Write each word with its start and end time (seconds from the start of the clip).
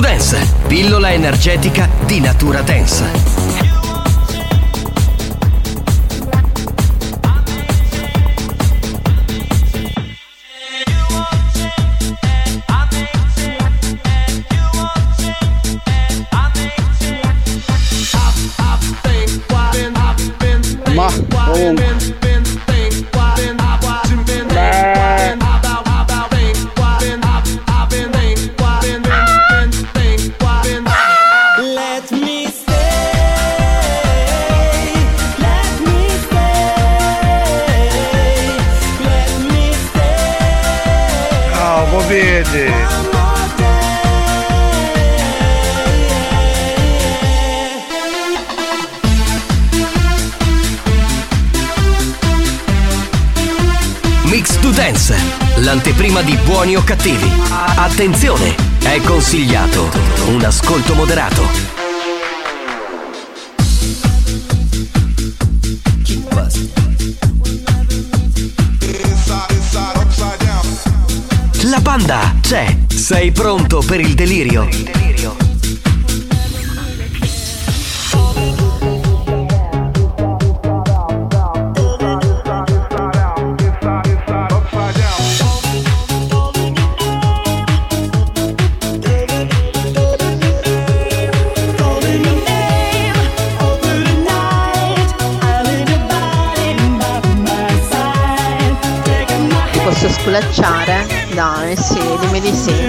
Dance, 0.00 0.54
pillola 0.66 1.12
energetica 1.12 1.88
di 2.06 2.20
natura 2.20 2.62
dance. 2.62 3.41
L'anteprima 55.82 56.22
di 56.22 56.36
buoni 56.44 56.76
o 56.76 56.84
cattivi. 56.84 57.28
Attenzione, 57.74 58.54
è 58.84 59.00
consigliato 59.00 59.90
un 60.28 60.40
ascolto 60.44 60.94
moderato. 60.94 61.42
La 71.62 71.80
banda 71.80 72.36
c'è. 72.40 72.76
Sei 72.86 73.32
pronto 73.32 73.82
per 73.84 73.98
il 73.98 74.14
delirio? 74.14 74.68
Calling 74.68 75.41
sculacciare? 100.32 101.06
Dai, 101.34 101.76
sì, 101.76 102.00
dimmi 102.20 102.40
di 102.40 102.54
sì. 102.54 102.81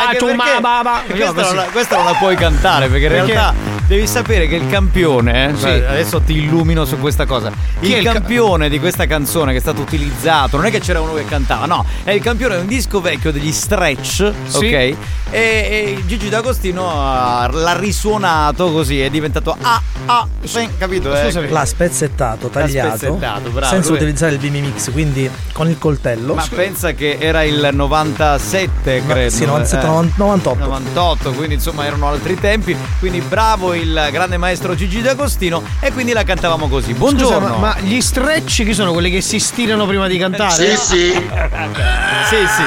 Anche 0.00 0.18
perché- 0.36 0.60
Questa 1.06 1.32
non, 1.42 1.54
la, 1.56 1.62
questa 1.70 1.96
non 1.96 2.04
la 2.06 2.14
puoi 2.14 2.36
cantare 2.36 2.88
perché 2.88 3.06
in 3.06 3.12
realtà 3.34 3.54
devi 3.90 4.06
sapere 4.06 4.46
che 4.46 4.54
il 4.54 4.68
campione, 4.68 5.50
eh, 5.50 5.56
Sì. 5.56 5.66
adesso 5.66 6.20
ti 6.20 6.34
illumino 6.34 6.84
su 6.84 6.96
questa 7.00 7.26
cosa. 7.26 7.50
Il 7.80 7.90
il 7.96 8.04
ca- 8.04 8.12
campione 8.12 8.68
di 8.68 8.78
questa 8.78 9.04
canzone 9.06 9.50
che 9.50 9.58
è 9.58 9.60
stato 9.60 9.80
utilizzato, 9.80 10.56
non 10.56 10.66
è 10.66 10.70
che 10.70 10.78
c'era 10.78 11.00
uno 11.00 11.12
che 11.14 11.24
cantava, 11.24 11.66
no, 11.66 11.84
è 12.04 12.12
il 12.12 12.22
campione 12.22 12.54
di 12.54 12.60
un 12.60 12.66
disco 12.68 13.00
vecchio 13.00 13.32
degli 13.32 13.50
Stretch, 13.50 14.32
Sì. 14.46 14.56
ok? 14.56 14.62
E, 14.72 14.96
e 15.32 16.02
Gigi 16.06 16.28
D'Agostino 16.28 16.88
ha- 16.88 17.48
l'ha 17.52 17.76
risuonato 17.78 18.70
così, 18.72 19.00
è 19.00 19.10
diventato 19.10 19.56
ah 19.60 19.80
ah, 20.06 20.26
sì, 20.44 20.68
capito? 20.78 21.12
eh? 21.12 21.24
Scusami. 21.24 21.48
L'ha 21.48 21.64
spezzettato, 21.64 22.46
tagliato, 22.48 22.96
spezzettato, 22.96 23.50
bravo, 23.50 23.72
senza 23.72 23.88
lui- 23.88 23.96
utilizzare 23.98 24.32
il 24.34 24.38
BB 24.38 24.54
Mix, 24.54 24.90
quindi 24.92 25.28
con 25.52 25.68
il 25.68 25.78
coltello. 25.78 26.34
Ma 26.34 26.46
pensa 26.54 26.92
che 26.92 27.16
era 27.20 27.42
il 27.42 27.68
97, 27.72 29.02
Ma- 29.06 29.12
credo. 29.14 29.30
sì, 29.30 29.44
97, 29.44 29.84
eh. 29.86 29.88
98. 30.16 30.64
98, 30.64 31.32
quindi 31.32 31.54
insomma 31.54 31.84
erano 31.84 32.08
altri 32.08 32.38
tempi. 32.38 32.76
Quindi 32.98 33.20
bravo 33.20 33.72
il 33.80 34.08
grande 34.12 34.36
maestro 34.36 34.74
Gigi 34.74 35.00
D'Agostino. 35.02 35.62
E 35.80 35.92
quindi 35.92 36.12
la 36.12 36.22
cantavamo 36.22 36.68
così. 36.68 36.92
Buongiorno. 36.94 37.46
Scusa, 37.48 37.58
ma, 37.58 37.74
ma 37.74 37.80
gli 37.80 38.00
stretch 38.00 38.64
chi 38.64 38.74
sono? 38.74 38.92
Quelli 38.92 39.10
che 39.10 39.20
si 39.20 39.38
stirano 39.38 39.86
prima 39.86 40.06
di 40.06 40.18
cantare? 40.18 40.52
Sì, 40.52 40.76
sì. 40.76 41.10
sì, 41.12 42.46
sì. 42.46 42.62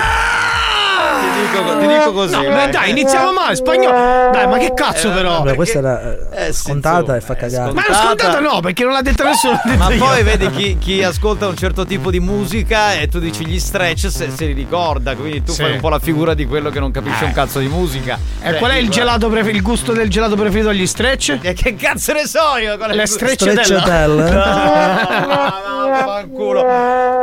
Ti 1.44 1.58
dico, 1.60 1.78
ti 1.80 1.88
dico 1.88 2.12
così. 2.14 2.34
No, 2.36 2.44
eh. 2.44 2.50
ma 2.50 2.68
dai, 2.68 2.90
iniziamo 2.92 3.32
male, 3.34 3.56
spagnolo. 3.56 4.32
Dai, 4.32 4.48
ma 4.48 4.58
che 4.58 4.74
cazzo 4.74 5.10
Eh, 5.10 5.14
però? 5.14 5.30
Vabbè, 5.40 5.56
questa 5.56 5.78
era 5.80 6.02
eh, 6.32 6.48
Eh, 6.48 6.54
sì, 6.54 6.62
scontata 6.62 7.16
e 7.16 7.22
fa 7.22 7.36
cagare. 7.36 7.72
Ma 7.74 7.86
è 7.86 7.94
scontata 7.94 8.40
no, 8.40 8.60
perché 8.62 8.84
non 8.84 8.94
l'ha 8.94 9.02
detta 9.02 9.24
nessuno. 9.26 9.60
detto 9.64 9.78
Ma 9.78 9.92
io. 9.92 10.04
poi 10.04 10.24
vedi 10.24 10.50
chi, 10.52 10.78
chi 10.80 11.04
ascolta 11.04 11.48
un 11.48 11.58
certo 11.58 11.86
tipo 11.86 12.10
di 12.12 12.20
musica 12.20 12.94
e 12.94 13.08
tu 13.08 13.20
dici 13.20 13.46
gli 13.46 13.60
stretch 13.60 14.10
se, 14.10 14.30
se 14.34 14.46
li 14.46 14.54
ricorda, 14.54 15.16
quindi 15.16 15.44
tu 15.44 15.52
Sì. 15.52 15.62
fai 15.64 15.74
un 15.74 15.80
po' 15.80 15.90
la 15.90 16.00
figura 16.00 16.34
di 16.34 16.46
quello 16.46 16.70
che 16.70 16.80
non 16.80 16.92
capisce 16.92 17.24
Eh. 17.24 17.28
un 17.28 17.34
cazzo 17.34 17.60
di 17.60 17.68
musica. 17.68 18.18
E 18.42 18.50
Cioè, 18.52 18.58
qual 18.60 18.72
è 18.72 18.76
il 18.76 18.84
dico, 18.84 18.94
gelato 18.96 19.30
prefer- 19.30 19.54
il 19.56 19.62
gusto 19.62 19.92
del 19.92 20.10
gelato 20.10 20.36
preferito 20.36 20.70
agli 20.70 20.88
stretch? 20.88 21.40
E 21.42 21.54
che 21.54 21.76
cazzo 21.76 22.14
ne 22.14 22.26
so 22.26 22.58
io? 22.62 22.78
Qual 22.78 22.92
è 22.92 22.96
Le 22.96 23.02
il- 23.02 23.08
strecciatella. 23.08 23.64
Strecciatella. 23.64 25.62
Fanculo. 26.06 26.64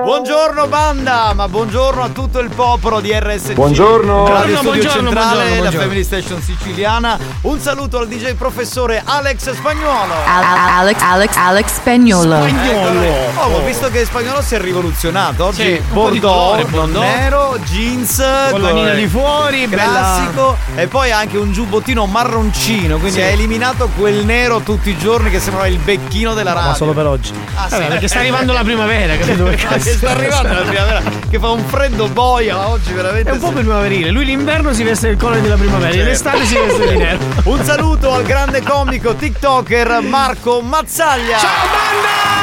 Buongiorno 0.04 0.66
banda, 0.68 1.32
ma 1.34 1.48
buongiorno 1.48 2.02
a 2.02 2.08
tutto 2.10 2.38
il 2.38 2.48
popolo 2.54 3.00
di 3.00 3.12
RSC. 3.12 3.52
Buongiorno. 3.54 4.09
Buongiorno, 4.10 4.42
Studio 4.56 4.62
buongiorno, 4.62 4.90
Centrale, 4.92 5.10
buongiorno, 5.10 5.44
la 5.44 5.56
buongiorno. 5.60 5.80
Family 5.80 6.04
Station 6.04 6.42
siciliana. 6.42 7.18
Un 7.42 7.60
saluto 7.60 7.98
al 7.98 8.08
DJ 8.08 8.34
professore 8.34 9.02
Alex 9.04 9.52
Spagnuolo. 9.52 10.12
Al- 10.26 10.42
Alex, 10.80 11.00
Alex, 11.00 11.36
Alex 11.36 11.66
Spagnolo. 11.74 12.36
Oh, 13.36 13.42
ho 13.54 13.64
visto 13.64 13.88
che 13.88 14.04
Spagnolo 14.04 14.42
si 14.42 14.56
è 14.56 14.60
rivoluzionato. 14.60 15.44
Oggi 15.46 15.62
Sì, 15.62 15.70
un 15.72 15.92
po' 15.92 16.10
di 16.10 16.18
bordeaux, 16.18 16.68
bordeaux. 16.68 17.04
nero, 17.06 17.56
jeans 17.64 18.22
Con 18.50 18.60
la 18.62 18.72
nina 18.72 18.92
di 18.94 19.06
fuori, 19.06 19.66
bella- 19.68 19.82
classico 19.84 20.56
e 20.74 20.86
poi 20.88 21.12
anche 21.12 21.36
un 21.38 21.52
giubbottino 21.52 22.04
marroncino, 22.06 22.98
quindi 22.98 23.18
Sì. 23.20 23.22
ha 23.24 23.28
eliminato 23.28 23.88
quel 23.96 24.24
nero 24.24 24.60
tutti 24.60 24.90
i 24.90 24.98
giorni 24.98 25.30
che 25.30 25.38
sembrava 25.38 25.68
il 25.68 25.78
becchino 25.78 26.34
della 26.34 26.52
radio. 26.52 26.70
Ma 26.70 26.74
solo 26.74 26.92
per 26.92 27.06
oggi. 27.06 27.32
Ah, 27.54 27.64
sì. 27.68 27.74
Vabbè, 27.74 27.86
perché 27.86 28.08
sta 28.08 28.18
arrivando 28.18 28.52
la 28.52 28.62
primavera, 28.64 29.14
capito? 29.18 29.44
Per 29.44 29.80
sta 29.80 30.10
arrivando 30.10 30.52
la 30.52 30.60
primavera 30.62 31.02
che 31.30 31.38
fa 31.38 31.48
un 31.50 31.64
freddo 31.64 32.08
boia 32.08 32.68
oggi 32.68 32.92
veramente 32.92 33.30
È 33.30 33.32
un 33.34 33.38
po' 33.38 33.48
sì. 33.48 33.54
Primaverile. 34.00 34.10
Lui 34.10 34.24
l'inverno 34.24 34.72
si 34.72 34.82
veste 34.82 35.08
il 35.08 35.16
colore 35.16 35.40
della 35.40 35.56
primavera, 35.56 35.94
in 35.94 36.08
estate 36.08 36.44
si 36.44 36.54
veste 36.56 36.88
di 36.88 36.96
nero. 36.96 37.18
un 37.44 37.62
saluto 37.64 38.12
al 38.12 38.24
grande 38.24 38.62
comico 38.62 39.14
tiktoker 39.14 40.00
Marco 40.00 40.60
Mazzaglia 40.62 41.38
Ciao 41.38 41.66
banda! 41.70 42.38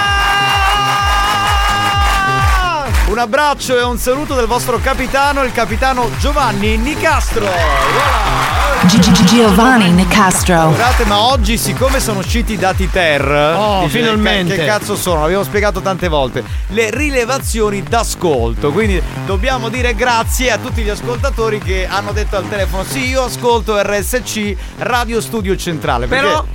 un 3.10 3.18
abbraccio 3.18 3.78
e 3.78 3.84
un 3.84 3.98
saluto 3.98 4.36
del 4.36 4.48
vostro 4.48 4.80
capitano 4.80 5.44
il 5.44 5.54
capitano 5.54 6.10
Giovanni 6.20 6.78
Nicastro 6.78 7.46
Voilà. 7.46 8.77
Giovanni 8.88 9.92
Nicastro. 9.92 10.72
Scusate, 10.72 11.04
ma 11.06 11.20
oggi, 11.20 11.58
siccome 11.58 12.00
sono 12.00 12.20
usciti 12.20 12.54
i 12.54 12.58
dati 12.58 12.90
TER, 12.90 13.56
Oh, 13.58 13.88
finalmente. 13.90 14.56
Che, 14.56 14.62
che 14.62 14.66
cazzo 14.66 14.96
sono? 14.96 15.22
L'abbiamo 15.24 15.44
spiegato 15.44 15.82
tante 15.82 16.08
volte. 16.08 16.42
Le 16.70 16.90
rilevazioni 16.92 17.84
d'ascolto. 17.84 18.72
Quindi 18.72 19.02
dobbiamo 19.26 19.68
dire 19.68 19.94
grazie 19.94 20.52
a 20.52 20.58
tutti 20.58 20.84
gli 20.84 20.90
ascoltatori 20.90 21.60
che 21.60 21.86
hanno 21.86 22.14
detto 22.14 22.38
al 22.38 22.48
telefono: 22.48 22.86
Sì, 22.86 23.10
io 23.10 23.24
ascolto 23.24 23.78
RSC 23.78 24.56
Radio 24.80 25.20
Studio 25.20 25.58
Centrale. 25.58 26.08
Perché- 26.08 26.24
Però- 26.26 26.46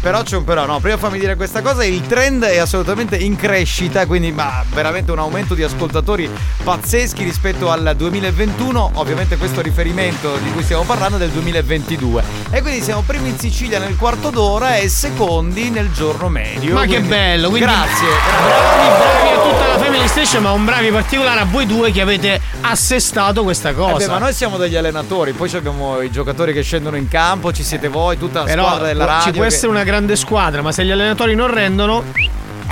Però 0.00 0.22
c'è 0.22 0.36
un 0.36 0.44
però, 0.44 0.64
no, 0.64 0.80
prima 0.80 0.96
fammi 0.96 1.18
dire 1.18 1.36
questa 1.36 1.60
cosa, 1.60 1.84
il 1.84 2.00
trend 2.06 2.42
è 2.44 2.56
assolutamente 2.56 3.16
in 3.16 3.36
crescita, 3.36 4.06
quindi 4.06 4.32
ma 4.32 4.64
veramente 4.72 5.12
un 5.12 5.18
aumento 5.18 5.54
di 5.54 5.62
ascoltatori 5.62 6.28
pazzeschi 6.64 7.22
rispetto 7.22 7.70
al 7.70 7.92
2021, 7.96 8.92
ovviamente 8.94 9.36
questo 9.36 9.60
riferimento 9.60 10.36
di 10.42 10.50
cui 10.52 10.62
stiamo 10.62 10.84
parlando 10.84 11.16
è 11.16 11.18
del 11.18 11.28
2022. 11.30 12.22
E 12.50 12.62
quindi 12.62 12.80
siamo 12.82 13.02
primi 13.06 13.28
in 13.28 13.38
Sicilia 13.38 13.78
nel 13.78 13.96
quarto 13.96 14.30
d'ora 14.30 14.76
e 14.76 14.88
secondi 14.88 15.68
nel 15.68 15.92
giorno 15.92 16.28
medio. 16.30 16.72
Ma 16.72 16.82
che 16.82 16.86
quindi- 16.94 17.08
bello, 17.08 17.48
quindi 17.50 17.68
Grazie. 17.68 18.06
bravi, 18.38 18.88
bravi 18.98 19.28
a 19.28 19.42
tutta 19.42 19.66
la 19.68 19.78
Family 19.78 20.08
Station, 20.08 20.42
ma 20.42 20.52
un 20.52 20.64
bravi 20.64 20.90
particolare 20.90 21.40
a 21.40 21.44
voi 21.44 21.66
due 21.66 21.90
che 21.92 22.00
avete 22.00 22.40
assestato 22.62 23.42
questa 23.42 23.68
Eh 23.70 23.74
cosa. 23.74 23.96
beh, 24.06 24.06
ma 24.12 24.18
noi 24.18 24.32
siamo 24.32 24.56
degli 24.56 24.76
allenatori, 24.76 25.32
poi 25.32 25.50
abbiamo 25.54 26.00
i 26.00 26.10
giocatori 26.10 26.54
che 26.54 26.62
scendono 26.62 26.96
in 26.96 27.06
campo, 27.08 27.52
ci 27.52 27.62
siete 27.62 27.88
voi, 27.88 28.16
tutta 28.16 28.40
la 28.40 28.44
Però 28.46 28.64
squadra 28.64 28.86
della 28.86 29.04
radio. 29.04 29.24
ci 29.24 29.30
può 29.32 29.42
che- 29.42 29.48
essere 29.48 29.68
una 29.70 29.84
grande 29.90 30.14
squadra, 30.14 30.62
ma 30.62 30.70
se 30.70 30.84
gli 30.84 30.92
allenatori 30.92 31.34
non 31.34 31.52
rendono, 31.52 32.04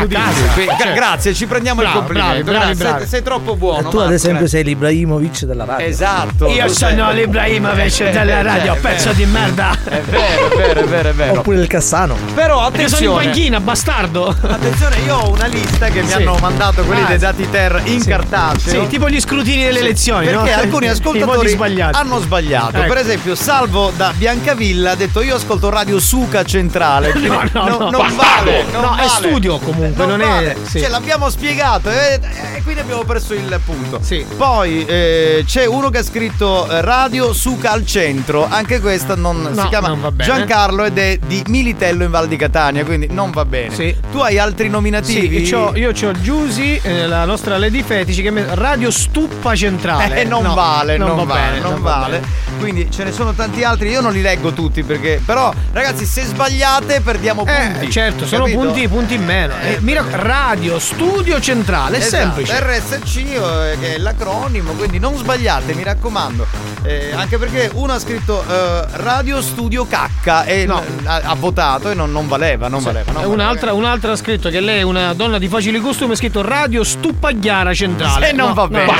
a 0.04 0.06
casa. 0.06 0.46
qui- 0.54 0.66
Cioè, 0.78 0.92
grazie, 0.92 1.34
ci 1.34 1.46
prendiamo 1.46 1.80
Bravo, 1.80 1.98
il 1.98 2.04
complimento. 2.04 2.44
bravi, 2.44 2.58
bravi, 2.58 2.74
bravi. 2.74 2.98
Sei, 3.00 3.08
sei 3.08 3.22
troppo 3.22 3.56
buono. 3.56 3.88
tu, 3.88 3.98
ad 3.98 4.12
esempio, 4.12 4.46
sei 4.46 4.64
l'Ibrahimovic 4.64 5.44
della 5.44 5.64
radio. 5.64 5.86
Esatto. 5.86 6.46
Io 6.48 6.66
tu 6.66 6.72
sono 6.72 7.06
sei- 7.08 7.14
l'Ibrahimovic 7.16 8.00
Eh, 8.00 8.10
della 8.10 8.38
eh, 8.38 8.42
radio, 8.42 8.74
eh, 8.74 8.78
pezzo 8.78 9.10
eh. 9.10 9.14
di 9.14 9.26
merda. 9.26 9.76
È 9.84 10.00
vero, 10.00 10.46
è 10.52 10.56
vero, 10.56 10.80
è 10.80 10.84
vero, 10.84 11.08
è 11.08 11.12
vero. 11.12 11.38
Oppure 11.40 11.60
il 11.60 11.66
Cassano. 11.66 12.16
Però 12.34 12.70
Perché 12.70 12.88
sono 12.88 13.00
in 13.00 13.08
attenzione. 13.08 13.24
panchina, 13.24 13.60
bastardo. 13.60 14.36
Attenzione, 14.40 14.96
io 15.04 15.16
ho 15.16 15.30
una 15.32 15.46
lista 15.46 15.86
che 15.88 16.02
mi 16.02 16.08
Sì. 16.08 16.14
hanno 16.14 16.36
mandato 16.40 16.82
quelli 16.84 17.02
Ah, 17.02 17.06
dei 17.06 17.18
dati 17.18 17.48
ter 17.50 17.80
in 17.84 18.00
Sì. 18.00 18.08
cartaceo. 18.08 18.82
Sì, 18.82 18.88
tipo 18.88 19.08
gli 19.08 19.20
scrutini 19.20 19.62
delle 19.64 19.78
Sì, 19.78 19.84
elezioni, 19.84 20.30
no? 20.30 20.42
Perché 20.42 20.52
alcuni 20.60 20.86
I 20.86 20.88
modi 20.88 20.98
ascoltatori 21.00 21.80
hanno 21.92 22.18
sbagliato. 22.20 22.76
Ecco. 22.78 22.86
Per 22.88 22.96
esempio, 22.98 23.34
Salvo 23.34 23.92
da 23.96 24.12
Biancavilla 24.16 24.92
ha 24.92 24.94
detto: 24.94 25.22
Io 25.22 25.36
ascolto 25.36 25.68
Radio 25.70 25.98
Suca 25.98 26.44
Centrale. 26.44 27.10
Quindi 27.12 27.28
No, 27.28 27.42
no, 27.52 27.68
no. 27.78 27.90
non 27.90 28.14
vale. 28.16 28.64
non 28.72 28.82
No, 28.82 28.94
è 28.94 29.06
vale. 29.06 29.08
studio 29.08 29.58
comunque, 29.58 29.87
non 29.94 30.20
è- 30.20 30.26
vale. 30.26 30.56
sì. 30.66 30.80
Cioè, 30.80 30.88
l'abbiamo 30.88 31.28
spiegato 31.30 31.90
e, 31.90 32.20
e 32.56 32.62
quindi 32.62 32.80
abbiamo 32.80 33.04
perso 33.04 33.34
il 33.34 33.60
punto. 33.64 33.98
Sì. 34.02 34.24
Poi 34.36 34.84
eh, 34.86 35.42
c'è 35.46 35.66
uno 35.66 35.90
che 35.90 35.98
ha 35.98 36.02
scritto 36.02 36.68
eh, 36.70 36.80
Radio 36.80 37.32
Suca 37.32 37.72
al 37.72 37.84
centro. 37.86 38.46
Anche 38.48 38.80
questa 38.80 39.14
non 39.14 39.40
No, 39.52 39.62
si 39.62 39.68
chiama 39.68 39.88
non. 39.88 40.14
Giancarlo 40.16 40.84
ed 40.84 40.98
è 40.98 41.18
di 41.26 41.42
Militello 41.48 42.04
in 42.04 42.10
Val 42.10 42.28
di 42.28 42.36
Catania. 42.36 42.84
Quindi 42.84 43.08
non 43.10 43.30
va 43.30 43.44
bene. 43.44 43.74
Sì. 43.74 43.94
Tu 44.10 44.18
hai 44.18 44.38
altri 44.38 44.68
nominativi? 44.68 45.44
Sì, 45.44 45.52
c'ho- 45.52 45.72
io 45.76 45.90
ho 45.90 46.12
Giusy, 46.12 46.78
eh, 46.82 47.06
la 47.06 47.24
nostra 47.24 47.56
Lady 47.58 47.82
Fetici, 47.82 48.22
che 48.22 48.30
mi- 48.30 48.44
Radio 48.46 48.90
Stuppa 48.90 49.54
Centrale. 49.54 50.20
Eh, 50.20 50.24
non 50.24 50.42
No, 50.42 50.54
vale, 50.54 50.96
non, 50.96 51.16
va 51.16 51.24
vale, 51.24 51.40
bene, 51.40 51.60
non 51.60 51.82
va 51.82 51.90
vale. 51.98 52.18
bene. 52.20 52.32
Quindi 52.58 52.90
ce 52.90 53.04
ne 53.04 53.12
sono 53.12 53.32
tanti 53.34 53.62
altri, 53.62 53.88
io 53.90 54.00
non 54.00 54.12
li 54.12 54.20
leggo 54.22 54.52
tutti 54.52 54.82
perché. 54.82 55.20
Però, 55.24 55.52
ragazzi, 55.72 56.04
se 56.06 56.22
sbagliate 56.24 57.00
perdiamo 57.00 57.44
punti. 57.44 57.86
Eh, 57.86 57.90
certo, 57.90 58.26
sono 58.26 58.44
capito? 58.44 58.60
punti, 58.62 58.88
punti 58.88 59.14
in 59.14 59.24
meno. 59.24 59.54
Eh, 59.62 59.72
Eh, 59.74 59.77
mi 59.80 59.92
rac- 59.92 60.12
Radio 60.12 60.78
Studio 60.78 61.40
Centrale, 61.40 61.96
è 61.98 62.00
Esatto, 62.00 62.44
semplice. 62.44 62.60
RSC 62.60 63.16
eh, 63.16 63.76
che 63.80 63.94
è 63.94 63.98
l'acronimo, 63.98 64.72
quindi 64.72 64.98
non 64.98 65.16
sbagliate, 65.16 65.72
mi 65.74 65.82
raccomando. 65.82 66.46
Eh, 66.82 67.12
anche 67.14 67.38
perché 67.38 67.70
uno 67.74 67.92
ha 67.92 67.98
scritto 67.98 68.42
eh, 68.48 68.84
Radio 68.92 69.40
Studio 69.42 69.86
Cacca 69.86 70.44
e 70.44 70.64
No. 70.66 70.82
ha, 71.04 71.20
ha 71.24 71.34
votato 71.34 71.90
e 71.90 71.94
non, 71.94 72.10
non 72.12 72.26
valeva, 72.28 72.68
non 72.68 72.82
valeva. 72.82 73.12
non 73.12 73.22
E 73.22 73.24
valeva. 73.26 73.32
un'altra, 73.42 73.72
un'altra 73.72 74.12
ha 74.12 74.16
scritto 74.16 74.48
che 74.48 74.60
lei 74.60 74.78
è 74.80 74.82
una 74.82 75.12
donna 75.14 75.38
di 75.38 75.48
facili 75.48 75.80
costumi, 75.80 76.12
ha 76.12 76.16
scritto 76.16 76.42
Radio 76.42 76.82
Stuppagliara 76.84 77.72
Centrale. 77.74 78.30
E 78.30 78.32
non 78.32 78.48
No, 78.48 78.54
va 78.54 78.68
bene. 78.68 78.92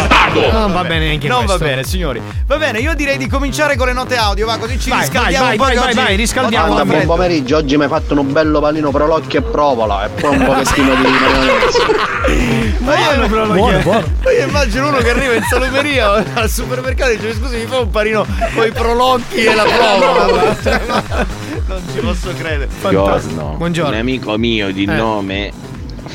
no, 0.50 0.50
non 0.60 0.72
va 0.72 0.82
bene 0.84 1.06
neanche 1.06 1.28
Non 1.28 1.44
questo. 1.44 1.58
va 1.58 1.64
bene, 1.64 1.84
signori. 1.84 2.20
Va 2.46 2.56
bene, 2.56 2.78
io 2.80 2.94
direi 2.94 3.16
di 3.16 3.26
cominciare 3.28 3.76
con 3.76 3.86
le 3.86 3.92
note 3.92 4.16
audio, 4.16 4.46
va 4.46 4.56
così 4.58 4.78
ci 4.78 4.90
Vai, 4.90 5.00
riscaldiamo 5.00 5.44
vai, 5.44 5.52
un 5.52 5.58
po' 5.58 5.64
vai, 5.64 5.72
che 5.74 5.78
vai, 5.80 5.88
oggi- 5.92 5.98
vai, 6.02 6.16
riscaldiamo. 6.16 6.84
buon 6.84 7.04
pomeriggio, 7.06 7.56
oggi 7.56 7.76
mi 7.76 7.82
hai 7.84 7.88
fatto 7.88 8.18
un 8.18 8.32
bello 8.32 8.60
panino 8.60 8.90
prolocchio 8.90 9.38
e 9.38 9.42
provola 9.42 10.04
e 10.04 10.08
poi 10.08 10.36
un 10.36 10.44
pochettino 10.68 10.94
di 10.94 11.02
maionese. 11.02 12.76
Ma 12.78 12.98
io, 12.98 13.20
lo 13.20 13.28
Buono, 13.28 13.54
chiedo. 13.66 13.82
buono. 13.82 14.06
ma 14.22 14.30
io 14.32 14.46
immagino 14.46 14.88
uno 14.88 14.98
che 14.98 15.10
arriva 15.10 15.34
in 15.34 15.42
salumeria 15.48 16.12
al 16.34 16.50
supermercato 16.50 17.10
e 17.12 17.16
dice 17.16 17.34
scusi 17.34 17.56
mi 17.56 17.66
fa 17.66 17.80
un 17.80 17.90
panino 17.90 18.26
con 18.54 18.66
i 18.66 18.70
prolocchi 18.70 19.44
e 19.44 19.54
la 19.54 19.64
ma- 19.64 21.26
non 21.66 21.82
ci 21.92 22.00
posso 22.00 22.32
credere. 22.36 22.68
Buongiorno. 22.80 23.54
Buongiorno. 23.56 23.90
Un 23.92 23.98
amico 23.98 24.36
mio 24.38 24.70
di 24.72 24.84
Eh. 24.84 24.86
nome 24.94 25.52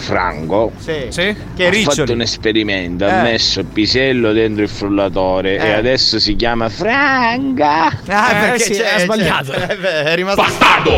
Franco 0.04 0.72
Sì. 0.78 1.06
Sì? 1.10 1.36
Che 1.56 1.66
ha 1.66 1.70
riccioli. 1.70 1.96
fatto 1.96 2.12
un 2.12 2.22
esperimento, 2.22 3.06
Eh. 3.06 3.10
ha 3.12 3.22
messo 3.22 3.62
il 3.62 3.66
pisello 3.68 4.34
dentro 4.34 4.64
il 4.64 4.70
frullatore 4.70 5.58
Eh. 5.58 5.66
e 5.68 5.72
adesso 5.74 6.20
si 6.20 6.36
chiama 6.36 6.68
Franca. 6.70 7.86
Ah, 8.08 8.32
Eh, 8.32 8.40
perché 8.50 8.60
sì, 8.60 8.74
c'è, 8.74 8.96
ha 8.96 9.00
sbagliato. 9.00 9.52
c'è- 9.54 9.72
eh, 9.72 9.76
beh, 9.78 10.04
è 10.04 10.16
rimasto 10.16 10.44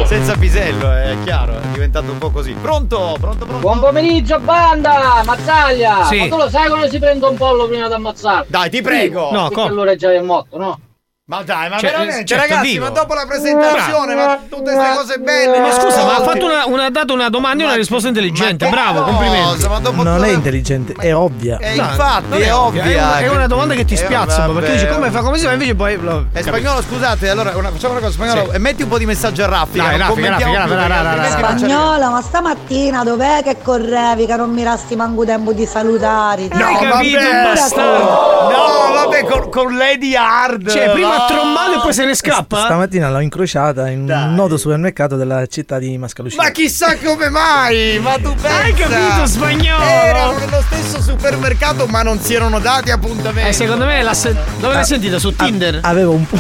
senza 0.06 0.36
pisello, 0.36 0.92
è 0.92 1.16
chiaro, 1.24 1.58
è 1.60 1.68
diventato 1.72 2.12
un 2.12 2.18
po' 2.18 2.32
così. 2.32 2.54
Pronto? 2.60 3.16
Pronto, 3.20 3.46
pronto? 3.46 3.60
Buon 3.62 3.80
pomeriggio 3.80 4.40
banda, 4.40 5.22
Mazzaglia! 5.24 6.06
Sì. 6.06 6.18
Ma 6.18 6.28
tu 6.28 6.38
lo 6.38 6.50
sai 6.50 6.68
quando 6.68 6.90
si 6.90 6.98
prende 7.00 7.26
un 7.26 7.36
pollo 7.38 7.68
prima 7.68 7.88
di 7.88 7.94
ammazzarlo? 7.94 8.46
Dai, 8.50 8.70
ti 8.70 8.82
prego. 8.82 9.30
No, 9.32 9.50
come? 9.52 9.68
allora 9.68 9.96
già 9.96 10.12
è 10.12 10.20
morto, 10.20 10.58
no? 10.58 10.80
Ma 11.28 11.42
dai, 11.42 11.70
ma 11.70 11.80
Cioè, 11.80 11.90
veramente, 11.90 12.24
certo, 12.26 12.44
ragazzi, 12.48 12.72
dico. 12.74 12.84
ma 12.84 12.90
dopo 12.92 13.16
la 13.16 13.26
presentazione, 13.26 14.14
ma 14.14 14.40
tutte 14.48 14.62
queste 14.74 14.94
cose 14.96 15.18
belle. 15.18 15.60
Ma 15.60 15.72
scusa, 15.72 16.04
ma 16.04 16.18
ha 16.18 16.22
fatto 16.22 16.46
una, 16.46 16.66
una- 16.68 16.86
ha 16.86 16.90
dato 16.92 17.16
una 17.16 17.30
domanda 17.30 17.64
e 17.64 17.66
una 17.66 17.76
risposta 17.76 18.10
intelligente. 18.10 18.70
Bravo, 18.70 19.00
cosa? 19.02 19.12
complimenti. 19.12 19.68
Ma 19.68 19.80
dopo 19.80 20.04
Non 20.04 20.24
è 20.24 20.30
intelligente, 20.30 20.94
è 21.00 21.16
ovvia. 21.16 21.58
Eh, 21.58 21.78
No, 21.78 21.82
infatti, 21.84 22.38
è 22.42 22.54
ovvia, 22.54 22.84
ovvia. 22.84 23.18
È, 23.18 23.28
una 23.28 23.48
domanda 23.48 23.74
che 23.74 23.86
ti 23.86 23.96
Eh, 23.96 23.98
spiazza 23.98 24.48
perché 24.50 24.74
dici 24.74 24.88
come 24.88 25.10
fa, 25.10 25.22
come 25.22 25.40
si 25.40 25.46
fa, 25.46 25.54
invece 25.54 25.74
poi. 25.74 25.98
lo- 26.00 26.26
È 26.32 26.44
spagnolo, 26.44 26.84
scusate, 26.84 27.28
allora 27.28 27.58
una- 27.58 27.72
facciamo 27.72 27.94
una 27.94 28.02
cosa, 28.02 28.12
spagnolo, 28.14 28.50
Sì. 28.52 28.56
e 28.56 28.60
metti 28.60 28.84
un 28.84 28.90
po' 28.90 29.00
di 29.00 29.08
messaggio 29.08 29.44
a 29.46 29.48
raffica. 29.48 29.84
Dai, 29.84 29.98
non 29.98 30.14
c'è- 30.14 31.30
Spagnola, 31.32 32.10
ma 32.10 32.22
stamattina 32.22 33.04
dov'è 33.04 33.42
che 33.44 33.58
correvi 33.64 34.28
che 34.28 34.36
non 34.36 34.52
mi 34.52 34.64
resti 34.64 34.96
manco 34.96 35.26
tempo 35.26 35.54
di 35.54 35.66
salutare? 35.66 36.50
No, 36.52 36.66
Hai 36.68 36.76
capito, 36.88 37.18
vabbè. 37.18 37.44
bastardo? 37.52 38.04
No, 38.52 38.94
vabbè, 38.94 39.24
con, 39.26 39.50
con 39.50 39.76
Lady 39.76 40.16
Hard. 40.16 40.70
Cioè, 40.70 40.92
prima 40.92 41.14
va. 41.18 41.24
ha 41.24 41.28
trombato 41.28 41.74
e 41.74 41.80
poi 41.82 41.94
se 41.94 42.06
ne 42.06 42.16
scappa? 42.16 42.60
Stamattina 42.66 43.10
l'ho 43.10 43.20
incrociata 43.20 43.90
in 43.90 44.02
un 44.10 44.34
noto 44.36 44.58
supermercato 44.58 45.16
della 45.16 45.46
città 45.48 45.78
di 45.80 45.98
Mascalucino. 45.98 46.42
Ma 46.42 46.50
chissà 46.52 46.96
come 46.98 47.30
mai, 47.30 48.00
ma 48.00 48.14
tu 48.16 48.34
pensa 48.34 48.58
Hai 48.62 48.74
capito, 48.74 49.26
spagnolo? 49.26 49.84
Erano 49.84 50.38
nello 50.38 50.64
stesso 50.70 51.02
supermercato 51.02 51.86
ma 51.88 52.02
non 52.04 52.20
si 52.20 52.34
erano 52.34 52.60
dati 52.60 52.92
appuntamenti 52.92 53.50
Eh, 53.50 53.54
secondo 53.54 53.86
me 53.86 54.02
l'ha 54.02 54.14
se- 54.14 54.36
dove 54.60 54.74
l'hai 54.74 54.86
sentita? 54.86 55.18
Su 55.20 55.36
Tinder? 55.36 55.80
Avevo 55.82 56.12
un 56.14 56.26
po'. 56.26 56.40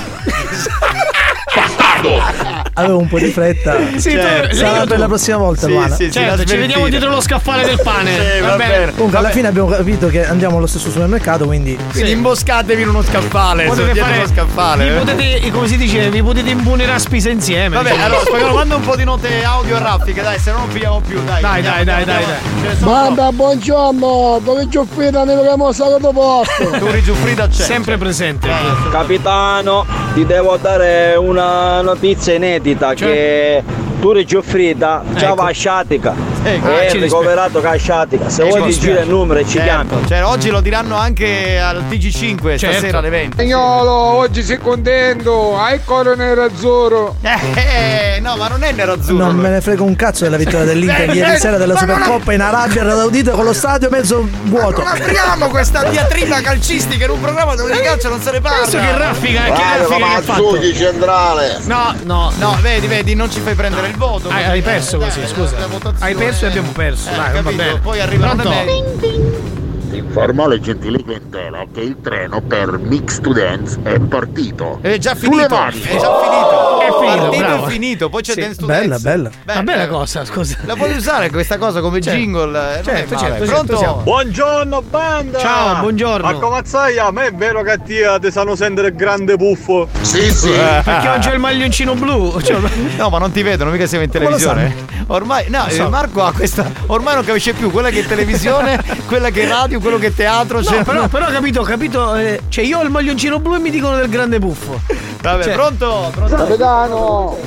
Avevo 2.77 2.97
un 2.99 3.07
po' 3.07 3.19
di 3.19 3.29
fretta. 3.31 3.77
Sì, 3.95 4.11
tu- 4.11 4.53
Sarà 4.55 4.79
per 4.85 4.95
tu? 4.95 4.99
la 4.99 5.05
prossima 5.07 5.37
volta, 5.37 5.65
Sì, 5.65 5.71
Luana. 5.71 5.95
sì, 5.95 6.03
sì, 6.05 6.11
Certo, 6.11 6.43
ci 6.43 6.57
vediamo 6.57 6.87
dietro 6.89 7.09
lo 7.09 7.21
scaffale 7.21 7.63
del 7.65 7.79
pane. 7.81 8.11
Sì, 8.11 8.41
va 8.41 8.47
va 8.49 8.55
bene. 8.57 8.77
bene. 8.77 8.91
Comunque, 8.93 9.17
alla 9.17 9.29
fine 9.29 9.47
abbiamo 9.47 9.67
capito 9.69 10.07
che 10.07 10.25
andiamo 10.25 10.57
allo 10.57 10.67
stesso 10.67 10.89
supermercato, 10.89 11.45
quindi. 11.45 11.77
Quindi 11.91 12.11
imboscatevi 12.11 12.81
in 12.81 12.89
uno 12.89 13.01
scaffale, 13.01 13.65
Potete 13.65 13.95
fare 13.95 14.17
uno 14.17 14.27
scaffale. 14.27 14.83
Vi 14.89 14.95
eh. 14.95 14.99
potete, 14.99 15.51
come 15.51 15.67
si 15.67 15.77
dice, 15.77 16.09
vi 16.09 16.21
potete 16.21 16.49
imbunire 16.49 16.91
a 16.91 16.99
spisa 16.99 17.29
insieme. 17.29 17.75
Vabbè, 17.77 17.89
diciamo. 17.91 18.05
allora 18.05 18.21
spagnolo, 18.25 18.53
manda 18.53 18.75
un 18.75 18.81
po' 18.81 18.95
di 18.97 19.03
note 19.05 19.43
audio 19.43 19.75
a 19.77 19.79
raffica, 19.79 20.21
dai, 20.21 20.39
se 20.39 20.51
no 20.51 20.57
non 20.59 20.67
pigliamo 20.67 20.99
più, 20.99 21.23
dai. 21.23 21.41
Dai, 21.41 21.55
Andiamo, 21.65 21.75
dai, 21.75 21.85
dai, 21.85 21.99
andiamo, 22.15 22.21
dai, 22.61 22.75
sono 22.77 22.91
Banda, 22.91 23.31
buongiorno, 23.31 24.41
dove 24.43 24.67
Giuffrida 24.67 25.23
ne 25.23 25.33
abbiamo 25.33 25.71
salvato 25.71 26.11
posto? 26.11 26.53
troppi. 26.67 26.79
Tu 26.79 26.87
Rigiuffrida 26.91 27.47
c'è. 27.47 27.63
sempre 27.63 27.97
presente. 27.97 28.49
Capitano, 28.91 29.85
ti 30.13 30.25
devo 30.25 30.57
dare 30.57 31.15
una 31.15 31.81
notizia 31.81 32.33
inedita 32.33 32.63
che 32.95 33.63
Turi 33.99 34.25
Giuffrida 34.25 35.03
già 35.15 35.27
Ecco. 35.27 35.35
va 35.35 35.45
a 35.47 35.51
Sciatica. 35.51 36.13
Sì, 36.43 36.61
ah, 36.63 36.79
è 36.81 36.91
ricoverato 36.91 37.59
che 37.61 37.67
a 37.67 37.75
Sciatica. 37.75 38.29
Se 38.29 38.43
Ci 38.43 38.57
vuoi 38.57 38.71
ti 38.71 38.79
gira 38.79 39.01
il 39.01 39.09
numero 39.09 39.39
e 39.39 39.45
ci. 39.47 39.57
Certo, 39.57 40.05
cioè, 40.07 40.23
oggi 40.23 40.49
lo 40.49 40.61
diranno 40.61 40.95
anche 40.95 41.59
al 41.59 41.83
TG5 41.89 42.57
Certo. 42.57 42.71
stasera 42.75 42.99
alle 42.99 43.09
20. 43.09 43.31
Spagnolo, 43.33 43.91
oggi 43.91 44.43
sei 44.43 44.59
contento, 44.59 45.57
hai 45.57 45.75
il 45.75 45.81
cuore 45.83 46.15
nerazzurro. 46.15 47.15
Eh, 47.21 48.19
no, 48.21 48.35
ma 48.35 48.47
non 48.47 48.63
è 48.63 48.71
nerazzurro. 48.73 49.17
Non 49.25 49.33
lui. 49.33 49.41
me 49.43 49.49
ne 49.49 49.61
frega 49.61 49.81
un 49.81 49.95
cazzo 49.95 50.23
della 50.25 50.37
vittoria 50.37 50.65
dell'Inter 50.65 51.09
Eh, 51.09 51.13
ieri 51.13 51.31
eh, 51.33 51.37
sera 51.39 51.57
della 51.57 51.73
ma 51.73 51.79
non 51.85 51.95
Supercoppa 51.95 52.33
in 52.33 52.41
Arabia 52.41 52.83
Saudita 52.87 53.31
con 53.31 53.45
lo 53.45 53.53
stadio 53.53 53.89
mezzo 53.89 54.27
vuoto. 54.43 54.83
Non 54.83 54.87
apriamo 54.91 55.47
questa 55.47 55.83
diatriba 55.83 56.41
calcistica 56.41 57.05
in 57.05 57.11
un 57.11 57.21
programma 57.21 57.55
dove 57.55 57.71
di 57.71 57.79
calcio 57.79 58.09
non 58.09 58.21
se 58.21 58.31
ne 58.31 58.41
parla. 58.41 58.59
Penso 58.61 58.77
che 58.77 58.97
raffica, 58.97 59.41
che 59.41 59.77
raffica 59.77 59.95
che 59.97 60.03
ha 60.15 60.21
fatto. 60.21 60.73
centrale. 60.73 61.59
No, 61.65 61.95
no, 62.03 62.31
No, 62.37 62.54
vedi, 62.61 62.87
vedi, 62.87 63.13
non 63.15 63.31
ci 63.31 63.39
fai 63.39 63.55
prendere 63.55 63.87
il 63.87 63.95
voto. 63.95 64.29
Hai, 64.29 64.43
hai 64.45 64.61
perso 64.61 64.97
Dai, 64.97 65.07
così, 65.09 65.21
la- 65.21 65.27
scusa. 65.27 65.57
la 65.59 65.93
Hai 65.99 66.15
perso 66.15 66.45
e 66.45 66.47
abbiamo 66.49 66.71
perso. 66.71 67.09
Eh, 67.09 67.15
Dai, 67.15 67.41
va 67.41 67.51
bene. 67.51 67.79
Poi 67.79 67.99
arrivano 67.99 68.35
Pronto? 68.35 68.49
da 68.49 68.63
me. 68.63 69.64
Informo 69.91 70.47
le 70.47 70.59
gentili 70.59 71.01
clientela 71.03 71.65
che 71.73 71.81
il 71.81 71.97
treno 72.01 72.41
per 72.41 72.77
Mix 72.79 73.19
to 73.21 73.31
Dance 73.33 73.77
è 73.83 73.99
partito. 73.99 74.79
È 74.81 74.97
già 74.97 75.15
finito. 75.15 75.43
È 75.45 75.47
già 75.47 75.69
finito. 75.71 76.79
È 76.79 76.87
finito, 76.99 77.29
Partito 77.29 77.37
bravo. 77.37 77.65
è 77.65 77.69
finito. 77.69 78.09
Poi 78.09 78.21
c'è 78.21 78.33
Sì, 78.33 78.39
Dance 78.41 78.55
to 78.59 78.65
bella, 78.65 78.97
Dance. 78.97 79.03
bella. 79.03 79.31
Una 79.53 79.63
bella 79.63 79.87
cosa, 79.87 80.25
scusa. 80.25 80.57
La 80.65 80.75
puoi 80.75 80.93
usare 80.95 81.29
questa 81.29 81.57
cosa 81.57 81.81
come 81.81 82.01
Certo. 82.01 82.19
jingle? 82.19 82.49
eh, 82.49 82.51
non 82.51 82.59
è 82.79 82.83
Certo, 82.83 83.17
certo, 83.17 83.43
Pronto? 83.45 83.55
certo, 83.55 83.77
siamo. 83.77 84.01
Buongiorno 84.03 84.81
banda! 84.81 85.39
Ciao, 85.39 85.79
buongiorno. 85.81 86.25
Ma 86.31 86.33
come 86.39 86.61
sai, 86.65 86.97
a 86.97 87.11
me 87.11 87.27
è 87.27 87.33
vero 87.33 87.61
che 87.61 87.71
a 87.71 87.77
te 87.77 88.17
ti 88.21 88.31
sanno 88.31 88.55
sentire 88.55 88.93
grande 88.93 89.35
buffo. 89.37 89.87
Sì, 90.01 90.29
sì. 90.31 90.49
Perché 90.51 91.07
oggi 91.09 91.29
ho 91.29 91.33
il 91.33 91.39
maglioncino 91.39 91.93
blu. 91.93 92.39
Cioè, 92.45 92.57
No, 92.97 93.09
ma 93.09 93.17
non 93.19 93.31
ti 93.31 93.41
vedono, 93.43 93.71
mica 93.71 93.85
siamo 93.85 94.03
in 94.03 94.09
televisione. 94.09 94.93
Ormai, 95.07 95.45
no, 95.49 95.65
so. 95.69 95.85
eh, 95.85 95.89
Marco 95.89 96.23
ha 96.23 96.31
questa. 96.33 96.69
Ormai 96.87 97.13
non 97.15 97.23
capisce 97.23 97.53
più 97.53 97.69
quella 97.71 97.89
che 97.89 97.99
è 98.01 98.05
televisione, 98.05 98.81
quella 99.07 99.29
che 99.29 99.43
è 99.43 99.47
radio, 99.47 99.74
quello 99.79 99.97
che 99.97 100.07
è 100.07 100.13
teatro. 100.13 100.57
No, 100.57 100.63
cioè- 100.63 100.83
però, 100.83 101.07
però 101.07 101.27
ho 101.27 101.31
capito, 101.31 101.61
ho 101.61 101.63
capito. 101.63 102.15
eh, 102.15 102.41
cioè, 102.49 102.63
io 102.65 102.79
ho 102.79 102.83
il 102.83 102.89
maglioncino 102.89 103.39
blu 103.39 103.55
e 103.55 103.59
mi 103.59 103.69
dicono 103.69 103.95
del 103.97 104.09
grande 104.09 104.39
buffo. 104.39 104.79
Vabbè, 105.21 105.43
cioè- 105.43 105.53
pronto? 105.53 106.09
Pronto? 106.13 106.35
Capitano, 106.35 106.95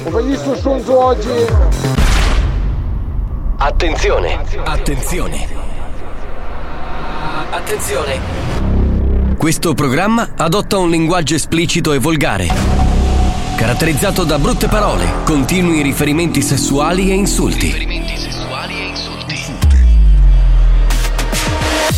ho 0.04 0.20
visto 0.23 0.56
sconto 0.56 1.04
oggi. 1.04 1.28
Attenzione, 3.61 4.38
attenzione. 4.64 5.47
Attenzione. 7.50 8.20
Questo 9.37 9.75
programma 9.75 10.30
adotta 10.37 10.78
un 10.78 10.90
linguaggio 10.90 11.35
esplicito 11.35 11.92
e 11.92 11.99
volgare, 11.99 12.49
caratterizzato 13.56 14.25
da 14.25 14.38
brutte 14.38 14.66
parole, 14.68 15.06
continui 15.25 15.82
riferimenti 15.82 16.42
sessuali 16.42 17.11
e 17.11 17.14
insulti. 17.14 17.87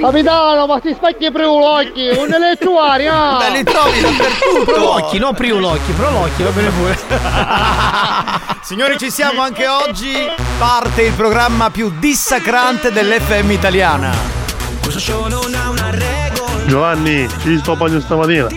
Capitano, 0.00 0.66
ma 0.66 0.80
ti 0.80 0.94
specchi 0.94 1.30
priulocchi, 1.30 2.08
un 2.16 2.32
elettuario, 2.32 3.12
ah! 3.12 3.38
Beh, 3.38 3.50
li 3.56 3.64
trovi 3.64 4.00
dappertutto. 4.00 4.64
Prolocchi, 4.64 5.18
no 5.18 5.32
priulocchi, 5.32 5.92
prolocchi, 5.92 6.42
va 6.42 6.50
bene 6.50 6.70
pure. 6.70 6.98
Signori, 8.62 8.98
ci 8.98 9.10
siamo 9.10 9.42
anche 9.42 9.66
oggi. 9.66 10.12
Parte 10.58 11.02
il 11.02 11.12
programma 11.12 11.70
più 11.70 11.92
dissacrante 11.98 12.92
dell'FM 12.92 13.50
italiana. 13.50 14.10
Giovanni, 16.66 17.28
ci 17.40 17.58
sto 17.58 17.76
bagno 17.76 18.00
stamattina. 18.00 18.48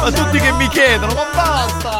Ma 0.00 0.10
tutti 0.10 0.38
che 0.38 0.52
mi 0.52 0.68
chiedono, 0.68 1.14
ma 1.14 1.26
basta! 1.34 1.95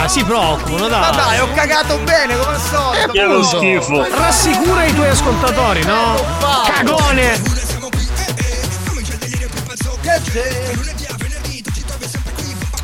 Ah, 0.00 0.06
si 0.06 0.22
preoccupano, 0.24 0.86
dai. 0.88 1.00
ma 1.00 1.10
dai, 1.10 1.40
ho 1.40 1.52
cagato 1.52 1.98
bene 1.98 2.36
come 2.38 2.54
al 2.54 2.60
solito. 2.60 3.12
Che 3.12 3.22
lo 3.22 3.42
schifo. 3.42 4.06
Rassicura 4.16 4.84
i 4.84 4.94
tuoi 4.94 5.08
ascoltatori, 5.08 5.82
no? 5.84 6.16
fatto. 6.38 6.70
Cagone! 6.72 7.56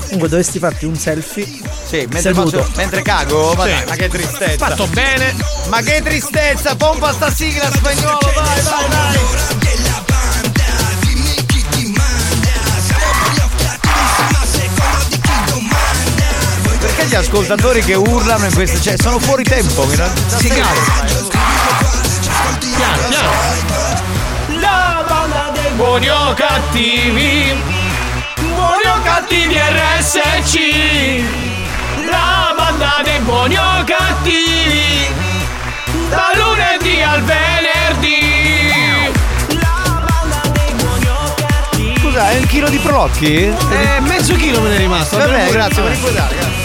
Comunque 0.05 0.29
dovresti 0.29 0.59
farti 0.59 0.85
un 0.85 0.97
selfie. 0.97 1.45
Sì, 1.87 2.07
mentre, 2.11 2.35
faccio- 2.35 2.69
mentre 2.77 3.03
cago? 3.03 3.55
Ma 3.55 3.65
Sì. 3.65 3.71
dai, 3.71 3.85
ma 3.87 3.95
che 3.97 4.09
tristezza. 4.09 4.67
Fatto 4.69 4.87
bene. 4.89 5.35
Ma 5.69 5.81
che 5.81 6.03
tristezza, 6.03 6.77
pompa 6.77 7.13
sta 7.13 7.33
sigla 7.33 7.71
spagnolo, 7.73 8.31
vai, 8.35 8.63
vai, 8.63 8.89
vai. 8.89 9.64
Perché 17.05 17.17
gli 17.17 17.29
ascoltatori 17.29 17.83
che 17.83 17.95
urlano 17.95 18.47
in 18.47 18.55
questo, 18.55 18.81
cioè 18.81 18.95
sono 18.97 19.19
fuori 19.19 19.43
tempo, 19.45 19.85
mi 19.85 19.95
Si 19.95 20.49
cazzo. 20.49 21.29
Piano, 22.61 23.09
piano. 23.09 23.31
La 24.59 25.05
banda 25.07 25.53
dei 25.53 25.71
buoni 25.73 26.09
o 26.09 26.33
cattivi. 26.35 27.63
Buoni 28.41 28.87
o 28.87 29.03
cattivi 29.03 29.55
RSC. 29.55 30.57
La 32.09 32.55
banda 32.57 33.03
dei 33.05 33.19
buoni 33.19 33.57
o 33.57 33.85
cattivi. 33.85 35.07
Da 36.09 36.31
lunedì 36.37 37.03
al 37.03 37.23
venerdì. 37.23 38.23
Scusa, 41.99 42.31
è 42.31 42.39
un 42.39 42.47
chilo 42.47 42.71
di 42.71 42.79
prolocchi? 42.79 43.35
Eh, 43.35 44.01
mezzo 44.01 44.35
chilo 44.37 44.61
me 44.63 44.71
ne 44.71 44.77
è 44.77 44.79
rimasto. 44.79 45.19
Vabbè, 45.19 45.51
grazie, 45.51 45.83
me 45.83 45.97
puoi 45.97 46.13
dare, 46.15 46.35
grazie. 46.35 46.64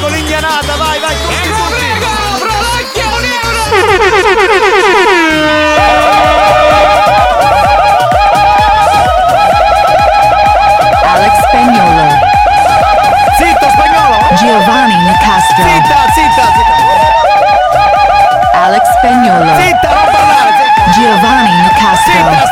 con 0.00 0.10
l'indianata, 0.10 0.76
vai, 0.76 1.00
vai, 1.00 1.16
tutti, 1.22 1.34
prego, 1.34 1.56
tutti. 1.56 1.74
prego, 1.74 2.06
Prolacchia 2.38 3.06
un 3.06 3.24
euro. 3.24 4.66
Alex 11.04 11.34
Spagnolo. 11.48 12.06
Zitto, 13.38 13.68
Spagnolo. 13.70 14.18
Giovanni 14.36 14.96
Nicastro. 14.96 15.64
Zitta, 15.64 15.96
zitta, 16.14 16.44
zitta. 16.56 16.76
Alex 18.64 18.84
Spagnolo. 18.98 19.56
Zitta, 19.60 19.88
non 19.94 20.08
parlare, 20.10 20.52
zitta. 20.56 20.90
Giovanni 20.90 21.50
Nicastro. 21.62 22.12
Zitta, 22.12 22.46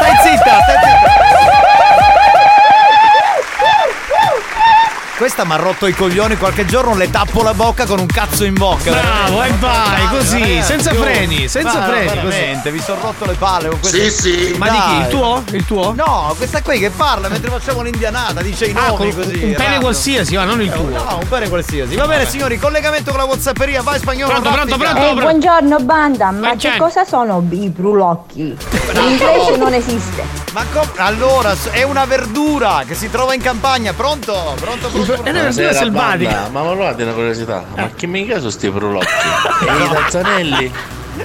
Questa 5.34 5.52
mi 5.52 5.60
ha 5.60 5.64
rotto 5.64 5.88
i 5.88 5.92
coglioni, 5.92 6.36
qualche 6.36 6.64
giorno 6.64 6.94
le 6.94 7.10
tappo 7.10 7.42
la 7.42 7.54
bocca 7.54 7.86
con 7.86 7.98
un 7.98 8.06
cazzo 8.06 8.44
in 8.44 8.54
bocca. 8.54 8.92
Bravo, 8.92 9.42
e 9.42 9.50
vai, 9.58 10.02
Ma 10.04 10.10
così, 10.10 10.38
veramente, 10.38 10.62
senza 10.62 10.90
oh. 10.92 10.94
freni, 10.94 11.48
senza 11.48 11.78
Ma 11.80 11.86
freni, 11.86 12.06
così. 12.06 12.20
Veramente, 12.20 12.70
vi 12.70 12.80
sono 12.80 13.00
rotto 13.02 13.24
le 13.24 13.32
palle 13.32 13.68
con 13.70 13.80
questo. 13.80 13.98
Sì, 13.98 14.10
sì. 14.10 14.54
Ma 14.56 14.68
di 14.70 14.76
chi? 14.78 14.92
Il 14.94 15.00
Dai. 15.00 15.10
tuo? 15.10 15.42
Il 15.50 15.66
tuo? 15.66 15.92
No, 15.96 16.34
questa 16.36 16.62
qui 16.62 16.78
che 16.78 16.90
parla 16.90 17.28
mentre 17.28 17.50
facciamo 17.50 17.82
l'indianata, 17.82 18.42
dice 18.42 18.66
i 18.66 18.74
Ah, 18.76 18.86
nomi 18.90 19.12
con- 19.12 19.22
così. 19.24 19.34
un 19.34 19.40
pene 19.40 19.56
random. 19.56 19.80
qualsiasi, 19.80 20.36
ma 20.36 20.44
non 20.44 20.62
il 20.62 20.70
Eh, 20.70 20.72
tuo. 20.72 20.88
No, 20.88 21.18
un 21.20 21.28
pene 21.28 21.48
qualsiasi. 21.48 21.96
Va 21.96 22.06
bene, 22.06 22.26
signori, 22.28 22.56
collegamento 22.56 23.10
con 23.10 23.18
la 23.18 23.26
Whatsapperia, 23.26 23.82
vai 23.82 23.98
spagnolo. 23.98 24.30
Pronto, 24.34 24.50
pronto, 24.52 24.76
raffica. 24.76 24.92
pronto, 25.00 25.18
Eh, 25.18 25.20
buongiorno 25.20 25.78
banda, 25.80 26.30
ma 26.30 26.54
che 26.54 26.76
cosa 26.78 27.04
sono 27.04 27.44
i 27.50 27.70
prulocchi? 27.74 28.40
In 28.40 29.02
inglese 29.02 29.56
non 29.56 29.74
esiste. 29.74 30.43
Ma 30.54 30.64
com- 30.73 30.92
allora, 30.99 31.56
è 31.73 31.82
una 31.82 32.04
verdura 32.04 32.84
che 32.87 32.94
si 32.94 33.11
trova 33.11 33.34
in 33.34 33.40
campagna, 33.40 33.92
pronto? 33.92 34.54
Pronto, 34.61 34.87
pronto? 34.87 35.12
pronto? 35.14 35.25
È 35.25 35.30
una 35.30 35.42
verdura 35.42 35.73
selvatica. 35.73 36.30
banda. 36.30 36.49
Ma 36.50 36.62
guardate 36.62 37.02
una 37.02 37.12
curiosità, 37.12 37.64
ma 37.75 37.90
che 37.90 38.06
mica 38.06 38.38
sono 38.38 38.50
sti 38.50 38.70
prolocchi? 38.70 39.06
E 39.06 39.84
i 39.84 39.88
tazzanelli? 39.88 40.73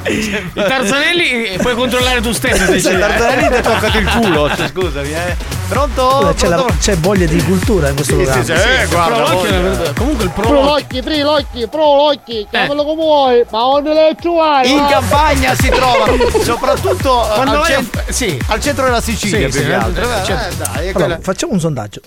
I 0.08 0.52
Tarzanelli 0.54 1.44
eh, 1.46 1.58
puoi 1.60 1.76
controllare 1.76 2.22
tu 2.22 2.32
stesso 2.32 2.66
se 2.66 2.80
Se 2.80 2.90
ci 2.90 2.98
Tarzanelli 2.98 3.48
ti 3.50 3.54
ha 3.54 3.62
toccato 3.62 3.98
il 4.00 4.10
culo, 4.10 4.56
cioè, 4.56 4.68
scusami, 4.68 5.12
eh. 5.12 5.59
Pronto? 5.70 6.34
C'è, 6.36 6.48
la- 6.48 6.66
c'è 6.80 6.98
voglia 6.98 7.28
di 7.28 7.42
cultura 7.44 7.90
in 7.90 7.96
questo 7.96 8.18
Sì, 8.18 8.24
programma. 8.24 8.44
sì, 8.44 8.56
sì, 8.56 8.68
eh, 8.82 8.86
guarda, 8.88 9.24
voglia. 9.34 9.94
Comunque 9.94 10.24
il 10.26 10.32
prolocchi. 10.32 11.02
Trilocchi, 11.02 11.68
prolocchi, 11.68 12.48
chiamalo 12.50 12.84
come 12.84 13.02
vuoi, 13.02 13.46
ma 13.52 13.66
onde 13.68 13.94
le 13.94 14.16
trovare? 14.20 14.68
In 14.68 14.86
campagna 14.90 15.54
si 15.56 15.70
trovano, 15.70 16.18
soprattutto 16.44 17.24
eh, 17.36 17.40
al, 17.40 17.46
vai 17.46 17.74
a- 17.74 17.76
cent- 17.76 18.10
sì. 18.10 18.42
al 18.48 18.60
centro 18.60 18.86
della 18.86 19.02
Sicilia, 19.02 19.38
Sì, 19.38 19.44
più 19.46 19.60
sì, 19.60 19.66
che 19.66 19.72
eh, 19.72 19.74
altro. 19.76 20.04
Eh, 20.04 20.24
certo. 20.24 20.54
eh, 20.54 20.58
dai, 20.58 20.78
Allora, 20.78 20.92
quella- 20.94 21.20
facciamo 21.22 21.54
un 21.54 21.60
sondaggio. 21.60 22.02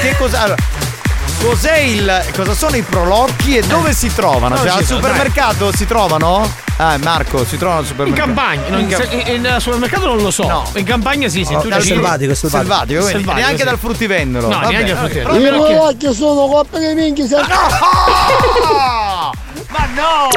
Che 0.00 0.14
cosa, 0.16 0.40
allora, 0.42 0.62
cos'è 1.42 1.76
il. 1.78 2.24
cosa 2.34 2.54
sono 2.54 2.76
i 2.76 2.82
prolocchi 2.82 3.56
e 3.56 3.62
dove 3.66 3.92
si 3.92 4.12
trovano? 4.12 4.56
Cioè, 4.56 4.68
al 4.70 4.84
supermercato 4.84 5.70
si 5.74 5.86
trovano? 5.86 6.66
Ah, 6.80 6.96
Marco, 6.98 7.44
si 7.44 7.56
trovano 7.56 7.80
al 7.80 7.84
In 7.84 7.90
supermercato. 7.90 8.26
campagna, 8.26 8.68
non- 8.68 8.80
In 8.80 8.86
cam- 8.88 9.08
se- 9.08 9.14
in, 9.32 9.44
in 9.44 9.56
supermercato 9.58 10.06
non 10.06 10.18
lo 10.18 10.30
so. 10.30 10.46
No. 10.46 10.64
In 10.74 10.84
campagna 10.84 11.28
sì, 11.28 11.44
sì. 11.44 11.52
No, 11.54 11.60
tu 11.60 11.68
è 11.68 11.72
giri- 11.72 11.86
selvatico, 11.86 12.34
selvatico. 12.34 12.48
Selvatico, 12.68 13.00
quindi 13.00 13.12
Selvatico, 13.18 13.34
neanche 13.44 13.58
sì. 13.58 13.64
dal 13.64 13.78
fruttivendolo. 13.78 14.48
No, 14.48 14.60
Va 14.60 14.68
neanche 14.68 14.94
dal 14.94 14.98
fruttivendolo. 15.10 15.66
I 15.66 15.72
prolocchi 15.74 16.14
sono 16.14 16.46
coppe 16.46 16.78
di 16.78 16.94
minchia, 16.94 17.26
se- 17.26 17.36
No! 18.68 19.32
Ma 19.70 19.86
no! 19.94 20.28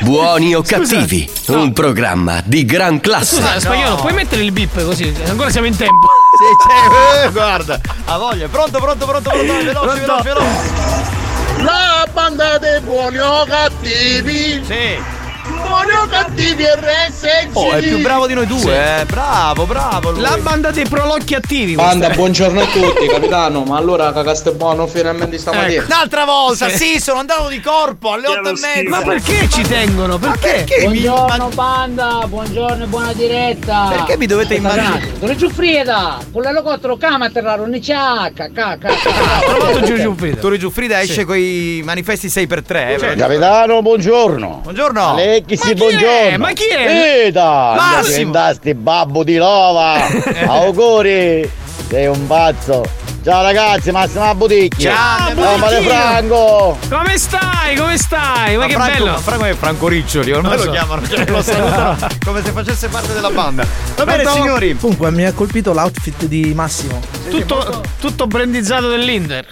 Buoni 0.00 0.54
o 0.54 0.62
cattivi, 0.62 1.30
un 1.48 1.72
programma 1.72 2.40
di 2.44 2.64
gran 2.64 2.98
classe. 3.00 3.36
Scusa, 3.36 3.60
spagnolo, 3.60 3.96
puoi 3.96 4.12
mettere 4.14 4.42
il 4.42 4.50
bip 4.50 4.82
così? 4.84 5.14
Ancora 5.26 5.50
siamo 5.50 5.66
in 5.66 5.76
tempo. 5.76 6.08
Sì, 6.42 6.56
c'è, 6.66 7.24
eh, 7.26 7.30
guarda, 7.30 7.78
ha 8.06 8.18
voglia. 8.18 8.48
Pronto, 8.48 8.78
pronto, 8.80 9.06
pronto, 9.06 9.30
pronto, 9.30 9.46
veloce, 9.64 10.00
veloce, 10.00 10.22
veloce. 10.22 11.62
La 11.62 12.06
banda 12.12 12.58
dei 12.58 12.80
buoni 12.80 13.18
o 13.18 13.44
cattivi, 13.44 14.64
Sì. 14.64 15.20
Buoni 15.46 15.90
o 15.92 16.06
cattivi 16.08 16.64
RSC. 16.64 17.48
Oh, 17.54 17.72
è 17.72 17.80
più 17.80 18.00
bravo 18.00 18.26
di 18.26 18.34
noi 18.34 18.46
due, 18.46 19.00
eh. 19.00 19.04
Bravo, 19.04 19.66
bravo. 19.66 20.10
lui. 20.12 20.20
La 20.20 20.38
banda 20.40 20.70
dei 20.70 20.86
prolocchi 20.86 21.34
attivi. 21.34 21.74
Banda, 21.74 22.10
buongiorno 22.10 22.60
a 22.60 22.66
tutti, 22.66 23.06
capitano. 23.10 23.64
Ma 23.64 23.76
allora 23.76 24.12
cagaste 24.12 24.52
buono 24.52 24.86
finalmente 24.86 25.38
stamattina. 25.38 25.84
Un'altra 25.84 26.24
volta, 26.24 26.68
Sì. 26.68 26.76
sì, 26.94 27.00
sono 27.00 27.18
andato 27.20 27.48
di 27.48 27.60
corpo 27.60 28.12
alle 28.12 28.28
otto 28.28 28.48
e 28.48 28.52
mezza. 28.52 28.88
Ma 28.88 29.02
perché 29.02 29.48
ci 29.48 29.62
tengono? 29.62 30.18
Perché? 30.18 30.64
Perché 30.64 30.86
mi, 30.88 31.00
Buongiorno 31.00 31.48
ma- 31.48 31.54
banda, 31.54 32.20
buongiorno 32.26 32.84
e 32.84 32.86
buona 32.86 33.12
diretta. 33.12 33.88
perché 33.90 34.16
mi 34.16 34.26
dovete 34.26 34.54
immaginare? 34.54 35.12
Dove 35.18 35.36
Giuffrida? 35.36 36.18
Con 36.30 36.42
l'elicottero 36.42 36.96
camaterra, 36.96 37.56
non 37.56 37.70
c'è 37.80 37.94
H, 37.94 38.32
K. 38.52 38.78
Ho 38.84 39.54
trovato 39.56 39.80
Giorgio 39.82 40.14
Frida. 40.16 40.40
Turi 40.40 40.58
Giuffrida 40.58 41.00
esce 41.00 41.24
con 41.24 41.36
i 41.36 41.80
manifesti 41.84 42.28
6x3. 42.28 43.10
Eh, 43.12 43.16
Capitano, 43.16 43.82
buongiorno. 43.82 44.60
Buongiorno. 44.62 45.10
Alecchi, 45.10 45.31
sì, 45.48 45.56
chi 45.56 45.70
è? 45.70 45.74
buongiorno. 45.74 46.38
Ma 46.38 46.52
chi 46.52 46.66
è? 46.66 47.24
Vita! 47.24 47.74
Massimo. 47.76 48.16
Diventasti 48.16 48.74
babbo 48.74 49.24
di 49.24 49.36
lova. 49.36 49.96
Auguri. 50.46 51.48
Sei 51.88 52.06
un 52.06 52.26
pazzo. 52.26 52.84
Ciao 53.24 53.40
ragazzi, 53.42 53.92
Massimo 53.92 54.24
Abuticchi. 54.24 54.82
Ciao, 54.82 55.32
Ciao, 55.32 55.56
Mare 55.56 55.76
Buticchio. 55.76 55.90
Franco. 55.96 56.78
Come 56.90 57.18
stai? 57.18 57.76
Come 57.76 57.96
stai? 57.96 58.56
Ma, 58.56 58.62
Ma 58.62 58.66
che 58.66 58.72
Franco, 58.72 58.92
bello. 58.92 59.10
ma 59.12 59.18
Franco 59.18 59.44
è 59.44 59.54
Franco 59.54 59.88
Riccioli, 59.88 60.32
ormai 60.32 60.56
lo 60.56 60.62
so. 60.64 60.70
chiamano, 60.72 61.06
cioè 61.08 61.26
lo 61.28 61.40
salutano 61.40 61.96
come 62.24 62.42
se 62.42 62.50
facesse 62.50 62.88
parte 62.88 63.12
della 63.12 63.30
banda. 63.30 63.64
Va 63.94 64.04
bene, 64.04 64.22
Pronto? 64.24 64.40
signori. 64.40 64.76
Comunque 64.76 65.10
mi 65.12 65.24
ha 65.24 65.32
colpito 65.32 65.72
l'outfit 65.72 66.24
di 66.24 66.52
Massimo. 66.52 67.00
Tutto, 67.30 67.82
tutto 68.00 68.26
brandizzato 68.26 68.88
dell'Inter. 68.88 69.46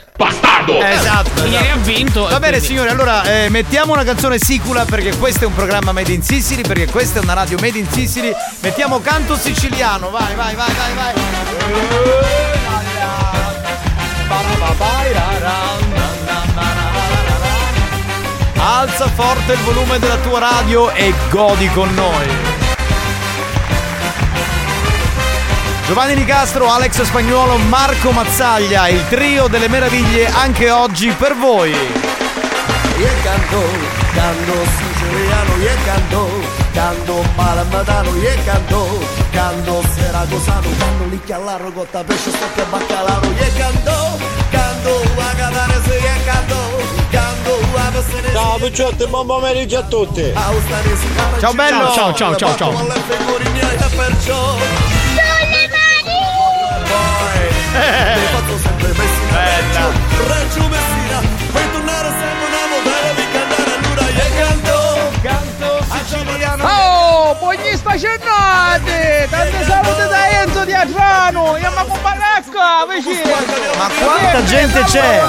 Esatto. 0.66 1.44
Ieri 1.44 1.70
ha 1.70 1.76
vinto. 1.76 2.22
Va 2.22 2.40
bene 2.40 2.56
quindi- 2.58 2.66
signori, 2.66 2.88
allora 2.88 3.22
eh, 3.22 3.48
mettiamo 3.50 3.92
una 3.92 4.02
canzone 4.02 4.38
sicula 4.40 4.84
perché 4.84 5.16
questo 5.16 5.44
è 5.44 5.46
un 5.46 5.54
programma 5.54 5.92
Made 5.92 6.10
in 6.10 6.22
Sicily, 6.24 6.62
perché 6.62 6.86
questa 6.86 7.20
è 7.20 7.22
una 7.22 7.34
radio 7.34 7.56
Made 7.60 7.78
in 7.78 7.88
Sicily. 7.88 8.32
Mettiamo 8.62 9.00
canto 9.00 9.36
siciliano, 9.36 10.10
vai, 10.10 10.34
vai, 10.34 10.56
vai, 10.56 10.74
vai, 10.74 10.94
vai. 10.96 12.69
Alza 18.56 19.08
forte 19.08 19.52
il 19.52 19.58
volume 19.60 19.98
della 19.98 20.16
tua 20.18 20.38
radio 20.38 20.90
e 20.92 21.12
godi 21.28 21.68
con 21.70 21.92
noi. 21.94 22.58
Giovanni 25.86 26.14
Nicastro, 26.14 26.70
Alex 26.70 27.02
Spagnuolo, 27.02 27.56
Marco 27.56 28.12
Mazzaglia, 28.12 28.88
il 28.88 29.08
trio 29.08 29.48
delle 29.48 29.66
meraviglie 29.66 30.28
anche 30.28 30.70
oggi 30.70 31.10
per 31.10 31.34
voi. 31.34 32.19
Y 33.00 33.22
canto, 33.22 33.62
canto 34.14 34.52
siciliano, 34.76 35.56
y 35.56 35.84
canto, 35.86 36.28
canto 36.74 37.24
malamatano, 37.34 38.10
y 38.14 38.44
canto, 38.44 38.98
canto 39.32 39.82
seragosano, 39.94 40.68
canto 40.78 41.04
licchia 41.08 41.36
all'arrogotta, 41.36 42.04
pesce 42.04 42.30
stocca 42.30 42.60
e 42.60 42.64
baccalaro, 42.66 43.26
y 43.26 43.52
canto, 43.56 44.18
canto 44.50 45.00
a 45.16 45.34
catanese, 45.34 45.96
y 45.96 46.24
canto, 46.26 46.56
canto 47.10 47.58
a 47.74 47.90
pessenese. 47.90 48.32
Ciao 48.34 48.58
picciotti, 48.58 49.06
buon 49.06 49.26
pomeriggio 49.26 49.78
a 49.78 49.82
tutti. 49.84 50.34
Ciao 51.40 51.54
bello! 51.54 51.92
Ciao, 51.94 52.12
ciao, 52.12 52.36
ciao, 52.36 52.54
ciao. 52.54 52.70
E 52.70 53.86
perciò 53.96 54.56
mi 55.48 55.68
faccio 55.70 56.18
sempre 57.72 58.29
salute 69.64 70.06
da 70.08 70.42
Enzo 70.42 70.64
di 70.64 70.72
Adriano! 70.72 71.56
Io 71.56 71.70
ma 71.74 71.84
con 71.84 71.98
Baracca, 72.02 72.86
vicino! 72.88 73.34
Ma 73.78 73.88
quanta 74.02 74.44
gente 74.44 74.82
c'è? 74.84 75.20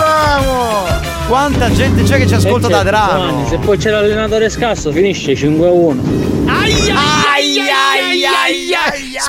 Quanta 1.28 1.72
gente 1.72 2.04
c'è 2.04 2.18
che 2.18 2.28
ci 2.28 2.34
ascolta 2.34 2.68
da 2.68 2.80
Adrano? 2.80 3.48
se 3.48 3.58
poi 3.58 3.78
c'è 3.78 3.90
l'allenatore 3.90 4.50
scasso, 4.50 4.92
finisce 4.92 5.36
5 5.36 5.68
a 5.68 5.72
1. 5.72 6.04
Ai, 6.48 6.94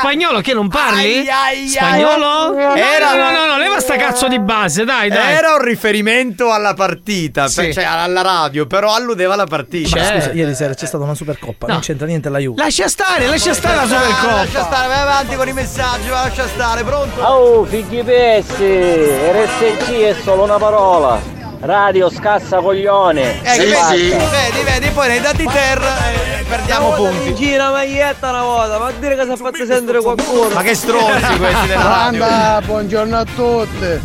Spagnolo 0.02 0.40
che 0.40 0.52
non 0.54 0.68
parli? 0.68 1.28
Ai, 1.28 1.28
ai. 1.28 1.68
Spagnolo? 1.68 2.56
Era- 2.74 3.14
No, 3.14 3.30
no, 3.30 3.46
no, 3.46 3.56
leva 3.58 3.78
sta 3.80 3.96
cazzo 3.96 4.26
di 4.28 4.40
base, 4.40 4.84
dai, 4.84 5.08
dai. 5.08 5.34
Era 5.34 5.54
un 5.54 5.62
riferimento 5.62 6.50
alla 6.52 6.74
partita, 6.74 7.46
Sì. 7.48 7.60
per- 7.62 7.74
cioè 7.74 7.84
alla 7.84 8.20
radio, 8.22 8.66
però 8.66 8.94
alludeva 8.94 9.34
alla 9.34 9.46
partita. 9.46 9.96
Ma 9.98 10.04
Cioè- 10.04 10.20
scusa, 10.20 10.32
ieri 10.32 10.54
sera 10.54 10.74
c'è 10.74 10.86
stata 10.86 11.04
una 11.04 11.14
Supercoppa, 11.14 11.66
No. 11.66 11.72
non 11.74 11.82
c'entra 11.82 12.06
niente 12.06 12.28
la 12.28 12.38
Juve. 12.38 12.62
Lascia 12.62 12.88
stare, 12.88 13.26
lascia 13.26 13.54
stare 13.54 13.74
la 13.76 13.82
Lascia 13.84 14.00
Supercoppa. 14.00 14.64
stare, 14.64 14.88
vai 14.88 15.00
avanti 15.00 15.36
con 15.36 15.48
i 15.48 15.52
messaggi, 15.52 16.08
lascia 16.08 16.46
stare, 16.48 16.82
pronto? 16.84 17.20
Oh, 17.22 17.64
figli 17.64 18.02
pessi! 18.02 18.64
RSC 18.64 19.90
è 20.00 20.16
solo 20.22 20.42
una 20.44 20.56
parola. 20.58 21.40
Radio 21.64 22.10
scassa 22.10 22.58
coglione. 22.58 23.40
Eh, 23.42 23.50
Sì, 23.52 23.58
vedi, 23.60 23.74
sì. 23.74 24.08
vedi, 24.08 24.62
vedi, 24.64 24.88
poi 24.92 25.06
nei 25.08 25.20
dati 25.20 25.44
ter 25.44 25.78
eh, 25.80 26.42
perdiamo 26.48 26.90
punti. 26.90 27.34
gira 27.34 27.70
maglietta 27.70 28.30
una 28.30 28.42
volta, 28.42 28.78
ma 28.78 28.90
dire 28.98 29.14
che 29.14 29.22
si 29.22 29.30
è 29.30 29.36
fatto 29.36 29.64
sentire 29.64 30.00
qualcuno. 30.02 30.48
Ma 30.54 30.62
che 30.62 30.74
stronzi 30.74 31.36
questi 31.38 31.66
della 31.68 31.82
radio. 31.86 32.18
Banda, 32.18 32.60
buongiorno 32.66 33.16
a 33.16 33.24
tutti! 33.36 34.00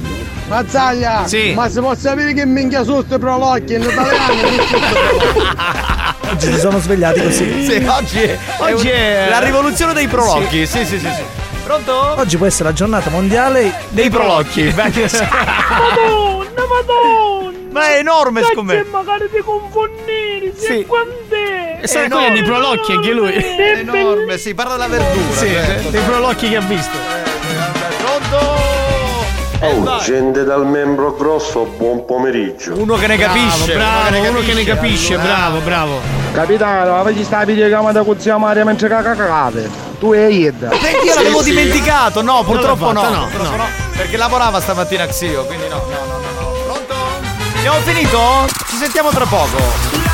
Mazzaglia! 0.48 1.24
Sì. 1.26 1.54
Ma 1.56 1.68
si 1.68 1.80
può 1.80 1.96
sapere 1.96 2.34
che 2.34 2.46
minchia 2.46 2.84
sti 2.84 3.18
prolocchi 3.20 3.74
in 3.74 3.82
italiano? 3.82 4.36
Oggi 6.30 6.54
si 6.54 6.60
sono 6.60 6.80
svegliati 6.80 7.24
così. 7.24 7.66
Sì, 7.66 7.84
oggi 7.88 8.22
è, 8.22 8.38
Oggi 8.60 8.88
un- 8.88 8.94
è- 8.94 9.28
la 9.30 9.40
rivoluzione 9.40 9.94
dei 9.94 10.08
prolocchi. 10.08 10.68
Sì, 10.68 10.86
sì, 10.86 11.00
sì, 11.00 11.00
sì. 11.00 11.24
Pronto? 11.64 12.14
Oggi 12.18 12.38
può 12.38 12.46
essere 12.46 12.70
la 12.70 12.74
giornata 12.76 13.10
mondiale 13.10 13.74
Dei 13.90 14.10
prolocchi. 14.12 14.64
Madonna, 14.76 15.02
madonna! 16.70 17.47
Ma 17.78 17.88
è 17.94 17.98
enorme 18.00 18.44
scommessa. 18.44 18.86
magari 18.92 19.30
ti 19.32 19.40
confondere, 19.44 20.54
Sì. 20.56 20.86
quant'è? 20.86 21.80
E 21.82 21.88
sta 21.88 22.02
raccogliendo 22.02 22.40
i 22.40 22.44
prolocchi 22.44 22.92
anche 22.94 23.12
lui. 23.12 23.32
È 23.32 23.78
enorme, 23.80 24.38
sì, 24.38 24.54
parla 24.54 24.74
della 24.74 24.88
verdura. 24.88 25.36
Sì, 25.36 25.48
certo. 25.48 25.90
dei 25.90 26.02
prolocchi 26.02 26.50
che 26.50 26.56
ha 26.56 26.62
visto. 26.62 26.98
Oh, 29.60 29.98
gente 30.04 30.44
dal 30.44 30.68
membro 30.68 31.16
grosso, 31.16 31.66
buon 31.78 32.06
pomeriggio. 32.06 32.78
Uno 32.78 32.96
che 32.96 33.08
ne 33.08 33.18
capisce. 33.18 33.74
Bravo, 33.74 34.30
uno 34.30 34.40
che 34.42 34.54
ne 34.54 34.64
capisce, 34.64 35.18
bravo, 35.18 35.60
bravo. 35.60 36.00
Capitano, 36.32 37.12
ci 37.16 37.24
sta 37.24 37.44
videocamera 37.44 38.04
con 38.04 38.20
zia 38.20 38.38
Maria 38.38 38.64
mentre 38.64 38.88
cacacate. 38.88 39.70
Tu 40.00 40.14
e 40.14 40.30
Ida. 40.30 40.68
Perché 40.70 41.06
io 41.06 41.16
l'avevo 41.16 41.42
dimenticato? 41.42 42.22
No, 42.22 42.44
purtroppo 42.44 42.92
no. 42.92 43.02
fatta, 43.02 43.16
no, 43.16 43.24
Purtroppo 43.32 43.56
no. 43.56 43.64
no, 43.64 43.70
Perché 43.96 44.16
lavorava 44.18 44.60
stamattina 44.60 45.04
a 45.04 45.08
Xio, 45.08 45.44
quindi 45.46 45.68
no, 45.68 45.76
no, 45.78 45.82
no. 45.82 45.86
Pronto? 45.98 46.17
Abbiamo 47.68 47.86
finito? 47.86 48.46
Ci 48.70 48.78
sentiamo 48.78 49.10
tra 49.10 49.26
poco. 49.26 50.07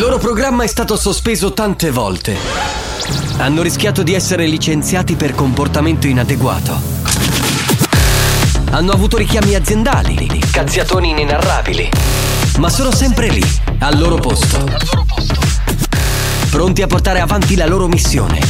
Il 0.00 0.06
loro 0.06 0.18
programma 0.18 0.64
è 0.64 0.66
stato 0.66 0.96
sospeso 0.96 1.52
tante 1.52 1.90
volte. 1.90 2.34
Hanno 3.36 3.60
rischiato 3.60 4.02
di 4.02 4.14
essere 4.14 4.46
licenziati 4.46 5.14
per 5.14 5.34
comportamento 5.34 6.06
inadeguato. 6.06 6.80
Hanno 8.70 8.92
avuto 8.92 9.18
richiami 9.18 9.54
aziendali, 9.54 10.40
cazziatoni 10.50 11.10
inenarrabili. 11.10 11.90
Ma 12.60 12.70
sono 12.70 12.90
sempre 12.94 13.28
lì, 13.28 13.44
al 13.80 13.98
loro 13.98 14.16
posto. 14.16 14.66
Pronti 16.48 16.80
a 16.80 16.86
portare 16.86 17.20
avanti 17.20 17.54
la 17.54 17.66
loro 17.66 17.86
missione. 17.86 18.40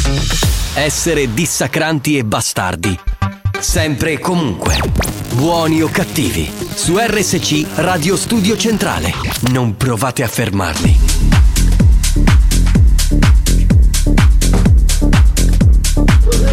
Essere 0.75 1.35
dissacranti 1.35 2.17
e 2.17 2.23
bastardi. 2.23 2.97
Sempre 3.61 4.13
e 4.13 4.19
comunque. 4.19 4.79
Buoni 5.35 5.83
o 5.83 5.89
cattivi. 5.89 6.51
Su 6.75 6.97
RSC 6.97 7.67
Radio 7.77 8.17
Studio 8.17 8.57
Centrale. 8.57 9.13
Non 9.51 9.77
provate 9.77 10.23
a 10.23 10.29
fermarli. 10.29 10.99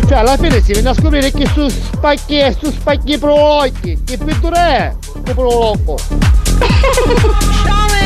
Cioè 0.08 0.17
alla 0.17 0.38
fine 0.38 0.62
si 0.62 0.74
viene 0.74 0.89
a 0.89 0.93
scoprire 0.93 1.32
che 1.32 1.48
su 1.48 1.67
spacchi 1.70 2.39
su 2.60 2.72
spacchi 2.72 3.17
prolocchi. 3.17 4.04
Che 4.04 4.17
pittura 4.17 4.67
è? 4.67 4.96
Che 5.24 5.34
prolocco. 5.34 5.98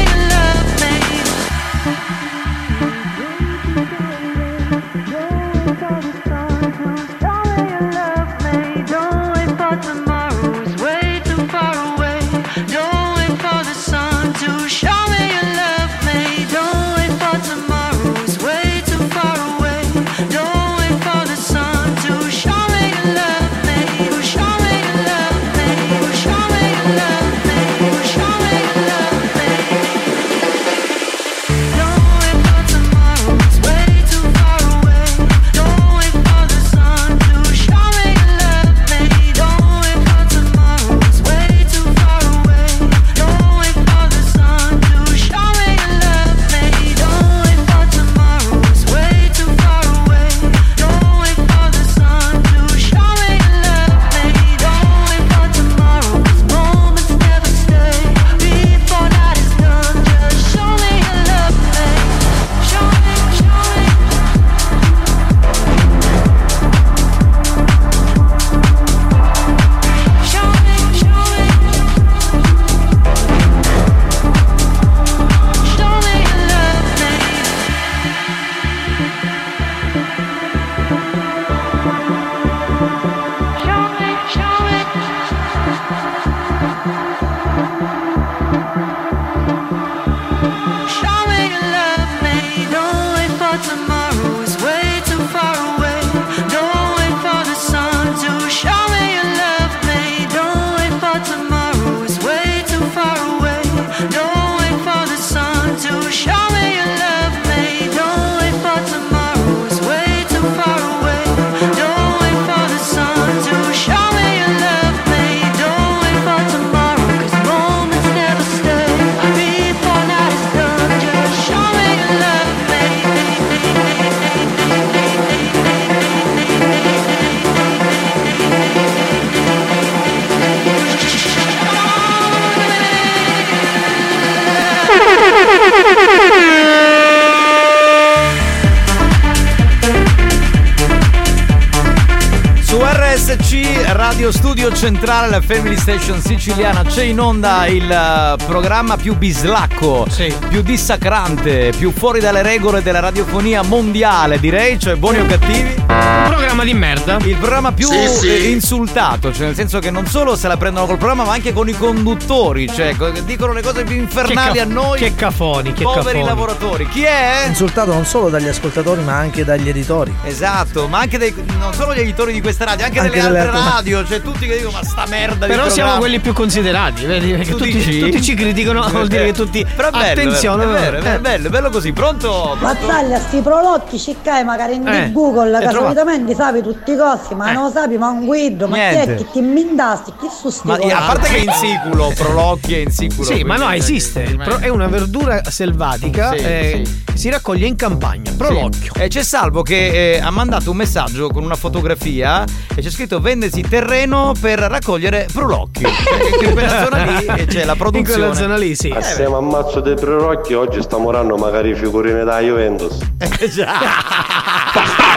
Studio 144.91 145.07
Centrale, 145.07 145.29
la 145.29 145.41
Family 145.41 145.77
Station 145.77 146.21
siciliana, 146.21 146.83
c'è 146.83 147.03
in 147.03 147.19
onda 147.19 147.65
il 147.67 147.89
eh, 147.89 148.35
programma 148.45 148.97
più 148.97 149.15
bislacco, 149.15 150.05
più 150.49 150.61
dissacrante, 150.61 151.71
più 151.77 151.91
fuori 151.91 152.19
dalle 152.19 152.41
regole 152.41 152.81
della 152.83 152.99
radiofonia 152.99 153.61
mondiale, 153.63 154.39
direi, 154.39 154.77
cioè 154.79 154.95
buoni 154.95 155.19
o 155.19 155.25
cattivi. 155.25 155.75
Un 155.87 156.23
programma 156.27 156.63
di 156.63 156.73
merda. 156.73 157.17
Il 157.23 157.37
programma 157.37 157.71
più 157.71 157.87
Sì, 157.87 158.07
sì. 158.07 158.27
eh, 158.29 158.49
insultato, 158.49 159.31
cioè 159.33 159.45
nel 159.45 159.55
senso 159.55 159.79
che 159.79 159.91
non 159.91 160.05
solo 160.07 160.35
se 160.35 160.47
la 160.47 160.57
prendono 160.57 160.85
col 160.85 160.97
programma, 160.97 161.23
ma 161.23 161.33
anche 161.33 161.53
con 161.53 161.69
i 161.69 161.73
conduttori, 161.77 162.67
cioè 162.67 162.95
co- 162.95 163.11
dicono 163.23 163.53
le 163.53 163.61
cose 163.61 163.83
più 163.83 163.95
infernali 163.95 164.57
ca- 164.57 164.63
a 164.63 164.65
noi. 164.65 164.97
che 164.99 165.15
cafoni, 165.15 165.73
che 165.73 165.83
poveri 165.83 166.03
cafoni. 166.03 166.23
lavoratori. 166.23 166.87
Chi 166.89 167.03
è? 167.03 167.45
Insultato 167.47 167.93
non 167.93 168.05
solo 168.05 168.29
dagli 168.29 168.47
ascoltatori 168.47 169.01
ma 169.03 169.13
anche 169.15 169.45
dagli 169.45 169.69
editori. 169.69 170.13
Esatto, 170.23 170.87
ma 170.87 170.99
anche 170.99 171.17
dei, 171.17 171.33
non 171.61 171.73
solo 171.73 171.93
gli 171.93 171.99
editori 171.99 172.33
di 172.33 172.41
questa 172.41 172.65
radio, 172.65 172.85
anche, 172.85 172.99
Anche 172.99 173.11
delle 173.11 173.23
delle 173.27 173.39
altre 173.39 173.57
altre- 173.57 173.71
radio, 173.75 174.05
cioè 174.05 174.21
tutti 174.21 174.29
tutti 174.31 174.47
che 174.47 174.55
dicono 174.57 174.77
ma 174.77 174.83
sta 174.83 175.03
merda 175.07 175.45
Però 175.45 175.63
siamo 175.63 175.71
programma". 175.73 175.97
quelli 175.99 176.19
più 176.19 176.33
considerati, 176.33 177.05
vedi? 177.05 177.31
Perché 177.31 177.51
Tu 177.51 177.57
tutti, 177.57 177.71
dici? 177.71 177.99
tutti 177.99 178.21
ci 178.21 178.33
criticano, 178.33 178.87
vuol 178.89 179.07
dire 179.07 179.25
che 179.25 179.33
tutti. 179.33 179.65
Però 179.75 179.89
bello, 179.91 180.05
attenzione, 180.21 180.63
è 180.63 180.67
vero, 180.67 180.97
è 180.97 181.13
eh. 181.13 181.19
bello, 181.19 181.47
è 181.47 181.49
bello, 181.49 181.69
così. 181.69 181.91
Pronto? 181.91 182.57
Mazzaglia, 182.59 183.19
sti 183.19 183.41
prolocchi 183.41 183.99
ciccai 183.99 184.43
magari 184.43 184.75
in 184.75 184.87
Eh, 184.87 185.11
Google, 185.11 185.59
che 185.59 185.69
solitamente 185.69 186.33
sapi 186.33 186.61
tutti 186.61 186.91
i 186.93 186.95
costi, 186.95 187.35
ma 187.35 187.51
non 187.51 187.65
lo 187.65 187.71
sapi 187.71 187.97
ma 187.97 188.09
un 188.09 188.25
guido, 188.25 188.67
ma 188.67 188.75
chi 188.77 188.81
Niente. 188.81 189.13
è 189.13 189.17
che 189.17 189.27
ti 189.31 189.41
mindasti, 189.41 190.13
chi 190.19 190.27
su 190.33 190.49
sti 190.49 190.67
Ma 190.67 190.75
a 190.75 191.05
parte 191.05 191.27
che 191.29 191.35
è 191.35 191.43
insiculo, 191.43 192.11
prolocchi 192.15 192.73
è 192.75 192.77
insiculo. 192.79 193.23
Sì, 193.27 193.43
ma 193.43 193.57
no, 193.57 193.69
esiste. 193.71 194.37
È 194.59 194.69
una 194.69 194.87
verdura 194.87 195.41
selvatica. 195.49 196.31
Sì, 196.31 196.37
eh, 196.37 196.83
Si 197.13 197.29
raccoglie 197.29 197.67
in 197.67 197.75
campagna. 197.75 198.31
Prolocchio. 198.35 198.93
E 198.95 199.07
c'è 199.07 199.23
Salvo 199.23 199.61
che 199.61 200.15
eh, 200.15 200.19
ha 200.19 200.31
mandato 200.31 200.71
un 200.71 200.77
messaggio 200.77 201.29
con 201.29 201.43
una 201.43 201.55
fotografia 201.55 202.43
e 202.75 202.81
c'è 202.81 202.89
scritto 202.89 203.19
vendesi 203.19 203.61
terreno 203.61 204.33
per 204.39 204.59
raccogliere 204.59 205.27
prolocchi. 205.31 205.85
Cioè, 206.41 206.47
in 206.47 206.53
quella 206.53 206.83
zona 206.83 207.03
lì 207.03 207.25
eh, 207.25 207.45
c'è 207.45 207.65
la 207.65 207.75
produzione. 207.75 208.19
quella 208.19 208.33
zona 208.33 208.57
lì, 208.57 208.75
sì. 208.75 208.89
Assieme 208.89 209.35
a 209.35 209.41
mazzo 209.41 209.79
dei 209.79 209.95
prorocchi 209.95 210.53
oggi 210.53 210.81
sta 210.81 210.97
morando 210.97 211.35
magari 211.37 211.75
figurine 211.75 212.23
da 212.23 212.39
Juventus. 212.39 212.97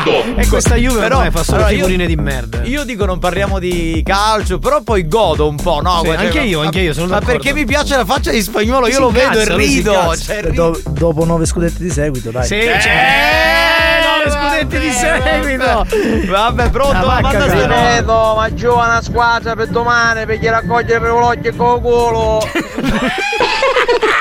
E 0.37 0.47
questa 0.49 0.75
Juve 0.77 1.01
Però, 1.01 1.17
ormai 1.17 1.31
fa 1.31 1.43
solo 1.43 1.57
allora, 1.59 1.71
io- 1.71 1.77
figurine 1.85 2.07
di 2.07 2.17
merda. 2.17 2.63
Io 2.65 2.85
dico 2.85 3.05
non 3.05 3.19
parliamo 3.19 3.59
di 3.59 4.03
calcio, 4.05 4.59
però 4.59 4.83
poi 4.83 5.07
godo 5.09 5.49
un 5.49 5.57
po', 5.57 5.81
no? 5.83 5.99
Sì, 6.01 6.05
Guarda, 6.07 6.23
anche 6.23 6.39
ma- 6.39 6.45
io, 6.45 6.61
anche 6.61 6.81
io, 6.81 6.93
sono 6.93 7.07
Ma 7.07 7.19
d'accordo. 7.19 7.33
perché 7.41 7.53
mi 7.55 7.65
piace 7.65 7.97
la 7.97 8.05
faccia 8.05 8.31
di 8.31 8.43
spagnolo, 8.43 8.87
io 8.87 8.95
Si 8.95 9.01
lo 9.01 9.11
vedo 9.11 9.39
e 9.39 9.45
si 9.45 9.55
rido. 9.55 10.17
Cioè, 10.17 10.37
E 10.37 10.41
rido. 10.51 10.71
do- 10.71 10.81
dopo 10.91 11.25
nove 11.25 11.47
scudetti 11.47 11.83
di 11.83 11.91
seguito, 11.91 12.31
dai. 12.31 12.45
Sì, 12.47 12.57
c'è. 12.57 14.03
Nove 14.05 14.31
scudetti 14.31 14.79
di 14.79 14.91
seguito. 14.93 15.87
Vabbè, 16.31 16.71
pronto? 16.71 16.93
La 17.07 17.21
vacca 17.21 17.39
Manda. 17.47 17.67
Vedo, 17.67 18.35
ma 18.37 18.53
giovane 18.55 19.03
squadra 19.03 19.55
per 19.55 19.69
domani 19.69 20.25
perché 20.27 20.51
raccogliere 20.51 21.01
per 21.01 21.11
l'occhio 21.11 21.55
con 21.55 21.81
culo. 21.81 22.41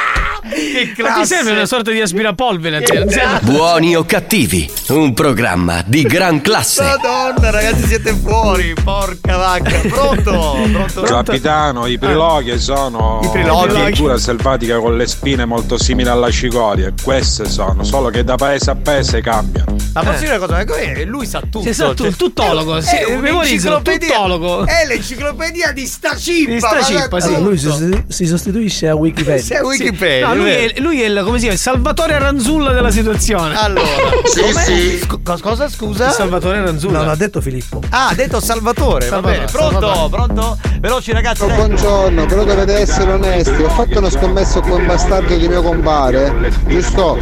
Che 0.95 1.01
Ma 1.01 1.13
ti 1.13 1.25
serve 1.25 1.51
una 1.51 1.65
sorta 1.65 1.91
di 1.91 1.99
aspirapolvere 2.01 2.83
serve- 2.85 3.39
Buoni 3.41 3.95
o 3.95 4.05
cattivi, 4.05 4.69
un 4.89 5.13
programma 5.13 5.83
di 5.85 6.03
gran 6.03 6.41
classe. 6.41 6.83
Madonna, 6.83 7.49
ragazzi, 7.49 7.85
siete 7.87 8.13
fuori. 8.13 8.73
Porca 8.83 9.35
vacca. 9.37 9.69
Pronto? 9.87 10.57
Pronto? 10.71 11.01
Capitano, 11.01 11.85
i 11.85 11.97
priloghi 11.97 12.57
sono 12.59 13.19
I 13.23 13.29
priloghi. 13.29 13.73
una 13.73 13.83
cultura 13.85 14.17
selvatica 14.17 14.77
con 14.79 14.95
le 14.97 15.07
spine 15.07 15.45
molto 15.45 15.77
simili 15.77 16.09
alla 16.09 16.31
cicoria. 16.31 16.91
Queste 17.01 17.49
sono, 17.49 17.83
solo 17.83 18.09
che 18.09 18.23
da 18.23 18.35
paese 18.35 18.69
a 18.71 18.75
paese 18.75 19.21
cambiano. 19.21 19.75
Ma 19.93 20.01
posso 20.03 20.19
dire 20.19 20.35
una 20.35 20.45
cosa? 20.45 20.59
Ecco, 20.61 20.75
eh, 20.75 21.05
Lui 21.05 21.25
sa 21.25 21.39
tutto. 21.41 21.61
Sì, 21.61 21.73
sa 21.73 21.93
tu- 21.93 22.05
il 22.05 22.15
tuttologo, 22.15 22.81
sì, 22.81 22.95
è 22.95 23.15
memorizzalo, 23.15 23.77
un'enciclopedia. 23.77 24.07
tuttologo. 24.07 24.65
È 24.65 24.85
l'enciclopedia 24.87 25.71
di 25.71 25.85
sta 25.85 26.15
cippa. 26.15 26.51
Di 26.53 26.59
sta 26.59 26.73
ma 26.75 26.81
cippa, 26.83 27.07
guarda 27.07 27.27
sì. 27.27 27.41
Lui 27.41 27.57
si, 27.57 28.03
si 28.07 28.25
sostituisce 28.25 28.87
a 28.87 28.95
Wikipedia. 29.03 29.41
Sei 29.43 29.57
a 29.57 29.63
Wikipedia. 29.65 30.27
No, 30.27 30.35
lui. 30.35 30.51
È, 30.53 30.79
lui 30.79 31.01
è 31.01 31.05
il, 31.05 31.21
come 31.23 31.35
si 31.35 31.41
chiama, 31.41 31.53
il 31.53 31.59
Salvatore 31.59 32.17
Ranzulla 32.19 32.71
della 32.71 32.91
situazione. 32.91 33.55
Allora, 33.57 33.87
Sì, 34.25 34.53
sì. 34.53 35.07
Cos- 35.23 35.41
cosa 35.41 35.69
scusa? 35.69 36.07
Il 36.07 36.13
Salvatore 36.13 36.63
Ranzulla. 36.63 36.99
No, 36.99 37.05
l'ha 37.05 37.15
detto 37.15 37.41
Filippo. 37.41 37.81
Ah, 37.89 38.09
ha 38.09 38.13
detto 38.13 38.39
Salvatore, 38.39 39.07
va 39.07 39.15
Salvatore, 39.21 39.37
bene. 39.37 39.51
Pronto? 39.51 39.79
Salvatore. 39.87 40.09
Pronto? 40.09 40.57
Veloci 40.79 41.11
ragazzi. 41.11 41.43
Oh, 41.43 41.47
buongiorno, 41.47 42.25
però 42.25 42.43
dovete 42.43 42.73
essere 42.77 43.11
onesti. 43.13 43.61
Ho 43.61 43.69
fatto 43.69 43.99
una 43.99 44.09
scommessa 44.09 44.59
con 44.61 44.71
un 44.71 44.85
bastardo 44.85 45.35
di 45.35 45.47
mio 45.47 45.61
compare. 45.61 46.51
Giusto? 46.67 47.17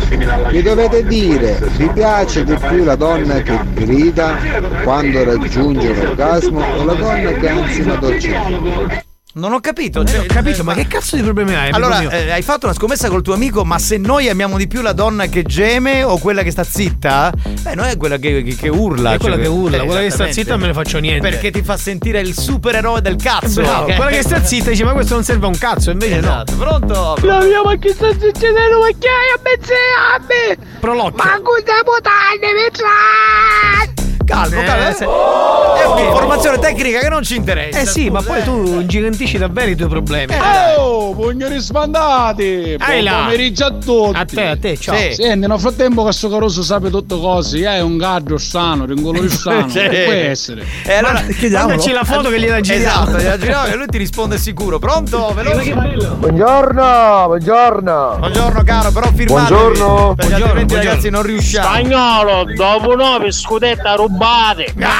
Mi 0.51 0.61
dovete 0.61 1.03
dire, 1.05 1.59
vi 1.77 1.89
piace 1.93 2.43
di 2.43 2.55
più 2.55 2.83
la 2.83 2.95
donna 2.95 3.41
che 3.41 3.59
grida 3.73 4.37
quando 4.83 5.23
raggiunge 5.23 5.93
l'orgasmo 5.93 6.63
o 6.63 6.83
la 6.83 6.93
donna 6.93 7.31
che 7.31 7.49
anzi 7.49 7.81
una 7.81 7.95
doccia? 7.95 9.09
Non 9.33 9.53
ho 9.53 9.61
capito. 9.61 10.03
Cioè, 10.03 10.19
ho 10.19 10.25
capito, 10.27 10.61
ma 10.65 10.73
che 10.73 10.87
cazzo 10.87 11.15
di 11.15 11.21
problemi 11.21 11.55
hai? 11.55 11.69
Allora, 11.71 11.99
mio? 11.99 12.09
eh, 12.09 12.31
hai 12.31 12.41
fatto 12.41 12.65
una 12.65 12.75
scommessa 12.75 13.07
col 13.07 13.21
tuo 13.21 13.33
amico, 13.33 13.63
ma 13.63 13.79
se 13.79 13.97
noi 13.97 14.27
amiamo 14.27 14.57
di 14.57 14.67
più 14.67 14.81
la 14.81 14.91
donna 14.91 15.27
che 15.27 15.43
geme 15.43 16.03
o 16.03 16.17
quella 16.17 16.43
che 16.43 16.51
sta 16.51 16.65
zitta? 16.65 17.31
Beh, 17.61 17.75
noi 17.75 17.91
è 17.91 17.97
quella 17.97 18.17
che, 18.17 18.43
che- 18.43 18.55
che 18.55 18.67
urla. 18.67 19.13
È 19.13 19.17
quella 19.17 19.35
cioè, 19.35 19.43
che 19.45 19.49
urla, 19.49 19.77
eh, 19.77 19.85
quella 19.85 20.01
che 20.01 20.09
sta 20.09 20.29
zitta 20.29 20.51
non 20.51 20.59
me 20.59 20.67
ne 20.67 20.73
faccio 20.73 20.99
niente. 20.99 21.29
Perché 21.29 21.49
ti 21.49 21.63
fa 21.63 21.77
sentire 21.77 22.19
il 22.19 22.37
supereroe 22.37 22.99
del 22.99 23.15
cazzo. 23.15 23.61
Bravo, 23.61 23.85
ok? 23.85 23.95
quella 23.95 24.11
che 24.11 24.21
sta 24.21 24.43
zitta 24.43 24.69
dice 24.69 24.83
ma 24.83 24.91
questo 24.91 25.13
non 25.13 25.23
serve 25.23 25.45
a 25.45 25.49
un 25.49 25.57
cazzo, 25.57 25.91
invece 25.91 26.17
Esatto, 26.17 26.55
pronto? 26.57 27.17
La 27.21 27.41
mia 27.41 27.61
ma 27.63 27.77
che 27.77 27.93
sta 27.93 28.11
succedendo? 28.11 28.79
Ma 28.79 28.87
che 28.99 29.07
hai 29.07 29.29
a 30.13 30.19
me? 30.27 30.57
Prolocchio. 30.79 31.23
Ma 31.23 31.39
cosa 31.41 31.81
potete 31.85 32.53
mettere? 32.53 34.00
Calmo, 34.31 34.61
Eh, 34.61 34.63
calmo. 34.63 34.93
se- 34.93 35.05
È 35.81 35.85
un'informazione 35.85 36.59
tecnica 36.59 36.99
che 36.99 37.09
non 37.09 37.23
ci 37.23 37.35
interessa. 37.35 37.79
Eh 37.79 37.85
sì, 37.85 38.09
ma 38.09 38.21
poi 38.21 38.43
tu 38.43 38.79
ingigantisci 38.81 39.37
davvero 39.37 39.69
i 39.71 39.75
tuoi 39.75 39.89
problemi. 39.89 40.33
Oh, 40.77 41.13
pugnoli 41.13 41.57
sbandati! 41.59 42.75
Buon 42.77 43.03
là. 43.03 43.11
pomeriggio 43.23 43.65
a 43.65 43.71
tutti! 43.71 44.17
A 44.17 44.25
te, 44.25 44.47
a 44.47 44.57
te, 44.57 44.77
ciao. 44.77 44.95
Sì. 44.95 45.13
Senti, 45.15 45.47
nel 45.47 45.59
frattempo 45.59 46.03
che 46.05 46.11
sto 46.11 46.29
caroso 46.29 46.61
sa 46.63 46.79
tutte 46.79 47.19
cose, 47.19 47.61
è 47.63 47.81
un 47.81 47.97
gaddo 47.97 48.37
strano, 48.37 48.83
un 48.87 49.01
colore 49.01 49.27
strano, 49.29 49.69
Sì. 49.69 49.79
può 49.79 49.89
essere? 50.13 50.65
E 50.85 50.93
allora 50.93 51.23
Mandaci 51.51 51.91
la 51.91 52.03
foto 52.03 52.29
che 52.29 52.39
gliela 52.39 52.59
giriamo. 52.61 53.03
Esatto, 53.03 53.17
gliela 53.17 53.37
giriamo 53.37 53.65
e 53.67 53.75
lui 53.75 53.85
ti 53.87 53.97
risponde 53.97 54.37
sicuro. 54.37 54.77
Pronto? 54.79 55.31
Veloce. 55.33 55.73
Buongiorno, 55.73 57.23
buongiorno. 57.27 58.15
Buongiorno 58.19 58.63
caro, 58.63 58.91
però 58.91 59.07
firmatevi. 59.13 59.57
Buongiorno. 59.57 60.13
Perché 60.15 60.33
altrimenti 60.35 60.75
ragazzi 60.75 61.09
non 61.09 61.23
riusciamo. 61.23 61.67
Spagnolo, 61.67 62.43
dopo 62.55 62.95
nove 62.95 63.31
scudetta 63.31 63.95
rubate. 64.25 64.71
bravo, 64.75 64.91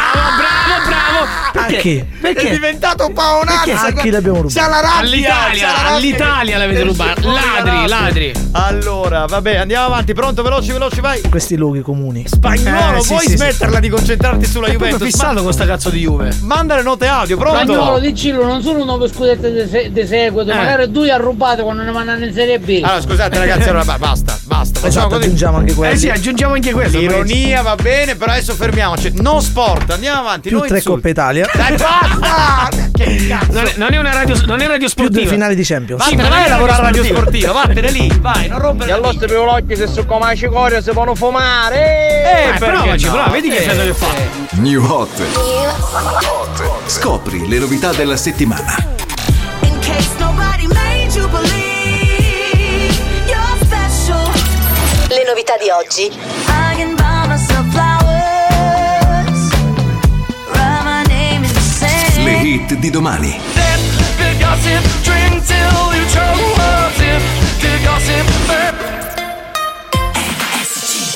bravo. 0.88 1.68
Perché? 1.68 2.08
È 2.22 2.50
diventato 2.50 3.06
un 3.08 3.14
paonazzo. 3.14 3.66
Perché? 3.72 3.88
A 4.00 4.02
chi 4.02 4.10
l'abbiamo 4.10 4.42
rubato? 4.42 4.60
C'ha 4.60 4.68
la 4.68 4.80
rabbia. 4.82 4.98
All'Italia, 5.00 5.86
all'Italia 5.88 6.58
l'avete 6.58 6.84
rubato. 6.84 7.22
Ladri, 7.32 7.88
ladri. 7.88 8.32
Allora, 8.54 9.26
vabbè, 9.26 9.58
andiamo 9.58 9.86
avanti. 9.86 10.14
Pronto, 10.14 10.42
veloci, 10.42 10.72
veloci, 10.72 11.02
vai. 11.02 11.22
Questi 11.30 11.56
luoghi 11.56 11.82
comuni. 11.82 12.24
Spagnolo, 12.28 12.98
Eh, 12.98 13.02
sì, 13.02 13.08
vuoi 13.10 13.20
sì, 13.22 13.30
sì. 13.30 13.36
smetterla 13.38 13.80
di 13.80 13.90
concentrarti 13.90 14.46
sulla 14.46 14.68
È 14.68 14.72
Juventus? 14.72 15.04
fissato 15.04 15.44
con 15.44 15.54
sta 15.54 15.66
cazzo 15.66 15.90
di 15.90 16.00
Juve. 16.00 16.36
Manda 16.42 16.76
le 16.76 16.82
note 16.84 17.06
audio, 17.08 17.38
pronto? 17.38 17.74
Spagnolo, 17.74 18.00
dicilo, 18.00 18.44
non 18.46 18.62
sono 18.62 18.84
nove 18.84 19.08
scudette 19.08 19.52
di, 19.52 19.70
se- 19.70 19.92
di 19.92 20.06
seguito, 20.08 20.50
Eh. 20.52 20.56
magari 20.56 20.90
due 20.92 21.12
ha 21.12 21.18
rubato 21.18 21.64
quando 21.64 21.84
ne 21.84 21.92
vanno 21.92 22.14
in 22.26 22.34
Serie 22.34 22.60
B. 22.60 22.80
Allora, 22.84 23.02
scusate 23.02 23.38
ragazzi, 23.40 23.70
allora 23.70 23.84
ba- 23.86 23.98
basta, 24.00 24.38
basta. 24.46 24.80
Facciamo 24.80 24.88
Esatto, 24.88 25.08
così. 25.10 25.24
aggiungiamo 25.26 25.58
anche 25.58 25.74
quelli. 25.74 25.94
Eh 25.94 25.98
sì, 25.98 26.10
aggiungiamo 26.10 26.54
anche 26.56 26.72
questo. 26.72 26.98
L'ironia 26.98 27.62
va 27.62 27.76
bene, 27.76 28.16
però 28.16 28.32
adesso 28.32 28.54
fermiamoci. 28.54 29.01
Non 29.10 29.42
sport, 29.42 29.90
andiamo 29.92 30.20
avanti. 30.20 30.50
Più 30.50 30.60
tre. 30.62 30.82
Coppa 30.84 31.10
Italia. 31.10 31.50
Dai, 31.54 31.76
basta! 31.76 32.70
Che 32.94 33.28
cazzo? 33.28 33.52
Non 33.52 33.66
è, 33.66 33.74
non 33.78 33.94
è 33.94 33.98
una 33.98 34.14
radio, 34.14 34.36
non 34.46 34.62
è 34.62 34.68
radio 34.68 34.88
Più 34.88 34.96
due 34.96 35.10
sportiva. 35.10 35.30
finali 35.32 35.56
di 35.56 35.64
Champions. 35.64 36.02
Vattene, 36.04 36.22
ma 36.22 36.30
vai 36.30 36.38
non 36.38 36.44
a 36.44 36.46
è 36.46 36.50
lavorare 36.50 36.78
alla 36.80 36.88
radio 36.88 37.04
sportiva. 37.04 37.48
sportiva, 37.50 37.52
vattene 37.52 37.92
lì, 37.92 38.20
vai, 38.20 38.48
non 38.48 38.60
rompere 38.60 38.90
E 38.90 38.94
allora 38.94 39.14
per 39.18 39.32
l'occhio 39.32 39.76
se 39.76 39.88
su 39.88 40.06
come 40.06 40.36
cicoria 40.36 40.82
si 40.82 40.92
possono 40.92 41.16
fumare. 41.16 41.76
Eh, 41.78 42.50
Eh, 42.56 42.58
provaci, 42.60 43.06
no? 43.06 43.12
prova, 43.12 43.28
vedi 43.30 43.50
che 43.50 43.56
Eh, 43.58 43.64
effetto 43.64 43.84
che 43.84 43.94
fa. 43.94 44.08
New 44.62 44.84
Hot. 44.86 45.22
Scopri 46.86 47.48
le 47.48 47.58
novità 47.60 47.92
della 47.94 48.18
settimana. 48.18 48.76
In 49.62 49.80
case 49.80 50.10
nobody 50.20 50.68
made 50.68 51.12
you 51.14 51.28
believe 51.30 52.94
you're 53.26 53.58
special. 53.66 54.32
Le 55.08 55.24
novità 55.28 55.54
di 55.58 55.70
oggi. 55.70 56.61
Hit 62.52 62.74
di 62.74 62.90
domani. 62.90 63.40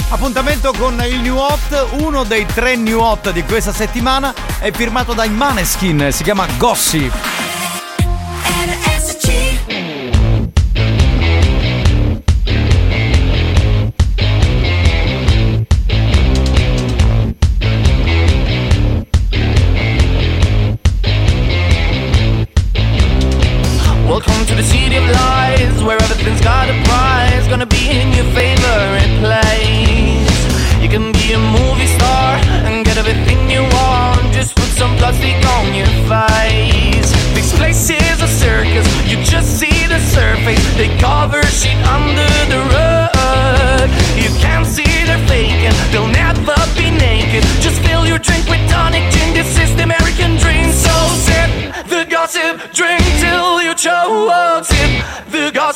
Appuntamento 0.07 0.71
con 0.77 1.03
il 1.05 1.19
New 1.19 1.35
Hot, 1.35 1.87
uno 1.99 2.23
dei 2.23 2.45
tre 2.45 2.77
New 2.77 2.99
Hot 2.99 3.31
di 3.33 3.43
questa 3.43 3.73
settimana 3.73 4.33
è 4.59 4.71
firmato 4.71 5.13
dai 5.13 5.29
Maneskin, 5.29 6.07
si 6.11 6.23
chiama 6.23 6.47
Gossip. 6.57 7.34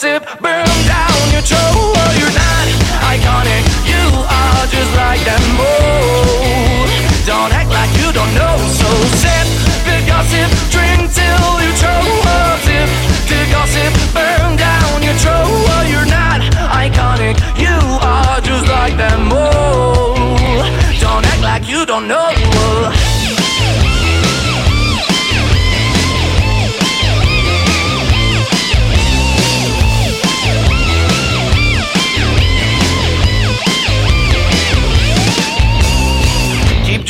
Gossip, 0.10 0.42
burn 0.42 0.66
down 0.88 1.22
your 1.32 1.42
throat. 1.42 1.94
You're 2.18 2.34
not 2.34 2.66
iconic, 3.14 3.64
you 3.86 4.06
are 4.26 4.66
just 4.68 4.92
like 4.96 5.22
them 5.26 5.44
both. 5.58 7.26
Don't 7.26 7.54
act 7.54 7.70
like 7.70 7.92
you 8.02 8.12
don't 8.12 8.34
know, 8.34 8.58
so 8.80 8.90
sip 9.22 9.48
the 9.86 9.98
gossip, 10.08 10.50
drink 10.74 11.14
till 11.14 11.52
you 11.62 11.72
choke. 11.78 12.26
Sip 12.66 12.90
the 13.30 13.42
gossip, 13.52 13.92
burn 14.14 14.56
down 14.58 15.04
your 15.04 15.16
throat. 15.22 15.86
You're 15.92 16.10
not 16.10 16.42
iconic, 16.74 17.38
you 17.58 17.78
are 18.02 18.42
just 18.42 18.68
like 18.68 18.98
them 18.98 19.30
both. 19.30 20.66
Don't 21.00 21.26
act 21.26 21.42
like 21.42 21.68
you 21.68 21.86
don't 21.86 22.08
know. 22.08 23.19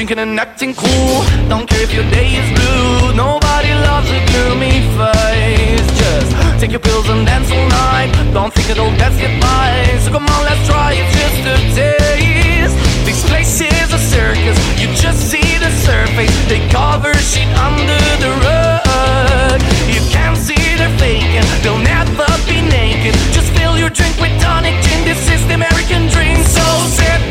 Drinking 0.09 0.31
and 0.31 0.39
acting 0.39 0.73
cool. 0.73 1.21
Don't 1.49 1.67
care 1.69 1.83
if 1.83 1.93
your 1.93 2.07
day 2.09 2.33
is 2.33 2.49
blue. 2.57 3.13
Nobody 3.13 3.73
loves 3.85 4.09
a 4.09 4.19
gloomy 4.31 4.81
face. 4.97 5.85
Just 6.01 6.59
take 6.59 6.71
your 6.71 6.79
pills 6.79 7.09
and 7.09 7.25
dance 7.25 7.51
all 7.51 7.67
night. 7.69 8.09
Don't 8.33 8.51
think 8.53 8.69
it'll 8.69 8.89
best 8.97 9.19
get 9.19 9.39
by. 9.41 9.69
So 10.01 10.11
come 10.11 10.25
on, 10.25 10.41
let's 10.45 10.65
try 10.67 10.93
it 10.93 11.05
just 11.13 11.41
a 11.45 11.57
taste. 11.77 12.75
This 13.05 13.21
place 13.29 13.61
is 13.61 13.93
a 13.93 13.99
circus. 13.99 14.57
You 14.81 14.87
just 14.95 15.29
see 15.29 15.57
the 15.57 15.69
surface. 15.85 16.33
They 16.49 16.61
cover 16.69 17.13
shit 17.13 17.49
under 17.57 18.01
the 18.23 18.31
rug. 18.45 19.61
You 19.93 20.01
can't 20.09 20.37
see 20.37 20.61
they're 20.77 20.97
faking. 20.97 21.45
They'll 21.61 21.77
never 21.77 22.29
be 22.49 22.61
naked. 22.61 23.13
Just 23.31 23.51
fill 23.53 23.77
your 23.77 23.91
drink 23.91 24.17
with 24.17 24.33
tonic 24.41 24.73
gin. 24.81 25.05
This 25.05 25.21
is 25.29 25.45
the 25.47 25.53
American 25.53 26.07
dream. 26.09 26.41
So 26.43 26.65
sip 26.97 27.21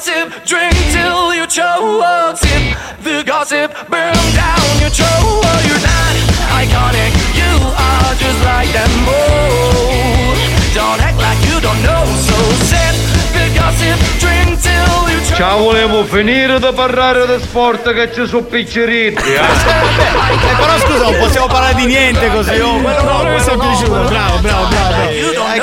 gossip, 0.00 0.32
drink 0.46 0.72
till 0.92 1.34
you 1.34 1.46
choke. 1.46 2.36
Sip 2.36 2.76
the 3.02 3.22
gossip, 3.24 3.70
burn 3.88 4.14
down 4.34 4.80
your 4.80 4.90
throat. 4.90 5.44
You're 5.66 5.80
not 5.84 6.16
iconic, 6.56 7.12
you 7.36 7.52
are 7.76 8.14
just 8.16 8.40
like 8.44 8.72
them 8.72 8.90
both. 9.04 10.74
Don't 10.74 11.00
act 11.00 11.18
like 11.18 11.38
you 11.48 11.60
don't 11.60 11.82
know. 11.82 12.04
So 12.16 12.36
sip 12.64 12.96
the 13.32 13.50
gossip, 13.54 13.98
drink 14.18 14.60
till 14.60 15.10
you 15.10 15.20
choke. 15.20 15.36
Ciao, 15.36 15.58
volevo 15.58 16.04
finire 16.04 16.58
di 16.58 16.72
parlare 16.74 17.26
di 17.26 17.42
sport 17.42 17.92
che 17.92 18.12
ci 18.14 18.26
sono 18.26 18.44
picciritti. 18.44 19.32
Eh. 19.32 19.36
Eh, 19.36 20.56
però 20.56 20.78
scusa, 20.78 21.04
non 21.04 21.16
possiamo 21.18 21.46
parlare 21.46 21.74
di 21.74 21.84
niente 21.86 22.30
così. 22.30 22.58
Oh, 22.58 22.80
quello 22.80 23.02
no, 23.02 23.18
questo 23.26 23.52
è 23.52 23.56
piaciuto, 23.58 24.08
bravo, 24.08 24.38
bravo, 24.38 24.66
bravo. 24.68 24.96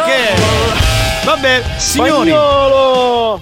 Che. 0.06 0.66
Vabbè, 1.24 1.64
signori. 1.78 2.30
Spagnolo! 2.30 3.42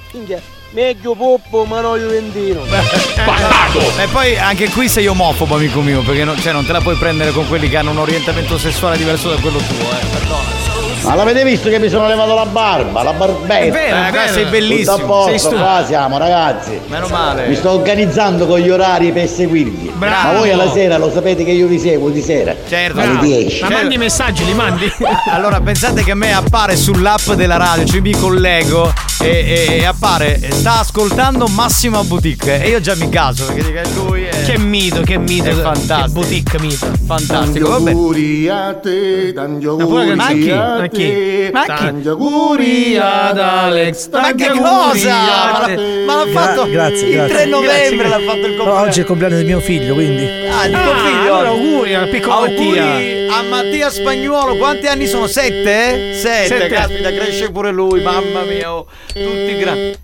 Meglio 0.75 1.15
poppo 1.15 1.63
ma 1.63 1.79
no 1.79 1.97
juventino. 1.97 2.65
E 2.65 4.07
poi 4.11 4.37
anche 4.37 4.69
qui 4.69 4.89
sei 4.89 5.07
omofobo, 5.07 5.55
amico 5.55 5.79
mio, 5.79 6.01
perché 6.01 6.25
non, 6.25 6.37
cioè, 6.37 6.51
non 6.51 6.65
te 6.65 6.73
la 6.73 6.81
puoi 6.81 6.97
prendere 6.97 7.31
con 7.31 7.47
quelli 7.47 7.69
che 7.69 7.77
hanno 7.77 7.91
un 7.91 7.99
orientamento 7.99 8.57
sessuale 8.57 8.97
diverso 8.97 9.29
da 9.29 9.37
quello 9.37 9.59
tuo, 9.59 9.89
eh. 9.89 10.05
Perdona. 10.11 10.64
Ma 11.05 11.13
l'avete 11.15 11.43
visto 11.43 11.69
che 11.69 11.77
mi 11.79 11.87
sono 11.87 12.07
levato 12.07 12.33
la 12.33 12.45
barba, 12.45 13.03
la 13.03 13.13
barbetta? 13.13 13.57
È 13.59 13.71
vero, 13.71 13.95
è 14.07 14.11
vero. 14.11 14.33
sei 14.33 14.45
bellissimo. 14.45 14.95
Tutto 14.95 15.03
a 15.03 15.07
posto, 15.07 15.49
Sei 15.49 15.57
qua 15.57 15.83
siamo 15.85 16.17
ragazzi. 16.17 16.79
Meno 16.87 17.07
male. 17.07 17.47
Mi 17.47 17.55
sto 17.55 17.71
organizzando 17.71 18.47
con 18.47 18.59
gli 18.59 18.69
orari 18.69 19.11
per 19.11 19.27
seguirvi. 19.27 19.93
Bravo. 19.95 20.31
Ma 20.31 20.37
voi 20.39 20.51
alla 20.51 20.71
sera 20.71 20.97
lo 20.97 21.11
sapete 21.11 21.43
che 21.43 21.51
io 21.51 21.67
vi 21.67 21.79
seguo 21.79 22.09
di 22.09 22.21
sera. 22.21 22.55
Certo. 22.67 22.99
Alle 22.99 23.19
10. 23.19 23.61
Ma 23.61 23.69
mandi 23.69 23.95
i 23.95 23.97
messaggi, 23.97 24.45
li 24.45 24.53
mandi? 24.53 24.91
Allora, 25.31 25.59
pensate 25.59 26.03
che 26.03 26.11
a 26.11 26.15
me 26.15 26.33
appare 26.33 26.75
sull'app 26.75 27.31
della 27.31 27.57
radio, 27.57 27.85
cioè 27.85 27.99
mi 27.99 28.11
collego 28.13 28.91
e, 29.21 29.67
e- 29.69 29.77
e 29.79 29.85
appare, 29.85 30.39
sta 30.51 30.79
ascoltando 30.79 31.47
Massimo 31.47 32.03
Boutique 32.03 32.61
e 32.63 32.69
io 32.69 32.79
già 32.79 32.95
mi 32.95 33.09
caso 33.09 33.45
perché 33.45 33.63
dico, 33.63 33.79
è 33.79 33.83
lui 33.93 34.23
è... 34.25 34.43
Che 34.43 34.57
mito, 34.59 35.01
che 35.01 35.17
mito. 35.17 35.49
È 35.49 35.53
fantastico. 35.53 36.05
Che 36.05 36.11
boutique 36.11 36.59
mito. 36.59 36.87
Fantastico, 37.05 37.69
vabbè. 37.69 37.91
auguri 37.91 38.49
a 38.49 38.73
te, 38.81 39.33
tanti 39.33 39.65
auguri 39.65 40.15
Ma 40.15 40.27
chi? 40.27 40.51
a 40.51 40.77
Ma 40.79 40.87
chi? 40.95 41.49
Ma 41.51 41.61
chi? 41.61 41.67
tanti 41.67 42.07
auguri 42.07 42.97
ad 42.97 43.37
Alex, 43.37 44.09
Ma 44.09 44.33
che 44.33 44.47
cosa? 44.49 45.09
Ma, 45.09 45.63
te. 45.65 46.03
ma 46.05 46.15
l'ha 46.23 46.31
fatto 46.31 46.63
Gra- 46.63 46.89
grazie, 46.89 47.07
il 47.07 47.13
grazie. 47.13 47.35
3 47.35 47.45
novembre, 47.45 47.95
Grazie. 48.07 48.07
l'ha 48.25 48.31
fatto 48.31 48.45
il 48.47 48.55
compleanno. 48.55 48.81
oggi 48.81 48.97
è 48.97 49.01
il 49.01 49.07
compleanno 49.07 49.35
del 49.35 49.45
mio 49.45 49.59
figlio, 49.59 49.93
quindi. 49.93 50.23
Ah, 50.47 50.67
di 50.67 50.73
tuo 50.73 50.91
Ah, 50.91 50.97
figlio. 50.97 51.33
allora 51.35 51.49
auguri 51.49 51.93
al 51.95 52.09
piccolo 52.09 52.33
Auguri 52.35 52.79
Mattia. 52.79 53.35
a 53.37 53.41
Mattia 53.43 53.89
Spagnuolo. 53.89 54.55
Quanti 54.57 54.87
anni 54.87 55.07
sono? 55.07 55.27
Sette? 55.27 56.13
Sette. 56.13 56.47
Sette. 56.47 56.67
Caspita, 56.67 57.11
cresce 57.11 57.51
pure 57.51 57.71
lui. 57.71 58.01
Mamma 58.01 58.41
mia. 58.43 58.73
oh, 58.73 58.85
Tutti 59.07 59.57
grandi. 59.57 60.03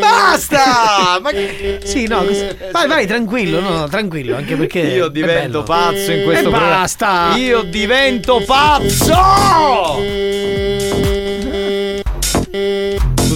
Basta! 0.00 1.18
Ma 1.20 1.30
che... 1.30 1.80
Sì, 1.84 2.06
no, 2.06 2.24
cos- 2.24 2.70
vai, 2.70 2.88
vai, 2.88 3.06
tranquillo, 3.06 3.60
no, 3.60 3.70
no, 3.80 3.88
tranquillo, 3.88 4.34
anche 4.36 4.56
perché. 4.56 4.80
Io 4.80 5.08
divento 5.08 5.62
pazzo 5.62 6.10
in 6.10 6.24
questo 6.24 6.48
E 6.48 6.50
programma. 6.50 6.74
basta! 6.80 7.34
Io 7.36 7.62
divento 7.62 8.42
pazzo! 8.46 9.12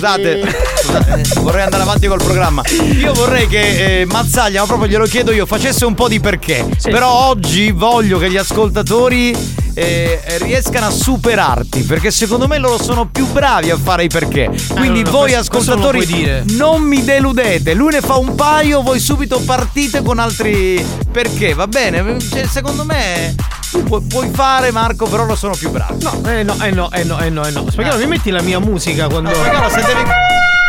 Scusate, 0.02 0.42
scusate, 0.82 1.22
vorrei 1.42 1.62
andare 1.62 1.84
avanti 1.84 2.08
col 2.08 2.20
programma. 2.20 2.60
Io 2.98 3.12
vorrei 3.12 3.46
che 3.46 4.00
eh, 4.00 4.04
Mazzaglia, 4.04 4.60
ma 4.62 4.66
proprio 4.66 4.88
glielo 4.88 5.04
chiedo 5.04 5.30
io, 5.30 5.46
facesse 5.46 5.84
un 5.84 5.94
po' 5.94 6.08
di 6.08 6.18
perché. 6.18 6.66
Però 6.82 7.08
oggi 7.28 7.70
voglio 7.70 8.18
che 8.18 8.28
gli 8.28 8.36
ascoltatori 8.36 9.32
eh, 9.74 10.20
riescano 10.40 10.86
a 10.86 10.90
superarti, 10.90 11.82
perché 11.82 12.10
secondo 12.10 12.48
me 12.48 12.58
loro 12.58 12.82
sono 12.82 13.06
più 13.06 13.26
bravi 13.30 13.70
a 13.70 13.78
fare 13.80 14.02
i 14.02 14.08
perché. 14.08 14.50
Quindi 14.74 15.02
no, 15.02 15.10
no, 15.10 15.18
voi 15.18 15.30
questo- 15.34 15.50
questo 15.52 15.74
non 15.76 15.84
ascoltatori 15.84 16.04
puoi 16.04 16.18
dire. 16.20 16.44
non 16.56 16.82
mi 16.82 17.04
deludete. 17.04 17.72
Lui 17.74 17.92
ne 17.92 18.00
fa 18.00 18.16
un 18.16 18.34
paio, 18.34 18.82
voi 18.82 18.98
subito 18.98 19.38
partite 19.38 20.02
con 20.02 20.18
altri 20.18 20.84
perché, 21.12 21.54
va 21.54 21.68
bene? 21.68 22.16
Cioè, 22.18 22.44
secondo 22.48 22.84
me 22.84 23.36
pu- 23.78 24.06
puoi 24.06 24.30
fare 24.32 24.70
Marco, 24.70 25.06
però 25.06 25.24
lo 25.24 25.34
sono 25.36 25.54
più 25.54 25.70
bravi. 25.70 26.02
No, 26.02 26.20
eh 26.28 26.42
no, 26.42 26.56
eh 26.62 26.70
no, 26.70 26.90
eh 26.92 27.04
no, 27.04 27.18
eh 27.20 27.30
no, 27.30 27.46
eh 27.46 27.50
no. 27.50 27.64
Spagnolo, 27.70 27.96
mi 27.98 28.06
metti 28.06 28.30
la 28.30 28.42
mia 28.42 28.58
musica 28.58 29.06
quando. 29.08 29.32
Spagnolo, 29.34 29.68
se 29.68 29.82
devi- 29.82 30.10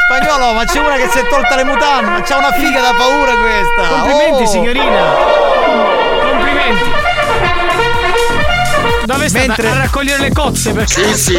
Spagnolo, 0.06 0.54
ma 0.54 0.66
c'è 0.66 0.80
una 0.80 0.96
che 0.96 1.08
si 1.12 1.18
è 1.20 1.28
tolta 1.28 1.56
le 1.56 1.64
mutande, 1.64 2.10
ma 2.12 2.22
c'ha 2.22 2.38
una 2.38 2.52
figa 2.52 2.82
da 2.82 2.94
paura 2.98 3.32
questa. 3.34 4.00
Complimenti, 4.02 4.44
Oh. 4.44 4.48
signorina. 4.48 5.02
Complimenti. 6.30 6.92
Dove 9.06 9.28
stai 9.28 9.48
Mentre- 9.48 9.70
a 9.70 9.76
raccogliere 9.78 10.20
le 10.22 10.32
cozze? 10.32 10.72
Per 10.72 10.86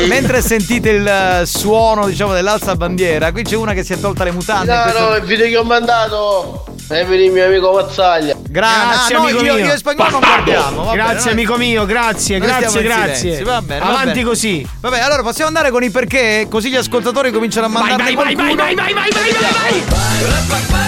Mentre 0.06 0.42
sentite 0.42 0.90
il 0.90 1.06
eh, 1.06 1.46
suono, 1.46 2.06
diciamo, 2.06 2.32
dell'alzabandiera, 2.34 3.32
qui 3.32 3.42
c'è 3.42 3.56
una 3.56 3.72
che 3.72 3.82
si 3.84 3.94
è 3.94 4.00
tolta 4.00 4.22
le 4.24 4.32
mutande. 4.32 4.74
No, 4.74 4.82
Questo- 4.82 5.00
no, 5.08 5.14
il 5.16 5.22
video 5.24 5.46
che 5.46 5.56
ho 5.56 5.64
mandato 5.64 6.64
è 6.88 7.04
per 7.06 7.18
il 7.20 7.30
mio 7.32 7.46
amico 7.46 7.72
Mazzaglia. 7.72 8.36
Gra- 8.54 8.68
Grazie, 8.68 9.14
ah, 9.16 9.18
no, 9.18 9.24
amico 9.24 9.42
io, 9.44 9.54
mio. 9.54 9.64
io 9.66 9.72
e 9.72 9.76
spagnolo 9.76 10.10
non 10.10 10.20
guardiamo. 10.20 10.84
va 10.84 10.90
bene, 10.92 11.02
grazie, 11.02 11.24
noi- 11.24 11.32
amico 11.32 11.56
mio, 11.56 11.84
grazie, 11.86 12.38
noi 12.38 12.46
grazie, 12.46 12.82
grazie. 12.82 13.42
va 13.42 13.60
bene, 13.60 13.80
va 13.80 13.86
Avanti 13.86 14.08
bene. 14.12 14.22
così. 14.22 14.68
Vabbè, 14.80 15.00
allora 15.00 15.22
possiamo 15.22 15.48
andare 15.48 15.72
con 15.72 15.82
i 15.82 15.90
perché, 15.90 16.46
così 16.48 16.70
gli 16.70 16.76
ascoltatori 16.76 17.32
cominciano 17.32 17.66
a 17.66 17.68
mandare 17.68 18.14
vai, 18.14 18.14
vai, 18.14 18.34
vai, 18.36 18.54
vai, 18.54 18.74
vai, 18.76 18.92
vai, 18.92 18.94
vai, 18.94 19.10
vai, 19.10 19.32
vai. 19.32 20.84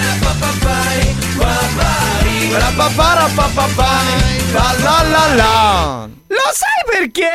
Lo 6.29 6.51
sai 6.53 6.99
perché 6.99 7.27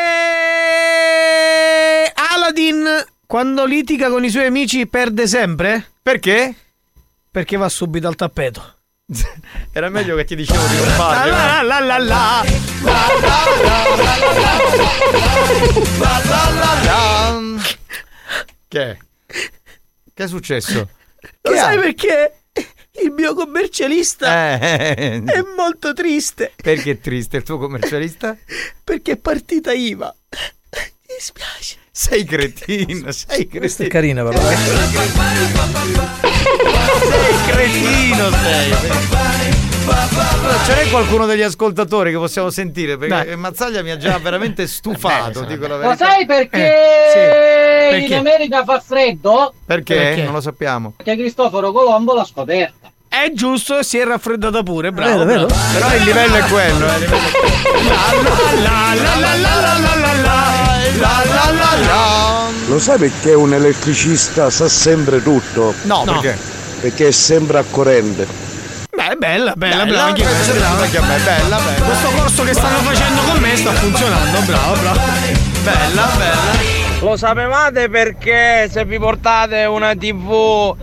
Aladdin 2.14 3.04
quando 3.26 3.64
litiga 3.64 4.08
con 4.08 4.24
i 4.24 4.30
suoi 4.30 4.46
amici 4.46 4.86
perde 4.86 5.26
sempre? 5.26 5.90
Perché? 6.02 6.54
Perché 7.30 7.56
va 7.56 7.68
subito 7.68 8.08
al 8.08 8.14
tappeto. 8.14 8.71
Era 9.72 9.88
meglio 9.88 10.16
che 10.16 10.24
ti 10.24 10.34
dicevo 10.36 10.66
di 10.66 10.76
non 10.76 10.86
farlo. 10.88 11.30
La 11.32 11.62
la 11.62 11.80
la 11.80 11.98
la 11.98 13.52
Che 18.68 18.90
è? 18.90 18.96
Che 20.14 20.24
è 20.24 20.26
successo? 20.28 20.88
Lo 21.42 21.54
sai 21.54 21.78
perché? 21.78 22.36
Il 23.02 23.10
mio 23.10 23.34
commercialista 23.34 24.58
Eh, 24.60 25.22
è 25.24 25.42
molto 25.56 25.94
triste 25.94 26.52
perché 26.54 26.92
è 26.92 27.00
triste 27.00 27.38
il 27.38 27.42
tuo 27.42 27.56
commercialista? 27.58 28.36
perché 28.84 29.12
è 29.12 29.16
partita 29.16 29.72
IVA. 29.72 30.14
Mi 30.30 31.14
spiace. 31.18 31.78
Sei 32.02 32.24
cretino, 32.24 33.12
sei 33.12 33.46
Questa 33.48 33.84
è 33.84 33.86
cretino. 33.86 34.22
carina, 34.22 34.40
però. 34.40 34.50
eh. 34.50 34.56
Sei 36.98 37.36
cretino, 37.46 38.30
sei. 38.42 38.72
Allora, 39.84 40.64
Ce 40.64 40.74
n'è 40.74 40.88
qualcuno 40.90 41.26
degli 41.26 41.42
ascoltatori 41.42 42.10
che 42.10 42.16
possiamo 42.16 42.50
sentire? 42.50 42.96
Perché 42.98 43.24
Dai. 43.26 43.36
Mazzaglia 43.36 43.82
mi 43.82 43.90
ha 43.90 43.96
già 43.96 44.18
veramente 44.18 44.66
stufato, 44.66 45.44
dico 45.44 45.66
la 45.68 45.76
Lo 45.76 45.80
verità. 45.82 46.06
sai 46.06 46.26
perché, 46.26 46.56
Eh, 46.66 47.10
sì. 47.10 47.18
Perché? 47.98 48.06
in 48.06 48.14
America 48.14 48.64
fa 48.64 48.80
freddo? 48.80 49.54
Perché? 49.64 49.94
Perché? 49.94 50.22
Non 50.24 50.32
lo 50.34 50.40
sappiamo. 50.40 50.92
Perché 50.96 51.16
Cristoforo 51.16 51.70
Colombo 51.72 52.14
l'ha 52.14 52.24
scoperta. 52.24 52.90
È 53.08 53.30
giusto, 53.34 53.82
si 53.82 53.98
è 53.98 54.04
raffreddata 54.04 54.62
pure, 54.62 54.90
bravo. 54.90 55.24
Vero, 55.24 55.46
vero. 55.46 55.46
bravo. 55.46 55.62
Però 55.72 55.94
il 55.94 56.02
livello 56.02 56.34
è 56.36 56.42
quello, 56.48 56.86
eh, 56.86 57.06
il 60.88 60.92
livello 60.94 62.50
Lo 62.68 62.78
sai 62.78 62.98
perché 62.98 63.34
un 63.34 63.52
elettricista 63.54 64.50
sa 64.50 64.68
sempre 64.68 65.22
tutto? 65.22 65.74
No, 65.82 66.02
No. 66.04 66.20
perché? 66.20 66.38
Perché 66.80 67.08
è 67.08 67.10
sempre 67.10 67.58
a 67.58 67.64
corrente. 67.68 68.26
Beh, 68.94 69.16
bella, 69.16 69.52
bella, 69.56 69.84
Bella, 69.84 69.84
brava. 69.86 70.02
anche 70.08 70.22
questa 70.22 70.52
questa, 70.52 70.54
è 70.54 70.58
brava. 70.58 70.82
anche 70.84 70.96
a 70.98 71.02
me, 71.02 71.18
bella, 71.18 71.56
bella. 71.58 71.84
Questo 71.86 72.08
corso 72.10 72.44
che 72.44 72.52
stanno 72.54 72.78
facendo 72.78 73.20
con 73.22 73.38
me 73.40 73.56
sta 73.56 73.72
funzionando, 73.72 74.40
bravo, 74.40 74.80
bravo. 74.80 75.00
Bella, 75.62 76.10
bella. 76.16 76.80
Lo 77.00 77.16
sapevate 77.16 77.88
perché 77.88 78.68
se 78.70 78.84
vi 78.84 78.98
portate 78.98 79.64
una 79.64 79.94
TV 79.94 80.74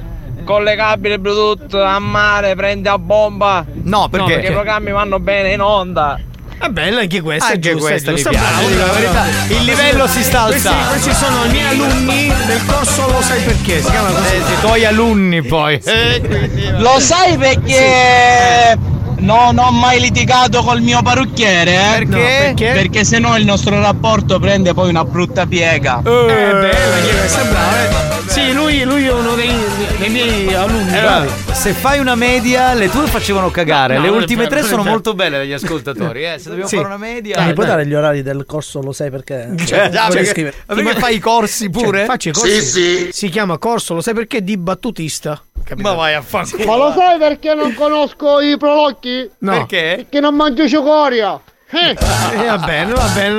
collegabile 0.43 1.20
Bluetooth 1.20 1.74
a 1.76 2.00
mare 2.00 2.56
prende 2.56 2.89
a 2.89 2.97
bomba? 2.97 3.64
No, 3.84 4.10
perché? 4.10 4.34
perché 4.34 4.47
i 4.47 4.52
programmi 4.52 4.91
vanno 4.91 5.20
bene 5.20 5.52
in 5.54 5.62
onda. 5.62 6.20
È 6.62 6.68
bella 6.68 6.99
anche 7.01 7.22
questa, 7.22 7.53
Anche 7.53 7.72
giusta, 7.72 7.88
questa 7.89 8.12
giusta, 8.14 8.30
bravo, 8.32 8.68
bravo, 8.68 8.93
verità. 8.93 9.26
Il 9.47 9.64
livello 9.64 10.07
si 10.07 10.22
sta 10.24 10.43
Questi- 10.47 10.68
alzando. 10.68 10.89
Questi, 10.91 11.14
sono 11.14 11.45
i 11.45 11.49
miei 11.49 11.68
alunni 11.68 12.34
del 12.45 12.66
corso 12.66 13.07
Lo 13.12 13.22
sai 13.22 13.41
perché, 13.43 13.82
si 13.82 13.89
chiama 13.89 14.10
così. 14.10 14.36
Eh, 14.36 14.41
sì, 14.45 14.60
tuoi 14.60 14.86
alunni 14.86 15.41
poi. 15.41 15.80
Eh, 15.84 16.22
quindi, 16.22 16.70
Lo 16.78 16.99
sai 16.99 17.38
perché 17.38 18.78
non 19.20 19.57
ho 19.57 19.72
mai 19.72 19.99
litigato 19.99 20.61
col 20.63 20.82
mio 20.82 21.01
parrucchiere? 21.01 21.72
eh? 21.74 21.97
Perché? 21.99 22.05
No, 22.07 22.17
perché? 22.22 22.72
Perché 22.74 23.03
se 23.03 23.20
no 23.20 23.36
il 23.38 23.45
nostro 23.45 23.80
rapporto 23.82 24.39
prende 24.39 24.74
poi 24.74 24.89
una 24.89 25.03
brutta 25.03 25.45
piega. 25.45 25.99
Eh, 25.99 26.01
bella, 26.03 26.99
chi 27.01 27.09
è 27.09 27.17
questa? 27.20 27.43
Brava, 27.43 27.80
eh. 27.80 28.30
Sì, 28.30 28.53
lui, 28.53 28.84
lui 28.84 29.05
è 29.05 29.11
uno 29.11 29.34
dei, 29.36 29.51
dei 29.97 30.09
miei 30.09 30.53
alunni. 30.53 30.91
Bravi. 30.91 31.30
se 31.51 31.74
fai 31.74 31.99
una 31.99 32.13
media, 32.15 32.74
le 32.74 32.89
tue 32.89 33.07
facevano 33.07 33.49
cagare. 33.49 33.95
No, 33.95 34.01
le 34.01 34.07
non 34.07 34.17
è 34.17 34.20
ultime 34.22 34.43
vero, 34.43 34.49
tre 34.51 34.59
non 34.59 34.65
è 34.67 34.70
sono 34.70 34.84
vero. 34.84 34.93
molto 34.93 35.13
belle 35.15 35.38
degli 35.39 35.53
ascoltatori. 35.53 36.26
Eh. 36.26 36.38
Se 36.38 36.49
dobbiamo 36.49 36.67
Sì. 36.70 36.76
fare 36.76 36.88
una 36.88 36.97
media. 36.97 37.36
Dai, 37.38 37.47
mi 37.47 37.53
puoi 37.53 37.65
dai. 37.65 37.76
dare 37.76 37.88
gli 37.88 37.93
orari 37.95 38.22
del 38.22 38.45
corso, 38.45 38.82
lo 38.82 38.91
sai 38.91 39.09
perché? 39.09 39.49
Cioè, 39.65 39.89
già, 39.89 40.03
Vorrei 40.07 40.09
perché, 40.09 40.26
scrivere. 40.30 40.55
ma 40.67 40.76
perché 40.76 40.99
fai 40.99 41.15
i 41.15 41.20
corsi 41.20 41.70
pure? 41.72 41.97
Cioè, 41.99 42.05
faccio 42.05 42.30
i 42.30 42.32
corsi. 42.34 43.09
Si 43.11 43.30
chiama 43.30 43.57
corso, 43.57 43.95
lo 43.95 44.01
sai 44.01 44.13
perché? 44.13 44.43
Di 44.43 44.57
battutista. 44.57 45.41
Ma 45.76 45.93
vai 45.93 46.15
a 46.15 46.22
fare 46.22 46.47
Ma 46.65 46.76
lo 46.78 46.93
sai 46.97 47.20
perché 47.20 47.53
non 47.53 47.74
conosco 47.76 48.39
i 48.39 48.57
prolocchi? 48.57 49.09
No. 49.39 49.51
Perché? 49.51 49.93
Perché 49.97 50.20
non 50.20 50.36
mangio 50.36 50.68
cicoria. 50.68 51.39
Eh. 51.72 51.89
Eh, 51.91 52.45
va 52.47 52.57
bene, 52.57 52.93
va 52.93 53.07
bene. 53.14 53.36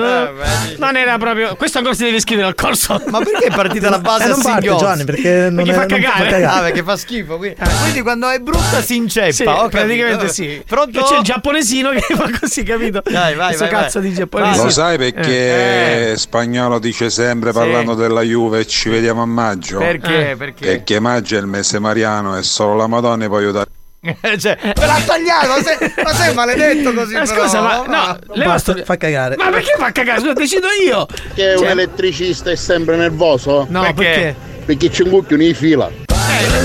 Non 0.79 0.95
era 0.95 1.19
proprio. 1.19 1.57
Questo 1.57 1.79
ancora 1.79 1.97
si 1.97 2.05
deve 2.05 2.19
iscrivere 2.19 2.47
al 2.47 2.55
corso. 2.55 3.03
Ma 3.09 3.19
perché 3.19 3.47
è 3.47 3.51
partita 3.53 3.91
la 3.91 3.99
base 3.99 4.23
Eh, 4.23 4.27
a 4.27 4.29
non 4.29 4.41
parte? 4.43 4.67
Giovanni, 4.69 5.03
perché 5.05 5.49
non 5.51 5.65
Perché 5.65 5.71
è- 5.73 5.75
fa 5.75 5.81
non 5.81 5.89
cagare. 6.01 6.45
Ah, 6.45 6.61
perché 6.61 6.83
fa 6.85 6.97
schifo. 6.97 7.39
Quindi, 7.39 7.57
quindi 7.83 8.03
quando 8.03 8.29
è 8.31 8.39
brutta 8.39 8.81
si 8.83 8.95
inceppa. 8.95 9.33
Sì, 9.33 9.43
capito. 9.43 9.69
praticamente 9.71 10.29
sì. 10.29 10.63
Pronto? 10.65 11.03
C'è 11.03 11.17
il 11.17 11.23
giapponesino 11.25 11.91
che 11.91 12.03
fa 12.03 12.31
così, 12.39 12.63
capito? 12.63 13.03
Dai, 13.05 13.35
vai, 13.35 13.47
Questo 13.49 13.65
vai, 13.65 13.73
cazzo 13.73 13.99
vai. 13.99 14.09
di 14.11 14.15
giapponesino. 14.15 14.63
Lo 14.63 14.71
sai 14.71 14.97
perché 14.97 16.17
Spagnolo 16.17 16.79
dice 16.79 17.11
sempre 17.11 17.51
parlando 17.51 17.95
della 17.95 18.23
Juve 18.23 18.65
ci 18.65 18.91
vediamo 18.91 19.23
a 19.23 19.27
maggio? 19.27 19.79
Perché? 19.79 20.37
Perché? 20.39 20.65
Perché 20.67 21.01
maggio 21.01 21.35
è 21.37 21.41
il 21.41 21.47
mese 21.49 21.81
mariano 21.81 22.37
e 22.39 22.45
solo 22.45 22.77
la 22.77 22.87
Madonna 22.87 23.27
può 23.27 23.39
aiutare. 23.39 23.67
cioè, 24.39 24.57
me 24.63 24.73
l'ha 24.87 25.01
tagliato, 25.05 25.47
ma 25.49 25.63
sei, 25.63 25.93
ma 26.03 26.15
sei 26.15 26.35
maledetto 26.35 26.93
così. 26.95 27.13
Ma 27.15 27.23
però, 27.25 27.43
scusa, 27.43 27.61
ma 27.61 27.77
no, 27.87 28.19
leva 28.35 28.53
Basta, 28.53 28.73
sto- 28.73 28.85
fa 28.85 28.97
cagare. 28.97 29.37
Ma 29.37 29.51
perché 29.51 29.75
fa 29.77 29.93
cagare? 29.93 30.21
Scusa, 30.21 30.33
decido 30.33 30.69
io. 30.85 31.07
Che 31.35 31.53
un 31.53 31.59
Cioè- 31.59 31.71
elettricista 31.71 32.51
è 32.51 32.57
sempre 32.57 32.97
nervoso? 32.97 33.67
No, 33.69 33.83
perché? 33.93 34.35
Perché 34.65 34.89
c'è 34.89 35.03
un 35.03 35.11
cucchio 35.11 35.41
in 35.41 35.55
fila. 35.55 35.91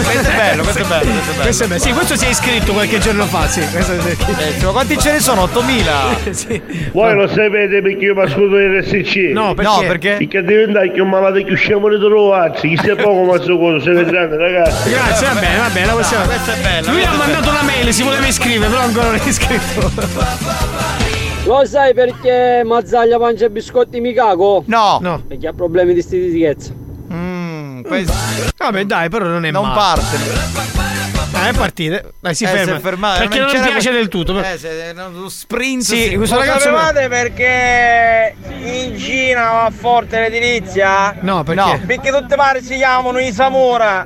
Questo 0.04 0.30
è 0.30 0.36
bello, 0.36 0.64
questo 0.64 0.82
è 0.82 0.86
bello, 0.86 1.12
questo 1.12 1.32
è 1.32 1.34
bello. 1.34 1.42
Questo 1.42 1.64
è 1.64 1.68
bello. 1.68 1.82
Sì, 1.82 1.92
questo 1.92 2.16
si 2.16 2.26
è 2.26 2.30
iscritto 2.30 2.74
qualche 2.74 3.00
giorno 3.00 3.26
fa, 3.26 3.48
sì. 3.48 3.62
Questo 3.70 3.92
è 3.94 3.98
Eh, 3.98 4.64
quanti 4.64 4.98
ce 4.98 5.12
ne 5.14 5.20
sono? 5.20 5.42
8000. 5.44 5.94
sì. 6.32 6.62
Voi 6.92 7.14
lo 7.16 7.28
sapete 7.28 7.82
perché 7.82 8.06
io 8.06 8.16
mi 8.16 8.22
ascolto 8.22 8.56
RSC? 8.58 9.16
No, 9.34 9.54
perché? 9.54 9.72
No, 9.72 9.84
perché? 9.88 10.16
Perché 10.18 10.44
diventare 10.44 10.92
più 10.92 11.06
malato 11.06 11.44
che 11.44 11.52
usciamo 11.52 11.90
di 11.90 11.98
trovarsi, 11.98 12.68
chissà 12.70 12.96
poco 13.02 13.24
ma 13.24 13.40
so 13.42 13.58
cosa, 13.58 13.84
se 13.84 13.92
vedranno 13.92 14.38
ragazzi. 14.38 14.90
Grazie, 14.90 15.28
va 15.28 15.34
bene, 15.40 15.58
va 15.58 15.70
bene. 15.70 15.86
la 15.86 15.94
possiamo- 15.94 16.26
questa 16.26 16.54
è 16.54 16.62
bella, 16.62 16.92
Lui 16.92 17.04
ha 17.04 17.12
mandato 17.14 17.50
una 17.50 17.62
mail, 17.64 17.94
si 17.94 18.04
voleva 18.04 18.26
iscrivere, 18.28 18.70
però 18.70 18.82
ancora 18.82 19.06
non 19.08 19.16
è 19.16 19.28
iscritto. 19.28 19.92
Lo 21.46 21.64
sai 21.66 21.94
perché 21.94 22.64
Mazzaglia 22.66 23.20
mangia 23.20 23.50
biscotti 23.50 24.00
mi 24.00 24.14
cago? 24.14 24.64
No. 24.66 24.98
No. 25.00 25.22
Perché 25.28 25.48
ha 25.48 25.54
problemi 25.54 25.94
di 25.94 26.02
stitichezza. 26.02 26.74
Mm, 27.66 27.82
questo 27.82 28.14
Vabbè, 28.58 28.86
dai, 28.86 29.10
però 29.10 29.26
non 29.26 29.46
è 29.46 29.52
non 29.52 29.64
male. 29.68 29.76
parte. 29.76 30.54
Ah, 31.34 31.50
è 31.50 31.54
partire. 31.54 32.14
Dai, 32.22 32.34
si 32.34 32.44
Eh, 32.46 32.48
ferma. 32.48 32.64
si 32.74 32.78
è 32.78 32.80
fermato. 32.80 33.20
Perché 33.20 33.40
non 33.40 33.50
c'era 33.50 33.66
piace 33.66 33.92
del 33.92 34.08
tutto. 34.08 34.40
Eh, 34.42 34.58
se, 34.58 34.94
no, 34.96 35.10
lo 35.10 35.30
sprint. 35.30 35.82
Sì, 35.84 36.04
sì. 36.10 36.16
questo 36.16 36.36
Lo 36.36 36.42
ragazzo. 36.42 36.60
sapevate 36.62 37.08
perché 37.10 38.36
in 38.64 38.98
Cina 38.98 39.44
va 39.52 39.72
forte 39.78 40.20
l'edilizia? 40.22 41.16
No, 41.22 41.44
perché? 41.44 41.62
No. 41.62 41.82
Perché 41.86 42.12
tutte 42.12 42.36
pare 42.36 42.62
si 42.64 42.76
chiamano 42.76 43.20
i 43.20 43.34
Samura. 43.34 44.06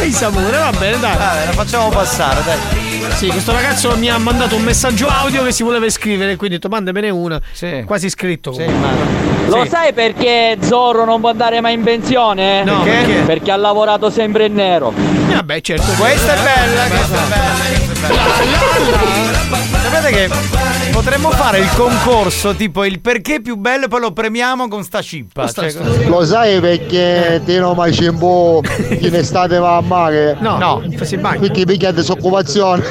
Ehi, 0.00 0.12
Samura, 0.12 0.70
va 0.70 0.78
bene, 0.78 0.98
dai. 1.00 1.16
Vabbè, 1.16 1.44
la 1.46 1.52
facciamo 1.52 1.88
passare, 1.88 2.42
dai. 2.44 2.58
Sì, 3.16 3.26
questo 3.28 3.52
ragazzo 3.52 3.96
mi 3.96 4.08
ha 4.08 4.18
mandato 4.18 4.54
un 4.56 4.62
messaggio 4.62 5.08
audio 5.08 5.42
che 5.42 5.52
si 5.52 5.62
voleva 5.64 5.86
iscrivere, 5.86 6.36
quindi 6.36 6.56
ho 6.56 6.58
detto 6.58 6.68
mandamene 6.72 7.10
una. 7.10 7.40
Sì. 7.52 7.82
Quasi 7.84 8.06
iscritto. 8.06 8.52
Sì, 8.52 8.64
comunque. 8.64 8.88
ma- 8.88 9.35
Lo 9.46 9.62
Sì. 9.62 9.68
sai 9.68 9.92
perché 9.92 10.58
Zorro 10.60 11.04
non 11.04 11.20
può 11.20 11.30
andare 11.30 11.60
mai 11.60 11.74
in 11.74 11.82
pensione? 11.82 12.64
No, 12.64 12.82
perché? 12.82 13.22
Perché 13.24 13.50
ha 13.52 13.56
lavorato 13.56 14.10
sempre 14.10 14.46
in 14.46 14.54
nero. 14.54 14.92
Eh, 15.30 15.34
Vabbè, 15.34 15.60
certo. 15.60 15.84
Questa 15.98 16.34
è 16.34 16.36
bella, 16.42 16.82
questa 16.88 17.16
è 17.16 17.28
bella, 17.28 17.54
questa 17.86 18.42
è 18.42 18.46
bella. 18.46 19.56
Sapete 19.90 20.10
che 20.10 20.28
potremmo 20.92 21.30
fare 21.30 21.58
il 21.60 21.68
concorso 21.74 22.54
tipo 22.54 22.84
il 22.84 23.00
perché 23.00 23.40
più 23.40 23.56
bello 23.56 23.84
e 23.84 23.88
poi 23.88 24.00
lo 24.00 24.12
premiamo 24.12 24.66
con 24.68 24.82
sta 24.82 25.00
cippa. 25.00 25.46
Cioè, 25.48 25.72
Lo 26.06 26.24
sai 26.24 26.60
perché 26.60 27.40
Tino 27.44 27.72
Macimbo 27.74 28.62
in 28.98 29.14
estate 29.14 29.58
va 29.58 29.76
a 29.76 29.80
mare? 29.80 30.36
No, 30.40 30.58
No. 30.58 30.82
si 31.02 31.16
bagna. 31.16 31.38
Perché 31.40 31.64
picchia 31.64 31.92
disoccupazione. 31.92 32.82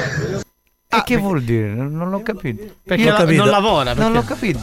E 0.88 1.02
che 1.04 1.16
vuol 1.16 1.42
dire? 1.42 1.68
Non, 1.68 1.92
non 1.92 2.08
l'ho 2.10 2.22
capito. 2.22 2.64
Perché 2.84 3.02
Io 3.04 3.10
no- 3.10 3.16
capito. 3.18 3.42
non 3.42 3.50
lavora. 3.50 3.92
non 3.92 3.96
perché- 3.96 4.12
l'ho 4.12 4.22
capito. 4.24 4.58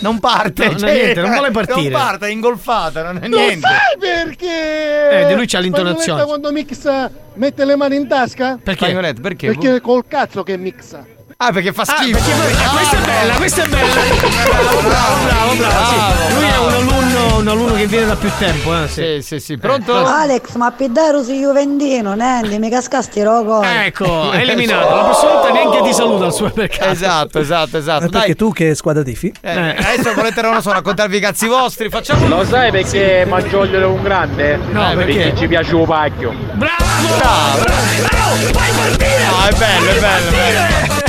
Non 0.00 0.18
parte, 0.18 0.66
No, 0.68 0.72
no, 0.78 0.86
niente, 0.86 1.20
non 1.20 1.30
vuole 1.32 1.50
partire. 1.50 1.88
Non 1.90 2.00
parte, 2.00 2.26
è 2.26 2.30
ingolfata, 2.30 3.02
non 3.02 3.22
è 3.22 3.28
Lo 3.28 3.38
niente. 3.38 3.66
sai 3.66 3.98
perché? 3.98 5.20
Eh, 5.20 5.26
di 5.26 5.34
lui 5.34 5.46
c'ha 5.46 5.58
l'intonazione. 5.58 6.24
Quando 6.24 6.50
mixa 6.52 7.10
mette 7.34 7.64
le 7.64 7.76
mani 7.76 7.96
in 7.96 8.08
tasca? 8.08 8.58
Perché? 8.62 9.14
Perché? 9.20 9.46
Perché 9.48 9.80
col 9.80 10.06
cazzo 10.06 10.42
che 10.42 10.56
mixa. 10.56 11.18
Ah, 11.42 11.52
perché 11.52 11.72
fa 11.72 11.82
Ah, 11.82 11.96
schifo. 12.02 12.18
perché 12.18 12.32
poi- 12.32 12.52
eh, 12.52 12.68
questa 12.68 12.96
è 12.98 13.00
bella, 13.00 13.34
questa 13.36 13.62
è 13.62 13.66
bella. 13.68 13.94
Bravo, 13.94 14.80
bravo, 14.82 15.24
bravo, 15.24 15.54
bravo. 15.54 15.88
sì. 15.88 15.94
Bravo, 15.96 16.34
Lui 16.34 16.44
è 16.44 16.48
bravo. 16.50 16.66
un 16.66 16.72
alunno, 16.74 17.36
un 17.38 17.48
alunno 17.48 17.72
che 17.76 17.86
viene 17.86 18.06
da 18.06 18.16
più 18.16 18.30
tempo, 18.38 18.82
eh, 18.82 18.88
sì. 18.88 19.00
Sì, 19.00 19.22
sì, 19.22 19.40
sì. 19.40 19.56
Pronto? 19.56 20.04
Alex, 20.04 20.54
ma 20.56 20.70
Piddaro 20.70 21.22
si 21.22 21.38
Juventino, 21.38 22.12
Nendi, 22.14 22.58
mi 22.58 22.68
cascasti 22.68 23.22
rogo. 23.22 23.62
Ecco, 23.62 24.30
è 24.32 24.40
eliminato. 24.40 24.94
La 24.94 25.02
prossima 25.04 25.32
volta 25.32 25.50
neanche 25.50 25.80
ti 25.80 25.94
saluta 25.94 26.24
al 26.26 26.34
supermercato. 26.34 26.90
Esatto, 26.90 27.38
esatto, 27.38 27.78
esatto. 27.78 28.04
Eh, 28.04 28.08
Dai, 28.08 28.20
perché 28.20 28.34
tu 28.36 28.52
che 28.52 28.74
squadra 28.74 29.02
tifi? 29.02 29.32
eh, 29.40 29.76
adesso 29.78 30.12
volete 30.12 30.42
non 30.42 30.52
lo 30.52 30.60
so, 30.60 30.72
raccontarvi 30.72 31.16
i 31.16 31.20
cazzi 31.20 31.46
vostri, 31.46 31.88
facciamo 31.88 32.28
Lo 32.28 32.44
sai 32.44 32.70
perché 32.70 33.24
Maggioglio 33.26 33.80
è 33.80 33.84
un 33.86 34.02
grande? 34.02 34.58
No, 34.72 34.92
perché? 34.94 35.32
ci 35.38 35.46
piace 35.48 35.74
un 35.74 35.86
pacchio. 35.86 36.34
Bravo! 36.52 36.84
Bravo. 37.16 37.62
Bravo! 37.62 38.34
Fai 38.52 38.72
partire! 38.72 39.24
No, 39.24 39.46
è 39.46 39.52
bello, 39.54 39.90
è 39.90 40.00
bello, 40.00 40.28
è 40.28 40.32
bello. 40.32 40.99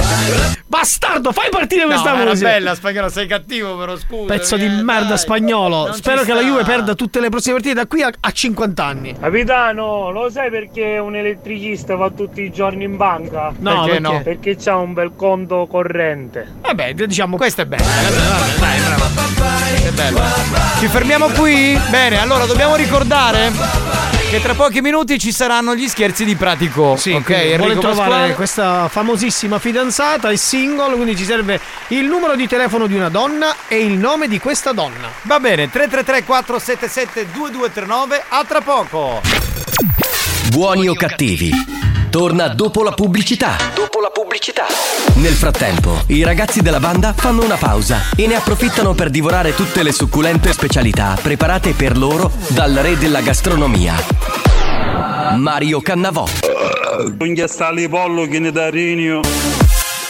Bastardo, 0.66 1.32
fai 1.32 1.50
partire 1.50 1.86
questa 1.86 2.12
no, 2.14 2.22
era 2.22 2.30
musica. 2.30 2.50
bella 2.50 2.76
spagnolo, 2.76 3.10
sei 3.10 3.28
cattivo 3.28 3.78
però 3.78 3.98
scusa. 3.98 4.34
Pezzo 4.34 4.56
di 4.56 4.68
merda 4.68 5.18
spagnolo. 5.18 5.86
Non 5.88 5.94
Spero 5.96 6.22
che 6.24 6.34
la 6.34 6.40
sta. 6.40 6.48
Juve 6.48 6.64
perda 6.64 6.96
tutte 6.96 7.20
le 7.20 7.30
prossime 7.30 7.56
partite 7.56 7.74
da 7.76 7.86
qui 7.88 8.02
a, 8.02 8.12
a 8.20 8.32
50 8.32 8.84
anni. 8.86 9.16
Capitano, 9.20 10.12
lo 10.12 10.30
sai 10.30 10.50
perché 10.50 10.98
un 10.98 11.16
elettricista 11.16 11.96
va 11.96 12.10
tutti 12.10 12.42
i 12.42 12.52
giorni 12.52 12.86
in 12.86 12.96
banca? 12.98 13.52
No, 13.60 13.84
Perché 13.84 13.90
perché? 13.90 14.00
no? 14.00 14.22
Perché 14.24 14.56
c'ha 14.58 14.76
un 14.78 14.94
bel 14.94 15.12
conto 15.16 15.68
corrente. 15.70 16.48
Vabbè, 16.62 16.94
diciamo 16.94 17.36
Questa 17.38 17.64
è 17.64 17.66
bella. 17.66 17.84
Vabbè, 17.84 18.10
vabbè, 18.10 18.60
dai, 18.60 18.80
bravo. 18.80 19.84
Che 19.84 19.92
bello. 19.92 20.20
Ci 20.80 20.88
fermiamo 20.88 21.28
qui? 21.30 21.78
Bene, 21.90 22.20
allora 22.20 22.46
dobbiamo 22.46 22.76
ricordare 22.76 23.52
che 24.32 24.42
tra 24.42 24.54
pochi 24.54 24.80
minuti 24.80 25.20
ci 25.20 25.34
saranno 25.34 25.76
gli 25.76 25.90
scherzi 25.90 26.24
di 26.24 26.38
Pratico. 26.38 26.96
Sì, 26.96 27.12
ok, 27.12 27.30
Enrico 27.32 27.82
trovare 27.82 28.10
Pasquale. 28.10 28.34
questa 28.34 28.88
famosissima 28.88 29.60
fidanzata, 29.60 30.30
è 30.30 30.38
single, 30.38 30.96
quindi 30.96 31.18
ci 31.18 31.26
serve 31.26 31.60
il 31.90 32.06
numero 32.06 32.38
di 32.38 32.48
telefono 32.48 32.88
di 32.88 32.94
una 32.94 33.10
donna 33.10 33.54
e 33.68 33.84
il 33.84 33.98
nome 33.98 34.30
di 34.30 34.40
questa 34.40 34.72
donna. 34.72 35.10
Va 35.24 35.42
bene, 35.42 35.70
333 35.70 36.24
477 36.24 37.32
2239, 37.34 38.24
a 38.30 38.46
tra 38.46 38.62
poco. 38.62 39.22
Buoni 40.50 40.88
o 40.88 40.94
cattivi? 40.94 41.91
Torna 42.12 42.50
dopo 42.50 42.84
la 42.84 42.92
pubblicità. 42.92 43.56
Dopo 43.74 44.02
la 44.02 44.10
pubblicità. 44.10 44.66
Nel 45.14 45.32
frattempo, 45.32 46.02
i 46.08 46.24
ragazzi 46.24 46.62
della 46.62 46.82
banda 46.82 47.14
fanno 47.16 47.42
una 47.42 47.56
pausa 47.56 48.10
e 48.18 48.28
ne 48.28 48.36
approfittano 48.36 48.94
per 48.94 49.10
divorare 49.10 49.56
tutte 49.56 49.82
le 49.82 49.94
succulente 49.94 50.52
specialità 50.52 51.18
preparate 51.22 51.72
per 51.72 51.98
loro 51.98 52.30
dal 52.48 52.74
re 52.74 52.98
della 52.98 53.22
gastronomia. 53.22 53.96
Mario 55.38 55.80
Cannavò. 55.80 56.28
Pollo 57.90 58.26
che 58.28 58.40
ne 58.40 58.70
rinio. 58.70 59.22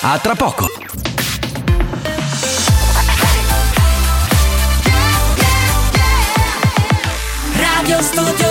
A 0.02 0.18
tra 0.18 0.34
poco. 0.34 0.72
Radio 7.56 8.02
Studio 8.02 8.51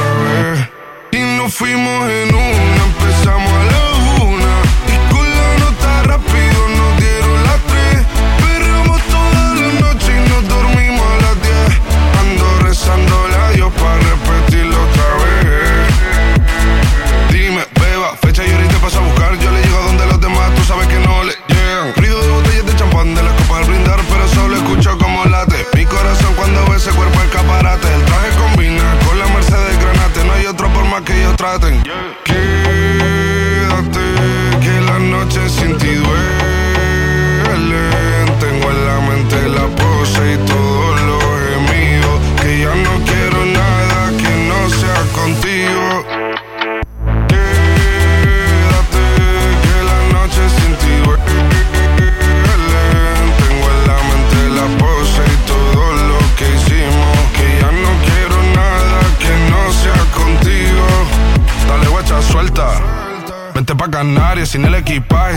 fuimos 1.61 2.09
en 2.09 2.33
una, 2.33 2.83
empezamos 2.89 3.51
a 3.53 3.63
la 3.71 3.83
una. 4.25 4.53
Y 4.89 4.95
con 5.13 5.25
la 5.29 5.49
nota 5.59 5.91
rápido 6.09 6.59
nos 6.77 6.91
dieron 6.97 7.37
las 7.43 7.59
tres. 7.69 7.97
Perreamos 8.41 8.99
toda 9.13 9.43
la 9.61 9.69
noche 9.79 10.09
y 10.17 10.19
nos 10.27 10.41
dormimos 10.49 11.05
a 11.05 11.17
las 11.21 11.37
diez. 11.45 11.71
Ando 12.21 12.47
rezando 12.65 13.27
la 13.27 13.51
Dios 13.51 13.71
para 13.73 13.97
repetirlo 14.09 14.75
otra 14.87 15.09
vez. 15.21 15.93
Dime, 17.29 17.63
beba, 17.79 18.09
fecha 18.23 18.43
y 18.43 18.51
ahorita 18.53 18.77
paso 18.79 18.97
a 18.97 19.01
buscar. 19.03 19.37
Yo 19.37 19.51
le 19.51 19.61
llego 19.61 19.77
a 19.77 19.83
donde 19.83 20.05
los 20.07 20.19
demás, 20.19 20.55
tú 20.55 20.63
sabes 20.63 20.87
que 20.87 20.97
no 20.97 21.23
le 21.23 21.35
llegan. 21.47 21.93
Ruido 21.95 22.23
de 22.23 22.29
botellas 22.29 22.65
de 22.65 22.75
champán 22.75 23.13
de 23.13 23.21
la 23.21 23.35
copa 23.35 23.59
al 23.59 23.65
brindar, 23.65 23.99
pero 24.09 24.27
solo 24.29 24.55
escucho 24.55 24.97
como 24.97 25.25
late. 25.25 25.67
Mi 25.75 25.85
corazón 25.85 26.33
cuando 26.33 26.65
ve 26.71 26.77
ese 26.77 26.89
cuerpo 26.89 27.21
escaparate. 27.21 27.87
El 27.93 28.03
traje 28.05 28.29
con 28.39 28.55
más 31.41 31.59
que 31.59 33.10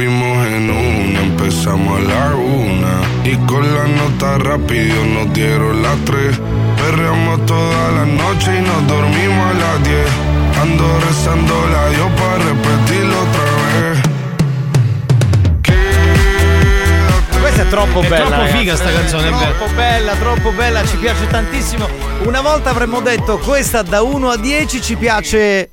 Fuimos 0.00 0.46
en 0.46 0.70
una, 0.70 1.20
empezamos 1.20 1.98
a 1.98 2.02
la 2.02 2.34
una. 2.34 3.02
Y 3.22 3.36
con 3.46 3.60
la 3.74 3.86
nota 3.86 4.38
rápido 4.38 4.94
nos 5.04 5.30
dieron 5.34 5.82
las 5.82 5.94
tres. 6.06 6.40
Perreamos 6.78 7.44
toda 7.44 7.90
la 7.90 8.06
noche 8.06 8.50
y 8.58 8.62
nos 8.62 8.86
dormimos 8.86 9.46
a 9.50 9.52
las 9.58 9.82
diez. 9.84 10.08
Ando 10.62 11.00
rezando 11.00 11.54
la 11.68 11.88
Dios 11.90 12.10
para 12.18 12.38
repetirlo 12.38 13.14
otra 13.20 13.44
vez. 13.68 14.00
Questa 17.38 17.62
è 17.62 17.68
troppo 17.68 18.00
È 18.00 18.08
bella. 18.08 18.24
troppo 18.24 18.36
ragazzi. 18.40 18.56
figa 18.56 18.76
sta 18.76 18.90
canzone, 18.90 19.28
è. 19.28 19.32
Troppo 19.32 19.66
bella, 19.74 20.14
troppo 20.14 20.50
bella, 20.52 20.86
ci 20.86 20.96
piace 20.96 21.26
tantissimo. 21.26 21.86
Una 22.24 22.40
volta 22.40 22.70
avremmo 22.70 23.00
detto 23.00 23.36
questa 23.36 23.82
da 23.82 24.00
1 24.00 24.30
a 24.30 24.38
10 24.38 24.80
ci 24.80 24.96
piace 24.96 25.68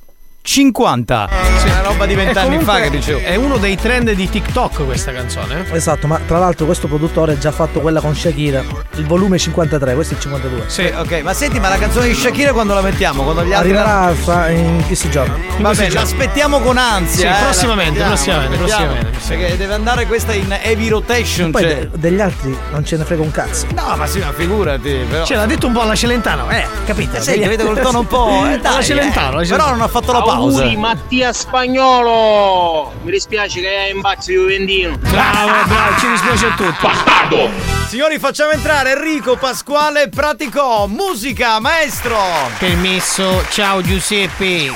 50. 0.52 1.28
Sì, 1.58 1.68
una 1.68 1.82
roba 1.82 2.06
di 2.06 2.16
vent'anni 2.16 2.56
E 2.56 2.60
fa 2.62 2.80
che 2.80 2.90
dicevo. 2.90 3.20
È 3.20 3.36
uno 3.36 3.58
dei 3.58 3.76
trend 3.76 4.10
di 4.14 4.30
TikTok 4.30 4.86
questa 4.86 5.12
canzone. 5.12 5.66
eh? 5.70 5.76
Esatto, 5.76 6.08
ma 6.08 6.22
tra 6.26 6.40
l'altro 6.40 6.66
questo 6.66 6.88
produttore 6.88 7.34
ha 7.34 7.38
già 7.38 7.52
fatto 7.52 7.82
quella 7.82 8.00
con 8.00 8.16
Shakira, 8.16 8.64
il 8.96 9.06
volume 9.06 9.38
53, 9.38 9.94
questo 9.94 10.14
è 10.14 10.16
il 10.16 10.24
52. 10.24 10.64
Sì, 10.68 10.84
ok, 10.96 11.20
ma 11.22 11.34
senti, 11.34 11.60
ma 11.60 11.68
la 11.68 11.78
canzone 11.78 12.08
di 12.08 12.14
Shakira 12.14 12.54
quando 12.54 12.74
la 12.74 12.80
mettiamo? 12.82 13.24
Quando 13.24 13.44
gli 13.44 13.52
altri 13.52 13.76
Arriverà 13.76 14.50
in 14.52 14.84
questi 14.86 15.10
giorni. 15.10 15.46
Vabbè, 15.60 15.90
l'aspettiamo 15.90 16.60
con 16.62 16.78
ansia. 16.78 17.34
Sì, 17.36 17.42
eh, 17.42 17.44
prossimamente, 17.44 18.02
prossimamente, 18.02 18.56
prossimamente, 18.58 19.18
Perché 19.28 19.58
deve 19.58 19.74
andare 19.74 20.06
questa 20.08 20.32
in 20.34 20.58
heavy 20.62 20.88
rotation. 20.88 21.52
Poi 21.52 21.62
cioè- 21.64 21.88
de- 21.90 22.00
degli 22.00 22.22
altri 22.22 22.58
non 22.72 22.86
ce 22.86 22.96
ne 22.96 23.04
frega 23.04 23.22
un 23.22 23.32
cazzo. 23.32 23.66
No, 23.76 23.96
ma 23.98 24.08
sì, 24.08 24.20
ma 24.20 24.32
figurati. 24.32 25.06
Però... 25.10 25.26
Ce 25.26 25.36
l'ha 25.36 25.46
detto 25.46 25.68
un 25.68 25.74
po' 25.74 25.82
alla 25.82 25.96
Celentano, 25.96 26.50
eh, 26.52 26.66
capito? 26.86 27.18
Eh, 27.18 27.22
sì, 27.22 27.38
vede 27.38 27.66
col 27.66 27.78
tono 27.82 28.00
un 28.00 28.08
po'. 28.08 28.46
Eh, 28.50 28.60
dai, 28.60 28.72
alla 28.74 28.82
Celentano, 28.82 29.26
eh. 29.26 29.28
alla 29.28 29.32
Però 29.32 29.44
Celentano. 29.44 29.72
non 29.72 29.82
ha 29.82 29.88
fatto 29.90 30.12
la 30.14 30.20
pausa. 30.22 30.36
Auguri 30.38 30.78
Mattia 30.78 31.34
Spagnolo! 31.34 32.94
Mi 33.02 33.10
dispiace 33.10 33.60
che 33.60 33.68
hai 33.68 33.90
imbazzo 33.90 34.30
di 34.30 34.38
Juventino. 34.38 34.96
Bravo, 34.98 35.66
bravo, 35.68 36.00
ci 36.00 36.08
dispiace 36.10 36.46
a 36.46 36.56
tutti. 36.56 36.78
Bastardo! 36.80 37.50
Signori, 37.88 38.20
facciamo 38.20 38.52
entrare 38.52 38.92
Enrico 38.92 39.38
Pasquale 39.38 40.10
Praticò. 40.10 40.88
Musica, 40.88 41.62
maestro. 41.62 42.18
Permesso, 42.60 43.46
ciao 43.50 43.82
Giuseppe. 43.82 44.74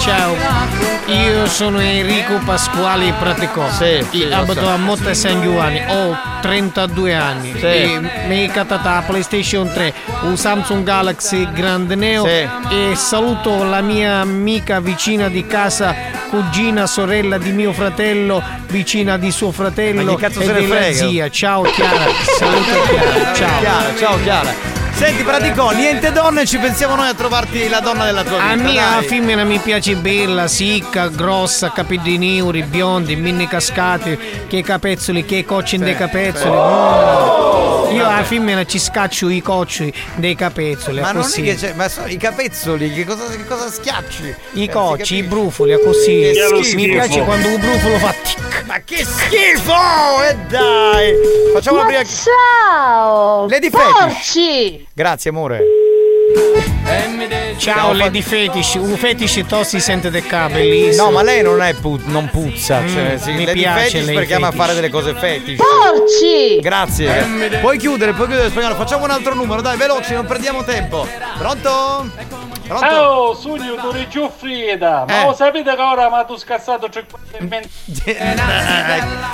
Ciao. 0.00 0.34
Io 1.06 1.46
sono 1.46 1.80
Enrico 1.80 2.40
Pasquale 2.44 3.12
Praticò. 3.12 3.70
Sì, 3.70 4.04
sì, 4.10 4.24
abito 4.24 4.62
so. 4.62 4.68
a 4.68 4.76
Motta 4.76 5.14
San 5.14 5.40
Giovanni. 5.42 5.80
Ho 5.90 6.16
32 6.40 7.14
anni. 7.14 7.52
Sì. 7.56 7.66
E 7.66 8.00
mi 8.26 8.46
è 8.46 8.50
catata 8.50 8.94
la 8.94 9.02
PlayStation 9.06 9.70
3, 9.72 9.94
un 10.22 10.36
Samsung 10.36 10.82
Galaxy 10.82 11.48
Grande 11.52 11.94
Neo. 11.94 12.24
Sì. 12.24 12.48
E 12.68 12.94
saluto 12.96 13.62
la 13.62 13.80
mia 13.80 14.16
amica 14.16 14.80
vicina 14.80 15.28
di 15.28 15.46
casa, 15.46 15.94
cugina, 16.28 16.86
sorella 16.86 17.38
di 17.38 17.52
mio 17.52 17.72
fratello, 17.72 18.42
vicina 18.66 19.16
di 19.18 19.30
suo 19.30 19.52
fratello 19.52 20.02
Ma 20.02 20.14
chi 20.14 20.16
cazzo 20.16 20.40
e 20.40 20.46
della 20.46 20.76
frega? 20.76 20.96
zia. 20.96 21.30
Ciao 21.30 21.62
Chiara. 21.62 22.06
Saluto 22.40 22.82
Chiara. 22.88 23.34
Ciao. 23.34 23.58
Chiara, 23.60 23.96
ciao 23.98 24.22
Chiara. 24.22 24.54
Senti, 24.92 25.22
Praticò, 25.22 25.72
niente 25.72 26.10
donne, 26.10 26.46
ci 26.46 26.56
pensiamo 26.56 26.94
noi 26.94 27.08
a 27.08 27.14
trovarti 27.14 27.68
la 27.68 27.80
donna 27.80 28.06
della 28.06 28.22
tua 28.24 28.38
A 28.42 28.54
vita. 28.54 28.66
me 28.68 28.74
la 28.74 28.80
dai. 28.98 29.04
femmina 29.06 29.44
mi 29.44 29.58
piace 29.58 29.94
bella, 29.96 30.46
sicca, 30.46 31.08
grossa, 31.08 31.70
capelli 31.70 32.16
neri, 32.16 32.62
biondi, 32.62 33.14
mini 33.16 33.46
cascati, 33.46 34.18
che 34.48 34.62
capezzoli, 34.62 35.24
che 35.26 35.44
cocci 35.44 35.76
dei 35.76 35.94
capezzoli. 35.96 36.50
Mm. 36.56 37.79
Io 37.90 38.06
alla 38.06 38.24
femmina 38.24 38.64
ci 38.64 38.78
scaccio 38.78 39.28
i 39.28 39.40
cocci 39.42 39.92
dei 40.16 40.34
capezzoli, 40.34 41.00
Ma 41.00 41.12
non 41.12 41.22
è 41.22 41.24
così. 41.24 41.42
che 41.42 41.54
c'è, 41.56 41.72
ma 41.74 41.88
sono 41.88 42.06
i 42.06 42.16
capezzoli, 42.16 42.92
che 42.92 43.04
cosa, 43.04 43.24
che 43.26 43.44
cosa 43.46 43.70
schiacci? 43.70 44.34
I 44.52 44.64
Eh, 44.64 44.68
cocci, 44.68 45.16
i 45.16 45.22
brufoli, 45.22 45.78
così. 45.82 46.30
Che 46.32 46.74
Mi 46.74 46.88
piace 46.88 47.22
quando 47.22 47.48
un 47.48 47.60
brufolo 47.60 47.98
fa 47.98 48.12
tic, 48.22 48.62
Ma 48.66 48.78
che 48.84 49.04
schifo! 49.04 50.22
E 50.28 50.36
dai! 50.48 51.12
Facciamo 51.52 51.78
la 51.78 51.84
prima. 51.84 52.02
Ciao! 52.04 53.48
Lady 53.48 53.70
Fetish. 53.70 53.92
Porci! 53.98 54.86
Grazie, 54.94 55.30
amore. 55.30 55.60
Ciao 57.56 57.92
Lady 57.92 58.22
Fetish, 58.22 58.74
un 58.76 58.96
fetish 58.96 59.44
to 59.46 59.62
si 59.64 59.80
sente 59.80 60.10
de 60.10 60.22
ca, 60.22 60.48
bellissimo. 60.48 61.04
No, 61.04 61.10
ma 61.10 61.22
lei 61.22 61.42
non 61.42 61.60
è 61.60 61.74
pu- 61.74 62.00
non 62.04 62.28
puzza. 62.30 62.80
Cioè, 62.88 63.14
Mm, 63.14 63.16
sì, 63.16 63.32
mi 63.32 63.44
Lady 63.44 63.60
piace 63.60 63.90
Fetish 63.90 64.06
lei 64.06 64.14
perché 64.14 64.34
ama 64.34 64.46
fetish. 64.46 64.60
fare 64.60 64.74
delle 64.74 64.88
cose 64.88 65.14
fetish. 65.14 65.56
Porci! 65.58 66.60
Grazie. 66.60 67.58
Puoi 67.60 67.76
chiudere, 67.78 68.12
puoi 68.12 68.28
chiudere 68.28 68.48
spagnolo. 68.48 68.76
Facciamo 68.76 69.04
un 69.04 69.10
altro 69.10 69.34
numero, 69.34 69.60
dai, 69.60 69.76
veloci, 69.76 70.14
non 70.14 70.24
perdiamo 70.26 70.64
tempo. 70.64 71.06
Pronto? 71.38 72.10
Pronto? 72.70 72.86
Oh, 72.94 73.34
sogno 73.34 73.74
tu 73.74 73.88
eri 73.88 74.06
giù 74.08 74.30
Frida. 74.34 75.04
Ma 75.08 75.22
Eh. 75.22 75.26
lo 75.26 75.32
sapete 75.34 75.74
che 75.74 75.80
ora 75.82 76.08
mi 76.08 76.14
ha 76.16 76.26
scassato 76.36 76.88
50 76.88 77.38
e 77.38 77.44
20 77.44 77.68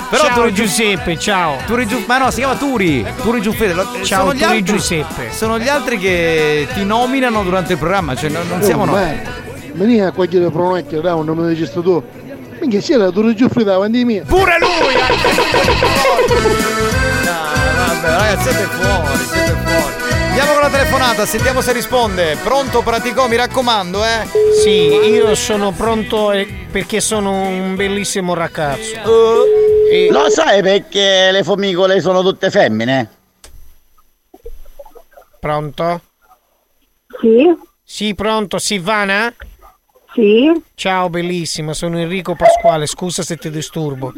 Però 0.09 0.23
ciao 0.25 0.33
Turi 0.33 0.53
Giu- 0.53 0.65
Giuseppe, 0.65 1.19
ciao. 1.19 1.57
Turi 1.67 1.85
Giu- 1.85 2.03
ma 2.07 2.17
no, 2.17 2.31
si 2.31 2.37
chiama 2.37 2.55
Turi. 2.55 3.05
Turi 3.21 3.39
Giuffede. 3.41 3.73
Lo- 3.73 3.85
Ciao, 4.03 4.21
sono 4.21 4.33
gli 4.33 4.39
Turi 4.39 4.57
altri- 4.57 4.63
Giuseppe. 4.63 5.31
Sono 5.31 5.59
gli 5.59 5.67
altri 5.67 5.99
che 5.99 6.67
ti 6.73 6.83
nominano 6.83 7.43
durante 7.43 7.73
il 7.73 7.77
programma, 7.79 8.15
cioè 8.15 8.29
non, 8.31 8.47
non 8.47 8.63
siamo 8.63 8.81
Oh, 8.83 8.85
noi. 8.85 9.01
ma- 9.01 9.45
Veni 9.73 10.01
a 10.01 10.11
qualche 10.11 10.39
pronocchio, 10.39 11.01
dai, 11.01 11.13
un 11.13 11.25
nome 11.25 11.47
di 11.49 11.55
gesto 11.55 11.83
tu. 11.83 12.03
Minchia, 12.59 12.79
c'era 12.81 13.11
tu 13.11 13.31
Giuffri 13.35 13.63
davanti 13.63 14.01
a 14.01 14.05
me. 14.05 14.21
Pure 14.21 14.57
lui! 14.59 14.95
Vabbè, 17.77 18.07
ragazzi, 18.09 18.49
siete 18.49 18.63
fuori, 18.63 19.23
siete 19.29 19.51
fuori. 19.51 19.66
Andiamo 20.39 20.59
con 20.61 20.69
la 20.71 20.77
telefonata, 20.77 21.25
sentiamo 21.25 21.61
se 21.61 21.73
risponde. 21.73 22.35
Pronto, 22.43 22.83
pratico, 22.83 23.27
mi 23.27 23.35
raccomando, 23.35 24.05
eh. 24.05 24.27
Sì, 24.61 24.69
io 24.69 25.33
sono 25.33 25.71
pronto 25.71 26.31
perché 26.69 27.01
sono 27.01 27.31
un 27.47 27.75
bellissimo 27.75 28.35
ragazzo. 28.35 29.01
E- 29.89 30.09
Lo 30.11 30.29
sai 30.29 30.61
perché 30.61 31.31
le 31.31 31.43
formicole 31.43 31.99
sono 32.01 32.21
tutte 32.21 32.51
femmine? 32.51 33.09
Pronto? 35.39 36.01
Sì? 37.19 37.57
Sì, 37.83 38.13
pronto, 38.13 38.59
Silvana? 38.59 39.33
Sì? 40.13 40.51
Ciao 40.73 41.09
bellissima, 41.09 41.73
sono 41.73 41.99
Enrico 41.99 42.35
Pasquale, 42.35 42.85
scusa 42.85 43.23
se 43.23 43.37
ti 43.37 43.49
disturbo. 43.49 44.13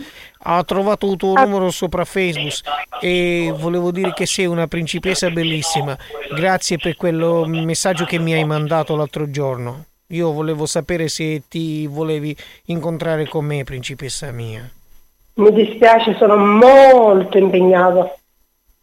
Ho 0.46 0.66
trovato 0.66 1.12
il 1.12 1.18
tuo 1.18 1.34
numero 1.34 1.70
sopra 1.72 2.06
Facebook 2.06 2.62
e 3.02 3.54
volevo 3.58 3.92
dire 3.92 4.14
che 4.14 4.26
sei 4.26 4.46
una 4.46 4.68
principessa 4.68 5.30
bellissima. 5.30 5.98
Grazie 6.34 6.78
per 6.78 6.96
quello 6.96 7.46
messaggio 7.46 8.06
che 8.06 8.20
mi 8.20 8.34
hai 8.34 8.46
mandato 8.46 8.96
l'altro 8.96 9.30
giorno. 9.30 9.86
Io 10.08 10.32
volevo 10.32 10.66
sapere 10.66 11.08
se 11.08 11.44
ti 11.48 11.86
volevi 11.86 12.36
incontrare 12.66 13.28
con 13.28 13.46
me, 13.46 13.64
principessa 13.64 14.32
mia. 14.32 14.68
Mi 15.36 15.52
dispiace, 15.54 16.16
sono 16.18 16.36
molto 16.36 17.38
impegnato. 17.38 18.19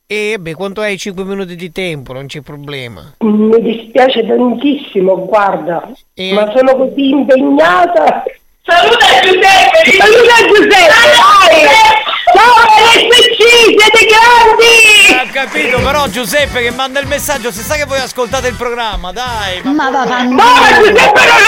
E 0.08 0.36
beh, 0.38 0.54
quanto 0.54 0.82
hai 0.82 0.96
5 0.96 1.24
minuti 1.24 1.56
di 1.56 1.72
tempo, 1.72 2.12
non 2.12 2.26
c'è 2.26 2.40
problema. 2.40 3.14
Mi 3.18 3.60
dispiace 3.60 4.24
tantissimo, 4.24 5.26
guarda. 5.26 5.90
E- 6.14 6.32
Ma 6.32 6.48
sono 6.54 6.76
così 6.76 7.08
impegnata. 7.08 8.22
Saluta 8.62 9.06
Giuseppe! 9.22 9.96
Saluta 9.98 10.46
Giuseppe! 10.46 12.04
Ciao 12.34 12.54
RSC, 12.94 13.38
siete 13.38 14.06
grandi! 14.06 15.28
Ho 15.28 15.32
capito, 15.32 15.78
però 15.78 16.06
Giuseppe 16.08 16.62
che 16.62 16.70
manda 16.70 17.00
il 17.00 17.08
messaggio, 17.08 17.50
si 17.50 17.62
sa 17.62 17.74
che 17.74 17.84
voi 17.84 17.98
ascoltate 17.98 18.46
il 18.46 18.54
programma, 18.54 19.10
dai. 19.10 19.60
Ma 19.62 19.90
va 19.90 20.04
No, 20.22 20.44
Giuseppe 20.82 21.20
non 21.26 21.45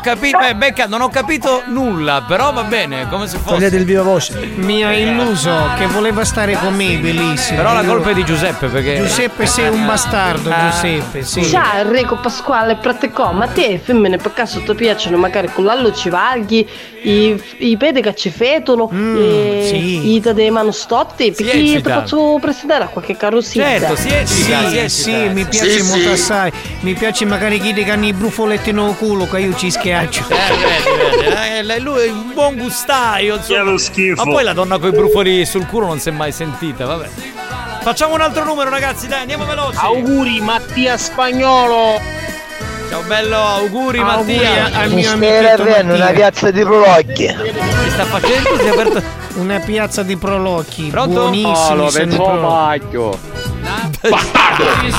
ho 0.00 0.02
capito, 0.02 0.38
beh, 0.38 0.54
Becca, 0.54 0.86
non 0.86 1.02
ho 1.02 1.08
capito 1.10 1.62
nulla, 1.66 2.24
però 2.26 2.52
va 2.52 2.62
bene, 2.64 3.06
come 3.08 3.26
se 3.26 3.36
fosse. 3.36 3.54
Togliete 3.54 3.76
il 3.76 3.84
viva 3.84 4.02
voce. 4.02 4.34
Mi 4.56 4.82
ha 4.82 4.92
illuso 4.94 5.50
che 5.76 5.86
voleva 5.86 6.24
stare 6.24 6.54
con 6.54 6.74
me, 6.74 6.96
bellissimo. 6.96 7.58
Però 7.58 7.74
la 7.74 7.84
colpa 7.84 8.10
è 8.10 8.14
di 8.14 8.24
Giuseppe 8.24 8.68
perché. 8.68 8.96
Giuseppe 8.96 9.44
sei 9.46 9.68
un 9.68 9.84
bastardo, 9.84 10.50
Ah. 10.50 10.70
Giuseppe, 10.70 11.22
sì. 11.22 11.44
Ciao 11.44 11.80
Enrico 11.80 12.16
Pasquale 12.16 12.76
Pratecò, 12.76 13.32
ma 13.32 13.46
te 13.46 13.78
femmine 13.82 14.16
per 14.16 14.32
caso 14.32 14.62
ti 14.62 14.74
piacciono 14.74 15.16
magari 15.18 15.48
con 15.52 15.64
l'allo 15.64 15.92
ci 15.92 16.08
vaghi, 16.08 16.66
i, 17.02 17.40
i 17.58 17.76
pedi 17.76 18.00
che 18.00 18.14
ci 18.14 18.30
fetolo, 18.30 18.90
e 18.90 19.64
sì. 19.68 20.14
i 20.14 20.20
dei 20.20 20.50
manostotti, 20.50 21.32
perché 21.32 21.52
ti 21.52 21.80
faccio 21.82 22.38
presentare 22.40 22.84
a 22.84 22.86
qualche 22.88 23.16
carrozzina. 23.16 23.64
Certo, 23.66 23.96
si 23.96 24.08
eccita, 24.08 24.26
si 24.26 24.42
Sì, 24.42 24.78
eccita. 24.78 24.88
sì, 24.88 25.12
mi 25.32 25.44
piace 25.44 25.80
Sì, 25.80 25.88
molto 25.88 26.06
sì. 26.16 26.22
assai. 26.22 26.52
Mi 26.80 26.94
piace 26.94 27.24
magari 27.26 27.60
chi 27.60 27.72
che 27.72 27.90
hanno 27.90 28.06
i 28.06 28.12
brufoletti 28.12 28.72
nel 28.72 28.94
culo 28.96 29.28
che 29.28 29.38
io 29.40 29.54
ci 29.54 29.70
schiaccio. 29.90 30.22
Eh, 30.28 31.18
vedi, 31.20 31.56
eh, 31.58 31.62
lei- 31.62 31.80
lui 31.80 32.02
è 32.06 32.10
un 32.10 32.32
buon 32.32 32.56
gustaio, 32.56 33.36
insomma. 33.36 33.62
Lo 33.62 33.78
schifo. 33.78 34.24
Ma 34.24 34.30
poi 34.32 34.44
la 34.44 34.52
donna 34.52 34.78
con 34.78 34.88
i 34.88 34.92
brufoli 34.92 35.44
sul 35.44 35.66
culo 35.66 35.86
non 35.86 35.98
si 35.98 36.08
è 36.08 36.12
mai 36.12 36.32
sentita, 36.32 36.86
vabbè. 36.86 37.08
Facciamo 37.82 38.14
un 38.14 38.20
altro 38.20 38.44
numero, 38.44 38.70
ragazzi, 38.70 39.08
dai, 39.08 39.20
andiamo 39.20 39.44
veloci. 39.46 39.78
Auguri 39.80 40.40
Mattia 40.40 40.96
Spagnolo. 40.96 41.98
Ciao 42.90 43.02
bello, 43.02 43.36
auguri, 43.36 43.98
Auguri 44.00 44.34
Mattia. 44.34 44.64
al 44.80 44.88
Mi 44.88 44.94
mio 44.96 45.12
amichetto 45.12 45.62
Renno, 45.64 45.94
una 45.94 46.04
Mattia. 46.06 46.14
piazza 46.16 46.50
di 46.50 46.62
prolocchi. 46.62 47.26
Che 47.26 47.90
sta 47.90 48.04
facendo? 48.04 48.58
Si 48.58 48.64
è 48.64 48.68
aperto. 48.68 49.02
Una 49.34 49.60
piazza 49.60 50.02
di 50.02 50.16
prolocchi, 50.16 50.88
Pronto? 50.90 51.20
buonissimi 51.20 51.54
sono 51.54 51.86
i 51.86 51.90
prolocchi. 53.60 54.92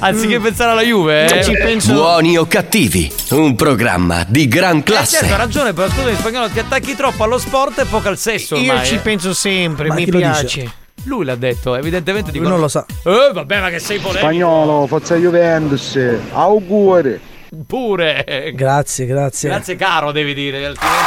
Anziché 0.00 0.40
pensare 0.40 0.70
alla 0.72 0.82
Juve, 0.82 1.26
eh. 1.26 1.44
Ci 1.44 1.52
penso 1.52 1.92
Buoni 1.92 2.36
o 2.36 2.46
cattivi, 2.46 3.10
un 3.30 3.54
programma 3.56 4.24
di 4.26 4.48
gran 4.48 4.78
Eh, 4.78 4.82
certo, 4.84 4.92
ha 4.92 4.96
classe. 4.96 5.36
ragione, 5.36 5.72
però 5.72 5.88
scusa 5.88 6.10
in 6.10 6.16
spagnolo 6.16 6.48
ti 6.48 6.58
attacchi 6.58 6.94
troppo 6.94 7.24
allo 7.24 7.38
sport 7.38 7.78
e 7.80 7.84
poco 7.84 8.08
al 8.08 8.18
sesso 8.18 8.54
ormai. 8.56 8.76
Io 8.76 8.84
ci 8.84 8.94
eh. 8.96 8.98
penso 8.98 9.32
sempre, 9.34 9.88
Ma 9.88 9.94
mi 9.94 10.04
chi 10.04 10.10
lo 10.10 10.18
piace. 10.18 10.42
dice? 10.42 10.72
Lui 11.04 11.24
l'ha 11.24 11.36
detto, 11.36 11.74
evidentemente 11.76 12.30
dico. 12.30 12.42
Lui 12.42 12.52
non 12.52 12.60
lo 12.60 12.68
sa. 12.68 12.84
Eh, 13.04 13.30
vabbè, 13.32 13.60
ma 13.60 13.70
che 13.70 13.78
sei 13.78 13.98
polemico. 13.98 14.26
Spagnolo, 14.26 14.86
forza 14.86 15.16
Juventus. 15.16 15.98
Auguri. 16.32 17.20
Pure. 17.66 18.52
Grazie, 18.54 19.06
grazie. 19.06 19.48
Grazie 19.48 19.76
caro, 19.76 20.12
devi 20.12 20.34
dire, 20.34 20.66
altrimenti 20.66 21.04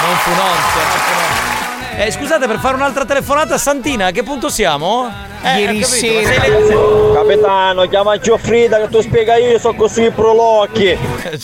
non 0.00 0.16
fu 0.18 0.30
nonze, 0.30 0.78
non 0.78 0.98
fu 0.98 1.12
nonze. 1.14 1.57
Eh, 2.00 2.12
scusate, 2.12 2.46
per 2.46 2.58
fare 2.60 2.76
un'altra 2.76 3.04
telefonata, 3.04 3.58
Santina, 3.58 4.06
a 4.06 4.10
che 4.12 4.22
punto 4.22 4.48
siamo? 4.48 5.10
Eh, 5.42 5.58
Ieri 5.58 5.82
sera- 5.82 6.46
le- 6.46 7.12
Capitano, 7.12 7.88
chiama 7.88 8.16
Giuffrida 8.18 8.78
che 8.78 8.88
tu 8.88 9.00
spiega 9.00 9.34
io, 9.36 9.58
so 9.58 9.74
così 9.74 10.04
i 10.04 10.10
prolocchi. 10.10 10.96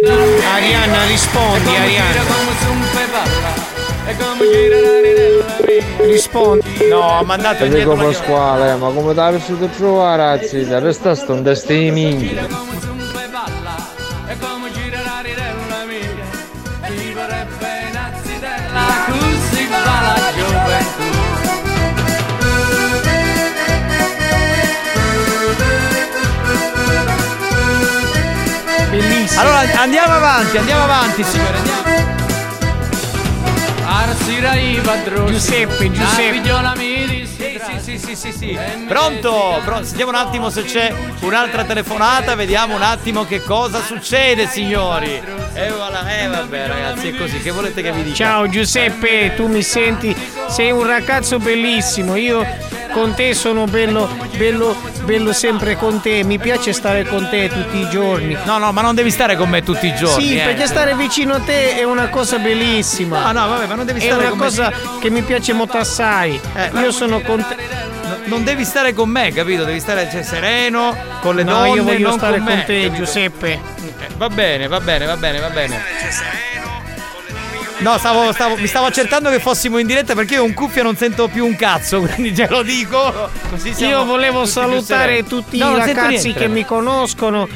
Cioè, 0.00 0.14
Arianna, 0.54 1.04
rispondi, 1.06 1.68
Arianna. 1.76 2.22
Rispondi. 5.98 6.88
No, 6.88 7.18
ha 7.18 7.22
mandato 7.22 7.64
indietro 7.64 7.94
la 7.94 8.04
Pasquale, 8.04 8.74
ma 8.76 8.88
come 8.90 9.12
ti 9.12 9.20
avessi 9.20 9.58
tu 9.58 9.68
trovare 9.70 10.16
ragazzi? 10.22 10.64
Resta 10.68 11.14
sto 11.14 11.32
un 11.34 11.42
testa 11.42 11.72
di 11.72 11.90
minchia. 11.90 12.46
Bellissimo. 29.30 29.40
Allora 29.40 29.80
andiamo 29.80 30.14
avanti, 30.14 30.56
andiamo 30.56 30.82
avanti, 30.82 31.22
signore, 31.24 31.58
andiamo. 31.58 31.88
Giuseppe, 35.26 35.90
Giuseppe. 35.90 36.40
Sì, 37.58 37.98
sì, 37.98 37.98
sì, 37.98 38.14
sì, 38.16 38.32
sì. 38.32 38.58
Pronto? 38.86 39.60
Pronto? 39.64 39.84
Sentiamo 39.84 40.10
un 40.10 40.16
attimo 40.16 40.50
se 40.50 40.62
c'è 40.64 40.92
un'altra 41.20 41.64
telefonata, 41.64 42.34
vediamo 42.34 42.74
un 42.76 42.82
attimo 42.82 43.24
che 43.24 43.42
cosa 43.42 43.82
succede, 43.82 44.46
signori. 44.46 45.20
E 45.54 45.70
voilà, 45.70 46.20
eh 46.20 46.28
vabbè 46.28 46.66
ragazzi, 46.66 47.08
è 47.08 47.16
così, 47.16 47.40
che 47.40 47.50
volete 47.50 47.82
che 47.82 47.92
vi 47.92 48.02
dica? 48.04 48.14
Ciao 48.16 48.48
Giuseppe, 48.48 49.34
tu 49.34 49.46
mi 49.48 49.62
senti? 49.62 50.14
Sei 50.48 50.70
un 50.70 50.86
ragazzo 50.86 51.38
bellissimo. 51.38 52.14
Io 52.16 52.46
con 52.92 53.14
te 53.14 53.34
sono 53.34 53.64
bello, 53.66 54.08
bello, 54.36 54.76
bello 55.04 55.32
sempre 55.32 55.76
con 55.76 56.00
te. 56.00 56.22
Mi 56.24 56.38
piace 56.38 56.72
stare 56.72 57.04
con 57.04 57.28
te 57.30 57.48
tutti 57.48 57.78
i 57.78 57.88
giorni. 57.88 58.36
No, 58.44 58.58
no, 58.58 58.72
ma 58.72 58.80
non 58.80 58.94
devi 58.94 59.10
stare 59.10 59.36
con 59.36 59.48
me 59.48 59.62
tutti 59.62 59.86
i 59.86 59.94
giorni. 59.94 60.24
Sì, 60.26 60.38
eh. 60.38 60.42
perché 60.44 60.66
stare 60.66 60.94
vicino 60.94 61.34
a 61.34 61.40
te 61.40 61.76
è 61.76 61.84
una 61.84 62.08
cosa 62.08 62.38
bellissima. 62.38 63.24
Ah, 63.24 63.32
no, 63.32 63.46
vabbè, 63.48 63.66
ma 63.66 63.74
non 63.74 63.86
devi 63.86 64.00
È 64.00 64.04
stare 64.04 64.20
una 64.22 64.28
con 64.30 64.38
me. 64.38 64.44
cosa 64.44 64.72
che 65.00 65.10
mi 65.10 65.22
piace 65.22 65.52
molto 65.52 65.76
assai. 65.76 66.40
Eh, 66.54 66.70
Io 66.80 66.90
sono 66.90 67.20
con 67.20 67.38
te. 67.46 67.49
No, 67.49 67.49
non 68.24 68.44
devi 68.44 68.64
stare 68.64 68.92
con 68.92 69.08
me, 69.08 69.32
capito? 69.32 69.64
Devi 69.64 69.80
stare 69.80 70.08
cioè, 70.10 70.22
sereno, 70.22 70.96
con 71.20 71.34
le 71.34 71.42
No, 71.42 71.52
donne, 71.52 71.68
io 71.76 71.82
voglio 71.82 72.08
non 72.08 72.18
stare 72.18 72.38
con, 72.38 72.46
me, 72.46 72.64
te, 72.64 72.82
capito? 72.82 72.92
Giuseppe. 73.04 73.52
Eh, 73.52 73.60
Va 74.16 74.28
bene, 74.28 74.66
va 74.68 74.80
bene, 74.80 75.06
va 75.06 75.16
bene, 75.16 75.38
va 75.40 75.48
bene. 75.48 75.82
No, 77.78 77.96
stavo, 77.96 78.30
stavo- 78.32 78.56
mi 78.56 78.66
stavo 78.66 78.86
accertando 78.86 79.30
che 79.30 79.38
fossimo 79.40 79.78
in 79.78 79.86
diretta 79.86 80.14
perché 80.14 80.34
io 80.34 80.44
un 80.44 80.52
cuffia 80.52 80.82
non 80.82 80.96
sento 80.96 81.28
più 81.28 81.46
un 81.46 81.56
cazzo, 81.56 82.00
quindi 82.04 82.32
te 82.32 82.46
lo 82.48 82.62
dico. 82.62 83.30
Io 83.78 84.04
volevo 84.04 84.44
salutare 84.44 85.24
tutti 85.24 85.56
No, 85.58 85.74
i 85.76 85.78
ragazzi 85.78 86.24
niente. 86.24 86.40
che 86.40 86.48
mi 86.48 86.64
conoscono. 86.66 87.48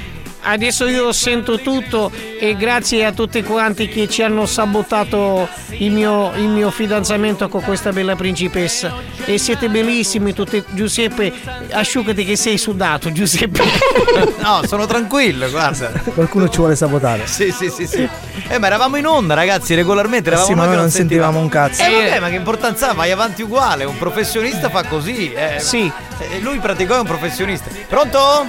Adesso 0.44 0.86
io 0.86 1.12
sento 1.12 1.58
tutto 1.58 2.10
e 2.38 2.56
grazie 2.56 3.04
a 3.04 3.12
tutti 3.12 3.42
quanti 3.42 3.88
che 3.88 4.08
ci 4.08 4.22
hanno 4.22 4.46
sabotato 4.46 5.48
il 5.70 5.90
mio, 5.90 6.32
il 6.36 6.48
mio 6.48 6.70
fidanzamento 6.70 7.48
con 7.48 7.62
questa 7.62 7.92
bella 7.92 8.16
principessa. 8.16 8.92
E 9.24 9.38
siete 9.38 9.68
bellissimi 9.68 10.32
tutti. 10.32 10.62
Giuseppe, 10.70 11.32
asciugati 11.70 12.24
che 12.24 12.36
sei 12.36 12.58
sudato, 12.58 13.10
Giuseppe. 13.12 13.62
No, 14.44 14.60
sono 14.66 14.86
tranquillo, 14.86 15.48
guarda. 15.50 15.88
Qualcuno 15.88 16.48
ci 16.48 16.58
vuole 16.58 16.76
sabotare. 16.76 17.26
Sì, 17.26 17.50
sì, 17.50 17.70
sì, 17.70 17.86
sì. 17.86 18.08
Eh, 18.48 18.58
ma 18.58 18.66
eravamo 18.66 18.96
in 18.96 19.06
onda, 19.06 19.34
ragazzi, 19.34 19.74
regolarmente. 19.74 20.28
Eravamo 20.28 20.48
Sì, 20.48 20.54
ma 20.54 20.66
noi 20.66 20.76
non 20.76 20.90
sentivamo 20.90 21.38
un 21.38 21.48
cazzo. 21.48 21.82
Eh, 21.82 21.90
vabbè, 21.90 22.20
ma 22.20 22.28
che 22.28 22.36
importanza 22.36 22.90
ha? 22.90 22.92
Vai 22.92 23.10
avanti 23.10 23.42
uguale. 23.42 23.84
Un 23.84 23.96
professionista 23.96 24.68
fa 24.68 24.84
così. 24.84 25.32
Eh. 25.32 25.58
Sì. 25.60 25.90
Eh, 26.18 26.40
lui 26.40 26.58
praticò 26.58 26.96
è 26.96 26.98
un 26.98 27.06
professionista. 27.06 27.70
Pronto? 27.88 28.46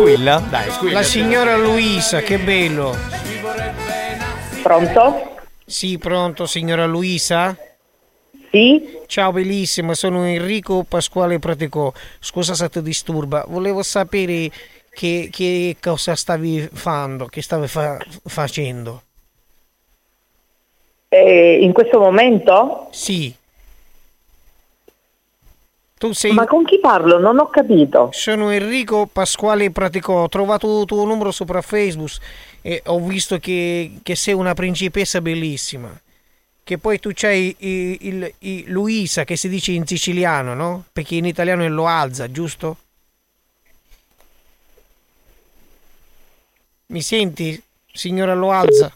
Squilla? 0.00 0.42
Dai, 0.48 0.70
squilla. 0.70 0.94
La 0.94 1.02
signora 1.02 1.56
Luisa, 1.58 2.22
che 2.22 2.38
bello. 2.38 2.96
Pronto? 4.62 5.36
Sì, 5.66 5.98
pronto, 5.98 6.46
signora 6.46 6.86
Luisa? 6.86 7.54
Sì? 8.50 9.00
Ciao 9.04 9.30
bellissima, 9.30 9.92
sono 9.92 10.24
Enrico 10.24 10.84
Pasquale 10.84 11.38
Praticò. 11.38 11.92
Scusa 12.18 12.54
se 12.54 12.70
ti 12.70 12.80
disturba. 12.80 13.44
Volevo 13.46 13.82
sapere 13.82 14.50
che, 14.88 15.28
che 15.30 15.76
cosa 15.78 16.16
stavi 16.16 16.66
fando, 16.72 17.26
che 17.26 17.42
stavi 17.42 17.68
fa- 17.68 17.98
facendo. 18.24 19.02
Eh, 21.08 21.58
in 21.60 21.74
questo 21.74 21.98
momento? 22.00 22.88
Sì. 22.90 23.34
Sei... 26.12 26.32
Ma 26.32 26.46
con 26.46 26.64
chi 26.64 26.78
parlo? 26.80 27.18
Non 27.18 27.38
ho 27.38 27.48
capito. 27.50 28.08
Sono 28.12 28.48
Enrico 28.50 29.06
Pasquale 29.06 29.70
Praticò, 29.70 30.22
ho 30.22 30.28
trovato 30.30 30.80
il 30.80 30.86
tuo 30.86 31.04
numero 31.04 31.30
sopra 31.30 31.60
Facebook 31.60 32.12
e 32.62 32.80
ho 32.86 32.98
visto 33.00 33.38
che, 33.38 33.98
che 34.02 34.14
sei 34.16 34.32
una 34.32 34.54
principessa 34.54 35.20
bellissima. 35.20 35.90
Che 36.64 36.78
poi 36.78 36.98
tu 37.00 37.10
c'hai 37.12 37.54
il, 37.58 37.98
il- 38.00 38.34
il- 38.38 38.64
Luisa 38.70 39.24
che 39.24 39.36
si 39.36 39.48
dice 39.50 39.72
in 39.72 39.86
siciliano, 39.86 40.54
no? 40.54 40.84
Perché 40.90 41.16
in 41.16 41.26
italiano 41.26 41.64
è 41.64 41.68
Loalza, 41.68 42.30
giusto? 42.30 42.76
Mi 46.86 47.02
senti, 47.02 47.62
signora 47.92 48.34
Loalza? 48.34 48.92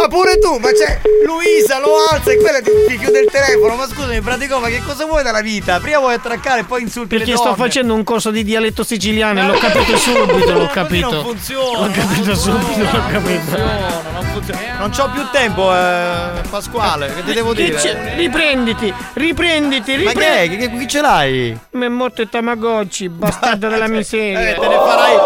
Ma 0.00 0.08
pure 0.08 0.38
tu, 0.38 0.56
ma 0.56 0.72
c'è 0.72 0.98
Luisa 1.26 1.78
lo 1.78 1.90
alza 2.10 2.30
e 2.32 2.36
quella 2.38 2.60
ti, 2.60 2.70
ti 2.88 2.96
chiude 2.98 3.20
il 3.20 3.30
telefono. 3.30 3.74
Ma 3.76 3.86
scusami, 3.86 4.20
pratico, 4.22 4.58
ma 4.58 4.68
che 4.68 4.80
cosa 4.84 5.04
vuoi 5.04 5.22
dalla 5.22 5.42
vita? 5.42 5.78
Prima 5.78 5.98
vuoi 5.98 6.14
attraccare 6.14 6.60
e 6.60 6.64
poi 6.64 6.82
insulti 6.82 7.16
Perché 7.18 7.36
sto 7.36 7.54
facendo 7.54 7.94
un 7.94 8.02
corso 8.02 8.30
di 8.30 8.42
dialetto 8.42 8.82
siciliano 8.82 9.40
e 9.42 9.46
l'ho 9.46 9.58
capito 9.58 9.96
subito, 9.98 10.52
l'ho 10.52 10.66
capito. 10.68 11.10
non 11.12 11.22
funziona. 11.24 11.86
L'ho 11.86 11.92
capito 11.92 12.34
subito, 12.34 12.82
l'ho 12.96 13.02
capito. 13.10 13.56
Non 13.58 14.24
funziona. 14.32 14.60
Non 14.78 14.90
c'ho 14.90 15.10
più 15.10 15.22
tempo, 15.30 15.74
eh, 15.74 16.48
Pasquale, 16.48 17.12
che 17.14 17.24
ti 17.24 17.32
devo 17.34 17.52
Che 17.52 17.64
dire? 17.64 17.76
c'è? 17.76 18.14
Riprenditi, 18.16 18.94
riprenditi, 19.14 19.96
Ma 19.98 20.12
che 20.12 20.26
è? 20.26 20.42
riprenditi. 20.42 20.70
Che, 20.70 20.78
chi 20.78 20.88
ce 20.88 21.00
l'hai? 21.02 21.58
Mi 21.72 21.84
è 21.84 21.88
morto 21.88 22.22
il 22.22 22.28
Tamagotchi, 22.30 23.08
bastardo 23.10 23.68
della 23.68 23.86
miseria. 23.88 24.50
Eh, 24.50 24.54
te 24.58 24.66
ne 24.68 24.74
farai, 24.76 25.16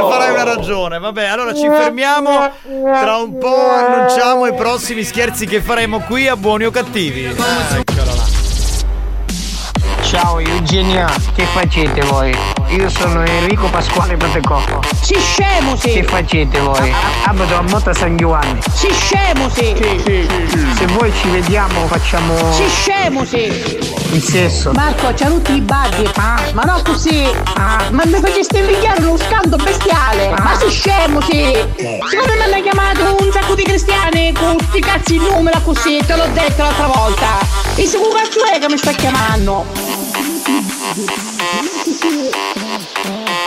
ne 0.00 0.10
farai 0.10 0.32
una 0.32 0.44
ragione. 0.44 0.98
Vabbè, 0.98 1.24
allora 1.26 1.54
ci 1.54 1.68
fermiamo. 1.68 2.50
Tra 3.00 3.16
un 3.16 3.38
po' 3.38 3.70
annunciamo 3.70 4.46
i 4.46 4.54
prossimi 4.54 5.02
scherzi 5.04 5.46
che 5.46 5.60
faremo 5.60 6.00
qui 6.00 6.28
a 6.28 6.36
buoni 6.36 6.64
o 6.64 6.70
cattivi. 6.70 7.24
Eccolo. 7.24 8.13
Ciao 10.14 10.38
Eugenia, 10.38 11.12
che 11.34 11.44
facete 11.44 12.00
voi? 12.02 12.32
Io 12.68 12.88
sono 12.88 13.24
Enrico 13.24 13.66
Pasquale 13.66 14.16
Pratecò. 14.16 14.62
Si 15.02 15.18
scemo 15.18 15.74
sì! 15.74 15.90
Che 15.90 16.04
facete 16.04 16.60
voi? 16.60 16.94
Abito 17.24 17.56
a 17.56 17.62
Motta 17.62 17.92
San 17.92 18.16
Giovanni. 18.16 18.60
Si 18.72 18.88
scemo 18.92 19.48
sì! 19.48 19.74
Se 20.76 20.86
voi 20.96 21.12
ci 21.20 21.28
vediamo 21.30 21.88
facciamo 21.88 22.52
Si 22.52 22.68
scemo 22.68 23.24
sì! 23.24 23.92
il 24.12 24.22
sesso. 24.22 24.70
Marco, 24.70 25.12
c'ha 25.16 25.26
tutti 25.26 25.54
i 25.54 25.60
buggy! 25.60 26.08
Ma 26.14 26.62
no 26.62 26.80
così! 26.84 27.28
Ma 27.56 28.02
mi 28.04 28.20
faceste 28.20 28.58
invidiare 28.58 29.04
uno 29.04 29.16
scando 29.16 29.56
bestiale! 29.56 30.32
Ma 30.38 30.56
si 30.56 30.70
scemo 30.70 31.20
sì! 31.22 31.52
Siccome 31.76 32.36
mi 32.36 32.42
hanno 32.52 32.62
chiamato 32.62 33.16
un 33.18 33.32
sacco 33.32 33.56
di 33.56 33.64
cristiani 33.64 34.32
con 34.32 34.56
sti 34.68 34.80
cazzi 34.80 35.16
in 35.16 35.22
numero 35.22 35.60
così, 35.62 36.00
te 36.06 36.14
l'ho 36.14 36.28
detto 36.32 36.62
l'altra 36.62 36.86
volta! 36.86 37.26
E 37.74 37.84
se 37.84 37.98
che 37.98 38.08
cazzo 38.14 38.44
è 38.44 38.60
che 38.60 38.68
mi 38.68 38.78
sta 38.78 38.92
chiamando? 38.92 40.03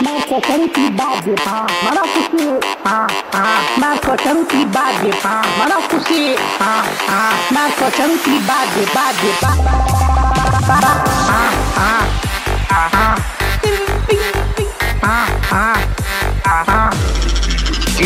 Marco, 0.00 0.40
c'ha 0.40 0.54
tutti 0.54 0.80
i 0.80 0.90
buggy! 0.90 1.34
Ma 1.44 1.90
no 1.92 2.02
così! 2.12 2.58
Marco, 3.76 4.14
c'ha 4.14 4.30
tutti 4.32 4.58
i 4.58 4.66
buggy! 4.66 5.10
Ma 5.22 5.66
no 5.66 5.80
così! 5.88 6.34
Marco, 7.50 7.84
c'ha 7.90 8.04
tutti 8.04 8.30
i 8.30 8.38
buggy, 8.38 8.84
buggy, 8.92 9.36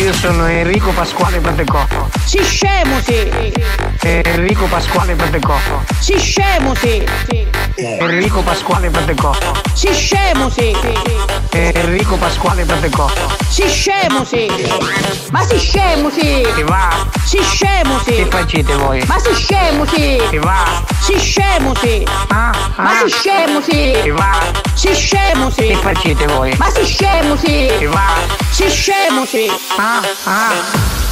Io 0.03 0.11
sono 0.11 0.47
Enrico 0.47 0.91
Pasquale 0.91 1.39
Pratecò. 1.39 1.85
Si 2.25 2.43
scemo 2.43 2.99
sì! 3.01 3.53
Enrico 4.01 4.65
Pasquale 4.65 5.15
Pratecò. 5.15 5.55
Si 5.97 6.19
scemo 6.19 6.75
sì! 6.75 7.07
Enrico 7.75 8.41
Pasquale 8.41 8.89
Pratecò. 8.89 9.33
Si 9.73 9.93
scemo 9.93 10.49
sì! 10.49 10.75
Enrico 11.51 12.17
Pasquale 12.17 12.65
Pratecò. 12.65 13.09
Si 13.47 13.65
scemo 13.69 14.25
sì! 14.25 14.51
Ma 15.31 15.45
si 15.47 15.57
scemo 15.57 16.09
sì! 16.09 16.45
Che 16.53 16.63
va? 16.63 16.89
Si 17.23 17.41
scemo 17.41 17.97
sì! 17.99 18.15
Che 18.15 18.25
facete 18.25 18.75
voi? 18.75 19.01
Ma 19.07 19.17
si 19.19 19.33
scemo 19.33 19.85
sì! 19.85 20.21
Che 20.29 20.39
va? 20.39 20.83
Si 20.99 21.17
scemo 21.17 21.73
sì! 21.75 22.05
Ma 22.27 22.51
si 23.05 23.09
scemo 23.09 23.61
sì! 23.61 23.97
Che 24.03 24.11
va? 24.11 24.37
Si 24.73 24.93
scemo 24.93 25.49
sì! 25.49 25.67
Che 25.67 25.75
facete 25.75 26.25
voi? 26.27 26.53
Ma 26.57 26.69
si 26.69 26.83
scemo 26.83 27.37
sì! 27.37 27.71
Che 27.77 27.87
va? 27.87 28.41
Si 28.51 28.69
scemo 28.69 29.25
sì! 29.25 29.49
ah, 29.95 30.01
ah. 30.25 31.02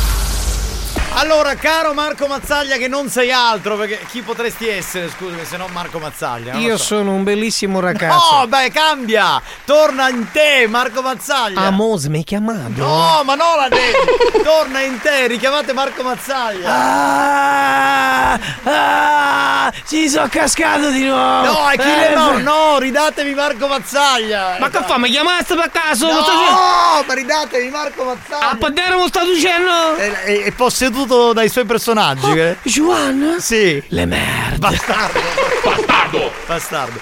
Allora, 1.13 1.55
caro 1.55 1.93
Marco 1.93 2.25
Mazzaglia, 2.25 2.77
che 2.77 2.87
non 2.87 3.09
sei 3.09 3.31
altro, 3.31 3.75
perché 3.75 3.99
chi 4.09 4.21
potresti 4.21 4.67
essere, 4.67 5.09
scusami, 5.09 5.43
se 5.45 5.57
non 5.57 5.69
Marco 5.71 5.99
Mazzaglia? 5.99 6.53
Non 6.53 6.61
Io 6.61 6.77
so. 6.77 6.83
sono 6.85 7.11
un 7.13 7.23
bellissimo 7.23 7.79
ragazzo. 7.81 8.37
No, 8.37 8.47
beh, 8.47 8.71
cambia! 8.71 9.39
Torna 9.65 10.09
in 10.09 10.31
te, 10.31 10.65
Marco 10.67 11.01
Mazzaglia! 11.01 11.59
Amos 11.61 12.05
mi 12.05 12.19
hai 12.19 12.23
chiamato? 12.23 12.71
No, 12.77 13.21
ma 13.25 13.35
no 13.35 13.55
la 13.57 13.67
devi! 13.67 14.41
Torna 14.41 14.79
in 14.79 14.99
te, 15.01 15.27
richiamate 15.27 15.73
Marco 15.73 16.01
Mazzaglia! 16.01 16.69
Ah, 16.71 18.39
ah, 18.63 19.71
ci 19.85 20.09
sono 20.09 20.27
cascato 20.29 20.89
di 20.89 21.03
nuovo. 21.03 21.45
No, 21.45 21.67
è 21.69 21.77
chi 21.77 21.87
Eh, 21.89 22.09
le 22.09 22.15
no, 22.15 22.37
no, 22.39 22.79
ridatevi 22.79 23.33
Marco 23.35 23.67
Mazzaglia! 23.67 24.55
Ma 24.59 24.69
che 24.69 24.79
fa? 24.87 24.97
Mi 24.97 25.09
chiamaste 25.09 25.55
per 25.55 25.69
caso? 25.71 26.07
No, 26.09 27.03
ma 27.05 27.13
ridatevi 27.13 27.69
Marco 27.69 28.05
Mazzaglia! 28.05 28.49
A 28.51 28.55
Padero 28.55 28.97
lo 28.97 29.07
sto 29.07 29.23
dicendo? 29.25 29.95
È, 29.97 30.11
è- 30.23 30.43
è 30.45 30.51
posseduto 30.53 30.99
dai 31.33 31.49
suoi 31.49 31.65
personaggi. 31.65 32.31
che- 32.33 32.57
Juan? 32.63 33.37
Sì. 33.39 33.81
Le 33.87 34.05
merde. 34.05 34.57
Bastardo. 34.57 35.19
Bastardo. 35.63 36.31
Bastardo. 36.47 36.99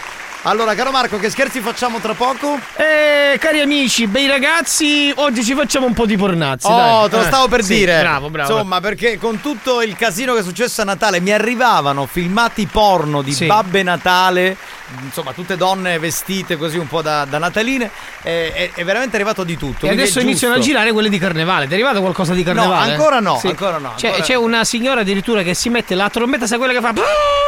Allora, 0.49 0.73
caro 0.73 0.89
Marco, 0.89 1.17
che 1.19 1.29
scherzi 1.29 1.59
facciamo 1.59 1.99
tra 1.99 2.15
poco? 2.15 2.57
Eh, 2.75 3.37
cari 3.37 3.59
amici, 3.61 4.07
bei 4.07 4.25
ragazzi, 4.25 5.13
oggi 5.17 5.43
ci 5.43 5.53
facciamo 5.53 5.85
un 5.85 5.93
po' 5.93 6.07
di 6.07 6.17
pornazzi. 6.17 6.65
Oh, 6.65 6.75
dai. 6.75 7.09
te 7.09 7.15
lo 7.17 7.21
Eh, 7.21 7.25
stavo 7.27 7.47
per 7.47 7.63
sì, 7.63 7.75
dire. 7.75 7.99
Bravo, 7.99 8.31
bravo. 8.31 8.51
Insomma, 8.53 8.79
perché 8.79 9.19
con 9.19 9.41
tutto 9.41 9.83
il 9.83 9.95
casino 9.95 10.33
che 10.33 10.39
è 10.39 10.43
successo 10.43 10.81
a 10.81 10.85
Natale 10.85 11.19
mi 11.19 11.31
arrivavano 11.31 12.07
filmati 12.07 12.65
porno 12.65 13.21
di 13.21 13.31
Sì. 13.31 13.45
Babbe 13.45 13.83
Natale. 13.83 14.57
Insomma, 15.03 15.33
tutte 15.33 15.55
donne 15.55 15.99
vestite 15.99 16.57
così 16.57 16.79
un 16.79 16.87
po' 16.87 17.03
da, 17.03 17.25
da 17.25 17.37
nataline. 17.37 17.91
È, 18.23 18.51
è- 18.51 18.71
è 18.73 18.83
veramente 18.83 19.17
arrivato 19.17 19.43
di 19.43 19.55
tutto. 19.55 19.85
E 19.85 19.89
adesso 19.91 20.19
iniziano 20.19 20.55
a 20.55 20.59
girare 20.59 20.91
quelle 20.91 21.09
di 21.09 21.19
carnevale. 21.19 21.65
Ti 21.67 21.73
è 21.73 21.75
arrivato 21.75 22.01
qualcosa 22.01 22.33
di 22.33 22.41
carnevale? 22.41 22.93
ancora 22.93 23.19
no, 23.19 23.39
ancora 23.43 23.77
no, 23.77 23.93
C'è, 23.95 24.07
ancora- 24.07 24.23
c'è 24.25 24.33
una 24.33 24.63
signora 24.63 25.01
addirittura 25.01 25.43
che 25.43 25.53
si 25.53 25.69
mette 25.69 25.93
la 25.93 26.09
trombetta, 26.09 26.47
sai 26.47 26.57
quella 26.57 26.73
che 26.73 26.81
fa. 26.81 26.91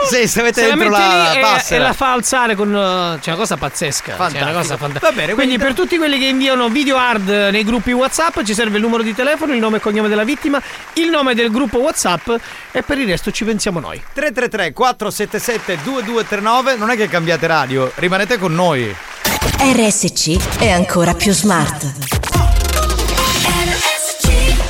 Sì, 0.07 0.27
se 0.27 0.39
avete 0.41 0.61
Se 0.61 0.67
la 0.67 0.75
dentro 0.75 0.89
mette 0.97 1.07
la 1.07 1.31
lì 1.31 1.39
e- 1.39 1.75
e, 1.75 1.77
la 1.79 1.93
fa 1.93 2.11
alzare 2.11 2.53
con. 2.55 2.89
C'è 3.19 3.29
una 3.29 3.37
cosa 3.39 3.57
pazzesca. 3.57 4.15
C'è 4.15 4.15
una 4.15 4.27
cosa 4.27 4.41
Fantastico. 4.41 4.77
fantastica. 4.77 5.09
Va 5.09 5.11
bene, 5.15 5.33
quindi, 5.33 5.57
quindi- 5.57 5.57
per 5.57 5.73
tutti 5.73 5.97
quelli 5.97 6.19
che 6.19 6.25
inviano 6.25 6.69
video 6.69 6.97
hard 6.97 7.27
nei 7.51 7.63
gruppi 7.63 7.91
WhatsApp 7.91 8.41
ci 8.43 8.53
serve 8.53 8.77
il 8.77 8.83
numero 8.83 9.03
di 9.03 9.13
telefono, 9.13 9.53
il 9.53 9.59
nome 9.59 9.77
e 9.77 9.79
cognome 9.79 10.07
della 10.09 10.23
vittima, 10.23 10.61
il 10.93 11.09
nome 11.09 11.33
del 11.35 11.49
gruppo 11.51 11.79
WhatsApp 11.79 12.29
e 12.71 12.81
per 12.83 12.97
il 12.97 13.07
resto 13.07 13.31
ci 13.31 13.43
pensiamo 13.45 13.79
noi. 13.79 14.01
333 14.13 14.73
477 14.73 15.79
2239 15.83 16.75
non 16.75 16.89
è 16.89 16.95
che 16.95 17.07
cambiate 17.07 17.47
radio, 17.47 17.91
rimanete 17.95 18.37
con 18.37 18.53
noi. 18.53 18.93
RSC 19.57 20.57
è 20.59 20.69
ancora 20.71 21.13
più 21.13 21.31
smart. 21.33 22.60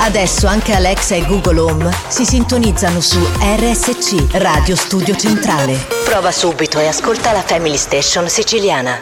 Adesso 0.04 0.48
anche 0.48 0.74
Alexa 0.74 1.14
e 1.14 1.24
Google 1.28 1.60
Home 1.60 1.92
si 2.08 2.26
sintonizzano 2.26 3.00
su 3.02 3.20
RSC 3.40 4.34
Radio 4.34 4.76
Studio 4.76 5.16
Centrale. 5.16 5.78
Prova 6.06 6.32
subito 6.32 6.80
e 6.80 6.88
ascolta 6.88 7.32
la 7.32 7.44
Family 7.44 7.78
Station 7.78 8.28
siciliana. 8.28 8.98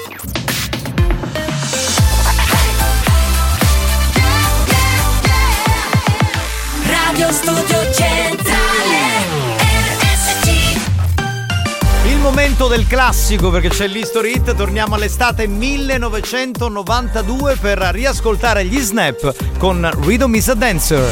Momento 12.29 12.67
del 12.67 12.85
classico 12.85 13.49
perché 13.49 13.69
c'è 13.69 13.87
l'History 13.87 14.35
Hit, 14.35 14.55
torniamo 14.55 14.93
all'estate 14.93 15.47
1992 15.47 17.57
per 17.59 17.79
riascoltare 17.79 18.65
gli 18.65 18.79
Snap 18.79 19.57
con 19.57 19.89
Rhythm 20.03 20.35
is 20.35 20.49
a 20.49 20.53
Dancer. 20.53 21.11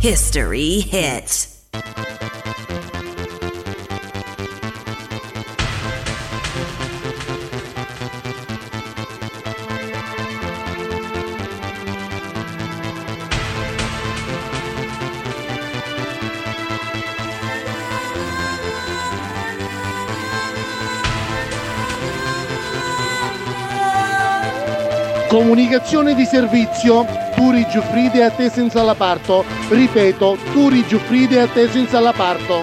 History 0.00 0.88
hit. 0.90 2.15
Comunicazione 25.36 26.14
di 26.14 26.24
servizio. 26.24 27.04
Turi 27.34 27.66
Giuffride 27.68 28.24
attesi 28.24 28.62
in 28.62 28.70
sala 28.70 28.94
parto. 28.94 29.44
Ripeto, 29.68 30.38
Turi 30.52 30.82
Giuffride 30.86 31.42
attesi 31.42 31.78
in 31.78 31.86
sala 31.88 32.14
parto. 32.14 32.62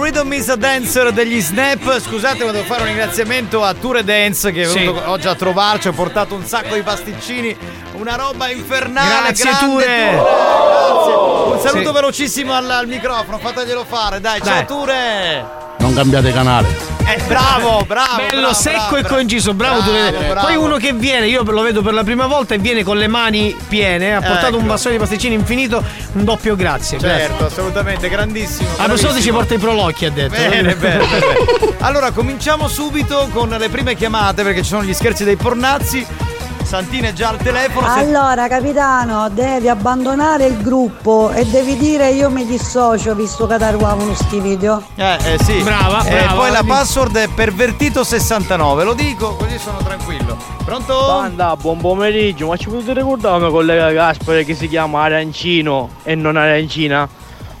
Rhythm 0.00 0.32
is 0.32 0.48
a 0.48 0.56
Dancer 0.56 1.12
degli 1.12 1.40
Snap. 1.40 2.00
Scusate, 2.00 2.44
ma 2.44 2.50
devo 2.52 2.64
fare 2.64 2.80
un 2.82 2.86
ringraziamento 2.88 3.62
a 3.64 3.74
Ture 3.74 4.04
Dance 4.04 4.50
che 4.52 4.62
è 4.62 4.66
Sì. 4.66 4.78
venuto 4.80 5.02
oggi 5.10 5.26
a 5.28 5.34
trovarci. 5.34 5.88
Ha 5.88 5.92
portato 5.92 6.34
un 6.34 6.44
sacco 6.44 6.74
di 6.74 6.82
pasticcini, 6.82 7.56
una 7.92 8.16
roba 8.16 8.50
infernale. 8.50 9.20
Grazie, 9.22 9.44
grande, 9.50 9.66
Ture. 9.66 10.10
Grazie. 10.10 11.14
Un 11.52 11.60
saluto 11.60 11.88
Sì. 11.88 11.92
velocissimo 11.94 12.52
al, 12.54 12.70
al 12.70 12.86
microfono, 12.86 13.38
fateglielo 13.38 13.84
fare. 13.84 14.20
Dai, 14.20 14.40
ciao 14.42 14.54
Dai. 14.54 14.66
Ture. 14.66 15.44
Non 15.78 15.94
cambiate 15.94 16.32
canale. 16.32 16.87
Eh, 17.08 17.22
bravo, 17.26 17.84
bravo. 17.86 18.16
Bello 18.16 18.40
bravo, 18.40 18.54
secco 18.54 18.76
bravo, 18.76 18.96
e 18.96 19.00
bravo. 19.00 19.16
conciso, 19.16 19.54
bravo, 19.54 19.80
tu 19.80 19.90
Bravo. 19.90 20.46
Poi 20.46 20.56
uno 20.56 20.76
che 20.76 20.92
viene, 20.92 21.26
io 21.26 21.42
lo 21.42 21.62
vedo 21.62 21.80
per 21.82 21.94
la 21.94 22.04
prima 22.04 22.26
volta 22.26 22.54
e 22.54 22.58
viene 22.58 22.82
con 22.82 22.98
le 22.98 23.06
mani 23.06 23.56
piene, 23.68 24.14
ha 24.14 24.20
portato 24.20 24.48
Ecco. 24.48 24.56
un 24.58 24.66
bastone 24.66 24.94
di 24.94 25.00
pasticcini 25.00 25.34
infinito, 25.34 25.82
un 26.12 26.24
doppio 26.24 26.54
grazie. 26.54 26.98
Certo, 26.98 27.46
assolutamente, 27.46 28.08
grandissimo. 28.08 28.68
A 28.76 28.86
persona 28.86 29.18
ci 29.20 29.30
porta 29.30 29.54
i 29.54 29.58
prolocchi, 29.58 30.04
ha 30.04 30.10
detto. 30.10 30.36
Bene, 30.36 30.74
bene, 30.74 30.76
bene. 31.06 31.76
Allora, 31.80 32.10
cominciamo 32.10 32.68
subito 32.68 33.28
con 33.32 33.48
le 33.48 33.68
prime 33.68 33.94
chiamate 33.94 34.42
perché 34.42 34.62
ci 34.62 34.68
sono 34.68 34.82
gli 34.82 34.92
scherzi 34.92 35.24
dei 35.24 35.36
pornazzi. 35.36 36.04
Santina 36.68 37.08
è 37.08 37.12
già 37.14 37.28
al 37.30 37.38
telefono. 37.38 37.86
se- 37.86 38.00
Allora, 38.00 38.46
capitano, 38.46 39.30
devi 39.30 39.70
abbandonare 39.70 40.44
il 40.44 40.58
gruppo 40.60 41.30
e 41.30 41.46
devi 41.46 41.78
dire 41.78 42.10
io 42.10 42.28
mi 42.28 42.44
dissocio 42.44 43.14
visto 43.14 43.46
che 43.46 43.56
ti 43.56 43.62
arrivavano 43.62 44.14
sti 44.14 44.38
video. 44.38 44.82
Eh, 44.96 45.16
eh 45.32 45.38
sì. 45.42 45.62
Brava, 45.62 46.04
E 46.04 46.10
brava. 46.10 46.34
poi 46.34 46.50
la 46.50 46.62
password 46.66 47.16
è 47.16 47.28
pervertito69, 47.34 48.84
lo 48.84 48.92
dico 48.92 49.34
così 49.36 49.56
sono 49.58 49.78
tranquillo. 49.78 50.36
Pronto? 50.62 51.06
Banda, 51.06 51.56
buon 51.56 51.78
pomeriggio, 51.78 52.48
ma 52.48 52.56
ci 52.58 52.68
potete 52.68 52.92
ricordare 52.92 53.42
un 53.46 53.50
collega 53.50 53.90
Gaspare 53.90 54.44
che 54.44 54.54
si 54.54 54.68
chiama 54.68 55.00
Arancino 55.04 55.88
e 56.02 56.14
non 56.14 56.36
Arancina? 56.36 57.08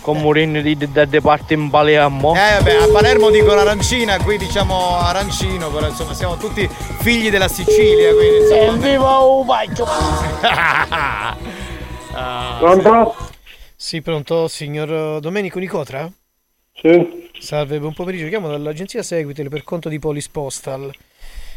Con 0.02 0.18
Mourinho 0.20 0.62
di 0.62 0.76
da 0.76 1.06
parte 1.20 1.52
in 1.54 1.68
Palermo? 1.68 2.34
Eh 2.34 2.56
vabbè, 2.58 2.74
a 2.76 2.88
Palermo 2.90 3.28
dicono 3.28 3.60
arancina, 3.60 4.16
qui 4.18 4.38
diciamo 4.38 4.96
arancino, 4.98 5.68
però 5.68 5.86
insomma 5.86 6.14
siamo 6.14 6.36
tutti 6.38 6.66
figli 6.98 7.30
della 7.30 7.48
Sicilia, 7.48 8.12
quindi 8.14 8.36
insomma. 8.38 8.74
Evviva 8.86 9.18
un 9.18 9.46
bacio! 9.46 9.86
Ah, 12.20 12.56
Pronto? 12.58 13.14
Sì, 13.76 14.02
pronto, 14.02 14.48
signor 14.48 15.20
Domenico 15.20 15.60
Nicotra? 15.60 16.10
Sì. 16.74 17.28
Salve, 17.38 17.78
buon 17.78 17.92
pomeriggio. 17.94 18.26
Chiamo 18.26 18.48
dall'agenzia 18.48 19.04
Seguitele 19.04 19.48
per 19.48 19.62
conto 19.62 19.88
di 19.88 20.00
Polis 20.00 20.28
Postal. 20.28 20.90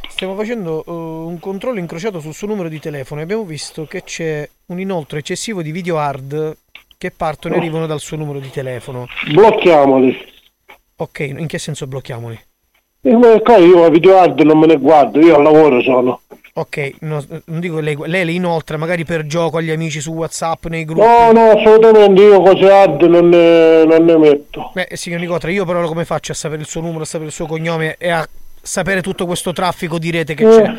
stiamo 0.08 0.36
facendo 0.36 0.84
eh, 0.86 0.92
un 0.92 1.40
controllo 1.40 1.80
incrociato 1.80 2.20
sul 2.20 2.36
suo 2.36 2.46
numero 2.48 2.70
di 2.70 2.80
telefono 2.80 3.22
e 3.22 3.24
abbiamo 3.24 3.44
visto 3.44 3.86
che 3.88 4.04
c'è 4.04 4.48
un 4.68 4.80
inoltre 4.80 5.20
eccessivo 5.20 5.64
di 5.64 5.72
video 5.72 5.98
hard 5.98 6.58
che 6.96 7.10
partono 7.10 7.56
e 7.56 7.58
Oh. 7.58 7.62
arrivano 7.62 7.88
dal 7.88 8.00
suo 8.00 8.18
numero 8.18 8.38
di 8.38 8.52
telefono. 8.52 9.08
Blocchiamoli. 9.32 10.16
Ok, 10.98 11.20
in 11.22 11.48
che 11.48 11.58
senso 11.58 11.88
blocchiamoli? 11.88 12.40
Io 13.04 13.84
a 13.84 13.90
video 13.90 14.20
hard 14.20 14.42
non 14.42 14.60
me 14.60 14.68
ne 14.68 14.78
guardo, 14.78 15.20
io 15.20 15.36
al 15.36 15.42
lavoro 15.42 15.82
sono. 15.82 16.22
Ok, 16.54 16.96
no, 17.00 17.24
non 17.46 17.60
dico 17.60 17.80
lei, 17.80 17.98
lei 18.06 18.26
le 18.26 18.32
inoltre 18.34 18.78
magari 18.78 19.06
per 19.06 19.26
gioco 19.26 19.58
agli 19.58 19.72
amici 19.72 20.00
su 20.00 20.12
WhatsApp, 20.12 20.66
nei 20.68 20.86
gruppi. 20.86 21.02
No, 21.02 21.32
no, 21.32 21.50
assolutamente 21.50 22.22
io 22.22 22.42
cose 22.42 22.70
hard 22.70 23.02
non 23.04 23.30
ne, 23.30 23.86
non 23.86 24.04
ne 24.06 24.18
metto. 24.18 24.72
Beh, 24.74 24.90
signor 24.94 25.20
Nicotra, 25.20 25.50
io 25.50 25.66
però 25.66 25.84
come 25.88 26.06
faccio 26.06 26.34
a 26.34 26.36
sapere 26.36 26.62
il 26.62 26.68
suo 26.68 26.82
numero, 26.82 27.02
a 27.02 27.06
sapere 27.06 27.30
il 27.30 27.34
suo 27.34 27.48
cognome 27.48 27.96
e 27.98 28.10
a 28.10 28.28
sapere 28.62 29.02
tutto 29.02 29.26
questo 29.26 29.52
traffico 29.52 29.98
di 29.98 30.12
rete 30.12 30.36
che 30.36 30.46
c'è? 30.46 30.74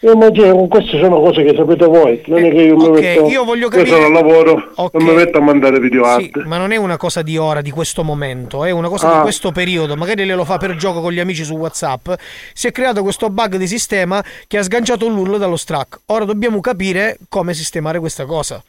Io 0.00 0.12
immagino 0.12 0.68
queste 0.68 0.96
sono 1.00 1.18
cose 1.20 1.42
che 1.42 1.54
sapete 1.56 1.84
voi, 1.86 2.22
non 2.26 2.38
è 2.44 2.50
che 2.50 2.62
io 2.62 2.76
mi 2.76 2.84
ok, 2.86 3.00
metto 3.00 3.26
io 3.26 3.42
voglio 3.44 3.64
io 3.64 3.68
capire- 3.68 4.04
al 4.04 4.12
lavoro, 4.12 4.70
Ok. 4.76 4.94
non 4.94 5.08
mi 5.08 5.14
metto 5.14 5.38
a 5.38 5.40
mandare 5.40 5.80
video 5.80 6.04
Sì, 6.04 6.30
hard. 6.32 6.46
ma 6.46 6.56
non 6.56 6.70
è 6.70 6.76
una 6.76 6.96
cosa 6.96 7.22
di 7.22 7.36
ora, 7.36 7.60
di 7.62 7.72
questo 7.72 8.04
momento, 8.04 8.64
è 8.64 8.70
una 8.70 8.88
cosa 8.88 9.10
Ah. 9.12 9.16
di 9.16 9.22
questo 9.22 9.50
periodo. 9.50 9.96
Magari 9.96 10.24
lei 10.24 10.36
lo 10.36 10.44
fa 10.44 10.56
per 10.56 10.76
gioco 10.76 11.00
con 11.00 11.10
gli 11.10 11.18
amici 11.18 11.42
su 11.42 11.54
WhatsApp. 11.56 12.10
Si 12.52 12.68
è 12.68 12.72
creato 12.72 13.02
questo 13.02 13.28
bug 13.28 13.56
di 13.56 13.66
sistema 13.66 14.22
che 14.46 14.58
ha 14.58 14.62
sganciato 14.62 15.08
l'URL 15.08 15.36
dallo 15.36 15.56
strack. 15.56 15.98
Ora 16.06 16.24
dobbiamo 16.24 16.60
capire 16.60 17.18
come 17.28 17.52
sistemare 17.52 17.98
questa 17.98 18.24
cosa. 18.24 18.62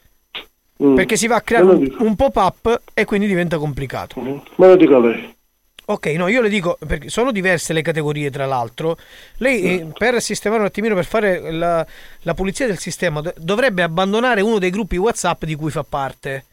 Mm. 0.82 0.94
Perché 0.96 1.16
si 1.16 1.28
va 1.28 1.36
a 1.36 1.40
creare 1.42 1.64
un, 1.66 1.78
dico. 1.78 2.02
un 2.02 2.16
pop-up 2.16 2.80
e 2.92 3.04
quindi 3.04 3.28
diventa 3.28 3.56
complicato. 3.58 4.20
Me 4.20 4.42
lo 4.56 4.74
dica 4.74 4.98
lei. 4.98 5.32
Ok, 5.90 6.06
no, 6.06 6.28
io 6.28 6.40
le 6.40 6.48
dico, 6.48 6.78
perché 6.86 7.08
sono 7.08 7.32
diverse 7.32 7.72
le 7.72 7.82
categorie 7.82 8.30
tra 8.30 8.46
l'altro. 8.46 8.96
Lei 9.38 9.80
eh, 9.80 9.86
per 9.98 10.22
sistemare 10.22 10.60
un 10.60 10.66
attimino, 10.68 10.94
per 10.94 11.04
fare 11.04 11.50
la, 11.50 11.84
la 12.20 12.34
pulizia 12.34 12.68
del 12.68 12.78
sistema, 12.78 13.20
do- 13.20 13.34
dovrebbe 13.36 13.82
abbandonare 13.82 14.40
uno 14.40 14.60
dei 14.60 14.70
gruppi 14.70 14.96
WhatsApp 14.96 15.44
di 15.44 15.56
cui 15.56 15.72
fa 15.72 15.82
parte. 15.82 16.44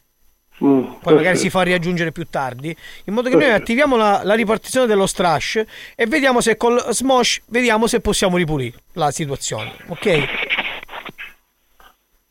Mm, 0.64 0.94
Poi 1.00 1.14
magari 1.14 1.36
si 1.36 1.50
fa 1.50 1.62
riaggiungere 1.62 2.10
più 2.10 2.26
tardi, 2.28 2.76
in 3.04 3.14
modo 3.14 3.28
che 3.28 3.36
noi 3.36 3.52
attiviamo 3.52 3.96
la, 3.96 4.22
la 4.24 4.34
ripartizione 4.34 4.88
dello 4.88 5.06
strash 5.06 5.62
e 5.94 6.06
vediamo 6.06 6.40
se 6.40 6.56
col 6.56 6.84
smosh 6.90 7.42
vediamo 7.46 7.86
se 7.86 8.00
possiamo 8.00 8.36
ripulire 8.36 8.76
la 8.94 9.12
situazione. 9.12 9.72
Ok? 9.86 10.24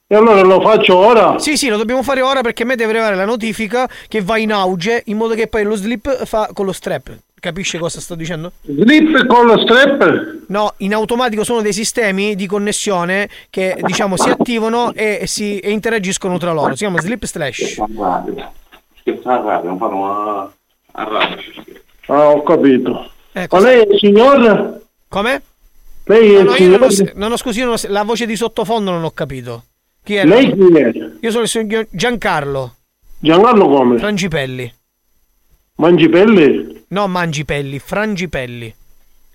E 0.09 0.15
allora 0.15 0.41
lo 0.41 0.61
faccio 0.61 0.95
ora? 0.95 1.37
Sì, 1.37 1.57
sì, 1.57 1.67
lo 1.67 1.75
dobbiamo 1.75 2.01
fare 2.01 2.21
ora 2.21 2.39
perché 2.39 2.63
a 2.63 2.65
me 2.65 2.75
deve 2.77 2.91
arrivare 2.91 3.15
la 3.15 3.25
notifica 3.25 3.89
che 4.07 4.21
va 4.21 4.37
in 4.37 4.53
auge 4.53 5.01
in 5.07 5.17
modo 5.17 5.33
che 5.33 5.47
poi 5.47 5.63
lo 5.63 5.75
slip 5.75 6.23
fa 6.25 6.49
con 6.53 6.65
lo 6.65 6.71
strap. 6.71 7.09
Capisce 7.37 7.77
cosa 7.77 7.99
sto 7.99 8.15
dicendo? 8.15 8.53
Slip 8.61 9.25
con 9.27 9.45
lo 9.45 9.59
strap? 9.59 10.43
No, 10.47 10.73
in 10.77 10.93
automatico 10.93 11.43
sono 11.43 11.61
dei 11.61 11.73
sistemi 11.73 12.35
di 12.35 12.47
connessione 12.47 13.27
che 13.49 13.77
diciamo 13.81 14.15
si 14.15 14.29
attivano 14.29 14.93
e, 14.93 15.23
si, 15.27 15.59
e 15.59 15.71
interagiscono 15.71 16.37
tra 16.37 16.53
loro. 16.53 16.71
Si 16.71 16.77
chiama 16.77 17.01
slip 17.01 17.25
slash. 17.25 17.75
Ah, 22.07 22.29
ho 22.29 22.43
capito. 22.43 23.11
Eh, 23.33 23.47
Ma 23.51 23.59
lei 23.59 23.81
è 23.81 23.87
il 23.91 23.99
signor? 23.99 24.81
Come? 25.09 25.41
Lei 26.05 26.33
è 26.35 26.43
No, 26.43 26.55
il 26.55 26.61
no, 26.61 26.65
io 26.71 26.77
non 26.77 26.89
signor? 26.91 27.11
ho, 27.11 27.19
non 27.19 27.31
ho- 27.33 27.37
scusi, 27.37 27.59
io 27.59 27.65
non 27.65 27.73
ho- 27.75 27.87
la 27.89 28.03
voce 28.03 28.25
di 28.25 28.35
sottofondo 28.37 28.91
non 28.91 29.03
ho 29.03 29.11
capito. 29.11 29.63
Chi 30.07 30.15
è? 30.15 30.23
Lei 30.23 30.53
chi 30.53 30.73
è? 30.77 30.91
Io 31.19 31.31
sono 31.31 31.43
il 31.43 31.49
signor 31.49 31.85
Giancarlo 31.89 32.75
Giancarlo 33.19 33.67
come? 33.67 33.97
Frangipelli. 33.97 34.73
Mangipelli? 35.75 36.85
No, 36.87 37.07
Mangipelli, 37.07 37.77
Frangipelli. 37.77 38.73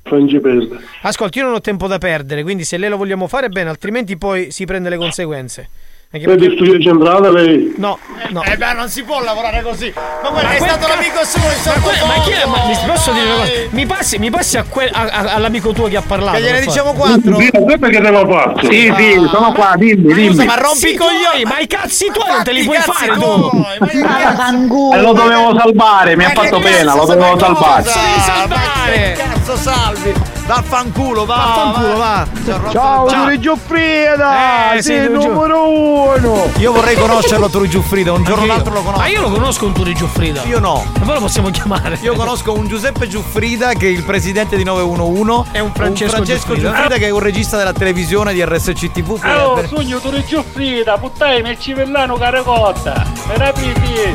Frangipelli. 0.03 0.71
Ascolti, 1.03 1.39
io 1.41 1.45
non 1.45 1.53
ho 1.53 1.61
tempo 1.61 1.87
da 1.87 1.99
perdere, 1.99 2.43
quindi 2.43 2.65
se 2.65 2.79
lei 2.79 2.89
lo 2.89 2.97
vogliamo 2.97 3.29
fare 3.29 3.51
bene, 3.51 3.69
altrimenti 3.69 4.17
poi 4.17 4.51
si 4.51 4.65
prende 4.65 4.89
le 4.89 4.97
conseguenze. 4.97 5.69
Anche 6.15 6.27
Lei 6.27 6.37
di 6.37 6.47
perché- 6.49 6.63
studio 6.65 6.79
centrale 6.83 7.33
lei? 7.33 7.73
No, 7.79 7.99
no. 8.33 8.43
Eh 8.43 8.57
beh, 8.59 8.73
non 8.75 8.87
si 8.91 9.03
può 9.03 9.23
lavorare 9.23 9.63
così. 9.63 9.91
Ma 10.23 10.29
guarda, 10.29 10.49
Ma 10.51 10.55
è 10.55 10.59
stato 10.59 10.87
ca- 10.87 10.95
l'amico 10.95 11.25
suo 11.25 11.41
il 11.41 11.57
Ma, 11.65 11.73
que- 11.81 12.07
ma 12.07 12.23
chi 12.23 12.31
è? 12.33 12.45
Ma 12.45 12.65
mi 12.67 12.79
posso 12.87 13.13
dire 13.13 13.25
una 13.25 13.35
cosa? 13.37 13.51
Mi 13.71 13.87
passi, 13.87 14.19
mi 14.19 14.31
passi 14.31 14.59
a 14.59 14.65
quel- 14.69 14.91
a- 14.93 15.09
a- 15.11 15.33
all'amico 15.37 15.73
tuo 15.73 15.89
che 15.89 15.97
ha 15.97 16.03
parlato. 16.07 16.37
Che 16.37 16.43
gliene 16.43 16.61
diciamo 16.61 16.93
quattro? 16.93 17.39
Sì, 17.41 17.49
sempre 17.67 17.91
che 17.91 18.01
te 18.03 18.11
lo 18.11 18.29
faccio. 18.29 18.67
Sì, 18.71 18.93
sì, 18.95 19.27
sono 19.31 19.53
qua, 19.53 19.73
dimmi, 19.79 20.13
dimmi. 20.13 20.27
Scusa, 20.29 20.45
ma 20.45 20.55
rompi 20.57 20.77
Sì, 20.79 20.89
i 20.93 20.97
coglioni! 20.97 21.45
Ma 21.45 21.59
i 21.61 21.67
cazzi 21.67 22.11
tuoi 22.13 22.31
non 22.31 22.45
te 22.45 22.53
li 22.53 22.65
puoi 22.65 22.77
fare 22.77 23.13
tu! 23.15 23.51
ma 23.81 23.87
che 23.87 24.01
cazzo- 24.01 24.93
E 24.93 25.01
lo 25.01 25.13
dovevo 25.15 25.59
salvare, 25.59 26.15
mi 26.15 26.25
ha 26.27 26.31
fatto 26.35 26.59
pena, 26.59 26.95
lo 26.95 27.07
dovevo 27.07 27.39
salvare. 27.39 27.83
Ma 27.85 27.91
salvare. 28.21 28.93
che 28.93 29.13
cazzo 29.17 29.57
salvi? 29.57 30.13
Vaffanculo, 30.47 31.25
va! 31.25 31.37
Vaffanculo, 31.37 31.97
va! 31.97 32.27
va. 32.45 32.71
Ciao, 32.71 33.07
Turi 33.07 33.39
Giuffrida! 33.39 34.75
Eh, 34.75 34.83
sei 34.83 35.09
numero 35.09 35.69
uno! 35.69 36.51
Io 36.59 36.73
vorrei 36.73 36.97
conoscerlo 36.97 37.49
Turi 37.49 37.69
Giuffrida, 37.69 38.13
un 38.13 38.25
giorno 38.25 38.43
o 38.43 38.47
l'altro 38.47 38.73
lo 38.73 38.81
conosco. 38.83 39.01
Ma 39.01 39.07
io 39.07 39.21
lo 39.21 39.31
conosco 39.31 39.67
un 39.67 39.73
Turi 39.73 39.95
Giuffrida. 39.95 40.43
Io 40.45 40.59
no. 40.59 40.85
E 40.97 41.01
poi 41.01 41.15
lo 41.15 41.21
possiamo 41.21 41.51
chiamare. 41.51 41.99
Io 42.03 42.15
conosco 42.15 42.53
un 42.53 42.67
Giuseppe 42.67 43.07
Giuffrida 43.09 43.73
che 43.75 43.87
è 43.87 43.91
il 43.91 44.03
presidente 44.03 44.57
di 44.57 44.65
911. 44.65 45.51
E 45.53 45.61
un 45.61 45.73
Francesco, 45.73 46.05
un 46.05 46.11
Francesco 46.11 46.55
Giuffrida. 46.55 46.69
Giuffrida 46.71 46.95
ah. 46.95 46.99
che 46.99 47.07
è 47.07 47.11
un 47.11 47.21
regista 47.21 47.57
della 47.57 47.73
televisione 47.73 48.33
di 48.33 48.45
RSCTV. 48.45 49.21
Oh, 49.25 49.67
sogno 49.69 49.99
Turi 50.01 50.25
Giuffrida, 50.25 50.99
puttana 50.99 51.51
il 51.51 51.59
civellano 51.59 52.17
caracotta. 52.17 53.07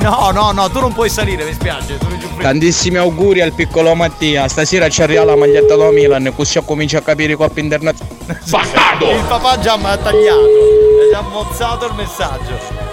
No, 0.01 0.31
no, 0.31 0.51
no, 0.51 0.69
tu 0.69 0.79
non 0.79 0.93
puoi 0.93 1.09
salire, 1.09 1.45
mi 1.45 1.53
spiace. 1.53 1.97
Tantissimi 2.39 2.97
auguri 2.97 3.41
al 3.41 3.53
piccolo 3.53 3.95
Mattia. 3.95 4.47
Stasera 4.47 4.89
ci 4.89 5.01
arriva 5.01 5.23
la 5.23 5.35
maglietta 5.35 5.75
2000 5.75 6.16
anni 6.17 6.33
così 6.33 6.61
comincia 6.63 6.99
a 6.99 7.01
capire 7.01 7.35
coppia 7.35 7.63
internazionale. 7.63 8.39
Bastardo! 8.49 9.09
Il 9.11 9.23
papà 9.27 9.59
già 9.59 9.77
mi 9.77 9.85
ha 9.85 9.97
tagliato, 9.97 10.41
Mi 10.41 11.13
ha 11.13 11.21
mozzato 11.21 11.85
il 11.87 11.93
messaggio. 11.93 12.85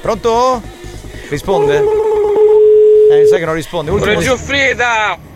Pronto? 0.00 0.62
Risponde? 1.28 1.84
Eh, 3.12 3.26
sai 3.26 3.38
che 3.38 3.44
non 3.44 3.54
risponde. 3.54 3.90
Ultimo... 3.90 4.20
Giuffrida! 4.20 5.29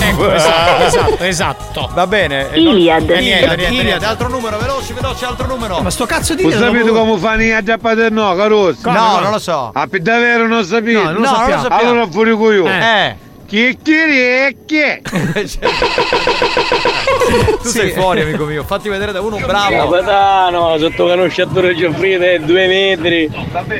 Ecco, 0.00 0.32
esatto, 0.32 0.82
esatto, 0.84 1.24
esatto. 1.24 1.90
Va 1.94 2.06
bene. 2.06 2.50
eh, 2.52 2.58
Iliad. 2.60 3.00
non- 3.02 3.10
eh, 3.10 3.20
niente, 3.20 3.46
niente, 3.46 3.64
Iliad. 3.66 3.84
niente. 3.84 4.04
Altro 4.04 4.28
numero, 4.28 4.58
veloce, 4.58 4.92
veloce, 4.94 5.24
altro 5.24 5.46
numero. 5.46 5.80
Ma 5.80 5.90
sto 5.90 6.06
cazzo 6.06 6.34
di 6.34 6.42
Iliad 6.44 6.60
sapete 6.60 6.84
dopo- 6.84 6.98
come 7.00 7.18
fanno 7.18 7.56
a 7.56 7.62
giappa 7.62 7.94
del 7.94 8.12
no? 8.12 8.34
Come, 8.82 8.96
no, 8.98 9.20
non 9.20 9.30
lo 9.32 9.38
so. 9.38 9.70
A 9.72 9.86
per 9.86 10.00
davvero 10.02 10.46
non 10.46 10.64
sapete? 10.64 10.92
No, 10.92 11.02
non 11.10 11.14
lo 11.14 11.20
No, 11.20 11.30
non 11.38 11.48
lo 11.48 11.58
sappiamo. 11.58 11.76
Allora 11.90 12.06
fuori 12.10 12.30
io. 12.30 12.66
Eh. 12.66 13.16
Chi 13.18 13.25
chi 13.46 13.66
è 13.68 14.54
chi? 14.66 15.02
tu 17.62 17.68
sei 17.68 17.90
fuori, 17.92 18.20
amico 18.22 18.44
mio. 18.44 18.64
Fatti 18.64 18.88
vedere 18.88 19.12
da 19.12 19.20
uno 19.20 19.38
bravo. 19.38 19.90
Capitano, 19.90 20.76
sotto 20.78 21.06
canosciatore 21.06 21.74
Giuffrida 21.74 22.26
è 22.32 22.38
due 22.40 22.66
metri 22.66 23.30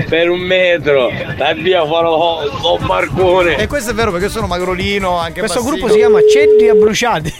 per 0.08 0.30
un 0.30 0.40
metro. 0.40 1.10
Dai 1.36 1.60
via 1.60 1.84
farò 1.86 2.40
un 2.42 2.86
barcone. 2.86 3.56
E 3.56 3.66
questo 3.66 3.90
è 3.90 3.94
vero 3.94 4.10
perché 4.10 4.26
io 4.26 4.32
sono 4.32 4.46
magrolino, 4.46 5.16
anche 5.16 5.40
Questo 5.40 5.60
bassino. 5.60 5.76
gruppo 5.76 5.92
si 5.92 5.98
chiama 5.98 6.18
Cedri 6.30 6.68
Abbruciati. 6.68 7.34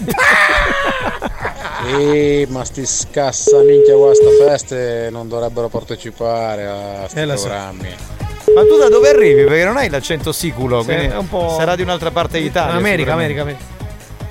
Eh, 1.89 2.47
ma 2.51 2.65
sti 2.65 2.85
scassa 2.85 3.59
minchia 3.63 3.95
qua 3.95 4.13
sta 4.13 4.27
feste 4.45 5.09
non 5.13 5.29
dovrebbero 5.29 5.69
partecipare 5.69 6.67
a 6.67 7.07
sti 7.09 7.19
Eh, 7.21 7.27
lo 7.27 7.37
so. 7.37 7.49
Ma 8.57 8.63
tu 8.63 8.79
da 8.79 8.89
dove 8.89 9.11
arrivi? 9.11 9.45
Perché 9.45 9.65
non 9.65 9.77
hai 9.77 9.91
l'accento 9.91 10.33
siculo, 10.33 10.81
Sì, 10.81 10.87
quindi 10.87 11.05
è 11.09 11.17
un 11.19 11.29
po'- 11.29 11.55
sarà 11.59 11.77
di 11.77 11.83
un'altra 11.83 12.11
parte 12.11 12.41
d'Italia. 12.41 12.73
America. 12.75 13.13
America, 13.13 13.43
America. 13.43 13.63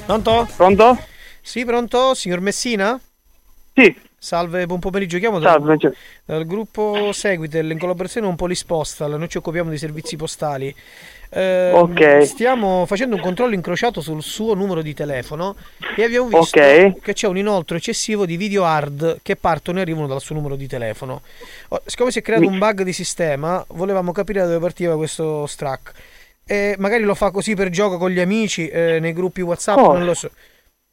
Pronto? 0.03 0.47
Pronto? 0.55 0.97
Sì, 1.41 1.63
pronto? 1.63 2.15
Signor 2.15 2.39
Messina? 2.39 2.99
Sì. 3.76 3.95
Salve, 4.17 4.65
buon 4.65 4.80
pomeriggio. 4.80 5.19
Chiamo 5.19 5.38
dal, 5.38 5.51
Salve, 5.51 5.93
dal 6.26 6.43
gruppo 6.47 7.11
Seguitel 7.11 7.69
in 7.69 7.78
collaborazione 7.78 8.26
con 8.26 8.36
Polispostal. 8.36 9.11
Noi 9.15 9.30
ci 9.30 9.38
occupiamo 9.38 9.69
di 9.69 9.78
servizi 9.78 10.15
postali. 10.15 10.76
Eh, 11.30 11.71
Ok. 11.73 12.21
Stiamo 12.26 12.86
facendo 12.86 13.15
un 13.15 13.21
controllo 13.21 13.53
incrociato 13.53 14.01
sul 14.01 14.21
suo 14.23 14.53
numero 14.53 14.82
di 14.82 14.93
telefono 14.93 15.55
e 15.95 16.03
abbiamo 16.03 16.28
visto 16.28 16.59
Ok. 16.59 16.99
che 17.01 17.13
c'è 17.13 17.28
un 17.28 17.38
inoltro 17.38 17.76
eccessivo 17.78 18.26
di 18.26 18.38
video 18.38 18.63
hard 18.65 19.19
che 19.21 19.36
partono 19.36 19.80
e 19.80 19.82
arrivano 19.82 20.07
dal 20.07 20.21
suo 20.21 20.36
numero 20.36 20.55
di 20.55 20.67
telefono. 20.67 21.21
Oh, 21.69 21.82
siccome 21.86 22.11
si 22.11 22.19
è 22.19 22.21
creato 22.21 22.43
Mi- 22.43 22.47
un 22.49 22.57
bug 22.59 22.84
di 22.84 22.93
sistema, 22.93 23.63
volevamo 23.69 24.11
capire 24.11 24.39
da 24.41 24.45
dove 24.47 24.59
partiva 24.59 24.95
questo 24.95 25.45
strack. 25.45 25.91
E 26.45 26.76
magari 26.78 27.03
lo 27.03 27.15
fa 27.15 27.32
così 27.32 27.55
per 27.55 27.69
gioco 27.69 27.97
con 27.97 28.11
gli 28.11 28.19
amici, 28.19 28.67
eh, 28.67 28.99
nei 28.99 29.13
gruppi 29.13 29.41
WhatsApp, 29.41 29.78
Oh. 29.80 29.93
non 29.93 30.05
lo 30.05 30.13
so. 30.13 30.30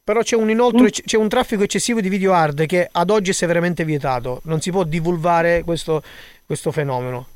Però 0.03 0.21
c'è 0.21 0.35
un 0.35 0.49
inoltre, 0.49 0.89
c'è 0.89 1.15
un 1.15 1.29
traffico 1.29 1.63
eccessivo 1.63 2.01
di 2.01 2.09
video 2.09 2.33
hard 2.33 2.65
che 2.65 2.89
ad 2.91 3.09
oggi 3.09 3.29
è 3.29 3.33
severamente 3.33 3.85
vietato. 3.85 4.41
Non 4.45 4.59
si 4.59 4.69
può 4.71 4.83
divulgare 4.83 5.61
questo, 5.63 6.03
questo 6.45 6.71
fenomeno. 6.73 7.27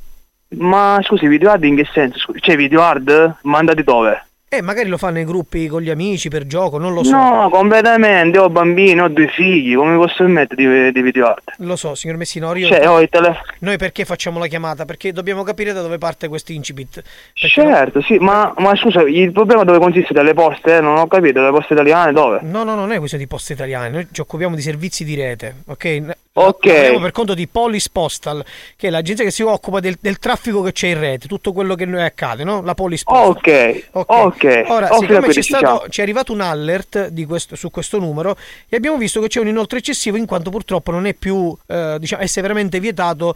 Ma 0.50 1.00
scusi, 1.04 1.28
video 1.28 1.52
hard 1.52 1.64
in 1.66 1.76
che 1.76 1.88
senso? 1.92 2.20
Scusi, 2.20 2.40
Cioè, 2.42 2.56
video 2.56 2.82
hard? 2.82 3.38
Mandati 3.42 3.84
dove? 3.84 4.22
Eh, 4.50 4.62
magari 4.62 4.88
lo 4.88 4.98
fa 4.98 5.10
nei 5.10 5.26
gruppi 5.26 5.68
con 5.68 5.82
gli 5.82 5.90
amici 5.90 6.30
per 6.30 6.48
gioco, 6.48 6.78
non 6.78 6.94
lo 6.94 7.04
so. 7.04 7.12
No, 7.12 7.50
completamente, 7.50 8.38
ho 8.38 8.50
bambini, 8.50 9.02
ho 9.02 9.10
due 9.10 9.28
figli, 9.28 9.76
come 9.76 9.98
posso 9.98 10.24
permettere 10.24 10.86
di, 10.86 10.92
di 10.94 11.02
video 11.02 11.28
art? 11.28 11.56
Lo 11.58 11.76
so, 11.76 11.96
signor 11.96 12.58
io... 12.58 12.68
Cioè, 12.68 12.88
ho 12.88 13.02
il 13.02 13.10
telefono. 13.10 13.44
Noi 13.60 13.76
perché 13.76 14.06
facciamo 14.06 14.40
la 14.40 14.48
chiamata? 14.48 14.86
Perché 14.86 15.12
dobbiamo 15.12 15.44
capire 15.44 15.74
da 15.74 15.82
dove 15.82 15.98
parte 15.98 16.30
questo 16.30 16.54
incipit. 16.54 17.04
Certo, 17.34 18.02
sì, 18.02 18.20
ma, 18.20 18.54
ma 18.60 18.74
scusa, 18.78 19.02
il 19.02 19.34
problema 19.34 19.66
dove 19.66 19.80
consiste? 19.80 20.14
Delle 20.14 20.34
poste? 20.34 20.78
eh? 20.78 20.80
Non 20.80 20.96
ho 20.96 21.08
capito, 21.08 21.42
delle 21.42 21.52
poste 21.52 21.74
italiane 21.74 22.14
dove? 22.14 22.40
No, 22.44 22.64
no, 22.64 22.74
non 22.74 22.94
è 22.94 23.00
questione 23.00 23.26
di 23.26 23.30
poste 23.30 23.52
italiane, 23.52 23.90
noi 23.90 24.08
ci 24.14 24.22
occupiamo 24.22 24.56
di 24.56 24.62
servizi 24.62 25.04
di 25.04 25.16
rete, 25.16 25.56
ok? 25.66 26.02
Ok. 26.40 26.66
Lavoriamo 26.66 27.00
per 27.00 27.12
conto 27.12 27.34
di 27.34 27.48
Polis 27.48 27.90
Postal, 27.90 28.46
che 28.76 28.88
è 28.88 28.90
l'agenzia 28.92 29.26
che 29.26 29.32
si 29.32 29.42
occupa 29.42 29.80
del, 29.80 29.98
del 30.00 30.20
traffico 30.20 30.62
che 30.62 30.72
c'è 30.72 30.90
in 30.90 31.00
rete, 31.00 31.28
tutto 31.28 31.52
quello 31.52 31.74
che 31.74 31.86
noi 31.86 32.04
accade, 32.04 32.44
no? 32.44 32.62
La 32.62 32.76
Polis 32.76 33.04
Postal. 33.04 33.30
Ok, 33.30 33.88
ok. 33.94 34.64
Ora, 34.68 34.94
Ho 34.96 35.00
siccome 35.00 35.28
c'è, 35.28 35.34
ci 35.34 35.42
stato, 35.42 35.66
siamo. 35.66 35.90
ci 35.90 36.00
è 36.00 36.04
arrivato 36.04 36.34
un 36.34 36.42
alert 36.42 37.08
di 37.08 37.26
questo- 37.26 37.56
su 37.56 37.72
questo 37.72 37.98
numero 37.98 38.38
e 38.70 38.76
abbiamo 38.76 38.98
visto 38.98 39.20
che 39.20 39.28
c'è 39.30 39.40
un 39.40 39.48
inoltre 39.48 39.80
eccessivo 39.80 40.16
in 40.16 40.28
quanto 40.28 40.52
purtroppo 40.52 40.92
non 40.92 41.08
è 41.08 41.14
più, 41.16 41.56
eh, 41.66 41.98
diciamo, 42.00 42.22
è 42.22 42.28
severamente 42.28 42.80
vietato 42.80 43.36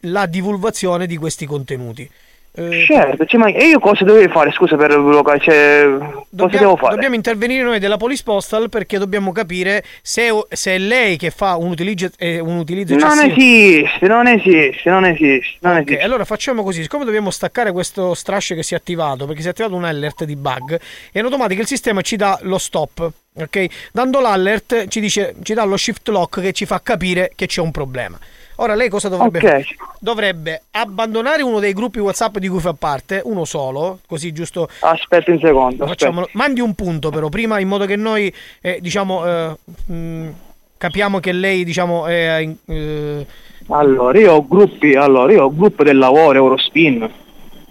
la 0.00 0.26
divulgazione 0.26 1.06
di 1.06 1.16
questi 1.16 1.46
contenuti. 1.46 2.10
Eh, 2.54 2.84
Certo, 2.86 3.24
cioè, 3.24 3.40
ma 3.40 3.48
io 3.48 3.78
cosa 3.78 4.04
dovevo 4.04 4.30
fare, 4.30 4.52
scusa, 4.52 4.76
per 4.76 4.90
bloccare, 5.00 5.40
cioè, 5.40 5.88
cosa 6.36 6.58
devo 6.58 6.76
fare? 6.76 6.94
dobbiamo 6.94 7.14
intervenire 7.14 7.62
noi 7.62 7.78
della 7.78 7.96
Police 7.96 8.22
Postal 8.22 8.68
perché 8.68 8.98
dobbiamo 8.98 9.32
capire 9.32 9.82
se, 10.02 10.28
se 10.50 10.74
è 10.74 10.78
lei 10.78 11.16
che 11.16 11.30
fa 11.30 11.56
un 11.56 11.70
utilizzo, 11.70 12.10
eh, 12.18 12.40
un 12.40 12.58
utilizzo 12.58 12.94
Non 12.94 13.20
esiste, 13.20 14.06
non 14.06 14.26
esiste, 14.26 14.90
non 14.90 15.06
esiste, 15.06 15.56
non 15.60 15.76
Ok, 15.76 15.86
esiste. 15.86 16.02
allora 16.02 16.26
facciamo 16.26 16.62
così, 16.62 16.82
siccome 16.82 17.06
dobbiamo 17.06 17.30
staccare 17.30 17.72
questo 17.72 18.12
strash 18.12 18.48
che 18.48 18.62
si 18.62 18.74
è 18.74 18.76
attivato, 18.76 19.24
perché 19.24 19.40
si 19.40 19.46
è 19.46 19.50
attivato 19.52 19.74
un 19.74 19.84
alert 19.84 20.24
di 20.24 20.36
bug, 20.36 20.78
e 21.10 21.18
in 21.18 21.24
automatico 21.24 21.62
il 21.62 21.66
sistema 21.66 22.02
ci 22.02 22.16
dà 22.16 22.38
lo 22.42 22.58
stop, 22.58 23.10
ok? 23.34 23.66
Dando 23.92 24.20
l'alert 24.20 24.88
ci 24.88 25.00
dice, 25.00 25.36
ci 25.42 25.54
dà 25.54 25.64
lo 25.64 25.78
shift 25.78 26.06
lock 26.08 26.42
che 26.42 26.52
ci 26.52 26.66
fa 26.66 26.82
capire 26.82 27.32
che 27.34 27.46
c'è 27.46 27.62
un 27.62 27.70
problema. 27.70 28.18
Ora 28.56 28.74
lei 28.74 28.88
cosa 28.88 29.08
dovrebbe 29.08 29.38
Ok. 29.38 29.44
fare? 29.44 29.64
Dovrebbe 29.98 30.62
abbandonare 30.72 31.42
uno 31.42 31.58
dei 31.58 31.72
gruppi 31.72 31.98
WhatsApp 31.98 32.38
di 32.38 32.48
cui 32.48 32.60
fa 32.60 32.74
parte, 32.74 33.20
uno 33.24 33.44
solo, 33.44 34.00
così 34.06 34.32
giusto. 34.32 34.68
Aspetta 34.80 35.30
un 35.30 35.38
secondo, 35.38 35.84
aspetta. 35.84 35.86
Facciamolo. 35.86 36.28
Mandi 36.32 36.60
un 36.60 36.74
punto 36.74 37.10
però 37.10 37.28
prima 37.28 37.58
in 37.60 37.68
modo 37.68 37.86
che 37.86 37.96
noi 37.96 38.32
eh, 38.60 38.78
diciamo 38.80 39.26
eh, 39.26 39.56
mh, 39.86 40.28
capiamo 40.76 41.18
che 41.20 41.32
lei 41.32 41.64
diciamo 41.64 42.06
è 42.06 42.48
eh, 42.66 43.26
Allora, 43.68 44.18
io 44.18 44.32
ho 44.32 44.46
gruppi, 44.46 44.94
allora, 44.94 45.32
io 45.32 45.44
ho 45.44 45.54
gruppo 45.54 45.84
del 45.84 45.96
lavoro, 45.98 46.36
Eurospin. 46.38 47.10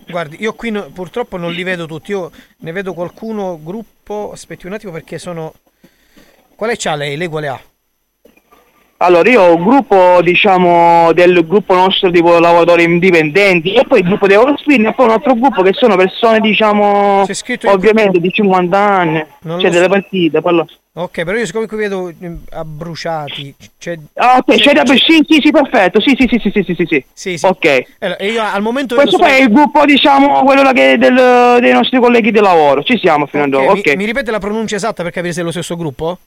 Guardi, 0.07 0.37
io 0.41 0.53
qui 0.53 0.71
no- 0.71 0.89
purtroppo 0.93 1.37
non 1.37 1.51
li 1.51 1.63
vedo 1.63 1.85
tutti, 1.85 2.11
io 2.11 2.31
ne 2.59 2.71
vedo 2.71 2.93
qualcuno 2.93 3.59
gruppo, 3.61 4.31
aspetti 4.33 4.65
un 4.65 4.73
attimo 4.73 4.91
perché 4.91 5.17
sono 5.19 5.53
Quale 6.55 6.75
c'ha 6.77 6.95
lei? 6.95 7.17
Lei 7.17 7.27
quale 7.27 7.47
ha? 7.47 7.59
Allora, 9.03 9.27
io 9.31 9.41
ho 9.41 9.55
un 9.55 9.63
gruppo, 9.63 10.19
diciamo, 10.21 11.11
del 11.13 11.43
gruppo 11.47 11.73
nostro 11.73 12.11
tipo 12.11 12.37
lavoratori 12.37 12.83
indipendenti 12.83 13.73
e 13.73 13.83
poi 13.87 13.99
il 14.01 14.05
gruppo 14.05 14.27
di 14.27 14.33
Eurospin 14.33 14.85
e 14.85 14.93
poi 14.93 15.05
un 15.07 15.11
altro 15.13 15.33
gruppo 15.33 15.63
che 15.63 15.71
sono 15.73 15.95
persone, 15.95 16.39
diciamo, 16.39 17.25
ovviamente 17.65 18.19
di 18.19 18.29
50 18.29 18.77
anni, 18.77 19.25
Non 19.41 19.59
cioè 19.59 19.71
delle 19.71 19.85
so. 19.85 19.89
partite. 19.89 20.41
parlo- 20.41 20.67
Ok, 20.93 21.23
però 21.23 21.35
io 21.37 21.45
siccome 21.47 21.65
qui 21.67 21.77
vedo 21.77 22.09
eh, 22.09 22.31
abbruciati, 22.51 23.55
c'è... 23.79 23.97
Ah, 24.15 24.37
ok, 24.37 24.55
c'è- 24.55 24.61
c'è 24.61 24.73
da... 24.73 24.85
Sì, 24.85 25.23
sì, 25.27 25.39
sì, 25.41 25.49
perfetto, 25.51 25.99
sì, 26.01 26.15
sì, 26.19 26.27
sì, 26.29 26.39
sì, 26.39 26.51
sì, 26.63 26.63
sì, 26.75 26.85
sì, 26.87 27.05
Sì, 27.13 27.37
sì. 27.39 27.45
Ok. 27.45 27.83
Allora, 27.99 28.23
io 28.25 28.43
al 28.43 28.61
momento 28.61 28.93
Questo 28.95 29.17
vedo 29.17 29.29
poi 29.29 29.39
è 29.39 29.43
il 29.43 29.51
gruppo, 29.51 29.83
diciamo, 29.85 30.43
quello 30.43 30.71
che 30.73 30.91
è 30.91 30.97
del- 30.97 31.57
dei 31.59 31.71
nostri 31.73 31.97
colleghi 31.99 32.29
di 32.31 32.39
lavoro. 32.39 32.83
Ci 32.83 32.99
siamo 32.99 33.25
fino 33.25 33.43
ad 33.45 33.53
Ok, 33.53 33.61
ora, 33.63 33.73
mi- 33.73 33.79
ok. 33.79 33.95
Mi, 33.95 34.05
ripete 34.05 34.29
la 34.29 34.39
pronuncia 34.39 34.75
esatta 34.75 35.01
per 35.01 35.11
capire 35.13 35.31
se 35.33 35.41
è 35.41 35.43
lo 35.43 35.51
stesso 35.51 35.75
gruppo? 35.77 36.19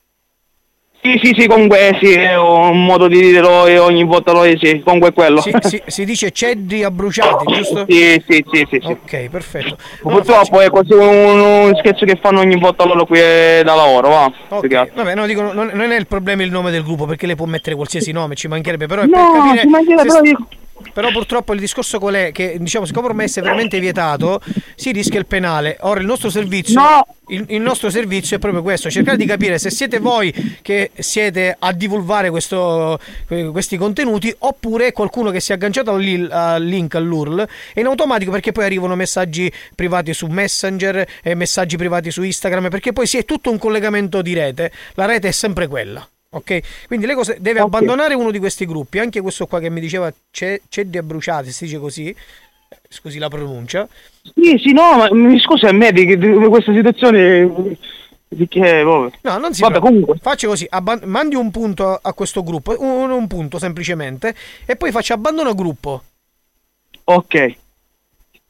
Sì, 1.07 1.21
sì, 1.23 1.35
sì, 1.39 1.47
comunque 1.47 1.99
sì, 2.01 2.15
è 2.15 2.35
un 2.39 2.83
modo 2.87 3.09
di 3.09 3.21
dirlo 3.21 3.67
e 3.67 3.77
ogni 3.79 4.05
volta 4.05 4.33
è, 4.43 4.57
sì, 4.59 4.81
comunque 4.83 5.11
è 5.11 5.13
quello. 5.13 5.43
Si, 5.43 5.53
si- 5.61 5.83
si 5.85 6.05
dice 6.07 6.31
ceddi 6.31 6.83
abbruciati, 6.83 7.45
giusto? 7.53 7.85
Sì, 7.87 8.23
sì, 8.27 8.43
sì, 8.51 8.67
sì, 8.71 8.79
sì. 8.81 8.91
Ok, 8.91 9.29
perfetto. 9.29 9.77
Purtroppo 10.01 10.61
è 10.63 10.71
così 10.71 10.95
un, 10.95 11.41
un 11.41 11.75
scherzo 11.77 12.07
che 12.07 12.19
fanno 12.19 12.41
ogni 12.41 12.59
volta 12.59 12.87
loro 12.87 13.05
qui 13.05 13.19
eh, 13.19 13.61
da 13.63 13.75
lavoro, 13.75 14.09
va. 14.09 14.33
Altro. 14.49 14.89
Vabbè, 14.95 15.15
no, 15.15 15.27
dico, 15.27 15.43
non, 15.53 15.71
non 15.75 15.93
è 15.93 15.99
il 15.99 16.07
problema 16.07 16.43
il 16.43 16.51
nome 16.51 16.71
del 16.71 16.83
gruppo, 16.83 17.05
perché 17.05 17.27
lei 17.27 17.37
può 17.37 17.45
mettere 17.45 17.77
qualsiasi 17.77 18.11
nome, 18.11 18.35
ci 18.35 18.49
mancherebbe, 18.49 18.87
però 18.87 19.03
è 19.03 19.05
No, 19.05 19.11
per 19.13 19.43
capire 19.43 19.61
ci 19.61 19.67
mancherebbe, 19.69 20.01
se- 20.01 20.07
però 20.09 20.21
dico- 20.23 20.49
però 20.93 21.11
purtroppo 21.11 21.53
il 21.53 21.61
discorso 21.61 21.99
qual 21.99 22.14
è? 22.14 22.33
Che 22.33 22.57
diciamo, 22.59 22.85
siccome 22.85 23.07
ormai 23.07 23.27
è 23.27 23.29
severamente 23.29 23.79
vietato, 23.81 24.41
si 24.75 24.93
rischia 24.93 25.18
il 25.18 25.27
penale. 25.27 25.77
Ora 25.81 26.01
il 26.01 26.07
nostro 26.07 26.31
servizio. 26.31 26.81
Il, 27.29 27.43
il 27.49 27.61
nostro 27.62 27.89
servizio 27.89 28.37
è 28.37 28.39
proprio 28.39 28.62
questo: 28.62 28.91
cercare 28.91 29.16
di 29.16 29.25
capire 29.25 29.59
se 29.59 29.70
siete 29.70 29.99
voi 29.99 30.59
che 30.61 30.91
siete 30.99 31.57
a 31.59 31.72
divulgare 31.72 32.29
questo- 32.29 32.99
que- 33.27 33.51
questi 33.51 33.79
contenuti, 33.79 34.35
oppure 34.41 34.93
qualcuno 34.93 35.31
che 35.31 35.41
si 35.41 35.53
è 35.53 35.55
agganciato 35.55 35.93
al, 35.93 36.62
link 36.62 36.95
all'URL 36.95 37.49
e 37.72 37.81
in 37.81 37.87
automatico 37.87 38.31
perché 38.31 38.53
poi 38.53 38.64
arrivano 38.64 38.95
messaggi 38.95 39.51
privati 39.75 40.12
su 40.12 40.27
Messenger 40.27 41.07
e 41.22 41.35
messaggi 41.35 41.77
privati 41.77 42.11
su 42.11 42.22
Instagram, 42.22 42.68
perché 42.68 42.93
poi 42.93 43.07
si 43.07 43.16
è 43.16 43.25
tutto 43.25 43.51
un 43.51 43.59
collegamento 43.59 44.20
di 44.20 44.35
rete. 44.35 44.70
La 44.95 45.07
rete 45.07 45.29
è 45.29 45.33
sempre 45.33 45.66
quella. 45.66 46.07
Ok, 46.35 46.87
quindi 46.89 47.07
le 47.07 47.14
cose 47.14 47.37
deve 47.41 47.61
abbandonare 47.61 48.14
uno 48.14 48.32
di 48.32 48.41
questi 48.41 48.66
gruppi, 48.66 48.99
anche 48.99 49.20
questo 49.20 49.47
qua 49.47 49.61
che 49.61 49.70
mi 49.70 49.80
diceva 49.80 50.12
c'è, 50.32 50.61
c'è 50.68 50.85
di 50.87 50.99
abbruciati, 50.99 51.53
si 51.53 51.64
dice 51.64 51.78
così, 51.78 52.09
eh, 52.09 52.16
scusi 52.89 53.18
la 53.20 53.28
pronuncia. 53.28 53.87
Sì, 54.35 54.59
sì, 54.59 54.72
no, 54.72 54.97
ma 54.97 55.09
mi 55.12 55.39
scusa 55.39 55.68
a 55.68 55.72
me 55.72 55.93
di, 55.93 56.05
di- 56.05 56.16
di 56.16 56.47
questa 56.49 56.72
situazione 56.72 57.76
di 58.26 58.49
che, 58.49 58.82
vabbè. 58.82 59.18
No, 59.22 59.39
non 59.39 59.55
si 59.55 59.61
Vabbè, 59.61 59.78
comunque. 59.78 60.18
Faccia 60.20 60.49
così, 60.49 60.66
abban- 60.68 61.03
mandi 61.05 61.37
un 61.37 61.53
punto 61.53 61.89
a, 61.89 62.01
a 62.03 62.12
questo 62.14 62.43
gruppo, 62.43 62.74
un, 62.78 63.11
un 63.11 63.26
punto 63.28 63.59
semplicemente, 63.61 64.35
e 64.66 64.74
poi 64.74 64.91
faccia 64.91 65.14
abbandono 65.14 65.55
gruppo. 65.55 66.03
Ok. 67.05 67.57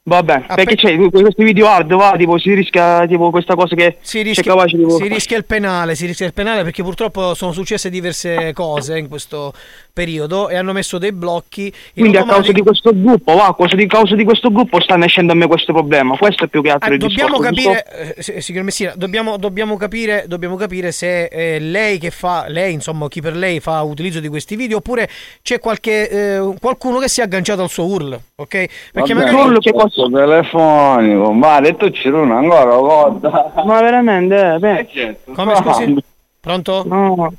Vabbè, 0.06 0.44
perché 0.54 0.74
c'è 0.74 0.94
questi 1.08 1.44
video 1.44 1.66
hard, 1.66 1.94
va, 1.94 2.14
tipo 2.18 2.36
si 2.36 2.52
rischia 2.52 3.06
tipo 3.06 3.30
questa 3.30 3.54
cosa 3.54 3.74
che 3.74 3.96
Si 4.02 4.20
rischia, 4.20 4.52
capace 4.52 4.76
di 4.76 4.84
si 4.90 5.08
rischia 5.08 5.38
il 5.38 5.46
penale, 5.46 5.94
si 5.94 6.04
rischia 6.04 6.26
il 6.26 6.34
penale 6.34 6.62
perché 6.62 6.82
purtroppo 6.82 7.32
sono 7.32 7.52
successe 7.52 7.88
diverse 7.88 8.52
cose 8.52 8.98
in 8.98 9.08
questo 9.08 9.54
periodo 9.94 10.48
e 10.50 10.56
hanno 10.56 10.72
messo 10.72 10.98
dei 10.98 11.12
blocchi. 11.12 11.66
in 11.66 11.72
Quindi 11.94 12.16
a 12.18 12.24
causa 12.24 12.36
automatico- 12.48 12.52
di 12.52 12.62
questo 12.62 12.90
gruppo, 12.92 13.34
va, 13.34 13.46
a 13.46 13.54
causa 13.54 13.76
di, 13.76 13.86
causa 13.86 14.14
di 14.16 14.24
questo 14.24 14.50
gruppo 14.50 14.80
sta 14.82 14.96
nascendo 14.96 15.32
a 15.32 15.36
me 15.36 15.46
questo 15.46 15.72
problema. 15.72 16.16
Questo 16.18 16.44
è 16.44 16.48
più 16.48 16.60
che 16.60 16.70
altro 16.70 16.90
Ah, 16.90 16.92
il 16.94 16.98
dobbiamo 16.98 17.38
discorso. 17.38 17.52
giusto? 17.54 17.70
capire, 17.72 18.14
eh, 18.16 18.22
si- 18.22 18.40
signor 18.42 18.64
Messina, 18.64 18.92
dobbiamo, 18.96 19.36
dobbiamo 19.38 19.76
capire, 19.76 20.24
dobbiamo 20.26 20.56
capire 20.56 20.90
se 20.92 21.28
è 21.28 21.58
lei 21.60 21.98
che 21.98 22.10
fa, 22.10 22.46
lei 22.48 22.72
insomma, 22.74 23.06
chi 23.08 23.20
per 23.22 23.36
lei 23.36 23.60
fa 23.60 23.80
utilizzo 23.82 24.18
di 24.20 24.28
questi 24.28 24.56
video 24.56 24.78
oppure 24.78 25.08
c'è 25.42 25.60
qualche, 25.60 26.08
eh, 26.10 26.54
qualcuno 26.60 26.98
che 26.98 27.08
si 27.08 27.20
è 27.20 27.22
agganciato 27.24 27.62
al 27.62 27.70
suo 27.70 27.86
URL, 27.86 28.18
ok? 28.34 28.48
Perché 28.92 29.14
Vabbè, 29.14 29.30
magari... 29.32 29.58
che 29.60 29.72
posso 29.72 30.10
telefonico, 30.10 31.32
ma 31.32 31.60
detto 31.60 31.88
c'è 31.90 32.08
una 32.08 32.38
ancora 32.38 32.74
cosa. 32.76 33.52
Ma 33.64 33.80
veramente, 33.80 34.54
eh, 34.54 34.58
beh. 34.58 35.16
Come 35.34 35.54
scusi? 35.56 35.96
Pronto? 36.40 36.82
No. 36.86 37.32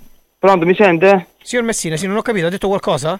Pronto, 0.46 0.68
mi 0.68 0.76
sente? 0.76 1.30
Signor 1.42 1.66
Messina, 1.66 1.98
sì, 1.98 2.06
non 2.06 2.18
ho 2.18 2.22
capito, 2.22 2.46
ha 2.46 2.50
detto 2.52 2.68
qualcosa? 2.68 3.20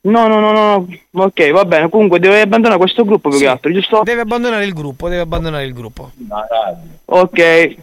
No, 0.00 0.26
no, 0.26 0.40
no, 0.40 0.50
no. 0.50 0.88
Ok, 1.12 1.52
va 1.52 1.64
bene. 1.64 1.88
Comunque 1.88 2.18
deve 2.18 2.40
abbandonare 2.40 2.80
questo 2.80 3.04
gruppo 3.04 3.28
più 3.28 3.38
che 3.38 3.46
altro, 3.46 3.70
giusto? 3.70 4.00
Deve 4.02 4.22
abbandonare 4.22 4.64
il 4.64 4.72
gruppo, 4.72 5.08
deve 5.08 5.20
abbandonare 5.20 5.64
il 5.64 5.72
gruppo. 5.72 6.10
Ok. 7.04 7.76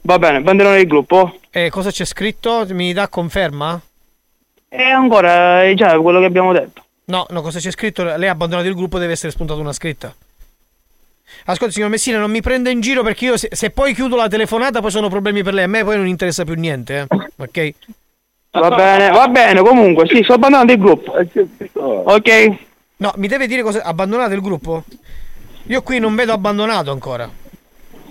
Va 0.00 0.18
bene, 0.18 0.38
abbandonare 0.38 0.80
il 0.80 0.88
gruppo. 0.88 1.38
E 1.50 1.70
cosa 1.70 1.92
c'è 1.92 2.04
scritto? 2.04 2.66
Mi 2.70 2.92
dà 2.92 3.06
conferma? 3.06 3.80
E 4.68 4.82
ancora 4.82 5.62
è 5.62 5.72
già 5.74 5.96
quello 6.00 6.18
che 6.18 6.26
abbiamo 6.26 6.52
detto. 6.52 6.82
No, 7.04 7.26
no, 7.30 7.42
cosa 7.42 7.60
c'è 7.60 7.70
scritto? 7.70 8.02
Lei 8.02 8.26
ha 8.26 8.32
abbandonato 8.32 8.66
il 8.66 8.74
gruppo, 8.74 8.98
deve 8.98 9.12
essere 9.12 9.30
spuntata 9.30 9.60
una 9.60 9.72
scritta. 9.72 10.12
Ascolta, 11.44 11.72
signor 11.72 11.90
Messina, 11.90 12.18
non 12.18 12.30
mi 12.30 12.40
prenda 12.40 12.70
in 12.70 12.80
giro 12.80 13.02
perché 13.02 13.24
io 13.24 13.36
se, 13.36 13.48
se 13.52 13.70
poi 13.70 13.94
chiudo 13.94 14.16
la 14.16 14.28
telefonata 14.28 14.80
poi 14.80 14.90
sono 14.90 15.08
problemi 15.08 15.42
per 15.42 15.54
lei. 15.54 15.64
A 15.64 15.68
me 15.68 15.84
poi 15.84 15.96
non 15.96 16.06
interessa 16.06 16.44
più 16.44 16.54
niente, 16.54 17.06
eh. 17.08 17.28
Ok? 17.36 17.74
Va 18.52 18.68
bene, 18.70 19.10
va 19.10 19.28
bene, 19.28 19.60
comunque, 19.62 20.06
sì, 20.08 20.22
sto 20.22 20.32
abbandonando 20.34 20.72
il 20.72 20.78
gruppo. 20.78 21.12
Ok? 21.12 22.56
No, 22.96 23.12
mi 23.16 23.28
deve 23.28 23.46
dire 23.46 23.62
cosa. 23.62 23.82
Abbandonate 23.82 24.34
il 24.34 24.40
gruppo? 24.40 24.84
Io 25.68 25.82
qui 25.82 25.98
non 25.98 26.14
vedo 26.14 26.32
abbandonato 26.32 26.90
ancora. 26.90 27.30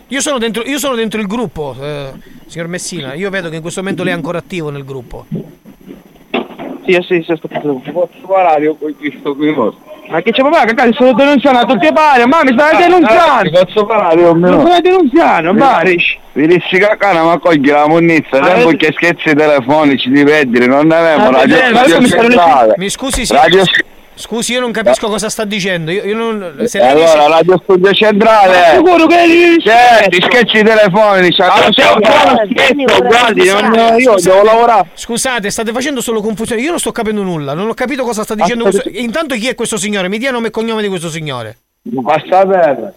Io 0.08 0.22
sono 0.22 0.40
dentro, 0.40 0.64
io 0.64 0.80
sono 0.80 0.96
dentro 0.96 1.20
il 1.20 1.28
gruppo, 1.28 1.76
eh, 1.80 2.14
signor 2.48 2.68
Messina. 2.68 3.14
Io 3.14 3.30
vedo 3.30 3.50
che 3.50 3.58
in 3.58 3.62
questo 3.62 3.82
momento 3.82 4.04
lei 4.04 4.14
è 4.14 4.16
ancora 4.16 4.40
attivo 4.40 4.70
nel 4.72 4.86
gruppo. 4.86 5.28
Sì, 6.86 6.98
sì, 7.08 7.22
sì, 7.22 7.32
aspettate. 7.32 7.68
Posso 7.92 8.10
parlare 8.26 8.64
io 8.64 8.76
con 8.76 8.96
questo 8.98 9.36
qui? 9.36 9.54
Ma 10.10 10.22
che 10.24 10.32
c'è 10.32 10.42
papà? 10.42 10.66
Che 10.66 10.74
cazzo 10.74 10.92
sto 10.94 11.14
denunciando 11.14 11.60
a 11.60 11.66
tutti 11.66 11.86
i 11.86 11.94
pari? 11.94 12.26
Ma 12.26 12.42
mi 12.44 12.52
stai 12.58 12.78
denunciando! 12.78 13.64
Posso 13.64 13.86
parlare 13.86 14.20
io? 14.20 14.34
Mi 14.34 14.60
stai 14.66 14.82
denunciando, 14.82 15.54
Bari! 15.54 15.98
Vi 16.34 16.48
dissi 16.48 16.78
che 16.80 16.96
cara 16.98 17.24
ma 17.24 17.38
cogli 17.38 17.70
la 17.70 17.88
munnizza, 17.88 18.38
Ah, 18.40 18.48
tempo 18.48 18.70
eh. 18.72 18.76
che 18.78 18.92
scherzi 18.96 19.36
telefonici 19.36 20.10
di 20.10 20.24
vedere, 20.24 20.66
non 20.66 20.88
ne 20.88 20.96
avevamo 20.96 21.30
Ah, 21.30 21.42
radio 21.42 21.56
eh, 21.58 21.72
ma 21.72 21.82
adesso 21.82 22.16
radio 22.16 22.68
mi. 22.68 22.74
Mi 22.78 22.90
scusi, 22.90 23.26
sì. 23.26 23.34
Radio, 23.34 23.64
Scusi, 24.20 24.52
io 24.52 24.60
non 24.60 24.72
capisco 24.74 25.08
cosa 25.08 25.30
sta 25.30 25.46
dicendo. 25.46 25.92
Io, 25.92 26.04
io 26.04 26.14
non. 26.16 26.64
Se 26.66 26.78
E 26.78 26.82
lei 26.82 26.90
allora, 26.92 27.06
dice- 27.14 27.28
radio 27.30 27.60
studio 27.64 27.92
centrale. 27.94 28.76
Sicuro 28.76 29.06
che 29.08 29.16
devi- 29.16 29.64
Senti, 29.64 30.22
sketch 30.22 30.52
telefonici. 30.62 31.42
Ah, 31.42 31.70
se- 31.72 31.84
guarda, 32.00 32.46
scherzo, 32.52 33.02
guardi, 33.06 33.42
io 34.02 34.16
devo 34.16 34.44
lavorare. 34.44 34.90
Scusate, 34.94 35.50
state 35.50 35.72
facendo 35.72 36.02
solo 36.02 36.20
confusione. 36.22 36.62
Io 36.62 36.70
non 36.70 36.80
sto 36.80 36.92
capendo 36.92 37.24
nulla. 37.24 37.54
Non 37.54 37.70
ho 37.70 37.74
capito 37.74 38.04
cosa 38.04 38.24
sta 38.24 38.36
dicendo. 38.36 38.66
Questo- 38.66 38.90
Intanto, 38.92 39.36
chi 39.36 39.48
è 39.48 39.56
questo 39.56 39.78
signore? 39.78 40.10
Mi 40.10 40.18
dia 40.18 40.32
nome 40.32 40.48
e 40.48 40.52
cognome 40.52 40.82
di 40.82 40.90
questo 40.90 41.10
signore. 41.10 41.58
Basta 41.82 42.46
bene. 42.46 42.94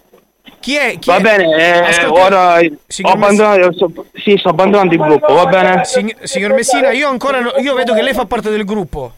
Chi 0.59 0.74
è? 0.77 0.97
Chi 0.99 1.09
Va 1.11 1.16
è? 1.19 1.20
bene, 1.20 1.44
eh, 1.57 2.07
ora 2.07 2.59
Signor 2.86 3.12
ho 3.12 3.15
abbandonato, 3.15 3.73
sto- 3.74 4.07
sì, 4.15 4.36
sto 4.39 4.49
abbandonando 4.51 4.93
il 4.94 5.01
gruppo, 5.01 5.32
va 5.35 5.47
bene? 5.47 5.85
Sign- 5.85 6.11
signor 6.23 6.53
Messina, 6.53 6.90
io 6.90 7.09
ancora 7.09 7.40
no- 7.40 7.53
io 7.59 7.74
vedo 7.74 7.94
che 7.94 8.03
lei 8.03 8.12
fa 8.12 8.27
parte 8.27 8.51
del 8.51 8.65
gruppo. 8.65 9.12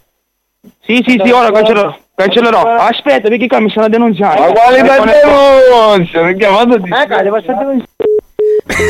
Sì, 0.84 1.02
sì, 1.06 1.20
sì, 1.22 1.30
ora 1.30 1.50
cancellerò. 1.50 1.96
Cancellerò. 2.14 2.76
Aspetta, 2.76 3.28
perché 3.28 3.46
qua 3.46 3.60
mi 3.60 3.70
stanno 3.70 3.88
denunciando. 3.88 4.40
Ma 4.40 4.52
quali 4.52 4.78
Ecco, 4.78 5.04
denunce? 5.04 6.22
Mi 6.22 6.36
chiamato 6.36 6.78
di... 6.78 6.90
Eh, 6.90 7.06
cazzo, 7.06 7.30
posso 7.30 7.46
denunciare? 7.46 7.88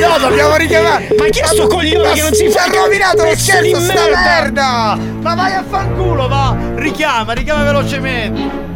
No, 0.01 0.19
dobbiamo 0.19 0.57
richiamare. 0.57 1.09
Ma 1.19 1.25
chi 1.27 1.41
è 1.41 1.47
sto 1.47 1.67
coglione 1.67 2.13
che 2.13 2.23
non 2.23 2.33
si 2.33 2.49
fa? 2.49 2.65
ha 2.65 2.83
rovinato 2.83 3.25
lo 3.25 3.35
scherzo, 3.35 3.81
sta 3.81 3.93
merda! 3.95 4.21
merda! 4.21 4.99
Ma 5.21 5.35
vai 5.35 5.53
a 5.53 5.65
fanculo, 5.69 6.29
va! 6.29 6.57
Richiama, 6.75 7.33
richiama 7.33 7.65
velocemente. 7.65 8.74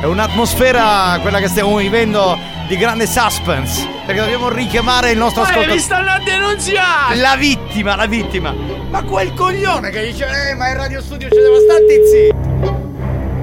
È 0.00 0.06
un'atmosfera, 0.06 1.18
quella 1.22 1.38
che 1.38 1.48
stiamo 1.48 1.76
vivendo, 1.76 2.36
di 2.68 2.76
grande 2.76 3.06
suspense. 3.06 3.88
Perché 4.04 4.20
dobbiamo 4.20 4.48
richiamare 4.50 5.10
il 5.12 5.18
nostro 5.18 5.42
Eh, 5.42 5.46
ascoltatore. 5.46 5.78
stanno 5.78 6.10
a 6.10 6.18
denunziare! 6.22 7.16
La 7.16 7.36
vittima, 7.36 7.96
la 7.96 8.06
vittima. 8.06 8.54
Ma 8.90 9.02
quel 9.02 9.32
coglione 9.32 9.90
che 9.90 10.04
dice, 10.04 10.26
eh, 10.50 10.54
ma 10.54 10.68
in 10.68 10.76
radio 10.76 11.00
studio 11.00 11.28
ci 11.30 11.36
devo 11.38 11.58
stare 11.60 11.84
zitti. 11.88 13.42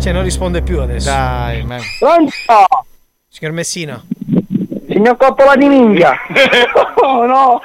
Cioè, 0.00 0.12
non 0.12 0.22
risponde 0.22 0.62
più 0.62 0.80
adesso. 0.80 1.10
Dai, 1.10 1.62
ma... 1.64 1.76
Pronto? 1.98 2.32
Signor 3.28 3.52
Messina, 3.54 4.02
Signor 4.88 5.16
Coppola 5.16 5.56
di 5.56 5.68
minchia. 5.68 6.14
oh 6.96 7.26
no. 7.26 7.60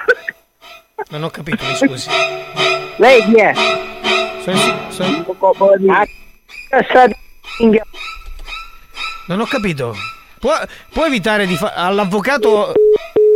non 1.10 1.24
ho 1.24 1.30
capito, 1.30 1.64
mi 1.66 1.76
scusi. 1.76 2.10
Lei 2.98 3.24
chi 3.24 3.36
è? 3.36 3.54
Coppola 5.40 5.78
di 5.78 5.88
minchia. 7.60 7.84
Non 9.28 9.40
ho 9.40 9.46
capito. 9.46 9.96
Può, 10.40 10.54
può 10.92 11.06
evitare 11.06 11.46
di 11.48 11.56
fare. 11.56 11.74
All'avvocato. 11.76 12.74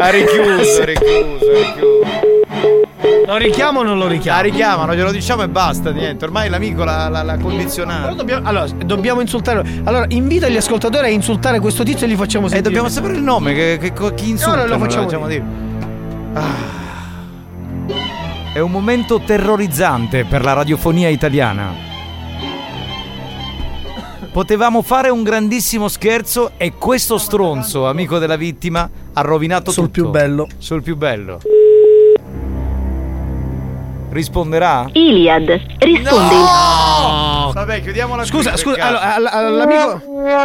Ha 0.01 0.09
richiuso, 0.09 0.81
ha 0.81 0.85
richiuso, 0.85 1.49
ha 1.49 1.53
richiuso. 1.53 2.27
Lo 3.25 3.37
richiamo 3.37 3.79
o 3.81 3.83
non 3.83 3.97
lo 3.97 4.07
richiamo? 4.07 4.37
La 4.37 4.43
richiamano, 4.43 4.95
glielo 4.95 5.11
diciamo 5.11 5.43
e 5.43 5.47
basta, 5.49 5.91
niente. 5.91 6.25
Ormai 6.25 6.49
l'amico 6.49 6.83
l'ha, 6.83 7.09
l'ha, 7.09 7.21
l'ha 7.21 7.37
condizionato. 7.37 8.01
Però 8.03 8.13
dobbiamo, 8.15 8.47
allora, 8.47 8.65
dobbiamo 8.85 9.21
insultare. 9.21 9.63
Allora, 9.83 10.05
invita 10.09 10.47
gli 10.47 10.57
ascoltatori 10.57 11.05
a 11.07 11.09
insultare 11.09 11.59
questo 11.59 11.83
tizio 11.83 12.07
e 12.07 12.09
gli 12.09 12.15
facciamo 12.15 12.45
E 12.45 12.49
sentire. 12.49 12.69
dobbiamo 12.69 12.89
sapere 12.89 13.13
il 13.13 13.21
nome, 13.21 13.53
che, 13.53 13.77
che, 13.79 14.13
chi 14.15 14.29
insulta. 14.29 14.53
Ora 14.63 14.65
lo 14.65 14.77
facciamo 14.79 15.27
dire. 15.27 15.43
Ah. 16.33 16.78
È 18.51 18.59
un 18.59 18.71
momento 18.71 19.19
terrorizzante 19.19 20.25
per 20.25 20.43
la 20.43 20.53
radiofonia 20.53 21.07
italiana. 21.09 21.87
Potevamo 24.31 24.81
fare 24.81 25.09
un 25.09 25.21
grandissimo 25.23 25.87
scherzo 25.87 26.51
e 26.57 26.73
questo 26.73 27.17
stronzo, 27.17 27.87
amico 27.87 28.17
della 28.17 28.35
vittima, 28.35 28.89
ha 29.13 29.21
rovinato 29.21 29.71
Sul 29.71 29.85
tutto. 29.85 30.01
più 30.01 30.09
bello. 30.09 30.47
Sul 30.57 30.81
più 30.81 30.95
bello. 30.97 31.39
Risponderà? 34.09 34.89
Iliad, 34.93 35.47
rispondi. 35.77 36.35
No! 36.35 37.28
Vabbè, 37.53 37.81
chiudiamola 37.81 38.21
qui, 38.23 38.31
Scusa, 38.31 38.49
per 38.51 38.59
scusa, 38.59 38.83
allora, 38.83 39.15
all- 39.15 39.25
all'amico. 39.25 40.01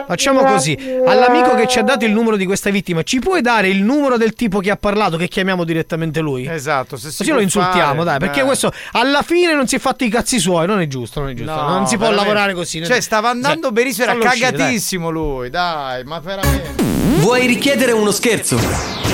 Facciamo 0.07 0.43
così. 0.45 0.77
All'amico 1.07 1.55
che 1.55 1.67
ci 1.67 1.79
ha 1.79 1.83
dato 1.83 2.05
il 2.05 2.13
numero 2.13 2.37
di 2.37 2.47
questa 2.47 2.71
vittima, 2.71 3.03
ci 3.03 3.19
puoi 3.19 3.41
dare 3.41 3.69
il 3.69 3.83
numero 3.83 4.17
del 4.17 4.35
tipo 4.35 4.61
che 4.61 4.71
ha 4.71 4.77
parlato, 4.77 5.17
che 5.17 5.29
chiamiamo 5.29 5.65
direttamente 5.65 6.21
lui? 6.21 6.47
Esatto, 6.47 6.97
se 6.97 7.09
Così 7.17 7.31
lo 7.31 7.41
insultiamo, 7.41 7.93
fare, 7.93 8.05
dai, 8.05 8.19
perché 8.19 8.39
dai. 8.39 8.47
questo 8.47 8.73
alla 8.93 9.23
fine 9.23 9.55
non 9.55 9.67
si 9.67 9.77
è 9.77 9.79
fatto 9.79 10.05
i 10.05 10.09
cazzi 10.09 10.39
suoi, 10.39 10.67
non 10.67 10.81
è 10.81 10.87
giusto, 10.87 11.21
non 11.21 11.31
è 11.31 11.35
giusto. 11.35 11.53
No, 11.55 11.69
non 11.69 11.87
si 11.87 11.97
può 11.97 12.07
veramente. 12.07 12.29
lavorare 12.33 12.55
così. 12.55 12.85
Cioè, 12.85 13.01
stava 13.01 13.29
andando 13.31 13.71
benissimo, 13.73 14.05
era 14.07 14.15
uscire, 14.15 14.51
dai. 14.51 14.59
cagatissimo 14.59 15.11
lui, 15.11 15.51
dai, 15.51 16.05
ma 16.05 16.19
veramente. 16.21 16.83
Vuoi 17.21 17.47
richiedere 17.47 17.93
uno 17.93 18.11
scherzo? 18.11 19.14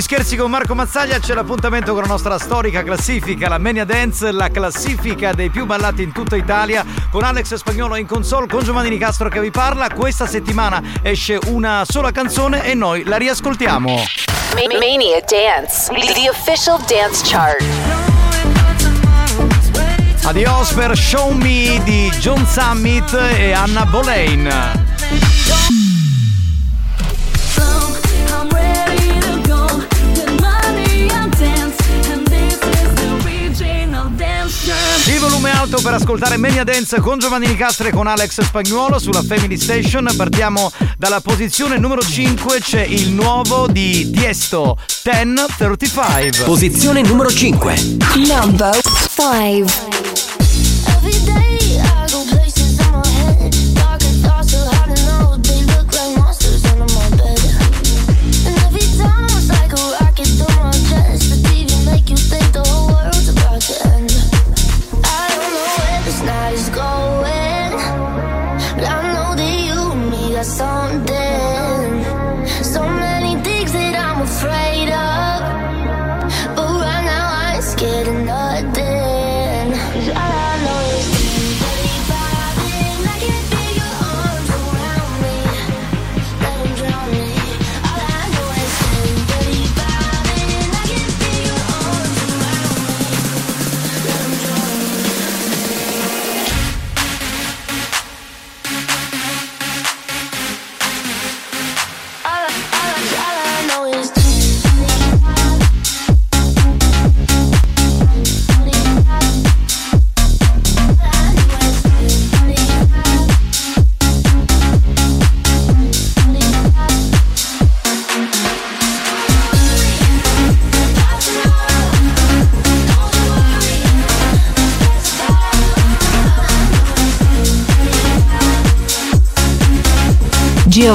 gli 0.00 0.02
scherzi 0.02 0.34
con 0.34 0.50
Marco 0.50 0.74
Mazzaglia 0.74 1.18
c'è 1.18 1.34
l'appuntamento 1.34 1.92
con 1.92 2.00
la 2.00 2.08
nostra 2.08 2.38
storica 2.38 2.82
classifica, 2.82 3.50
la 3.50 3.58
Mania 3.58 3.84
Dance, 3.84 4.32
la 4.32 4.48
classifica 4.48 5.34
dei 5.34 5.50
più 5.50 5.66
ballati 5.66 6.02
in 6.02 6.10
tutta 6.10 6.36
Italia, 6.36 6.86
con 7.10 7.22
Alex 7.22 7.56
Spagnolo 7.56 7.96
in 7.96 8.06
console, 8.06 8.46
con 8.46 8.64
Giovanni 8.64 8.88
Nicastro 8.88 9.28
che 9.28 9.40
vi 9.40 9.50
parla. 9.50 9.90
Questa 9.90 10.26
settimana 10.26 10.82
esce 11.02 11.38
una 11.48 11.84
sola 11.86 12.12
canzone 12.12 12.64
e 12.64 12.72
noi 12.72 13.04
la 13.04 13.18
riascoltiamo. 13.18 13.94
Ma- 14.54 14.78
Mania 14.78 15.20
Dance, 15.28 15.92
the 15.92 16.30
official 16.30 16.78
dance 16.86 17.22
chart. 17.22 17.62
Adios 20.22 20.72
per 20.72 20.96
Show 20.96 21.30
Me 21.32 21.78
di 21.84 22.10
John 22.20 22.46
Summit 22.46 23.12
e 23.36 23.52
Anna 23.52 23.84
Boleyn. 23.84 24.89
Il 35.06 35.18
volume 35.18 35.50
alto 35.50 35.80
per 35.80 35.94
ascoltare 35.94 36.36
Mania 36.36 36.64
Dance 36.64 37.00
con 37.00 37.18
Giovanni 37.18 37.46
Nicastro 37.46 37.88
e 37.88 37.90
con 37.90 38.06
Alex 38.06 38.42
Spagnuolo 38.42 38.98
sulla 38.98 39.22
Family 39.22 39.56
Station. 39.58 40.08
Partiamo 40.16 40.70
dalla 40.96 41.20
posizione 41.20 41.78
numero 41.78 42.02
5, 42.02 42.60
c'è 42.60 42.82
il 42.82 43.10
nuovo 43.10 43.66
di 43.66 44.10
Tiesto 44.10 44.76
1035. 45.04 46.44
Posizione 46.44 47.02
numero 47.02 47.30
5. 47.30 47.74
Number 48.26 48.78
5. 48.80 50.39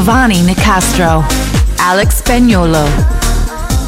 Giovanni 0.06 0.42
Nicastro. 0.42 1.26
Alex 1.78 2.18
Spagnolo. 2.18 2.88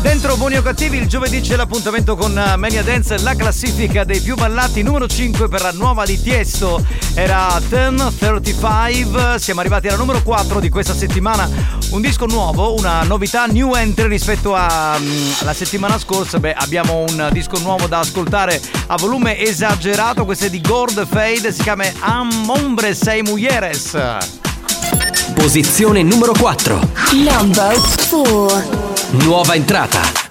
Dentro 0.02 0.36
Buoni 0.36 0.58
o 0.58 0.64
Cattivi 0.64 0.98
il 0.98 1.08
giovedì 1.08 1.42
c'è 1.42 1.56
l'appuntamento 1.56 2.16
con 2.16 2.36
eh, 2.36 2.56
Mania 2.56 2.82
Dance, 2.82 3.20
la 3.20 3.36
classifica 3.36 4.04
dei 4.04 4.20
più 4.20 4.34
ballati, 4.34 4.82
numero 4.82 5.08
5 5.08 5.48
per 5.48 5.62
la 5.62 5.72
nuova 5.74 6.06
di 6.06 6.20
Tiesto 6.20 6.84
era 7.14 7.62
1035, 7.70 9.36
siamo 9.38 9.60
arrivati 9.60 9.90
alla 9.90 9.98
numero 9.98 10.24
4 10.24 10.60
di 10.60 10.70
questa 10.70 10.96
settimana, 10.96 11.48
un 11.92 12.02
disco 12.02 12.26
nuovo, 12.26 12.74
una 12.74 13.04
novità 13.04 13.46
new 13.46 13.76
entry 13.76 14.08
rispetto 14.08 14.54
mm, 14.54 15.32
alla 15.42 15.54
settimana 15.54 16.00
scorsa, 16.00 16.40
beh 16.40 16.54
abbiamo 16.54 17.06
un 17.08 17.30
disco 17.32 17.60
nuovo 17.60 17.86
da 17.86 18.00
ascoltare 18.00 18.60
a 18.88 18.96
volume 18.98 19.38
esagerato, 19.38 20.26
questo 20.26 20.46
è 20.46 20.50
di 20.50 20.62
Gord 20.62 21.06
Fade, 21.06 21.52
si 21.52 21.62
chiama 21.62 21.84
Am 22.00 22.50
Hombre 22.50 22.96
Sei 22.96 23.22
Mujeres. 23.22 24.37
Posizione 25.38 26.02
numero 26.02 26.34
4. 26.34 26.80
Number 27.12 27.80
4. 28.10 28.64
Nuova 29.24 29.54
entrata. 29.54 30.27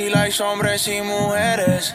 Likes 0.00 0.40
hombres 0.40 0.88
y 0.88 1.02
mujeres. 1.02 1.94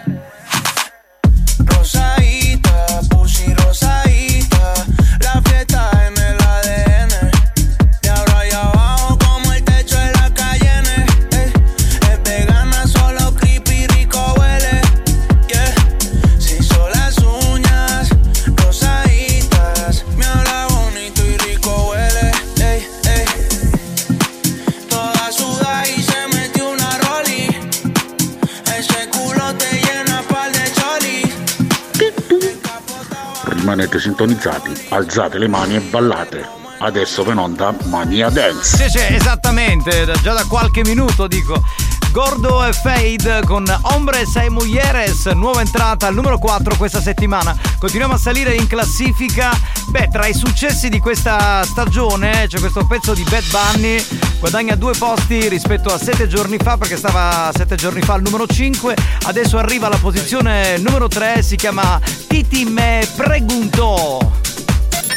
Sintonizzati, 34.17 34.87
alzate 34.89 35.37
le 35.37 35.47
mani 35.47 35.75
e 35.75 35.79
ballate. 35.79 36.55
Adesso 36.79 37.23
per 37.23 37.37
onda 37.37 37.73
Mania 37.85 38.29
Dance. 38.29 38.89
Sì, 38.89 38.97
sì, 38.97 39.13
esattamente, 39.13 40.11
già 40.23 40.33
da 40.33 40.43
qualche 40.45 40.81
minuto 40.83 41.27
dico. 41.27 41.63
Gordo 42.11 42.65
e 42.65 42.73
Fade 42.73 43.41
con 43.45 43.63
Hombre 43.81 44.25
Sei 44.25 44.49
Mujeres, 44.49 45.25
nuova 45.27 45.61
entrata 45.61 46.07
al 46.07 46.15
numero 46.15 46.39
4 46.39 46.75
questa 46.75 46.99
settimana. 46.99 47.55
Continuiamo 47.77 48.15
a 48.15 48.17
salire 48.17 48.55
in 48.55 48.65
classifica. 48.65 49.51
Beh, 49.89 50.09
tra 50.11 50.25
i 50.25 50.33
successi 50.33 50.89
di 50.89 50.99
questa 50.99 51.63
stagione 51.63 52.47
c'è 52.47 52.59
questo 52.59 52.87
pezzo 52.87 53.13
di 53.13 53.23
Bad 53.23 53.43
Bunny, 53.51 54.03
guadagna 54.39 54.75
due 54.75 54.93
posti 54.97 55.47
rispetto 55.47 55.93
a 55.93 55.97
sette 55.99 56.27
giorni 56.27 56.57
fa 56.57 56.75
perché 56.75 56.97
stava 56.97 57.51
sette 57.53 57.75
giorni 57.75 58.01
fa 58.01 58.13
al 58.13 58.21
numero 58.21 58.47
5, 58.47 58.95
adesso 59.23 59.57
arriva 59.57 59.87
alla 59.87 59.97
posizione 59.97 60.77
numero 60.77 61.07
3, 61.07 61.43
si 61.43 61.55
chiama 61.55 61.99
Titi 62.27 62.65
Me 62.65 63.07
Pregunto. 63.15 64.31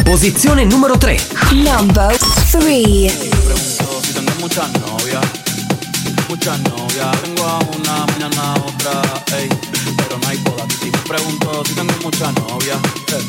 Posizione 0.04 0.64
numero 0.64 0.96
3. 0.98 1.28
Number 1.52 2.16
3. 2.50 3.12
Si 4.02 4.12
tengo 4.12 4.32
muchas 4.40 4.70
novias, 4.80 5.24
muchas 6.28 6.58
novias. 6.60 7.22
Tengo 7.22 7.44
a 7.44 7.58
una, 7.58 8.06
mañana 8.06 8.42
a 8.42 8.54
otra, 8.54 9.02
ey. 9.38 9.48
Pero 9.96 10.18
no 10.18 10.28
hay 10.28 10.38
boda. 10.38 10.66
Si 10.80 10.90
me 10.90 10.98
pregunto 10.98 11.62
si 11.66 11.74
tengo 11.74 11.92
muchas 12.02 12.32
novias, 12.34 12.78
eh, 13.08 13.24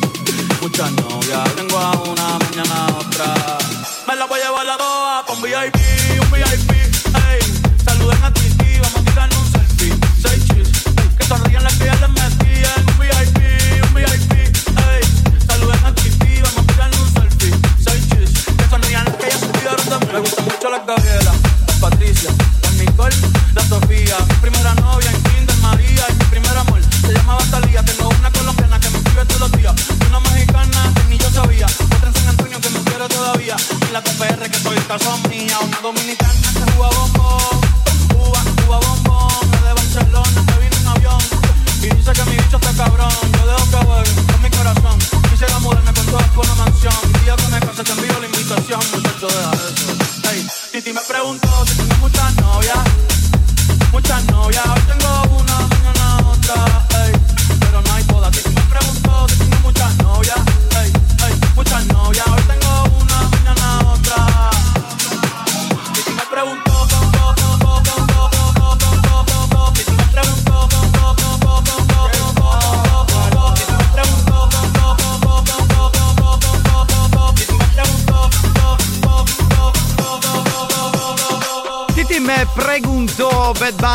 muchas 0.62 0.92
novias. 0.92 1.56
Tengo 1.56 1.78
a 1.78 1.92
una, 1.92 2.40
mañana 2.40 2.86
a 2.88 3.00
otra. 3.00 3.58
Me 4.08 4.16
la 4.16 4.26
voy 4.26 4.40
a 4.40 4.44
llevar 4.46 4.66
la 4.66 4.78
doa 4.78 5.26
un 5.34 5.42
VIP, 5.42 5.76
un 6.22 6.32
VIP, 6.32 6.72
ey. 6.72 7.40
Saluden 7.86 8.24
a 8.24 8.34
Titi, 8.34 8.51
Gabriela, 20.96 21.32
Patricia, 21.80 22.32
las 22.64 22.74
Nicole, 22.74 23.16
la 23.54 23.62
Sofía. 23.64 24.18
Mi 24.28 24.36
primera 24.42 24.76
novia 24.76 25.10
en 25.10 25.24
Kinder 25.24 25.56
María 25.62 26.06
y 26.10 26.14
mi 26.16 26.26
primer 26.26 26.58
amor 26.58 26.82
se 26.84 27.14
llamaba 27.14 27.40
Talía. 27.50 27.82
Tengo 27.86 28.10
una 28.10 28.30
colombiana 28.30 28.78
que 28.78 28.90
me 28.90 28.98
escribe 28.98 29.26
todos 29.26 29.40
los 29.40 29.52
días. 29.54 29.74
Una 30.10 30.20
mexicana 30.20 30.94
que 30.94 31.04
ni 31.10 31.18
yo 31.18 31.30
sabía. 31.30 31.66
Otra 31.66 32.10
en 32.10 32.14
San 32.14 32.28
Antonio 32.28 32.60
que 32.60 32.70
me 32.72 32.80
quiere 32.82 33.08
todavía. 33.08 33.56
Y 33.88 33.94
la 33.94 34.04
PR 34.04 34.52
que 34.52 34.60
soy 34.60 34.78
son 35.00 35.30
mía. 35.30 35.58
Una 35.62 35.80
dominicana 35.80 36.54
que 36.54 36.72
juega 36.74 36.90
bombón. 36.90 37.21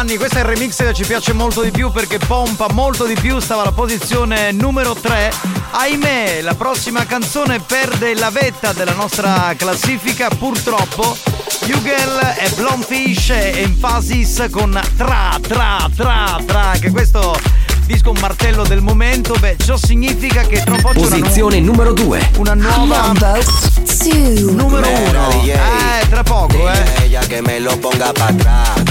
Bunny, 0.06 0.18
questo 0.18 0.38
è 0.38 0.40
il 0.42 0.46
remix 0.46 0.76
che 0.76 0.94
ci 0.94 1.04
piace 1.04 1.32
molto 1.32 1.62
di 1.62 1.72
più 1.72 1.90
perché 1.90 2.18
pompa 2.18 2.68
molto 2.70 3.06
di 3.06 3.14
più, 3.14 3.40
stava 3.40 3.62
alla 3.62 3.72
posizione 3.72 4.52
numero 4.52 4.94
3. 4.94 5.32
Ahimè, 5.72 6.42
la 6.42 6.54
prossima 6.54 7.04
canzone 7.04 7.58
perde 7.58 8.14
la 8.14 8.30
vetta 8.30 8.72
della 8.72 8.92
nostra 8.92 9.52
classifica, 9.56 10.28
purtroppo. 10.28 11.16
Hugel 11.62 12.34
e 12.38 12.48
Blonfish 12.54 13.30
e 13.30 13.62
Emphasis 13.62 14.46
con 14.48 14.80
Tra 14.96 15.38
Tra 15.40 15.90
Tra 15.96 16.40
Tra, 16.46 16.72
che 16.78 16.92
questo 16.92 17.36
disco 17.84 18.10
un 18.10 18.18
martello 18.20 18.62
del 18.62 18.82
momento, 18.82 19.34
beh, 19.40 19.56
ciò 19.64 19.76
significa 19.76 20.42
che 20.42 20.62
tra 20.62 20.74
un 20.74 20.82
po' 20.82 20.90
c'è 20.90 20.98
una, 20.98 21.08
nu- 21.08 21.18
Posizione 21.18 21.58
numero 21.58 21.92
2. 21.92 22.30
una 22.36 22.54
nuova 22.54 23.12
numero 24.52 24.88
1. 24.88 25.42
Eh, 25.46 26.08
tra 26.08 26.22
poco, 26.22 26.70
eh. 26.70 27.06
Ella 27.06 27.26
que 27.26 27.42
me 27.42 27.58
lo 27.58 27.76
ponga 27.78 28.12
pa' 28.12 28.26
atrás. 28.26 28.85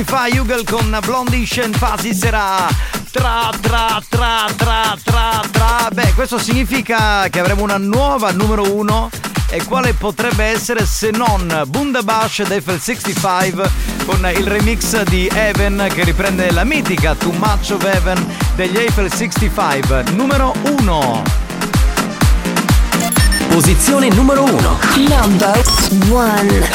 Giorni 0.00 0.04
fa, 0.04 0.26
Hugel 0.28 0.64
con 0.64 0.98
Blondie 1.04 1.46
and 1.62 1.76
Fuzzy 1.76 2.14
sarà 2.14 2.66
tra 3.10 3.50
tra 3.60 4.00
tra 4.08 4.46
tra 4.56 4.96
tra 5.02 5.42
tra. 5.50 5.88
Beh, 5.92 6.12
questo 6.14 6.38
significa 6.38 7.28
che 7.28 7.40
avremo 7.40 7.62
una 7.62 7.78
nuova 7.78 8.30
numero 8.30 8.74
uno. 8.74 9.10
E 9.52 9.64
quale 9.64 9.94
potrebbe 9.94 10.44
essere 10.44 10.86
se 10.86 11.10
non 11.10 11.64
Bundabash 11.66 12.40
ed 12.40 12.52
Eiffel 12.52 12.78
65 12.80 13.68
con 14.06 14.24
il 14.32 14.46
remix 14.46 15.02
di 15.02 15.28
Even 15.32 15.90
che 15.92 16.04
riprende 16.04 16.52
la 16.52 16.62
mitica 16.62 17.16
Too 17.16 17.32
Much 17.32 17.72
of 17.72 17.82
Even 17.84 18.24
degli 18.54 18.76
Eiffel 18.76 19.10
65, 19.10 20.04
numero 20.12 20.54
uno. 20.78 21.22
Posizione 23.48 24.08
numero 24.10 24.44
uno. 24.44 24.78
Number 24.94 25.60
one. 26.10 26.68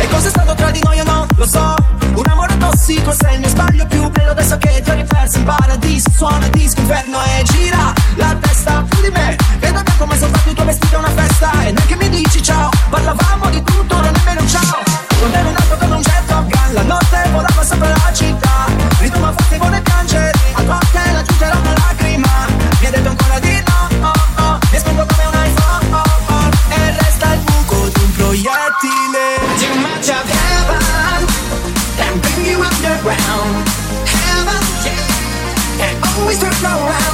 E 0.00 0.08
cos'è 0.08 0.28
stato 0.30 0.54
tra 0.54 0.70
di 0.70 0.80
noi 0.82 0.98
o 1.00 1.04
no? 1.04 1.26
Lo 1.36 1.46
so. 1.46 1.74
Un 2.14 2.24
amore 2.28 2.56
tossico 2.56 3.12
sei 3.12 3.34
il 3.34 3.40
mio 3.40 3.48
sbaglio 3.48 3.86
più 3.86 4.08
bello 4.08 4.30
Adesso 4.30 4.56
che 4.58 4.80
ti 4.82 4.90
ho 4.90 4.94
riperso 4.94 5.38
in 5.38 5.44
paradiso. 5.44 6.10
Suona 6.16 6.48
disco 6.48 6.80
inferno 6.80 7.18
e 7.22 7.42
gira 7.44 7.92
la 8.16 8.34
testa 8.40 8.84
più 8.88 9.02
di 9.02 9.10
me. 9.10 9.36
Vedo 9.58 9.82
che 9.82 9.92
come 9.98 10.16
soltanto 10.16 10.48
il 10.48 10.54
tuo 10.54 10.64
vestito 10.64 10.94
è 10.94 10.98
una 10.98 11.10
festa. 11.10 11.52
E 11.64 11.72
neanche 11.72 11.96
mi 11.96 12.08
dici 12.08 12.42
ciao. 12.42 12.70
Parlavamo 12.88 13.50
di 13.50 13.62
tutto, 13.62 14.00
non 14.00 14.12
nemmeno 14.16 14.40
un 14.40 14.48
ciao. 14.48 14.78
Non 15.20 15.34
ero 15.34 15.50
nato 15.50 15.76
con 15.76 15.92
un 15.92 16.00
jet 16.00 16.26
Gun 16.26 16.72
La 16.72 16.82
notte 16.82 17.28
volava 17.30 17.62
sopra 17.62 17.88
la 17.88 18.12
città. 18.14 18.66
Ritmo 18.98 19.32
forte 19.32 19.58
vuole 19.58 19.80
piangere 19.82 20.39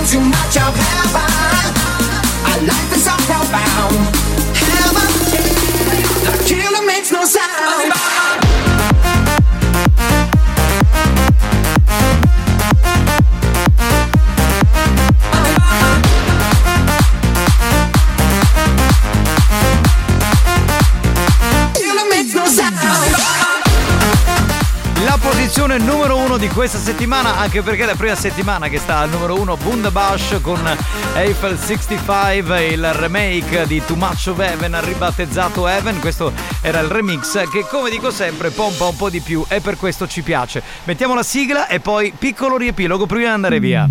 Too 0.07 0.21
much 0.21 0.57
of 0.57 0.73
heaven. 0.77 1.75
Our 2.47 2.63
life 2.63 2.95
is 2.95 3.05
so 3.05 3.11
profound 3.27 4.26
questa 26.57 26.79
settimana, 26.79 27.37
anche 27.37 27.61
perché 27.61 27.83
è 27.83 27.85
la 27.85 27.95
prima 27.95 28.15
settimana 28.15 28.69
che 28.69 28.79
sta 28.79 29.01
al 29.01 29.11
numero 29.11 29.39
uno 29.39 29.59
Bundabash 29.59 30.39
con 30.41 30.59
Eiffel 31.15 31.59
65, 31.59 32.65
il 32.69 32.93
remake 32.95 33.67
di 33.67 33.83
Too 33.85 33.95
Much 33.95 34.29
of 34.29 34.39
Heaven, 34.39 34.83
ribattezzato 34.83 35.69
Heaven. 35.69 36.01
Questo 36.01 36.33
era 36.63 36.81
il 36.81 36.89
remix 36.89 37.47
che, 37.51 37.67
come 37.69 37.91
dico 37.91 38.11
sempre, 38.11 38.49
pompa 38.49 38.87
un 38.87 38.97
po' 38.97 39.11
di 39.11 39.21
più 39.21 39.45
e 39.49 39.61
per 39.61 39.77
questo 39.77 40.09
ci 40.09 40.23
piace. 40.23 40.63
Mettiamo 40.85 41.15
la 41.15 41.23
sigla 41.23 41.69
e 41.69 41.79
poi 41.81 42.15
piccolo 42.17 42.57
riepilogo 42.57 43.05
prima 43.05 43.27
di 43.27 43.33
andare 43.35 43.61
via. 43.61 43.87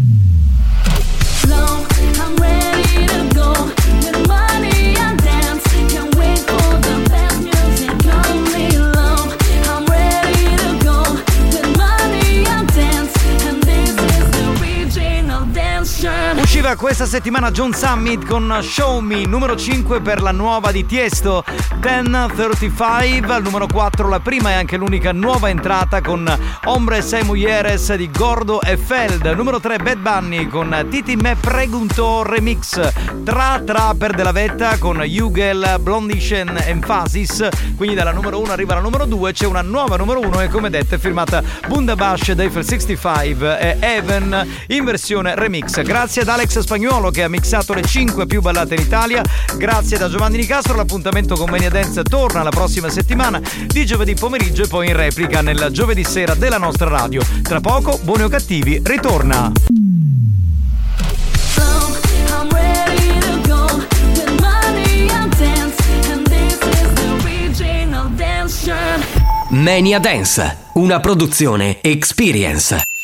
Questa 16.76 17.06
settimana 17.06 17.52
John 17.52 17.74
Summit 17.74 18.26
con 18.26 18.60
Show 18.62 19.00
Me, 19.00 19.26
numero 19.26 19.56
5 19.56 20.02
per 20.02 20.22
la 20.22 20.32
nuova 20.32 20.72
di 20.72 20.86
Tiesto, 20.86 21.44
1035, 21.82 23.34
al 23.34 23.44
numero 23.44 23.68
4 23.68 24.10
la 24.10 24.20
prima 24.20 24.50
e 24.50 24.54
anche 24.54 24.76
l'unica 24.76 25.12
nuova 25.12 25.50
entrata 25.50 26.02
con 26.02 26.28
Hombres 26.66 27.14
e 27.14 27.24
Mujeres 27.24 27.94
di 27.96 28.10
Gordo 28.12 28.62
e 28.62 28.78
Feld, 28.78 29.26
numero 29.36 29.60
3 29.60 29.78
Bad 29.78 29.98
Bunny 29.98 30.48
con 30.48 30.88
Titi 30.90 31.16
Me 31.16 31.36
Pregunto 31.36 32.24
Remix, 32.24 32.92
Tra 33.24 33.62
Tra 33.66 33.94
per 33.98 34.14
Della 34.14 34.32
Vetta 34.32 34.78
con 34.78 34.98
Hugel, 34.98 35.78
Blondishen 35.80 36.62
Emphasis, 36.66 37.48
quindi 37.78 37.96
dalla 37.96 38.12
numero 38.12 38.40
1 38.40 38.52
arriva 38.52 38.74
la 38.74 38.82
numero 38.82 39.06
2, 39.06 39.32
c'è 39.32 39.46
una 39.46 39.62
nuova 39.62 39.96
numero 39.98 40.20
1 40.20 40.42
e 40.42 40.48
come 40.50 40.70
detto 40.70 40.96
è 40.96 40.98
firmata 40.98 41.42
Bundabash 41.68 42.30
ed 42.30 42.40
Eiffel 42.40 42.66
65 42.66 43.60
e 43.60 43.78
Even 43.80 44.48
in 44.68 44.84
versione 44.84 45.36
remix. 45.36 45.82
Grazie 45.82 46.24
ad 46.24 46.28
Alex 46.30 46.64
Spagnuolo 46.66 47.12
che 47.12 47.22
ha 47.22 47.30
mixato 47.30 47.76
le 47.76 47.84
5 47.84 48.26
più 48.26 48.42
ballate 48.42 48.74
in 48.74 48.82
Italia, 48.82 49.22
grazie 49.56 50.00
da 50.00 50.10
Giovanni 50.10 50.38
Nicastro, 50.38 50.76
l'appuntamento 50.76 51.36
con 51.36 51.48
Mania 51.48 51.70
Dance 51.70 52.02
torna 52.02 52.42
la 52.42 52.50
prossima 52.50 52.90
settimana 52.90 53.40
di 53.68 53.86
giovedì 53.86 54.16
pomeriggio 54.16 54.64
e 54.64 54.68
poi 54.68 54.88
in 54.88 54.96
replica 54.96 55.42
nel 55.42 55.68
giovedì 55.70 56.04
sera 56.04 56.34
della 56.34 56.58
nostra 56.58 56.90
radio. 56.90 57.22
Tra 57.44 57.62
poco, 57.62 58.00
buoni 58.02 58.24
o 58.24 58.30
cattivi, 58.30 58.82
ritorna. 58.84 59.52
Mania 69.50 70.00
Dance, 70.00 70.58
una 70.74 71.00
produzione 71.00 71.80
Experience. 71.82 72.95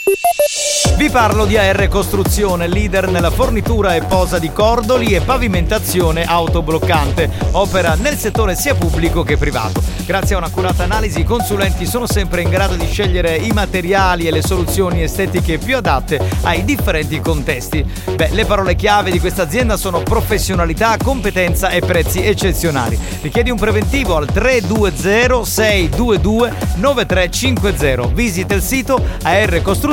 Vi 0.97 1.09
parlo 1.09 1.45
di 1.45 1.57
AR 1.57 1.87
Costruzione, 1.87 2.67
leader 2.67 3.09
nella 3.09 3.31
fornitura 3.31 3.95
e 3.95 4.03
posa 4.03 4.37
di 4.37 4.51
cordoli 4.51 5.15
e 5.15 5.21
pavimentazione 5.21 6.23
autobloccante. 6.25 7.29
Opera 7.51 7.95
nel 7.95 8.17
settore 8.17 8.55
sia 8.55 8.75
pubblico 8.75 9.23
che 9.23 9.35
privato. 9.37 9.81
Grazie 10.05 10.35
a 10.35 10.39
un'accurata 10.39 10.83
analisi, 10.83 11.21
i 11.21 11.23
consulenti 11.23 11.85
sono 11.85 12.05
sempre 12.05 12.41
in 12.41 12.49
grado 12.49 12.75
di 12.75 12.85
scegliere 12.85 13.37
i 13.37 13.51
materiali 13.51 14.27
e 14.27 14.31
le 14.31 14.41
soluzioni 14.41 15.01
estetiche 15.01 15.57
più 15.57 15.77
adatte 15.77 16.19
ai 16.41 16.65
differenti 16.65 17.19
contesti. 17.19 17.83
Beh, 18.15 18.29
le 18.31 18.45
parole 18.45 18.75
chiave 18.75 19.09
di 19.09 19.19
questa 19.19 19.43
azienda 19.43 19.77
sono 19.77 20.03
professionalità, 20.03 20.97
competenza 21.01 21.69
e 21.69 21.79
prezzi 21.79 22.23
eccezionali. 22.23 22.99
Richiedi 23.21 23.49
un 23.49 23.57
preventivo 23.57 24.17
al 24.17 24.27
320 24.27 25.45
622 25.45 26.53
9350. 26.75 28.07
Visita 28.13 28.53
il 28.53 28.61
sito 28.61 29.03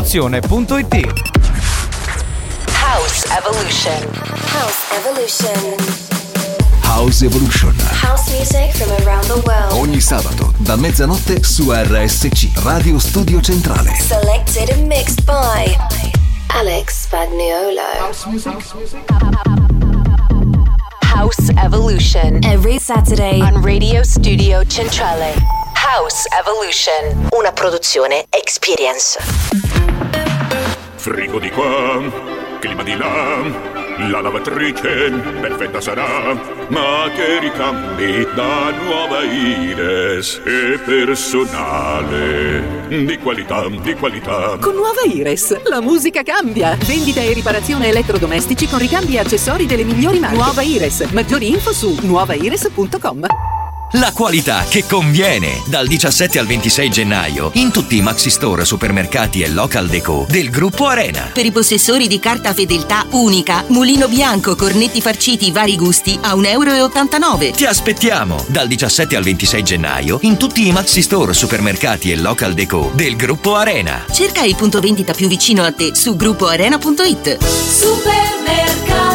arcostruzione.it. 0.08 1.12
House 2.70 3.26
Evolution. 3.30 4.08
House 4.48 4.92
Evolution. 4.92 5.78
House 6.82 7.22
Evolution. 7.22 7.74
House 7.78 8.30
music 8.32 8.74
from 8.74 8.90
around 9.06 9.26
the 9.26 9.42
world. 9.46 9.72
Ogni 9.72 10.00
sabato 10.00 10.52
da 10.56 10.76
mezzanotte 10.76 11.42
su 11.42 11.70
RSC 11.70 12.62
Radio 12.64 12.98
Studio 12.98 13.40
Centrale. 13.40 13.94
Selected 13.94 14.70
and 14.70 14.86
mixed 14.86 15.24
by 15.24 15.76
Alex 16.54 17.02
Spagnuolo. 17.02 17.82
House 17.98 18.24
House 21.02 21.52
Evolution. 21.62 22.42
Every 22.44 22.78
Saturday 22.78 23.40
on 23.42 23.62
Radio 23.62 24.02
Studio 24.02 24.64
Centrale. 24.64 25.34
House 25.74 26.26
Evolution. 26.40 27.28
Una 27.32 27.52
produzione 27.52 28.24
Experience. 28.30 29.87
Frigo 31.08 31.38
di 31.38 31.48
qua, 31.48 32.02
clima 32.60 32.82
di 32.82 32.94
là, 32.94 33.40
la 34.10 34.20
lavatrice 34.20 35.10
perfetta 35.40 35.80
sarà, 35.80 36.34
ma 36.68 37.10
che 37.16 37.40
ricambi 37.40 38.28
da 38.34 38.70
nuova 38.72 39.22
Ires 39.22 40.38
è 40.44 40.78
personale, 40.84 42.62
di 42.88 43.16
qualità, 43.16 43.66
di 43.70 43.94
qualità. 43.94 44.58
Con 44.60 44.74
Nuova 44.74 45.00
Ires, 45.10 45.62
la 45.62 45.80
musica 45.80 46.22
cambia. 46.22 46.76
Vendita 46.84 47.22
e 47.22 47.32
riparazione 47.32 47.88
elettrodomestici 47.88 48.68
con 48.68 48.78
ricambi 48.78 49.14
e 49.14 49.20
accessori 49.20 49.64
delle 49.64 49.84
migliori 49.84 50.18
marche. 50.18 50.36
Nuova 50.36 50.60
Ires. 50.60 51.00
Maggiori 51.12 51.48
info 51.48 51.72
su 51.72 51.98
nuovaires.com. 52.02 53.26
La 53.92 54.12
qualità 54.12 54.64
che 54.68 54.84
conviene! 54.86 55.62
Dal 55.64 55.86
17 55.86 56.38
al 56.38 56.46
26 56.46 56.90
gennaio 56.90 57.50
in 57.54 57.70
tutti 57.70 57.96
i 57.96 58.02
Maxi 58.02 58.28
Store, 58.28 58.66
supermercati 58.66 59.40
e 59.40 59.48
local 59.48 59.86
deco 59.88 60.26
del 60.28 60.50
gruppo 60.50 60.88
Arena. 60.88 61.30
Per 61.32 61.46
i 61.46 61.50
possessori 61.50 62.06
di 62.06 62.18
carta 62.18 62.52
fedeltà 62.52 63.06
unica, 63.12 63.64
mulino 63.68 64.06
bianco, 64.06 64.56
cornetti 64.56 65.00
farciti 65.00 65.50
vari 65.50 65.76
gusti 65.76 66.18
a 66.20 66.34
1,89 66.34 66.44
euro. 66.50 67.56
Ti 67.56 67.64
aspettiamo 67.64 68.44
dal 68.48 68.66
17 68.66 69.16
al 69.16 69.22
26 69.22 69.62
gennaio 69.62 70.18
in 70.22 70.36
tutti 70.36 70.66
i 70.66 70.72
Maxi 70.72 71.00
Store, 71.00 71.32
supermercati 71.32 72.12
e 72.12 72.16
local 72.16 72.52
deco 72.52 72.90
del 72.92 73.16
gruppo 73.16 73.54
Arena. 73.54 74.04
Cerca 74.12 74.42
il 74.42 74.54
punto 74.54 74.80
vendita 74.80 75.14
più 75.14 75.28
vicino 75.28 75.64
a 75.64 75.72
te 75.72 75.94
su 75.94 76.14
gruppoarena.it. 76.14 77.38
Supermercati 77.42 79.07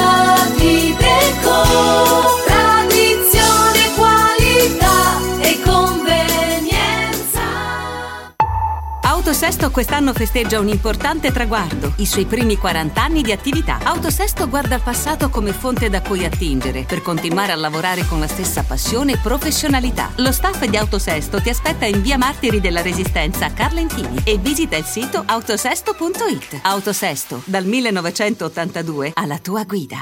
Autosesto 9.43 9.71
quest'anno 9.71 10.13
festeggia 10.13 10.61
un 10.61 10.69
importante 10.69 11.29
traguardo, 11.29 11.95
i 11.97 12.05
suoi 12.05 12.23
primi 12.23 12.55
40 12.55 13.03
anni 13.03 13.21
di 13.21 13.33
attività. 13.33 13.79
Autosesto 13.83 14.47
guarda 14.47 14.75
al 14.75 14.81
passato 14.81 15.29
come 15.29 15.51
fonte 15.51 15.89
da 15.89 16.01
cui 16.01 16.23
attingere 16.23 16.83
per 16.83 17.01
continuare 17.01 17.51
a 17.51 17.57
lavorare 17.57 18.05
con 18.05 18.21
la 18.21 18.27
stessa 18.27 18.63
passione 18.63 19.11
e 19.11 19.17
professionalità. 19.17 20.11
Lo 20.15 20.31
staff 20.31 20.63
di 20.63 20.77
Autosesto 20.77 21.41
ti 21.41 21.49
aspetta 21.49 21.85
in 21.85 22.01
via 22.01 22.17
Martiri 22.17 22.61
della 22.61 22.81
Resistenza 22.81 23.47
a 23.47 23.51
Carlentini 23.51 24.21
e 24.23 24.37
visita 24.37 24.77
il 24.77 24.85
sito 24.85 25.21
autosesto.it. 25.25 26.59
Autosesto, 26.61 27.41
dal 27.43 27.65
1982 27.65 29.11
alla 29.15 29.39
tua 29.39 29.65
guida. 29.65 29.97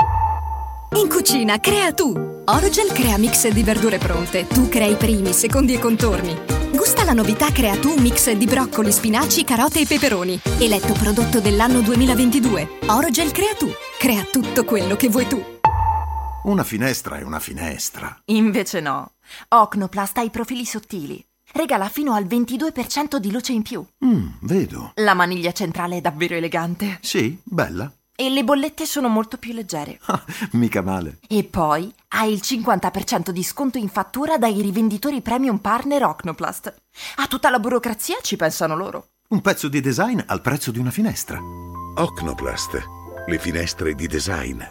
In 0.97 1.09
cucina, 1.09 1.59
crea 1.59 1.91
tu! 1.93 2.43
Orogel 2.45 2.91
crea 2.91 3.17
mix 3.17 3.47
di 3.47 3.63
verdure 3.63 3.97
pronte. 3.97 4.45
Tu 4.45 4.69
crei 4.69 4.93
primi, 4.93 5.33
secondi 5.33 5.73
e 5.73 5.79
contorni. 5.79 6.61
Gusta 6.91 7.07
la 7.07 7.13
novità 7.13 7.53
Crea 7.53 7.77
tu 7.77 7.97
mix 8.01 8.29
di 8.31 8.43
broccoli, 8.43 8.91
spinaci, 8.91 9.45
carote 9.45 9.79
e 9.79 9.85
peperoni. 9.85 10.37
Eletto 10.59 10.91
prodotto 10.91 11.39
dell'anno 11.39 11.79
2022. 11.79 12.79
Orogel 12.87 13.31
crea 13.31 13.53
tu. 13.53 13.69
Crea 13.97 14.23
tutto 14.23 14.65
quello 14.65 14.97
che 14.97 15.07
vuoi 15.07 15.25
tu. 15.25 15.41
Una 16.43 16.65
finestra 16.65 17.17
è 17.17 17.21
una 17.21 17.39
finestra. 17.39 18.21
Invece 18.25 18.81
no. 18.81 19.13
Ocnoplast 19.47 20.17
ha 20.17 20.21
i 20.21 20.31
profili 20.31 20.65
sottili. 20.65 21.25
Regala 21.53 21.87
fino 21.87 22.11
al 22.11 22.25
22% 22.25 23.15
di 23.15 23.31
luce 23.31 23.53
in 23.53 23.61
più. 23.61 23.85
Mm, 24.03 24.27
vedo. 24.41 24.91
La 24.95 25.13
maniglia 25.13 25.53
centrale 25.53 25.95
è 25.95 26.01
davvero 26.01 26.35
elegante. 26.35 26.97
Sì, 26.99 27.39
bella. 27.41 27.89
E 28.21 28.29
le 28.29 28.43
bollette 28.43 28.85
sono 28.85 29.07
molto 29.07 29.37
più 29.37 29.51
leggere. 29.51 29.99
Mica 30.53 30.83
male. 30.83 31.17
E 31.27 31.43
poi 31.43 31.91
hai 32.09 32.31
il 32.31 32.39
50% 32.43 33.31
di 33.31 33.41
sconto 33.41 33.79
in 33.79 33.89
fattura 33.89 34.37
dai 34.37 34.61
rivenditori 34.61 35.21
premium 35.21 35.57
partner 35.57 36.03
Ocnoplast. 36.03 36.71
A 37.15 37.25
tutta 37.25 37.49
la 37.49 37.57
burocrazia 37.57 38.17
ci 38.21 38.35
pensano 38.35 38.75
loro. 38.75 39.07
Un 39.29 39.41
pezzo 39.41 39.67
di 39.69 39.81
design 39.81 40.19
al 40.23 40.41
prezzo 40.41 40.69
di 40.69 40.77
una 40.77 40.91
finestra. 40.91 41.39
Ocnoplast, 41.39 42.83
le 43.25 43.39
finestre 43.39 43.95
di 43.95 44.05
design. 44.05 44.61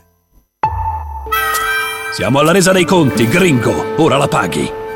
Siamo 2.12 2.39
alla 2.39 2.52
resa 2.52 2.70
dei 2.70 2.85
conti, 2.85 3.27
gringo. 3.27 4.01
Ora 4.01 4.16
la 4.16 4.28
paghi. 4.28 4.89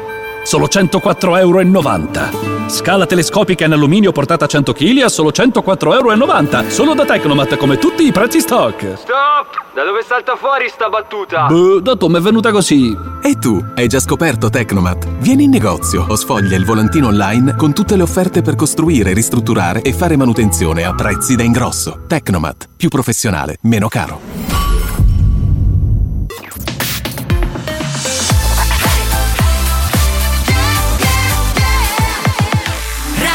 Solo 0.45 0.67
104,90 0.67 1.39
euro. 1.39 2.69
Scala 2.69 3.07
telescopica 3.07 3.65
in 3.65 3.73
alluminio 3.73 4.13
portata 4.13 4.47
100 4.47 4.73
kg 4.75 5.03
a 5.03 5.09
solo 5.09 5.31
104,90 5.31 5.93
euro. 5.95 6.71
Solo 6.71 6.95
da 6.95 7.05
Tecnomat 7.07 7.57
come 7.57 7.79
tutti 7.79 8.07
i 8.07 8.13
prezzi 8.13 8.41
stock. 8.41 8.81
Stop! 8.99 9.63
Da 9.75 9.85
dove 9.85 10.03
salta 10.07 10.37
fuori 10.37 10.69
sta 10.69 10.89
battuta? 10.89 11.47
Boh, 11.47 11.81
dato 11.81 12.09
mi 12.09 12.19
è 12.19 12.21
venuta 12.21 12.53
così. 12.53 12.95
E 13.23 13.39
tu, 13.39 13.59
hai 13.75 13.89
già 13.89 13.99
scoperto 13.99 14.51
Tecnomat? 14.51 15.07
Vieni 15.19 15.45
in 15.45 15.51
negozio 15.51 16.05
o 16.07 16.15
sfoglia 16.15 16.57
il 16.57 16.65
volantino 16.65 17.09
online 17.09 17.57
con 17.57 17.73
tutte 17.73 17.97
le 17.97 18.03
offerte 18.03 18.43
per 18.43 18.55
costruire, 18.55 19.15
ristrutturare 19.15 19.81
e 19.81 19.95
fare 19.95 20.17
manutenzione 20.17 20.85
a 20.85 20.95
prezzi 20.95 21.37
da 21.37 21.43
ingrosso. 21.43 22.03
Tecnomat, 22.07 22.69
più 22.77 22.89
professionale, 22.91 23.57
meno 23.63 23.89
caro. 23.89 24.64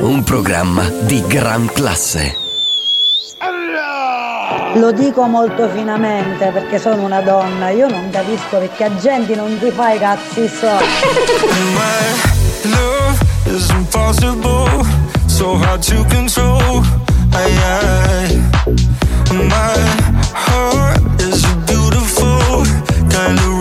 un 0.00 0.22
programma 0.22 0.88
di 1.02 1.22
gran 1.26 1.66
classe. 1.66 2.36
Lo 4.74 4.90
dico 4.90 5.26
molto 5.26 5.68
finamente 5.68 6.50
perché 6.50 6.78
sono 6.78 7.02
una 7.02 7.20
donna, 7.20 7.70
io 7.70 7.88
non 7.88 8.10
capisco 8.10 8.58
perché 8.58 8.84
a 8.84 8.96
gente 8.96 9.34
non 9.36 9.56
ti 9.58 9.70
fai 9.70 9.98
cazzi 9.98 10.48
so. 10.48 10.78
love 12.64 13.20
is 13.46 13.70
impossible, 13.70 14.84
so 15.26 15.54
hard 15.56 15.80
to 15.82 16.04
control. 16.06 16.82
I, 17.32 17.50
I, 17.70 18.42
my 19.32 19.78
heart 20.34 21.20
is 21.20 21.44
a 21.44 21.54
beautiful 21.66 22.64
kind 23.10 23.38
of 23.38 23.53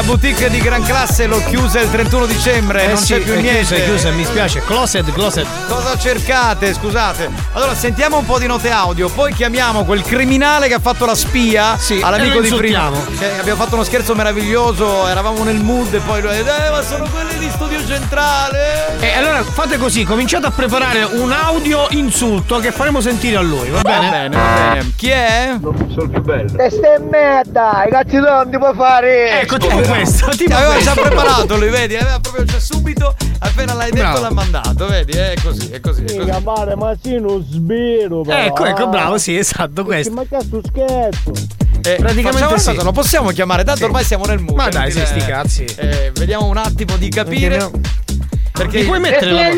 la 0.00 0.06
boutique 0.06 0.48
di 0.48 0.60
gran 0.60 0.82
classe 0.82 1.26
l'ho 1.26 1.42
chiusa 1.44 1.78
il 1.78 1.90
31 1.90 2.24
dicembre, 2.24 2.84
Eh 2.84 2.86
non 2.86 2.96
sì, 2.96 3.12
c'è 3.12 3.20
più 3.20 3.34
è 3.34 3.40
niente. 3.40 3.58
chiusa, 3.58 3.74
è 3.74 3.84
chiusa, 3.84 4.10
mi 4.12 4.24
spiace. 4.24 4.62
Closet, 4.64 5.12
closet. 5.12 5.46
Cosa 5.68 5.98
cercate? 5.98 6.72
Scusate. 6.72 7.28
Allora, 7.52 7.74
sentiamo 7.74 8.16
un 8.16 8.24
po' 8.24 8.38
di 8.38 8.46
note 8.46 8.70
audio, 8.70 9.10
poi 9.10 9.34
chiamiamo 9.34 9.84
quel 9.84 10.00
criminale 10.02 10.68
che 10.68 10.74
ha 10.74 10.78
fatto 10.80 11.04
la 11.04 11.14
spia 11.14 11.76
all'amico 12.00 12.38
e 12.38 12.40
lo 12.40 12.48
di 12.48 12.54
prima. 12.54 12.90
Cioè, 13.18 13.36
abbiamo 13.40 13.62
fatto 13.62 13.74
uno 13.74 13.84
scherzo 13.84 14.14
meraviglioso, 14.14 15.06
eravamo 15.06 15.44
nel 15.44 15.60
mood 15.60 15.92
e 15.92 15.98
poi 15.98 16.22
lui 16.22 16.30
ha 16.30 16.42
detto, 16.42 16.50
eh, 16.64 16.70
ma 16.70 16.82
sono 16.82 17.04
quelli 17.12 17.29
di 17.40 17.48
studio 17.48 17.84
centrale. 17.86 18.98
E 19.00 19.14
allora 19.14 19.42
fate 19.42 19.78
così, 19.78 20.04
cominciate 20.04 20.46
a 20.46 20.50
preparare 20.50 21.02
un 21.04 21.32
audio 21.32 21.86
insulto 21.90 22.58
che 22.58 22.70
faremo 22.70 23.00
sentire 23.00 23.36
a 23.36 23.40
lui, 23.40 23.70
va 23.70 23.80
bene? 23.80 24.04
Va 24.04 24.10
bene, 24.10 24.36
va 24.36 24.70
bene. 24.72 24.92
Chi 24.94 25.08
è? 25.08 25.56
Sono 25.58 26.02
il 26.02 26.10
più 26.10 26.20
bello. 26.20 26.58
E 26.58 26.70
stai 26.70 27.00
in 27.00 27.08
merda, 27.08 27.84
i 27.86 27.90
cazzi 27.90 28.16
tu 28.16 28.20
non 28.20 28.50
ti 28.50 28.58
puoi 28.58 28.74
fare! 28.74 29.40
Ecco, 29.40 29.56
tipo 29.56 29.80
questo, 29.80 30.28
tipo 30.36 30.54
aveva 30.54 30.78
già 30.80 30.92
preparato 30.92 31.56
lui, 31.56 31.70
vedi, 31.70 31.96
aveva 31.96 32.20
proprio 32.20 32.44
già 32.44 32.60
subito, 32.60 33.16
appena 33.38 33.72
l'hai 33.72 33.90
detto 33.90 34.02
Bravo. 34.02 34.20
l'ha 34.20 34.30
mandato, 34.30 34.86
vedi, 34.86 35.12
è 35.12 35.34
così, 35.42 35.70
è 35.70 35.80
così, 35.80 36.04
è 36.04 36.04
così. 36.04 36.18
Mica 36.18 36.40
male, 36.40 36.76
ma 36.76 36.94
sì, 37.02 37.18
non 37.18 37.42
sbiro. 37.48 38.22
Ecco, 38.26 38.66
ecco, 38.66 38.86
bravo, 38.88 39.16
sì, 39.16 39.36
esatto, 39.38 39.82
questo. 39.84 40.12
Ma 40.12 40.24
cazzo 40.28 40.60
scherzo. 40.62 41.32
Eh, 41.82 41.96
Praticamente 41.96 42.22
facciamo 42.30 42.48
una 42.50 42.58
sì. 42.58 42.66
cosa, 42.70 42.82
lo 42.82 42.92
possiamo 42.92 43.30
chiamare, 43.30 43.64
tanto 43.64 43.80
Sì. 43.80 43.84
ormai 43.86 44.04
siamo 44.04 44.24
nel 44.26 44.38
mood. 44.40 44.56
Ma 44.56 44.68
dai, 44.68 44.90
sì, 44.90 45.00
sti 45.04 45.20
cazzi. 45.20 45.64
Eh, 45.64 46.10
vediamo 46.14 46.46
un 46.46 46.56
attimo 46.58 46.96
di 46.96 47.08
capire. 47.08 47.70
Perché 48.52 48.80
Mi 48.80 48.84
puoi 48.84 49.00
mettere 49.00 49.30
la 49.30 49.50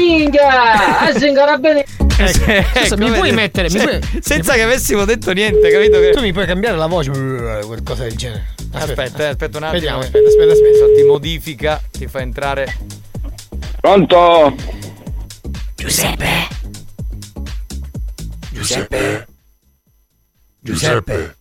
si 1.18 1.26
bene. 1.58 1.84
Eh, 2.18 2.64
Scusa, 2.82 2.96
mi 2.96 3.06
puoi 3.10 3.22
dire, 3.30 3.32
mettere- 3.32 3.68
mi 3.70 3.78
se- 3.78 3.84
puoi- 3.98 4.20
senza 4.22 4.54
che 4.54 4.62
avessimo 4.62 5.04
detto 5.04 5.32
niente, 5.32 5.70
capito? 5.70 5.98
Che... 5.98 6.10
Tu 6.10 6.20
mi 6.20 6.32
puoi 6.32 6.46
cambiare 6.46 6.76
la 6.76 6.86
voce, 6.86 7.10
qualcosa 7.64 8.04
del 8.04 8.14
genere. 8.16 8.54
Aspetta, 8.72 9.24
eh, 9.24 9.26
aspetta 9.26 9.58
un 9.58 9.64
attimo. 9.64 9.80
Vediamo. 9.80 9.98
Aspetta, 10.00 10.28
aspetta, 10.28 10.52
aspetta. 10.52 10.86
Ti 10.94 11.02
modifica, 11.02 11.82
ti 11.90 12.06
fa 12.06 12.20
entrare. 12.20 12.76
Pronto? 13.80 14.54
Giuseppe? 15.74 16.30
Giuseppe? 18.52 19.26
Giuseppe? 20.60 21.36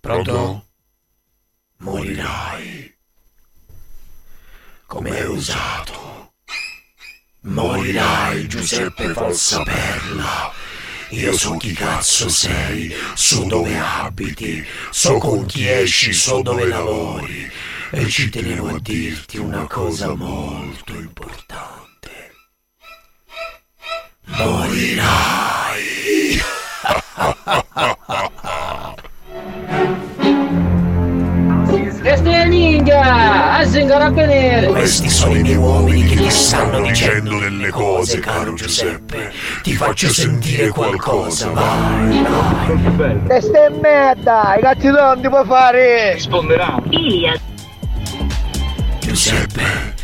Pronto? 0.00 0.64
Morirai. 1.80 2.96
Come 4.86 5.10
hai 5.10 5.26
usato? 5.26 6.32
Morirai, 7.42 8.46
Giuseppe 8.48 9.12
falsa 9.12 9.62
perla. 9.62 10.50
Io 11.10 11.36
so 11.36 11.56
chi 11.58 11.74
cazzo 11.74 12.30
sei, 12.30 12.90
so 13.14 13.44
dove 13.44 13.76
abiti, 13.78 14.64
so 14.90 15.18
con 15.18 15.44
chi 15.44 15.68
esci, 15.68 16.14
so 16.14 16.40
dove 16.40 16.66
lavori. 16.66 17.50
E 17.90 18.08
ci 18.08 18.30
tenevo 18.30 18.68
a 18.76 18.80
dirti 18.80 19.36
una 19.36 19.66
cosa 19.66 20.14
molto 20.14 20.94
importante. 20.94 22.32
Morirai. 24.24 25.68
Ah, 33.12 33.64
si 33.64 33.84
bene. 33.84 34.66
Questi 34.68 35.08
sono 35.08 35.34
i 35.34 35.42
miei 35.42 35.56
uomini 35.56 36.04
che 36.04 36.16
ti 36.16 36.30
stanno 36.30 36.80
dicendo 36.80 37.40
delle 37.40 37.70
cose, 37.70 38.20
caro 38.20 38.54
Giuseppe. 38.54 39.32
Ti 39.62 39.72
faccio 39.72 40.08
sentire 40.08 40.68
qualcosa, 40.68 41.50
vai, 41.50 42.24
vai. 42.96 43.20
E 43.28 43.40
stai 43.40 43.72
merda, 43.80 44.54
i 44.56 44.60
cazzi 44.60 44.86
non 44.86 45.20
ti 45.20 45.28
puoi 45.28 45.44
fare. 45.44 46.14
Risponderà. 46.14 46.80
Giuseppe, 49.00 49.94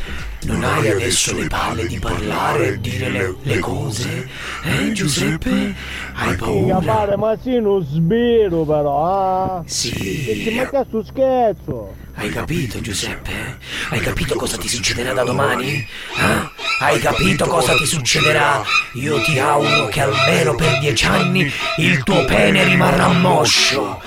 non 0.46 0.62
hai 0.62 0.88
adesso 0.88 1.34
le 1.34 1.48
palle 1.48 1.86
di 1.86 1.98
parlare 1.98 2.68
e 2.68 2.80
dire 2.80 3.10
le, 3.10 3.34
le 3.42 3.58
cose? 3.58 4.28
Eh, 4.62 4.92
Giuseppe? 4.92 5.74
Hai 6.14 6.36
paura? 6.36 6.80
male, 6.80 7.16
ma 7.16 7.36
sì, 7.42 7.60
non 7.60 7.84
sbiro 7.84 8.64
però, 8.64 9.04
ah. 9.04 9.62
Sì. 9.66 10.46
E 10.46 10.54
ma 10.54 10.68
cazzo 10.68 11.04
scherzo. 11.04 11.94
Hai 12.14 12.30
capito, 12.30 12.80
Giuseppe? 12.80 13.58
Hai 13.90 14.00
capito 14.00 14.36
cosa 14.36 14.56
ti 14.56 14.68
succederà 14.68 15.12
da 15.12 15.24
domani? 15.24 15.74
Eh? 15.74 16.48
Hai 16.78 16.98
capito 17.00 17.46
cosa 17.46 17.74
ti 17.74 17.84
succederà? 17.84 18.62
Io 18.94 19.20
ti 19.22 19.38
auguro 19.38 19.88
che 19.88 20.00
almeno 20.00 20.54
per 20.54 20.78
dieci 20.78 21.04
anni 21.04 21.52
il 21.78 22.02
tuo 22.04 22.24
pene 22.24 22.64
rimarrà 22.64 23.08
moscio. 23.08 24.00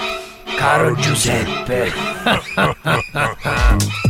Caro 0.56 0.96
Giuseppe. 0.96 1.92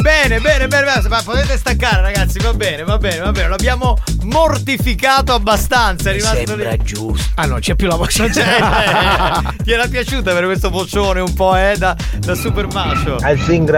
Bene, 0.00 0.38
bene, 0.40 0.68
bene, 0.68 0.84
bene, 0.86 1.08
ma 1.08 1.22
potete 1.22 1.56
staccare 1.56 2.00
ragazzi, 2.02 2.38
va 2.38 2.54
bene, 2.54 2.84
va 2.84 2.98
bene, 2.98 3.18
va 3.18 3.32
bene, 3.32 3.48
l'abbiamo 3.48 3.96
mortificato 4.22 5.32
abbastanza, 5.32 6.10
è 6.10 6.12
Mi 6.12 6.18
rimasto 6.20 6.46
sembra 6.46 6.70
lì. 6.70 6.78
giusto. 6.84 7.30
Ah 7.34 7.46
no, 7.46 7.58
c'è 7.58 7.74
più 7.74 7.88
la 7.88 7.96
voce. 7.96 8.22
Non 8.22 8.30
c'è, 8.30 8.42
eh, 8.42 9.62
ti 9.64 9.72
era 9.72 9.86
piaciuta 9.88 10.32
per 10.32 10.44
questo 10.44 10.70
vocione 10.70 11.20
un 11.20 11.34
po' 11.34 11.56
eh, 11.56 11.74
da, 11.76 11.96
da 12.18 12.34
super 12.34 12.66
macio? 12.72 13.16
I 13.22 13.36
sing 13.44 13.68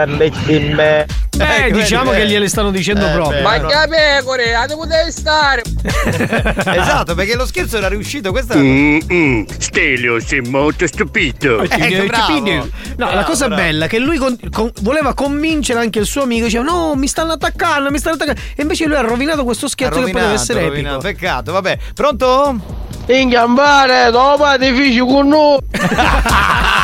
in 0.48 0.74
me. 0.74 1.06
Eh, 1.38 1.66
Ecco, 1.66 1.78
diciamo 1.78 2.10
vedi, 2.10 2.16
che 2.16 2.22
eh. 2.22 2.28
gliele 2.28 2.48
stanno 2.48 2.70
dicendo 2.70 3.06
Eh, 3.08 3.12
proprio. 3.12 3.40
Ma 3.40 3.58
che 3.58 3.88
pecore, 3.88 4.54
a 4.54 4.66
dove 4.66 4.86
devi 4.86 5.10
stare? 5.10 5.62
esatto, 5.82 7.14
perché 7.14 7.34
lo 7.34 7.46
scherzo 7.46 7.78
era 7.78 7.88
riuscito, 7.88 8.30
questa 8.30 8.54
era 8.54 8.62
Mm, 8.62 9.44
Stelio, 9.58 10.20
sei 10.20 10.40
molto 10.42 10.86
stupito. 10.86 11.62
Ecco, 11.62 12.04
bravo. 12.06 12.40
No, 12.44 12.68
la 12.96 13.06
Bravo, 13.06 13.22
cosa 13.24 13.46
bravo. 13.46 13.62
bella 13.62 13.84
è 13.86 13.88
che 13.88 13.98
lui 13.98 14.18
con- 14.18 14.38
con- 14.50 14.70
voleva 14.82 15.14
convincere 15.14 15.80
anche 15.80 16.00
il 16.00 16.06
suo 16.10 16.22
amico, 16.22 16.44
diceva 16.44 16.64
no, 16.64 16.94
mi 16.96 17.06
stanno 17.06 17.32
attaccando, 17.32 17.90
mi 17.90 17.98
stanno 17.98 18.16
attaccando. 18.16 18.40
E 18.54 18.62
invece 18.62 18.86
lui 18.86 18.96
ha 18.96 19.00
rovinato 19.00 19.44
questo 19.44 19.68
scherzo 19.68 20.02
che 20.02 20.10
poteva 20.10 20.32
essere 20.32 20.66
rovinato, 20.66 21.06
epico. 21.06 21.18
Peccato, 21.18 21.52
vabbè. 21.52 21.78
Pronto? 21.94 22.88
In 23.06 23.28
gambare, 23.28 24.10
dopo 24.10 24.44
ti 24.58 24.72
fici 24.72 24.98
con 24.98 25.28
noi. 25.28 25.58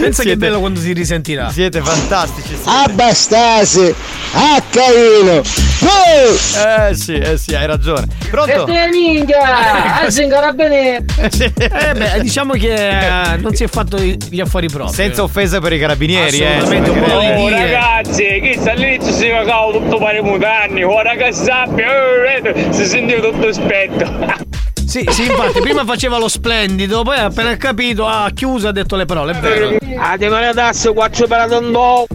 Pensa 0.00 0.22
che 0.22 0.28
Siete- 0.28 0.32
è 0.32 0.36
bello 0.36 0.60
quando 0.60 0.80
si 0.80 0.92
risentirà. 0.92 1.50
Siete 1.50 1.80
fantastici. 1.80 2.48
siete. 2.48 2.62
Abbastasi. 2.90 3.94
A 4.32 4.62
carino. 4.70 5.42
Eh 6.90 6.94
sì, 6.94 7.14
eh 7.14 7.36
sì, 7.36 7.54
hai 7.54 7.66
ragione. 7.66 8.06
E 8.24 8.28
Pronto? 8.28 8.62
stai 8.62 8.88
minchia! 8.90 9.38
Ah, 10.02 10.08
si 10.10 10.26
bene. 10.54 11.04
Eh 11.18 11.92
beh, 11.94 12.20
diciamo 12.22 12.52
che 12.54 12.72
eh, 12.72 13.36
non 13.38 13.54
si 13.54 13.64
è 13.64 13.66
fatto 13.66 13.98
gli 13.98 14.40
affari 14.40 14.68
propri. 14.68 14.94
Senza 14.94 15.22
offesa 15.22 15.58
per 15.60 15.72
i 15.72 15.78
carabinieri, 15.78 16.38
eh. 16.38 16.46
Assolutamente, 16.56 16.90
un 16.90 17.00
po' 17.02 17.06
di 17.18 17.26
Oh 17.26 17.48
dire. 17.48 17.62
ragazzi, 17.62 18.22
che 18.40 18.56
sta 18.58 18.70
all'inizio 18.72 19.12
si 19.12 19.28
cagava 19.28 19.72
tutto 19.72 19.98
pari 19.98 20.22
mutanni, 20.22 20.82
ora 20.84 21.14
che 21.16 21.32
sappia, 21.32 21.86
eh, 22.42 22.66
si 22.70 22.86
sentiva 22.86 23.20
tutto 23.28 23.52
spetto. 23.52 24.48
Sì, 24.90 25.06
sì, 25.08 25.22
infatti, 25.26 25.60
prima 25.60 25.84
faceva 25.84 26.18
lo 26.18 26.26
splendido, 26.26 27.02
poi 27.04 27.16
appena 27.16 27.56
capito, 27.56 28.08
ha 28.08 28.28
chiuso 28.34 28.66
ha 28.66 28.72
detto 28.72 28.96
le 28.96 29.04
parole, 29.04 29.30
è 29.30 29.38
vero. 29.38 29.76
Ah, 29.96 30.16
ti 30.18 30.26
male 30.26 30.48
adesso, 30.48 30.92
quattro 30.92 31.28
per 31.28 31.38
andando. 31.38 32.08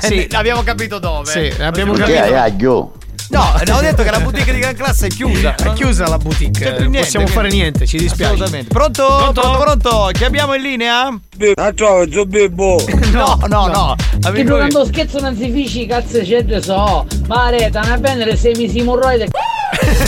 Sì. 0.00 0.28
Abbiamo 0.32 0.62
capito 0.62 0.98
dove. 0.98 1.24
Sì, 1.30 1.62
abbiamo 1.62 1.94
capito. 1.94 2.34
aglio. 2.34 2.92
No, 3.30 3.54
ho 3.74 3.80
detto 3.80 4.02
che 4.02 4.10
la 4.10 4.20
boutique 4.20 4.52
di 4.52 4.58
Gran 4.58 4.74
Classe 4.74 5.06
è 5.06 5.08
chiusa. 5.08 5.54
È 5.54 5.72
chiusa 5.72 6.06
la 6.06 6.18
boutique, 6.18 6.64
C'è 6.66 6.74
più 6.74 6.82
non 6.82 6.90
niente, 6.90 6.98
possiamo 6.98 7.24
quindi- 7.24 7.32
fare 7.48 7.48
niente, 7.48 7.86
ci 7.86 7.96
dispiace. 7.96 8.32
Assolutamente. 8.34 8.74
Pronto? 8.74 9.06
Pronto? 9.06 9.40
Pronto, 9.40 9.58
pronto? 9.58 10.10
Chi 10.12 10.24
abbiamo 10.24 10.54
in 10.54 10.60
linea? 10.62 11.18
Ah, 11.54 11.72
ciao, 11.74 12.10
Zobibbo. 12.10 12.84
No, 13.10 13.38
no, 13.48 13.66
no. 13.68 13.94
Che 13.96 14.28
Amico 14.28 14.48
mio. 14.48 14.56
quando 14.58 14.84
scherzo 14.84 15.18
non 15.20 15.34
si 15.34 15.50
fici, 15.50 15.86
cazzo 15.86 16.20
c'è 16.20 16.44
so. 16.60 17.06
Ma 17.26 17.48
reta, 17.48 17.80
una 17.84 17.96
bene 17.96 18.36
sei 18.36 18.54
mesi 18.54 18.82
morroide. 18.82 19.28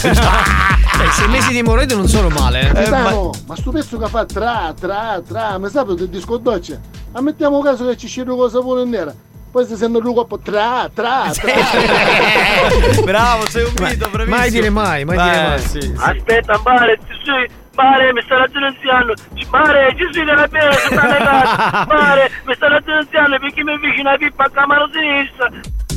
Eh, 1.10 1.12
sei 1.12 1.28
mesi 1.28 1.50
di 1.52 1.58
emorroide 1.58 1.94
non 1.94 2.06
sono 2.06 2.28
male. 2.28 2.60
eh. 2.60 2.72
Capitano, 2.72 3.30
ma 3.46 3.56
sto 3.56 3.70
pezzo 3.72 3.98
che 3.98 4.06
fa 4.06 4.24
tra, 4.24 4.72
tra, 4.78 5.20
tra, 5.26 5.58
mi 5.58 5.68
sa 5.68 5.82
del 5.82 6.08
disco 6.08 6.36
doccia? 6.36 6.78
Ammettiamo 7.12 7.60
caso 7.62 7.86
che 7.88 7.96
ci 7.96 8.06
scende 8.06 8.30
con 8.34 8.48
sapone 8.48 8.84
nera. 8.84 9.12
Poi 9.50 9.66
si 9.66 9.74
sente 9.74 9.98
un 9.98 10.14
po' 10.28 10.38
tra, 10.38 10.88
tra, 10.94 11.24
tra. 11.32 11.52
Bravo, 13.02 13.48
sei 13.48 13.64
un 13.64 13.72
mito, 13.80 14.08
bravissimo. 14.08 14.36
Mai 14.36 14.50
dire 14.50 14.70
mai, 14.70 15.04
mai 15.04 15.16
dire 15.16 15.36
Eh, 15.44 15.48
mai. 15.48 15.58
sì, 15.58 15.80
sì. 15.80 15.92
Aspetta, 15.96 16.60
mare, 16.64 16.98
ci 17.08 17.14
sei. 17.24 17.50
Mare, 17.74 18.12
mi 18.12 18.22
stanno 18.22 18.46
denunziando. 18.46 19.14
Mare, 19.50 19.94
ci 19.96 20.06
sei 20.12 20.24
nella 20.24 20.46
bene. 20.46 20.76
Mare, 21.88 22.30
mi 22.46 22.54
stanno 22.54 22.78
denunziando 22.84 23.38
perché 23.40 23.64
mi 23.64 23.76
vicino 23.80 24.10
a 24.10 24.16
pippa 24.16 24.44
a 24.44 24.50
camera 24.50 24.88
sinistra. 24.92 25.50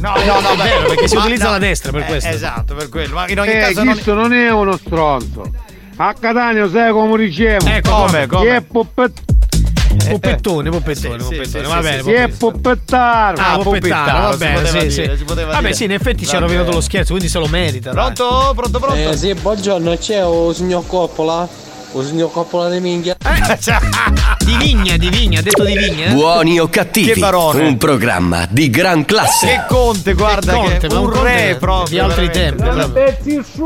No, 0.04 0.14
no, 0.26 0.40
no, 0.42 0.50
È 0.52 0.56
vero, 0.58 0.88
perché 0.88 1.08
si 1.08 1.16
utilizza 1.16 1.46
no. 1.46 1.52
la 1.52 1.58
destra 1.60 1.92
per 1.92 2.02
Eh, 2.02 2.06
questo. 2.06 2.30
esatto, 2.30 2.76
per 2.76 2.90
quello. 2.90 3.14
Ma 3.16 3.30
in 3.30 3.40
ogni 3.40 3.52
Eh, 3.52 3.60
caso 3.60 3.84
non... 3.84 3.94
questo 3.94 4.14
non 4.14 4.34
è 4.34 4.52
uno 4.52 4.76
stronzo. 4.76 5.44
A 5.96 6.14
Catania 6.20 6.70
sai 6.70 6.92
come 6.92 7.18
diciamo? 7.24 7.70
Ecco, 7.70 7.90
Come, 8.06 8.28
come? 8.28 8.42
Chi 8.42 8.48
è 8.48 8.62
poppet- 8.62 9.22
Poppettone, 10.10 10.70
poppettone, 10.72 11.20
Sì, 11.20 11.26
sì, 11.26 11.36
poppettone, 11.36 11.64
sì, 11.64 11.70
va 11.70 11.76
sì, 11.76 11.82
bene. 11.82 11.98
sì, 11.98 12.04
chi 12.04 12.12
è 12.12 12.28
poppettone. 12.28 12.38
poppettaro? 12.76 13.38
Ah, 13.42 13.52
Ah, 13.54 13.58
poppettaro, 13.60 14.30
va 14.30 14.36
bene, 14.38 14.66
sì, 14.66 14.78
dire, 14.80 15.18
sì. 15.18 15.24
Vabbè, 15.24 15.72
sì, 15.72 15.84
in 15.86 15.92
effetti 15.92 16.26
ci 16.26 16.36
ha 16.36 16.40
rovinato 16.40 16.72
lo 16.72 16.82
scherzo, 16.82 17.12
quindi 17.14 17.30
se 17.30 17.38
lo 17.40 17.48
merita. 17.48 17.92
dai. 17.94 18.12
Pronto? 18.12 18.52
Pronto, 18.56 18.80
pronto? 18.80 19.10
Eh 19.10 19.16
sì, 19.16 19.34
buongiorno, 19.36 19.96
c'è 19.96 20.26
o 20.26 20.52
signor 20.52 20.86
Coppola? 20.88 21.48
O 21.96 22.04
signor 22.04 22.32
Coppola 22.32 22.70
di 22.70 22.80
minchia? 22.80 23.16
Di 24.44 24.58
vigna, 24.58 24.98
di 24.98 25.08
vigna, 25.10 25.40
ha 25.40 25.42
detto 25.42 25.64
di 25.64 25.78
vigna. 25.78 26.08
eh? 26.08 26.12
Buoni 26.14 26.60
o 26.60 26.68
cattivi? 26.68 27.14
Che 27.14 27.20
barone. 27.20 27.66
Un 27.66 27.78
programma 27.78 28.46
di 28.50 28.70
gran 28.70 29.06
Che 29.06 29.14
classe. 29.14 29.64
conte, 29.70 30.14
guarda 30.14 30.54
Conte, 30.54 30.80
che 30.80 30.88
ma 30.94 31.00
un 31.00 31.06
un 31.06 31.12
conte 31.12 31.30
re 31.48 31.56
proprio. 31.58 31.88
di 31.90 32.00
altri 32.00 32.28
veramente. 32.28 32.92
tempi. 32.92 32.92
Pezzi 32.92 33.44
su. 33.54 33.64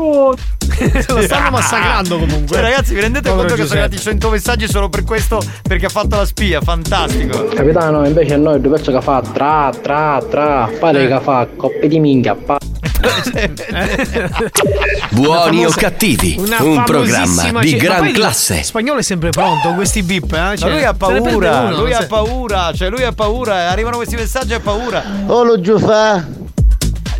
lo 1.14 1.22
stanno 1.22 1.50
massacrando 1.50 2.18
comunque. 2.18 2.54
Cioè, 2.54 2.60
ragazzi, 2.60 2.94
vi 2.94 3.00
rendete 3.00 3.28
Povero 3.28 3.48
conto 3.48 3.54
che 3.62 3.66
sono 3.66 3.80
Giuseppe. 3.80 3.84
arrivati 3.96 4.02
100 4.02 4.30
messaggi 4.30 4.68
solo 4.68 4.88
per 4.88 5.02
questo? 5.04 5.42
Perché 5.62 5.86
ha 5.86 5.90
fatto 5.90 6.16
la 6.16 6.24
spia, 6.26 6.60
fantastico. 6.60 7.46
Capitano, 7.46 8.06
invece 8.06 8.36
noi 8.36 8.60
due 8.60 8.76
pezzo 8.76 8.92
che 8.92 9.00
fa 9.00 9.20
tra, 9.32 9.72
tra, 9.82 10.22
tra, 10.30 10.70
pare 10.78 11.08
che 11.08 11.20
fa 11.20 11.48
coppe 11.56 11.88
di 11.88 11.98
minchia, 11.98 12.36
pa. 12.36 12.56
Buoni 15.10 15.64
o 15.64 15.70
famosa- 15.70 15.80
cattivi, 15.80 16.36
una 16.38 16.62
un 16.62 16.82
programma 16.84 17.42
famosissima 17.42 17.60
di 17.60 17.76
gran 17.76 18.12
classe. 18.12 18.62
Spagnolo 18.62 19.00
è 19.00 19.02
sempre 19.02 19.30
pronto 19.30 19.68
con 19.68 19.76
questi 19.76 20.02
beep, 20.02 20.32
eh? 20.32 20.38
Ma 20.38 20.56
Cioè, 20.56 20.70
lui 20.70 20.84
ha 20.84 20.94
paura, 20.94 21.60
uno, 21.60 21.80
lui 21.80 21.92
ha 21.92 22.00
se- 22.00 22.06
paura, 22.06 22.72
cioè 22.74 22.90
lui 22.90 23.04
ha 23.04 23.12
paura, 23.12 23.70
arrivano 23.70 23.96
questi 23.96 24.16
messaggi 24.16 24.52
e 24.52 24.56
ha 24.56 24.60
paura. 24.60 25.02
Oh 25.26 25.44
lo 25.44 25.60
Giufà. 25.60 26.24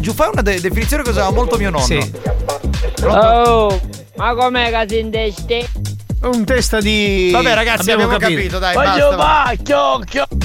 Giuffà 0.00 0.26
è 0.26 0.30
una 0.32 0.42
de- 0.42 0.60
definizione 0.60 1.02
che 1.02 1.10
usava 1.10 1.30
molto 1.30 1.56
mio 1.56 1.70
nonno. 1.70 1.84
Sì. 1.84 2.12
Oh, 3.04 3.80
ma 4.16 4.34
com'è 4.34 4.70
che 4.70 4.84
si 4.88 4.98
intesti? 4.98 5.66
Un 6.20 6.44
testa 6.44 6.80
di. 6.80 7.30
Vabbè 7.32 7.54
ragazzi 7.54 7.92
abbiamo, 7.92 8.16
capito. 8.16 8.58
dai, 8.58 8.74
Voglio 8.74 9.14
basta. 9.14 9.16
va, 9.16 9.52
chiocchio. 9.62 10.26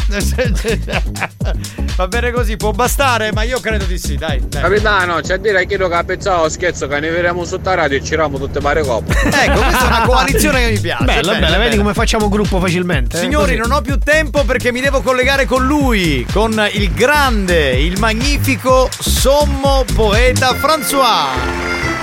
Va 1.96 2.08
bene 2.08 2.32
così, 2.32 2.58
può 2.58 2.72
bastare, 2.72 3.32
ma 3.32 3.44
io 3.44 3.60
credo 3.60 3.86
di 3.86 3.98
sì, 3.98 4.16
dai. 4.16 4.40
dai. 4.48 4.62
Capitano, 4.62 5.20
c'è 5.22 5.34
a 5.34 5.38
dire 5.38 5.66
che 5.66 5.78
che 5.78 6.04
pensavo 6.06 6.48
scherzo 6.50 6.88
che 6.88 7.00
ne 7.00 7.10
vedremo 7.10 7.44
sotto 7.44 7.70
la 7.70 7.76
radio 7.76 7.98
e 7.98 8.04
ci 8.04 8.16
ramo 8.16 8.38
tutte 8.38 8.60
varie 8.60 8.84
coppie. 8.84 9.16
Ecco, 9.44 9.62
questa 9.62 9.84
è 9.84 9.88
una 9.88 10.02
coalizione 10.06 10.66
che 10.66 10.72
mi 10.72 10.80
piace. 10.80 11.04
Bella, 11.06 11.34
bene, 11.34 11.46
bella, 11.46 11.58
vedi 11.58 11.78
come 11.78 11.94
facciamo 11.94 12.30
gruppo 12.30 12.60
facilmente. 12.60 13.18
eh? 13.18 13.20
Signori, 13.20 13.56
Così. 13.58 13.68
non 13.70 13.78
ho 13.78 13.82
più 13.82 13.98
tempo 13.98 14.44
perché 14.46 14.72
mi 14.72 14.80
devo 14.82 15.02
collegare 15.02 15.46
con 15.46 15.66
lui, 15.66 16.26
con 16.32 16.70
il 16.74 16.92
grande, 16.94 17.72
il 17.80 18.00
magnifico, 18.00 18.90
sommo 19.00 19.84
poeta 19.96 20.52
François. 20.52 21.26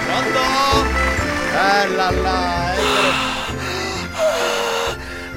Pronto? 0.07 0.39
Eh 1.53 1.89
là 1.97 2.11
là. 2.11 2.70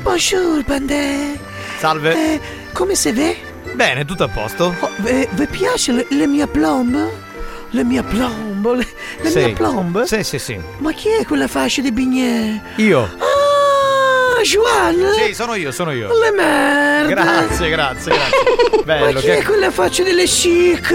Bonjour, 0.03 0.63
bandè. 0.63 1.37
Salve. 1.79 2.13
Eh, 2.13 2.39
come 2.73 2.95
si 2.95 3.11
vede? 3.11 3.37
Bene, 3.73 4.05
tutto 4.05 4.23
a 4.25 4.27
posto? 4.27 4.75
Oh, 4.79 4.89
eh, 5.05 5.27
vi 5.31 5.47
piace 5.47 5.91
le, 5.91 6.05
le 6.09 6.27
mie 6.27 6.45
plombe? 6.47 7.31
Le 7.69 7.83
mie 7.83 8.03
plombe? 8.03 8.75
Le, 8.75 8.87
le 9.21 9.29
Sì. 9.29 9.37
mie 9.39 9.49
plombe? 9.53 10.05
Sì, 10.05 10.23
sì, 10.23 10.37
sì. 10.39 10.59
Ma 10.79 10.91
chi 10.91 11.09
è 11.09 11.25
quella 11.25 11.47
fascia 11.47 11.81
di 11.81 11.91
bignè? 11.91 12.61
Io. 12.75 13.01
Ah, 13.01 14.41
Juan? 14.41 15.13
Sì, 15.25 15.33
sono 15.33 15.55
io, 15.55 15.71
sono 15.71 15.91
io. 15.91 16.09
Le 16.19 16.31
merde! 16.31 17.13
Grazie, 17.13 17.69
grazie, 17.69 18.13
grazie. 18.13 18.83
Bello, 18.83 19.05
Ma 19.13 19.19
chi 19.19 19.25
che 19.25 19.37
è 19.37 19.43
quella 19.43 19.71
faccia 19.71 20.03
delle 20.03 20.25
chic? 20.25 20.91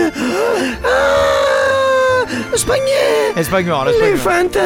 Ah, 0.82 2.26
spagnè! 2.56 3.32
È 3.34 3.42
spagnolo, 3.42 3.88
è 3.88 3.92
Le 3.92 3.96
spagnolo. 3.96 4.22
Qua 4.22 4.42
tutte 4.42 4.60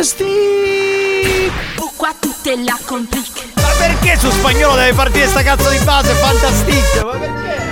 la 2.64 2.78
complique. 2.84 3.52
Ma 3.56 3.68
perché 3.78 4.18
su 4.18 4.30
spagnolo 4.30 4.76
deve 4.76 4.92
partire 4.94 5.26
sta 5.26 5.42
cazzo 5.42 5.70
di 5.70 5.78
base? 5.84 6.12
Fantastico! 6.14 7.06
Ma 7.06 7.18
perché? 7.18 7.70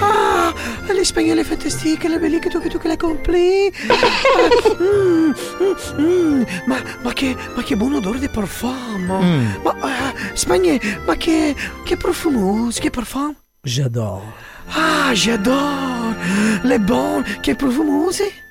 Ah, 0.00 0.92
le 0.92 1.04
spagnole 1.04 1.44
fantastiche, 1.44 2.08
le 2.08 2.18
belliche 2.18 2.48
tu 2.48 2.60
che 2.60 2.68
tu 2.68 2.78
che 2.78 2.88
le 2.88 2.96
compli. 2.96 3.72
Ah, 3.88 4.82
mm, 4.82 5.32
mm, 5.62 6.00
mm, 6.00 6.42
ma, 6.66 6.80
ma 7.02 7.12
che 7.12 7.36
ma 7.54 7.62
che 7.62 7.76
buon 7.76 7.94
odore 7.94 8.18
di 8.18 8.28
profumo. 8.28 9.20
Mm. 9.20 9.46
Ma 9.62 9.76
ah, 9.80 10.12
spagnè, 10.32 10.78
ma 11.06 11.14
che 11.16 11.54
che 11.84 11.96
profumoso, 11.96 12.80
che 12.80 12.90
parfum? 12.90 13.34
J'adore. 13.62 14.50
Ah, 14.68 15.12
j'adore. 15.12 16.16
Le 16.62 16.78
bon, 16.80 17.22
che 17.40 17.54
profumose? 17.54 18.41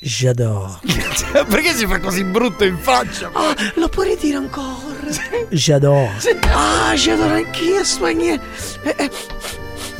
J'adore. 0.00 0.78
perché 1.48 1.74
si 1.74 1.86
fa 1.86 1.98
così 1.98 2.22
brutto 2.22 2.64
in 2.64 2.78
faccia? 2.78 3.30
Ah, 3.32 3.54
lo 3.74 3.88
puoi 3.88 4.16
dire 4.16 4.36
ancora? 4.36 4.96
J'adore. 5.50 6.12
Ah, 6.52 6.94
j'adore 6.94 7.44
anch'io, 7.44 7.82
spagnè. 7.82 8.38
E, 8.82 8.94
e, 8.96 9.10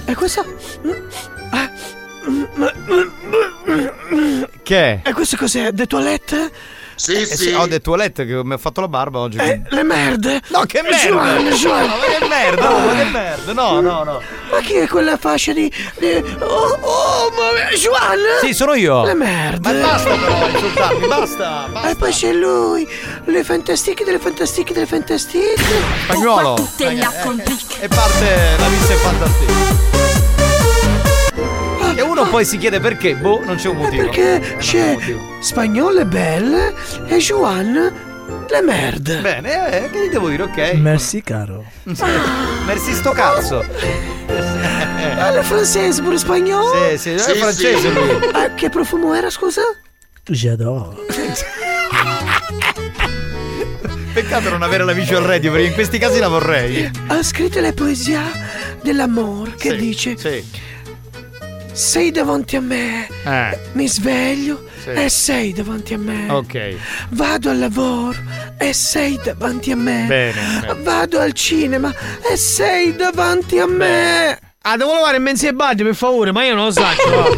e 0.05 0.15
questo? 0.15 0.45
Ah, 1.51 1.71
mm, 2.29 2.45
mm, 2.59 3.09
mm, 4.15 4.43
Che? 4.63 5.01
E 5.05 5.13
questo 5.13 5.37
cos'è? 5.37 5.73
De 5.73 5.87
toilette? 5.87 6.53
Sì, 6.99 7.25
sì. 7.27 7.53
Ho 7.53 7.67
detto 7.67 7.91
toilette 7.93 8.27
che 8.27 8.43
mi 8.45 8.55
ha 8.55 8.59
fatto 8.59 8.81
la 8.81 8.89
barba 8.89 9.21
oggi. 9.21 9.39
Eh, 9.39 9.63
le 9.69 9.83
merde? 9.85 10.41
No, 10.49 10.63
che 10.67 10.83
merda! 10.83 10.99
Giovanni, 10.99 11.55
Giovanni. 11.55 11.87
No, 11.87 11.97
ma 11.97 12.05
che 12.19 12.27
merda! 12.27 12.69
no, 12.69 12.79
ma 12.79 12.93
che 12.95 13.05
merda! 13.05 13.53
No, 13.53 13.81
no, 13.81 14.03
no. 14.03 14.23
Ma 14.51 14.59
chi 14.61 14.75
è 14.75 14.87
quella 14.89 15.17
fascia 15.17 15.53
di... 15.53 15.73
di- 15.99 16.37
Oh, 16.41 16.79
oh, 16.81 17.31
ma... 17.31 17.71
Juan? 17.77 18.19
Sì, 18.43 18.53
sono 18.53 18.75
io. 18.75 19.05
Le 19.05 19.15
merde. 19.15 19.73
Ma 19.73 19.81
basta 19.87 20.17
però 20.17 20.49
insultarmi, 20.49 21.07
basta, 21.07 21.69
basta. 21.71 21.89
E 21.91 21.95
poi 21.95 22.11
c'è 22.13 22.33
lui. 22.33 22.89
Le 23.25 23.45
fantastiche 23.45 24.03
delle 24.05 24.19
fantastiche 24.19 24.73
delle 24.73 24.87
fantastiche. 24.87 25.55
Spagnolo. 26.03 26.55
tutte 26.55 26.95
la 26.95 27.13
E 27.81 27.89
parte 27.89 28.57
la 28.59 28.69
missa 28.69 28.93
è 28.93 28.97
fantastica. 28.97 29.87
E 31.99 32.03
uno 32.03 32.29
poi 32.29 32.45
si 32.45 32.59
chiede 32.59 32.79
perché, 32.79 33.17
boh, 33.17 33.43
non 33.45 33.57
c'è 33.57 33.67
un 33.67 33.79
motivo. 33.79 34.05
Perché 34.05 34.39
Non 34.51 34.59
c'è 34.59 34.97
spagnole 35.41 36.05
belle 36.07 36.73
e 37.09 37.17
Juan 37.19 37.73
le 38.49 38.63
merde. 38.63 39.19
Bene, 39.19 39.87
eh, 39.87 39.91
che 39.91 40.07
gli 40.07 40.09
devo 40.09 40.29
dire, 40.29 40.45
ok? 40.45 40.75
Merci, 40.75 41.23
caro. 41.23 41.65
Merci 42.67 42.93
sto 42.93 43.11
cazzo. 43.11 43.65
Ah, 45.17 45.31
le 45.31 45.43
francese 45.43 46.01
pure 46.01 46.19
spagnolo? 46.19 46.73
Sì, 46.91 46.99
sì, 46.99 47.11
è 47.15 47.35
francese 47.35 47.91
lui. 47.91 48.29
Ah, 48.33 48.55
che 48.55 48.69
profumo 48.69 49.13
era, 49.13 49.29
scusa? 49.29 49.63
J'adore. 50.25 50.99
Peccato 54.15 54.51
non 54.51 54.63
avere 54.63 54.85
la 54.85 54.93
visual 54.93 55.25
radio, 55.25 55.51
perché 55.51 55.67
in 55.67 55.75
questi 55.75 55.99
casi 55.99 56.21
la 56.21 56.29
vorrei. 56.29 56.89
Ha 57.09 57.21
scritto 57.25 57.59
la 57.59 57.73
poesia 57.73 58.23
dell'amore 58.83 59.55
che 59.59 59.71
Sì, 59.71 59.77
dice 59.77 60.17
Sì. 60.17 60.67
Sei 61.79 62.11
davanti 62.11 62.57
a 62.57 62.61
me, 62.61 63.07
Eh, 63.25 63.59
mi 63.75 63.87
sveglio 63.89 64.65
Sì. 64.83 64.91
e 64.91 65.09
sei 65.09 65.53
davanti 65.53 65.95
a 65.95 65.99
me. 65.99 66.27
ok. 66.29 66.75
Vado 67.11 67.51
al 67.51 67.59
lavoro 67.61 68.19
e 68.59 68.73
sei 68.73 69.19
davanti 69.23 69.71
a 69.71 69.77
me. 69.77 70.05
Bene, 70.09 70.33
bene. 70.61 70.83
Vado 70.83 71.21
al 71.21 71.33
cinema 71.35 71.95
e 72.29 72.37
sei 72.37 72.97
davanti 72.97 73.61
a 73.61 73.67
me. 73.67 74.39
Ah, 74.63 74.77
devo 74.77 74.93
lavare 74.93 75.19
in 75.19 75.23
mezzo 75.23 75.47
ai 75.47 75.55
bagni, 75.55 75.85
per 75.85 75.95
favore, 75.95 76.33
ma 76.33 76.45
io 76.45 76.57
non 76.57 76.65
lo 76.67 76.73
so. 76.73 76.85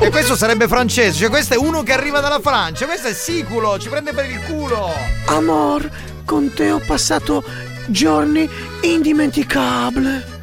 E 0.01 0.09
questo 0.11 0.35
sarebbe 0.35 0.67
francese, 0.69 1.19
cioè 1.19 1.29
questo 1.29 1.53
è 1.53 1.57
uno 1.59 1.83
che 1.83 1.93
arriva 1.93 2.21
dalla 2.21 2.41
Francia, 2.41 2.87
questo 2.87 3.09
è 3.09 3.13
siculo, 3.13 3.79
ci 3.79 3.91
prende 3.91 4.13
per 4.15 4.25
il 4.25 4.41
culo. 4.47 4.91
Amor, 5.27 5.89
con 6.25 6.51
te 6.55 6.71
ho 6.71 6.79
passato 6.85 7.45
giorni 7.89 8.49
indimenticabili. 8.81 10.39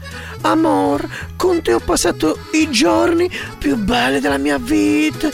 Amor, 0.47 1.05
con 1.35 1.61
te 1.61 1.73
ho 1.73 1.79
passato 1.79 2.39
i 2.53 2.71
giorni 2.71 3.29
più 3.57 3.75
belli 3.75 4.21
della 4.21 4.37
mia 4.37 4.57
vita. 4.57 5.27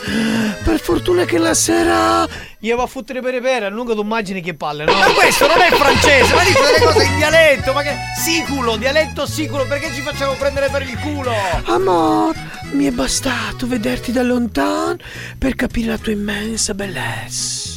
Per 0.63 0.79
fortuna 0.79 1.23
che 1.23 1.37
la 1.37 1.53
sera. 1.53 2.27
Io 2.61 2.75
va 2.75 2.83
a 2.83 2.87
fottere 2.87 3.21
per 3.21 3.39
pere, 3.39 3.69
lungo 3.69 3.93
tu 3.93 4.01
immagini 4.01 4.41
che 4.41 4.55
palle, 4.55 4.85
no? 4.85 4.93
Ma 4.93 5.05
questo 5.13 5.45
non 5.45 5.61
è 5.61 5.69
francese, 5.69 6.33
ma 6.33 6.43
dice 6.43 6.61
delle 6.61 6.79
cose 6.83 7.03
in 7.03 7.17
dialetto, 7.17 7.73
ma 7.73 7.83
che 7.83 7.95
siculo, 8.23 8.75
dialetto 8.75 9.27
siculo, 9.27 9.67
perché 9.67 9.93
ci 9.93 10.01
facciamo 10.01 10.33
prendere 10.33 10.69
per 10.69 10.81
il 10.81 10.97
culo? 10.97 11.31
Amor, 11.65 12.35
mi 12.71 12.85
è 12.85 12.91
bastato 12.91 13.67
vederti 13.67 14.11
da 14.11 14.23
lontano 14.23 14.97
per 15.37 15.53
capire 15.53 15.89
la 15.89 15.97
tua 15.99 16.13
immensa 16.13 16.73
bellezza. 16.73 17.72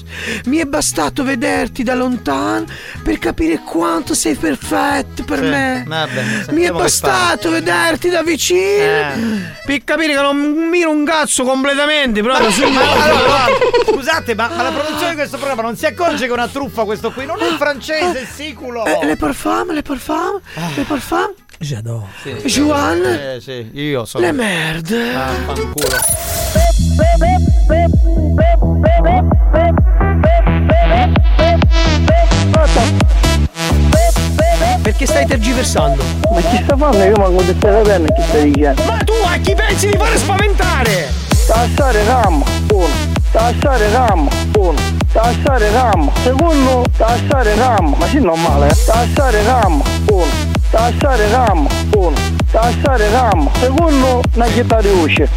Mi 0.46 0.58
è 0.58 0.64
bastato 0.64 1.24
vederti 1.24 1.82
da 1.82 1.94
lontano 1.94 2.64
per 3.02 3.18
capire 3.18 3.60
quanto 3.64 4.14
sei 4.14 4.34
perfetto 4.34 5.24
per 5.24 5.38
Sì, 5.38 5.44
me. 5.44 5.84
vabbè, 5.86 6.22
Mi 6.52 6.62
è 6.62 6.70
bastato 6.70 7.50
vederti 7.50 8.08
da 8.08 8.22
vicino 8.22 8.60
Eh. 8.60 9.12
per 9.64 9.84
capire 9.84 10.14
che 10.14 10.20
non 10.20 10.36
miro 10.70 10.90
un 10.90 11.04
cazzo 11.04 11.44
completamente 11.44 12.22
proprio 12.22 12.50
sul 12.50 12.70
Ma 12.70 12.84
mondo. 12.84 13.02
allora, 13.02 13.44
scusate, 13.92 14.34
ma, 14.34 14.48
ma 14.54 14.62
la 14.62 14.70
produzione 14.70 15.10
di 15.10 15.16
questo 15.16 15.36
programma 15.36 15.62
non 15.62 15.76
si 15.76 15.86
accorge 15.86 16.24
che 16.24 16.30
è 16.30 16.32
una 16.32 16.48
truffa 16.48 16.84
questo 16.84 17.10
qui? 17.12 17.26
Non 17.26 17.40
è 17.40 17.56
francese, 17.56 18.22
è 18.22 18.26
siculo! 18.32 18.84
Eh, 18.84 19.04
le 19.04 19.16
parfum, 19.16 19.72
le 19.72 19.82
parfum, 19.82 20.40
le 20.74 20.82
parfum. 20.82 21.32
J'adore. 21.58 22.06
Juan, 22.44 23.02
Eh, 23.02 23.38
sì, 23.40 23.70
io 23.72 24.04
sono. 24.04 24.24
le 24.26 24.32
merde. 24.32 25.14
Ah, 25.14 25.30
fanculo. 25.46 25.96
Perché 34.86 35.04
stai 35.04 35.26
tergiversando? 35.26 36.00
Ma 36.32 36.40
chi 36.42 36.62
sta 36.62 36.76
facendo? 36.76 37.06
Io 37.06 37.16
manco 37.16 37.42
di 37.42 37.56
stare 37.58 37.82
bene 37.82 38.06
chi 38.06 38.22
stai 38.22 38.52
dicendo. 38.52 38.84
Ma 38.84 38.98
tu 38.98 39.14
a 39.26 39.36
chi 39.38 39.52
pensi 39.52 39.88
di 39.88 39.96
fare 39.96 40.16
spaventare? 40.16 41.12
Tassare 41.44 42.04
gamma, 42.04 42.44
uno. 42.70 42.88
Tassare 43.32 43.90
gamma, 43.90 44.30
uno. 44.56 44.78
Tassare 45.10 45.72
gamma. 45.72 46.12
Secondo, 46.22 46.84
tassare 46.96 47.56
gamma. 47.56 47.96
Ma 47.96 48.06
sì, 48.06 48.20
normale, 48.20 48.68
eh. 48.68 48.76
Tassare 48.84 49.42
gamma, 49.42 49.82
uno. 50.06 50.26
Tassare 50.70 51.30
gamma, 51.30 51.68
uno. 51.96 52.16
Tassare 52.48 53.10
gamma. 53.10 53.50
Secondo, 53.58 54.20
una 54.34 54.46
chitarra 54.46 54.82
di 54.82 54.88
usce. 54.88 55.28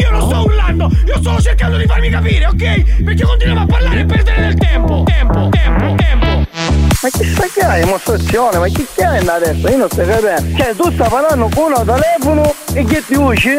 Io 0.00 0.10
non 0.12 0.22
sto 0.28 0.44
urlando, 0.44 0.88
io 1.04 1.16
sto 1.18 1.40
cercando 1.40 1.76
di 1.78 1.86
farmi 1.86 2.08
capire, 2.08 2.46
ok? 2.46 3.02
Perché 3.02 3.24
continuiamo 3.24 3.62
a 3.62 3.66
parlare 3.66 4.00
e 4.02 4.04
perdere 4.04 4.40
del 4.42 4.54
tempo. 4.54 5.02
Tempo, 5.02 5.48
tempo, 5.48 5.94
tempo. 5.96 6.29
Ma 7.02 7.08
che 7.08 7.24
sta 7.24 7.46
che 7.46 7.60
hai 7.60 7.82
dimostrazione? 7.82 8.58
Ma 8.58 8.66
chi 8.66 8.86
che 8.94 9.02
hai 9.02 9.26
adesso? 9.26 9.68
Io 9.68 9.76
non 9.78 9.88
sto 9.88 10.04
capendo. 10.04 10.56
Cioè, 10.58 10.74
tu 10.76 10.92
stai 10.92 11.08
parlando 11.08 11.48
con 11.54 11.72
un 11.74 11.84
telefono 11.86 12.54
e 12.74 12.84
che 12.84 13.02
ti 13.06 13.14
usci? 13.14 13.56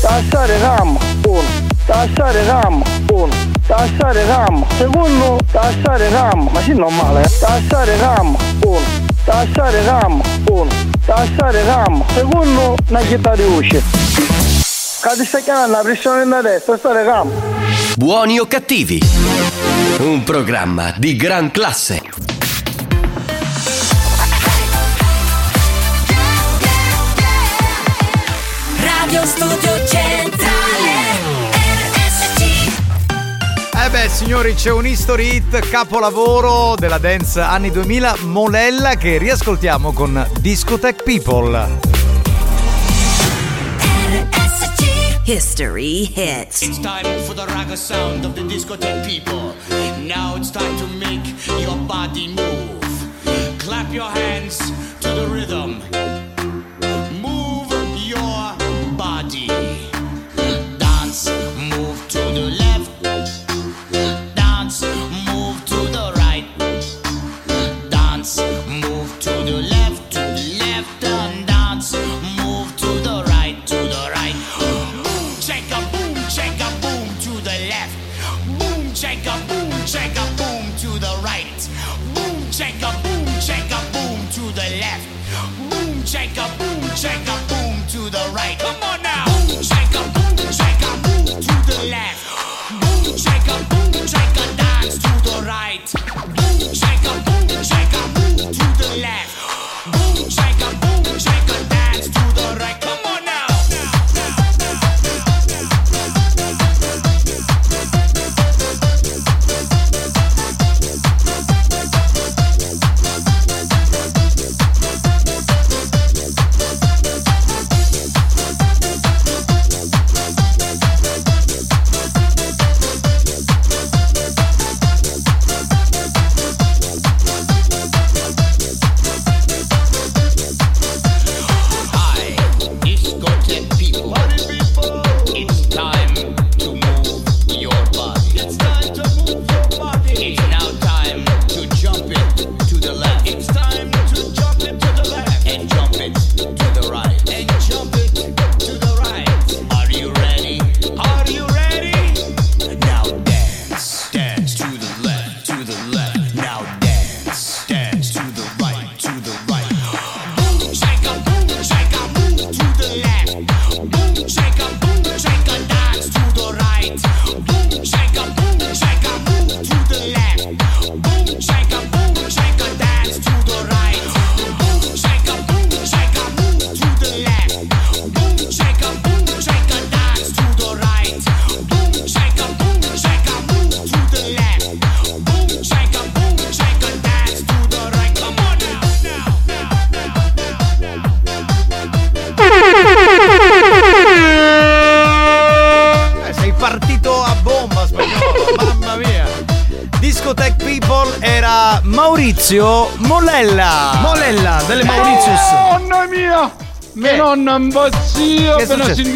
Tassare 0.00 0.58
gamma, 0.58 0.98
uno. 1.26 1.42
tassare 1.84 2.46
cam, 2.46 2.82
uno, 3.12 3.34
tassare 3.66 4.26
cam, 4.26 4.66
secondo, 4.78 5.38
tassare 5.52 6.08
cam, 6.08 6.48
ma 6.50 6.60
sì 6.62 6.72
normale, 6.72 7.24
eh? 7.24 7.30
tassare 7.38 7.96
cam, 7.98 8.36
uno, 8.64 8.80
tassare 9.24 9.84
cam, 9.84 10.22
uno, 10.48 10.70
tassare 11.04 11.62
cam, 11.62 12.04
secondo, 12.14 12.74
una 12.88 13.02
città 13.02 13.36
di 13.36 13.42
usci. 13.42 13.82
Ti 15.16 15.24
stai 15.24 15.42
chiamando 15.42 15.76
la 15.76 15.82
pressione 15.82 16.26
da 16.26 16.40
destra, 16.40 16.78
stare 16.78 17.04
cam. 17.04 17.30
Buoni 17.96 18.38
o 18.38 18.46
cattivi? 18.46 19.00
Un 19.98 20.24
programma 20.24 20.94
di 20.96 21.16
gran 21.16 21.50
classe. 21.50 22.35
Studio 29.26 29.84
Centrale 29.88 31.50
RSC 31.90 32.70
Eh 33.74 33.90
beh, 33.90 34.08
signori, 34.08 34.54
c'è 34.54 34.70
un 34.70 34.86
history 34.86 35.38
hit 35.38 35.68
capolavoro 35.68 36.76
della 36.76 36.98
dance 36.98 37.40
anni 37.40 37.72
2000, 37.72 38.18
Molella, 38.20 38.94
che 38.94 39.18
riascoltiamo 39.18 39.92
con 39.92 40.24
Discotech 40.38 41.02
People. 41.02 41.66
History 45.24 46.02
Hits 46.14 46.62
It's 46.62 46.78
time 46.78 47.18
for 47.24 47.34
the 47.34 47.46
ragga 47.46 47.74
sound 47.74 48.24
of 48.24 48.34
the 48.34 48.42
discotheque 48.42 49.04
people. 49.04 49.54
Now 50.04 50.36
it's 50.36 50.52
time 50.52 50.76
to 50.78 50.86
make 50.98 51.26
your 51.60 51.76
body 51.78 52.28
move. 52.28 52.78
Clap 53.58 53.92
your 53.92 54.08
hands 54.08 54.35
mm 64.86 65.10
-hmm. 65.10 65.25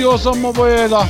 Sentivo 0.01 0.17
sommo 0.17 0.51
poeta! 0.51 1.07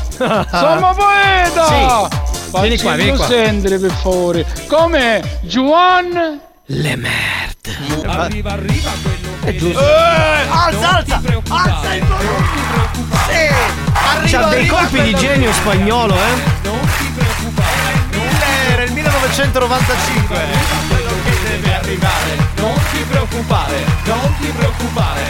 sommo 0.51 0.95
poeta! 0.95 1.67
Sì. 1.67 2.59
Vieni 2.61 2.79
qua, 2.79 2.95
vieni 2.97 3.17
qua. 3.17 3.27
sentire 3.27 3.79
per 3.79 3.93
favore! 3.93 4.45
Come 4.69 5.39
Juan 5.43 6.41
Le 6.67 6.97
merde. 6.97 7.77
Arriva, 8.07 8.53
arriva 8.53 8.91
quello 9.03 9.29
che 9.45 9.57
giusto. 9.57 9.81
Eh, 9.81 10.47
alza, 10.49 10.97
alza, 10.97 11.21
alza 11.49 11.95
il 11.95 12.05
C'ha 14.27 14.49
dei 14.49 14.67
colpi 14.67 15.03
di 15.03 15.15
genio 15.15 15.53
spagnolo, 15.53 16.15
eh? 16.15 16.59
Era 18.73 18.83
il 18.83 18.93
1995. 18.93 20.90
Quello 21.51 21.57
che 21.57 21.61
deve 21.61 21.75
arrivare. 21.75 22.49
Non 22.57 22.75
ti 22.93 23.05
preoccupare, 23.09 23.85
non 24.05 24.35
ti 24.39 24.47
preoccupare. 24.57 25.21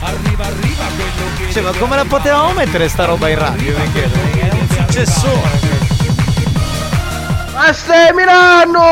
Arriva, 0.00 0.44
arriva 0.44 0.84
quello 0.94 1.26
che 1.36 1.52
Cioè, 1.52 1.62
ma 1.62 1.70
come 1.78 1.96
la 1.96 2.04
potevamo 2.04 2.52
mettere 2.52 2.88
sta 2.88 3.04
roba 3.06 3.28
in 3.28 3.38
radio? 3.38 3.74
È 3.76 4.48
un 4.52 4.68
successore. 4.68 5.74
Ma 7.54 7.72
stai 7.72 8.12
Milano! 8.12 8.84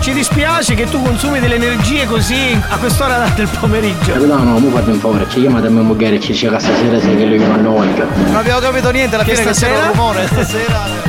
Ci 0.00 0.12
dispiace 0.12 0.74
che 0.74 0.88
tu 0.88 1.02
consumi 1.02 1.38
delle 1.40 1.56
energie 1.56 2.06
così 2.06 2.58
a 2.68 2.76
quest'ora 2.78 3.28
del 3.34 3.48
pomeriggio. 3.60 4.12
Capitano, 4.12 4.58
mi 4.58 4.70
fate 4.70 4.90
un 4.90 4.98
favore, 4.98 5.26
ci 5.28 5.40
chiamate 5.40 5.66
a 5.66 5.70
mia 5.70 5.82
moglie 5.82 6.14
e 6.14 6.20
ci 6.20 6.32
dice 6.32 6.48
che 6.48 6.58
stasera 6.58 7.00
sei 7.00 7.16
che 7.16 7.24
lui 7.24 7.38
non 7.38 7.62
voglio. 7.62 8.06
Non 8.26 8.36
abbiamo 8.36 8.60
capito 8.60 8.90
niente 8.90 9.14
alla 9.16 9.24
Che 9.24 9.34
fine 9.34 9.50
che 9.50 9.58
c'era 9.58 9.72
stasera? 9.74 9.86
un 9.90 9.92
rumore 9.96 10.26
stasera. 10.26 11.05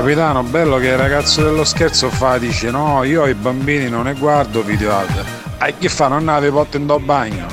Capitano, 0.00 0.42
bello 0.42 0.78
che 0.78 0.86
il 0.86 0.96
ragazzo 0.96 1.42
dello 1.42 1.62
scherzo 1.62 2.08
fa, 2.08 2.38
dice 2.38 2.70
no, 2.70 3.04
io 3.04 3.24
ai 3.24 3.34
bambini 3.34 3.90
non 3.90 4.04
ne 4.04 4.14
guardo 4.14 4.62
video 4.62 4.96
art. 4.96 5.24
E 5.62 5.74
che 5.76 5.90
fa? 5.90 6.08
Non 6.08 6.26
avevi 6.26 6.54
posto 6.54 6.78
in 6.78 6.86
do 6.86 6.98
bagno. 6.98 7.44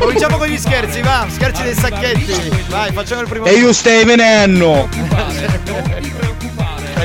Cominciamo 0.00 0.38
con 0.38 0.48
gli 0.48 0.58
scherzi, 0.58 1.02
va. 1.02 1.24
Scherzi 1.28 1.62
dei 1.62 1.74
sacchetti. 1.74 2.64
Vai, 2.68 2.90
facciamo 2.90 3.20
il 3.20 3.28
primo. 3.28 3.44
E 3.44 3.52
io 3.52 3.72
stai 3.72 4.04
venendo! 4.04 4.88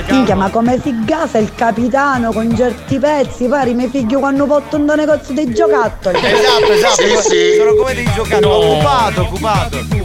Minchia, 0.10 0.36
ma 0.36 0.50
come 0.50 0.80
si 0.82 0.96
gasa 1.06 1.38
il 1.38 1.54
capitano 1.54 2.32
con 2.32 2.56
certi 2.58 2.98
pezzi? 2.98 3.46
Pari 3.46 3.76
miei 3.76 3.90
figli 3.90 4.16
quando 4.16 4.48
portano 4.48 4.92
un 4.92 4.94
negozio 4.98 5.36
dei 5.36 5.54
giocattoli. 5.54 6.18
Esatto, 6.18 6.72
esatto. 6.72 6.96
Sì, 6.96 7.30
sì. 7.30 7.56
Sono 7.58 7.76
come 7.76 7.94
dei 7.94 8.10
giocattoli. 8.16 8.42
No. 8.42 8.56
Occupato, 8.56 9.22
occupato. 9.22 9.97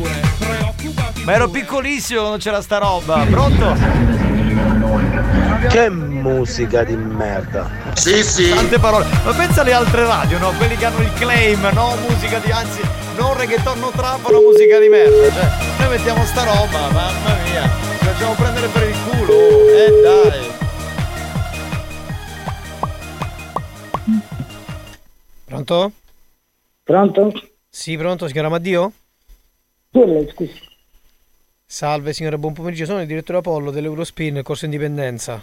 Ma 1.25 1.35
ero 1.35 1.49
piccolissimo, 1.49 2.23
non 2.23 2.39
c'era 2.39 2.61
sta 2.61 2.79
roba. 2.79 3.25
Pronto? 3.31 3.75
Che 5.69 5.89
musica 5.89 6.83
di 6.83 6.97
merda! 6.97 7.71
Sì, 7.95 8.23
sì. 8.25 8.49
Tante 8.51 8.79
parole. 8.79 9.07
Ma 9.25 9.33
pensa 9.33 9.61
alle 9.61 9.73
altre 9.73 10.05
radio, 10.05 10.39
no? 10.39 10.51
Quelli 10.59 10.77
che 10.77 10.85
hanno 10.85 11.01
il 11.01 11.13
claim, 11.15 11.61
no? 11.73 11.97
Musica 12.09 12.39
di 12.41 12.51
anzi. 12.51 12.81
non 13.17 13.37
reggaeton, 13.37 13.79
no 13.79 13.91
trap, 13.91 14.29
no 14.31 14.41
musica 14.41 14.79
di 14.81 14.89
merda. 14.89 15.31
Cioè, 15.33 15.49
noi 15.79 15.89
mettiamo 15.91 16.25
sta 16.25 16.43
roba, 16.43 16.91
mamma 16.91 17.37
mia. 17.45 17.63
Ci 17.63 18.05
facciamo 18.05 18.35
prendere 18.35 18.67
per 18.67 18.89
il 18.89 18.97
culo. 19.05 19.33
Eh 19.69 20.01
dai. 20.03 20.51
Pronto? 25.45 25.93
Pronto? 26.83 27.33
Sì, 27.69 27.97
pronto, 27.97 28.27
signora 28.27 28.49
Maddio? 28.49 28.93
Lei, 29.93 30.29
scusi? 30.35 30.71
Salve 31.73 32.13
signora, 32.13 32.37
buon 32.37 32.53
pomeriggio, 32.53 32.85
sono 32.85 33.01
il 33.01 33.07
direttore 33.07 33.39
Apollo 33.39 33.71
dell'Eurospin, 33.71 34.43
Corso 34.45 34.67
Indipendenza. 34.67 35.43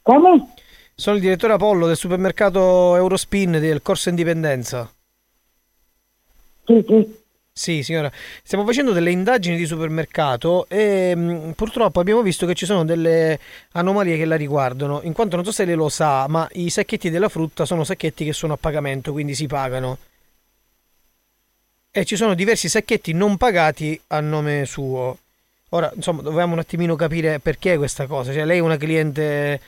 Come? 0.00 0.54
Sono 0.94 1.16
il 1.16 1.20
direttore 1.20 1.52
Apollo 1.52 1.86
del 1.86 1.98
supermercato 1.98 2.96
Eurospin 2.96 3.50
del 3.60 3.82
Corso 3.82 4.08
Indipendenza. 4.08 4.90
Sì, 6.64 6.82
sì. 6.88 7.16
Sì, 7.52 7.82
signora, 7.82 8.10
stiamo 8.42 8.64
facendo 8.64 8.92
delle 8.92 9.10
indagini 9.10 9.58
di 9.58 9.66
supermercato 9.66 10.66
e 10.70 11.14
mh, 11.14 11.52
purtroppo 11.54 12.00
abbiamo 12.00 12.22
visto 12.22 12.46
che 12.46 12.54
ci 12.54 12.64
sono 12.64 12.82
delle 12.86 13.38
anomalie 13.72 14.16
che 14.16 14.24
la 14.24 14.36
riguardano, 14.36 15.02
in 15.02 15.12
quanto 15.12 15.36
non 15.36 15.44
so 15.44 15.52
se 15.52 15.66
lei 15.66 15.74
lo 15.74 15.90
sa, 15.90 16.26
ma 16.28 16.48
i 16.52 16.70
sacchetti 16.70 17.10
della 17.10 17.28
frutta 17.28 17.66
sono 17.66 17.84
sacchetti 17.84 18.24
che 18.24 18.32
sono 18.32 18.54
a 18.54 18.56
pagamento, 18.58 19.12
quindi 19.12 19.34
si 19.34 19.46
pagano. 19.46 19.98
E 21.96 22.04
ci 22.04 22.16
sono 22.16 22.34
diversi 22.34 22.68
sacchetti 22.68 23.12
non 23.12 23.36
pagati 23.36 23.98
a 24.08 24.18
nome 24.18 24.64
suo. 24.66 25.16
Ora, 25.68 25.92
insomma, 25.94 26.22
dovevamo 26.22 26.54
un 26.54 26.58
attimino 26.58 26.96
capire 26.96 27.38
perché 27.38 27.76
questa 27.76 28.06
cosa. 28.06 28.32
Cioè, 28.32 28.44
lei 28.44 28.58
è 28.58 28.60
una 28.60 28.76
cliente 28.76 29.60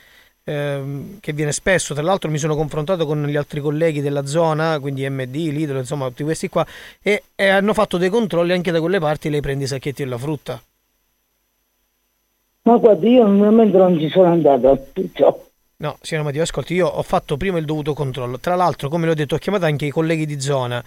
ehm, 0.43 1.21
che 1.21 1.31
viene 1.31 1.53
spesso, 1.53 1.93
tra 1.93 2.03
l'altro 2.03 2.29
mi 2.29 2.37
sono 2.37 2.57
confrontato 2.57 3.05
con 3.05 3.25
gli 3.27 3.37
altri 3.37 3.61
colleghi 3.61 4.01
della 4.01 4.25
zona, 4.25 4.77
quindi 4.77 5.09
MD, 5.09 5.35
Lidl, 5.35 5.77
insomma, 5.77 6.07
tutti 6.07 6.23
questi 6.23 6.49
qua, 6.49 6.67
e, 7.01 7.23
e 7.33 7.47
hanno 7.47 7.73
fatto 7.73 7.97
dei 7.97 8.09
controlli 8.09 8.51
anche 8.51 8.71
da 8.71 8.81
quelle 8.81 8.99
parti, 8.99 9.29
lei 9.29 9.39
prende 9.39 9.63
i 9.63 9.67
sacchetti 9.67 10.03
della 10.03 10.17
frutta. 10.17 10.61
Ma 12.63 12.75
guardi, 12.75 13.09
io 13.09 13.25
normalmente 13.25 13.77
non 13.77 13.97
ci 13.97 14.09
sono 14.09 14.33
andato 14.33 14.69
a 14.69 14.77
tutto. 14.91 15.49
No, 15.77 15.97
signora 16.01 16.25
Mattia, 16.25 16.41
ascolti, 16.41 16.73
io 16.73 16.87
ho 16.87 17.03
fatto 17.03 17.37
prima 17.37 17.57
il 17.57 17.63
dovuto 17.63 17.93
controllo. 17.93 18.37
Tra 18.37 18.55
l'altro, 18.55 18.89
come 18.89 19.05
le 19.05 19.11
ho 19.13 19.15
detto, 19.15 19.35
ho 19.35 19.37
chiamato 19.37 19.63
anche 19.63 19.85
i 19.85 19.91
colleghi 19.91 20.25
di 20.25 20.41
zona 20.41 20.83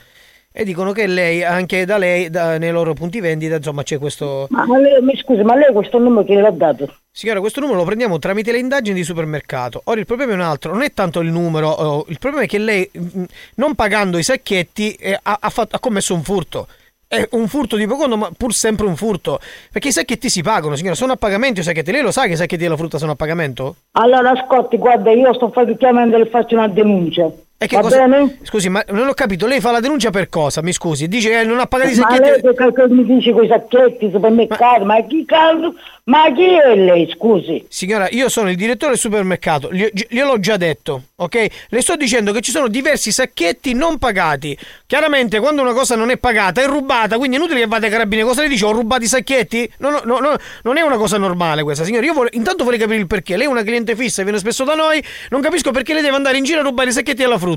e 0.52 0.64
dicono 0.64 0.90
che 0.90 1.06
lei, 1.06 1.44
anche 1.44 1.84
da 1.84 1.96
lei, 1.96 2.28
da- 2.28 2.58
nei 2.58 2.72
loro 2.72 2.92
punti 2.92 3.20
vendita, 3.20 3.54
insomma, 3.54 3.84
c'è 3.84 3.98
questo... 3.98 4.46
Ma 4.50 4.64
lei, 4.78 5.00
mi 5.00 5.16
scusi, 5.16 5.42
ma 5.42 5.54
lei 5.54 5.72
questo 5.72 5.98
numero 5.98 6.24
che 6.24 6.34
l'ha 6.34 6.50
dato? 6.50 6.92
Signora, 7.12 7.38
questo 7.38 7.60
numero 7.60 7.78
lo 7.78 7.84
prendiamo 7.84 8.18
tramite 8.18 8.50
le 8.50 8.58
indagini 8.58 8.96
di 8.96 9.04
supermercato. 9.04 9.80
Ora 9.84 10.00
il 10.00 10.06
problema 10.06 10.32
è 10.32 10.34
un 10.34 10.40
altro, 10.40 10.72
non 10.72 10.82
è 10.82 10.92
tanto 10.92 11.20
il 11.20 11.30
numero, 11.30 11.68
oh, 11.68 12.04
il 12.08 12.18
problema 12.18 12.44
è 12.44 12.48
che 12.48 12.58
lei, 12.58 12.90
mm, 12.98 13.24
non 13.56 13.76
pagando 13.76 14.18
i 14.18 14.24
sacchetti, 14.24 14.92
eh, 14.94 15.18
ha, 15.22 15.38
ha 15.40 15.50
fatto- 15.50 15.76
ha 15.76 15.78
commesso 15.78 16.14
un 16.14 16.22
furto. 16.22 16.66
È 17.06 17.28
un 17.32 17.48
furto 17.48 17.76
di 17.76 17.86
secondo, 17.88 18.16
ma 18.16 18.30
pur 18.36 18.52
sempre 18.52 18.86
un 18.86 18.96
furto. 18.96 19.40
Perché 19.72 19.88
i 19.88 19.92
sacchetti 19.92 20.28
si 20.28 20.42
pagano, 20.42 20.76
signora, 20.76 20.94
sono 20.94 21.12
a 21.12 21.16
pagamento 21.16 21.60
i 21.60 21.64
sacchetti. 21.64 21.90
Lei 21.90 22.02
lo 22.02 22.12
sa 22.12 22.26
che 22.26 22.32
i 22.32 22.36
sacchetti 22.36 22.62
della 22.62 22.76
frutta 22.76 22.98
sono 22.98 23.12
a 23.12 23.16
pagamento? 23.16 23.74
Allora, 23.92 24.30
ascolti, 24.30 24.76
guarda, 24.76 25.10
io 25.10 25.32
sto 25.34 25.48
facendo 25.50 25.76
chiamando 25.76 26.14
e 26.14 26.20
le 26.20 26.26
faccio 26.26 26.54
una 26.54 26.68
denuncia. 26.68 27.28
E 27.62 27.66
che 27.66 27.76
Va 27.76 27.82
cosa- 27.82 27.98
bene? 28.06 28.38
Scusi, 28.42 28.70
ma 28.70 28.82
non 28.88 29.06
ho 29.06 29.12
capito, 29.12 29.46
lei 29.46 29.60
fa 29.60 29.70
la 29.70 29.80
denuncia 29.80 30.08
per 30.08 30.30
cosa? 30.30 30.62
Mi 30.62 30.72
scusi, 30.72 31.08
dice 31.08 31.28
che 31.28 31.44
non 31.44 31.58
ha 31.60 31.66
pagato 31.66 31.90
i 31.90 31.94
Ma 31.96 32.08
sacchetti. 32.08 32.40
lei 32.46 32.54
che, 32.54 32.72
che- 32.72 32.88
mi 32.88 33.04
dice 33.04 33.32
quei 33.32 33.48
sacchetti, 33.48 34.08
supermercati, 34.10 34.84
ma, 34.84 35.04
chi 35.04 35.26
cazzo? 35.26 35.74
Ma 36.04 36.32
chi 36.32 36.54
è 36.54 36.74
lei, 36.74 37.12
scusi? 37.14 37.62
Signora, 37.68 38.08
io 38.10 38.30
sono 38.30 38.48
il 38.48 38.56
direttore 38.56 38.92
del 38.92 39.00
supermercato, 39.00 39.70
gli- 39.70 39.86
gliel'ho 40.08 40.40
già 40.40 40.56
detto, 40.56 41.02
ok? 41.16 41.46
Le 41.68 41.80
sto 41.82 41.96
dicendo 41.96 42.32
che 42.32 42.40
ci 42.40 42.50
sono 42.50 42.66
diversi 42.66 43.12
sacchetti 43.12 43.74
non 43.74 43.98
pagati. 43.98 44.56
Chiaramente, 44.86 45.38
quando 45.38 45.60
una 45.60 45.74
cosa 45.74 45.94
non 45.96 46.08
è 46.10 46.16
pagata, 46.16 46.62
è 46.62 46.66
rubata, 46.66 47.18
quindi 47.18 47.36
è 47.36 47.38
inutile 47.40 47.60
che 47.60 47.66
vada 47.66 47.84
ai 47.84 47.92
carabinieri. 47.92 48.26
Cosa 48.26 48.40
le 48.40 48.48
dice? 48.48 48.64
Ho 48.64 48.72
rubato 48.72 49.04
i 49.04 49.06
sacchetti? 49.06 49.70
No, 49.80 49.90
no, 49.90 50.00
no, 50.04 50.18
no, 50.18 50.34
non 50.62 50.78
è 50.78 50.80
una 50.80 50.96
cosa 50.96 51.18
normale 51.18 51.62
questa, 51.62 51.84
signora. 51.84 52.06
Io 52.06 52.14
vorrei- 52.14 52.36
intanto 52.38 52.64
vorrei 52.64 52.78
capire 52.80 52.98
il 52.98 53.06
perché. 53.06 53.36
Lei 53.36 53.46
è 53.46 53.50
una 53.50 53.62
cliente 53.62 53.94
fissa, 53.94 54.22
viene 54.22 54.38
spesso 54.38 54.64
da 54.64 54.74
noi, 54.74 55.04
non 55.28 55.42
capisco 55.42 55.70
perché 55.72 55.92
lei 55.92 56.02
deve 56.02 56.16
andare 56.16 56.38
in 56.38 56.44
giro 56.44 56.60
a 56.60 56.62
rubare 56.62 56.88
i 56.88 56.92
sacchetti 56.92 57.20
della 57.20 57.36
frutta. 57.38 57.48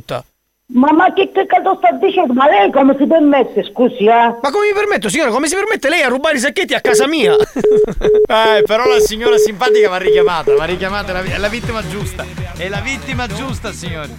Ma, 0.65 0.91
ma 0.91 1.13
che, 1.13 1.31
che 1.31 1.45
cazzo 1.45 1.75
sta 1.77 1.91
dicendo? 1.91 2.33
Ma 2.33 2.47
lei 2.47 2.71
come 2.71 2.95
si 2.97 3.05
permette, 3.05 3.63
scusi, 3.63 4.05
eh? 4.05 4.35
Ma 4.41 4.49
come 4.51 4.67
mi 4.67 4.73
permetto, 4.73 5.09
signora? 5.09 5.29
Come 5.29 5.47
si 5.47 5.55
permette 5.55 5.89
lei 5.89 6.01
a 6.01 6.07
rubare 6.07 6.37
i 6.37 6.39
sacchetti 6.39 6.73
a 6.73 6.81
casa 6.81 7.07
mia? 7.07 7.35
Eh, 8.33 8.63
però 8.65 8.87
la 8.87 8.99
signora 8.99 9.37
simpatica 9.37 9.89
va 9.89 9.97
richiamata, 9.97 10.55
va 10.55 10.63
richiamata, 10.65 11.11
è 11.11 11.13
la, 11.13 11.35
è 11.35 11.37
la 11.37 11.49
vittima 11.49 11.87
giusta. 11.87 12.25
È 12.57 12.67
la 12.67 12.79
vittima 12.79 13.27
giusta, 13.27 13.71
signori. 13.71 14.11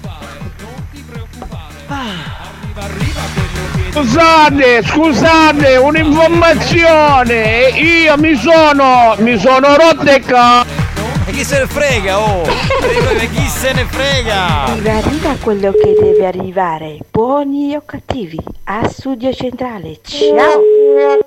Scusate, 3.90 4.82
scusate, 4.84 5.76
un'informazione. 5.76 7.70
Io 7.74 8.16
mi 8.18 8.34
sono, 8.36 9.14
mi 9.18 9.38
sono 9.38 9.76
rotto 9.76 10.10
il 10.10 10.24
ca... 10.24 10.84
E 11.26 11.32
chi 11.32 11.44
se 11.44 11.59
ne 11.59 11.66
frega, 11.66 12.18
oh! 12.20 12.42
E 12.44 13.28
chi 13.30 13.48
se 13.48 13.72
ne 13.72 13.84
frega? 13.86 14.64
Arriva, 14.64 14.92
arriva 14.96 15.36
quello 15.36 15.72
che 15.72 15.94
deve 15.98 16.26
arrivare, 16.26 16.98
buoni 17.10 17.74
o 17.74 17.82
cattivi, 17.84 18.38
a 18.64 18.86
Studio 18.88 19.32
Centrale. 19.32 20.01
Ciao! 20.02 20.60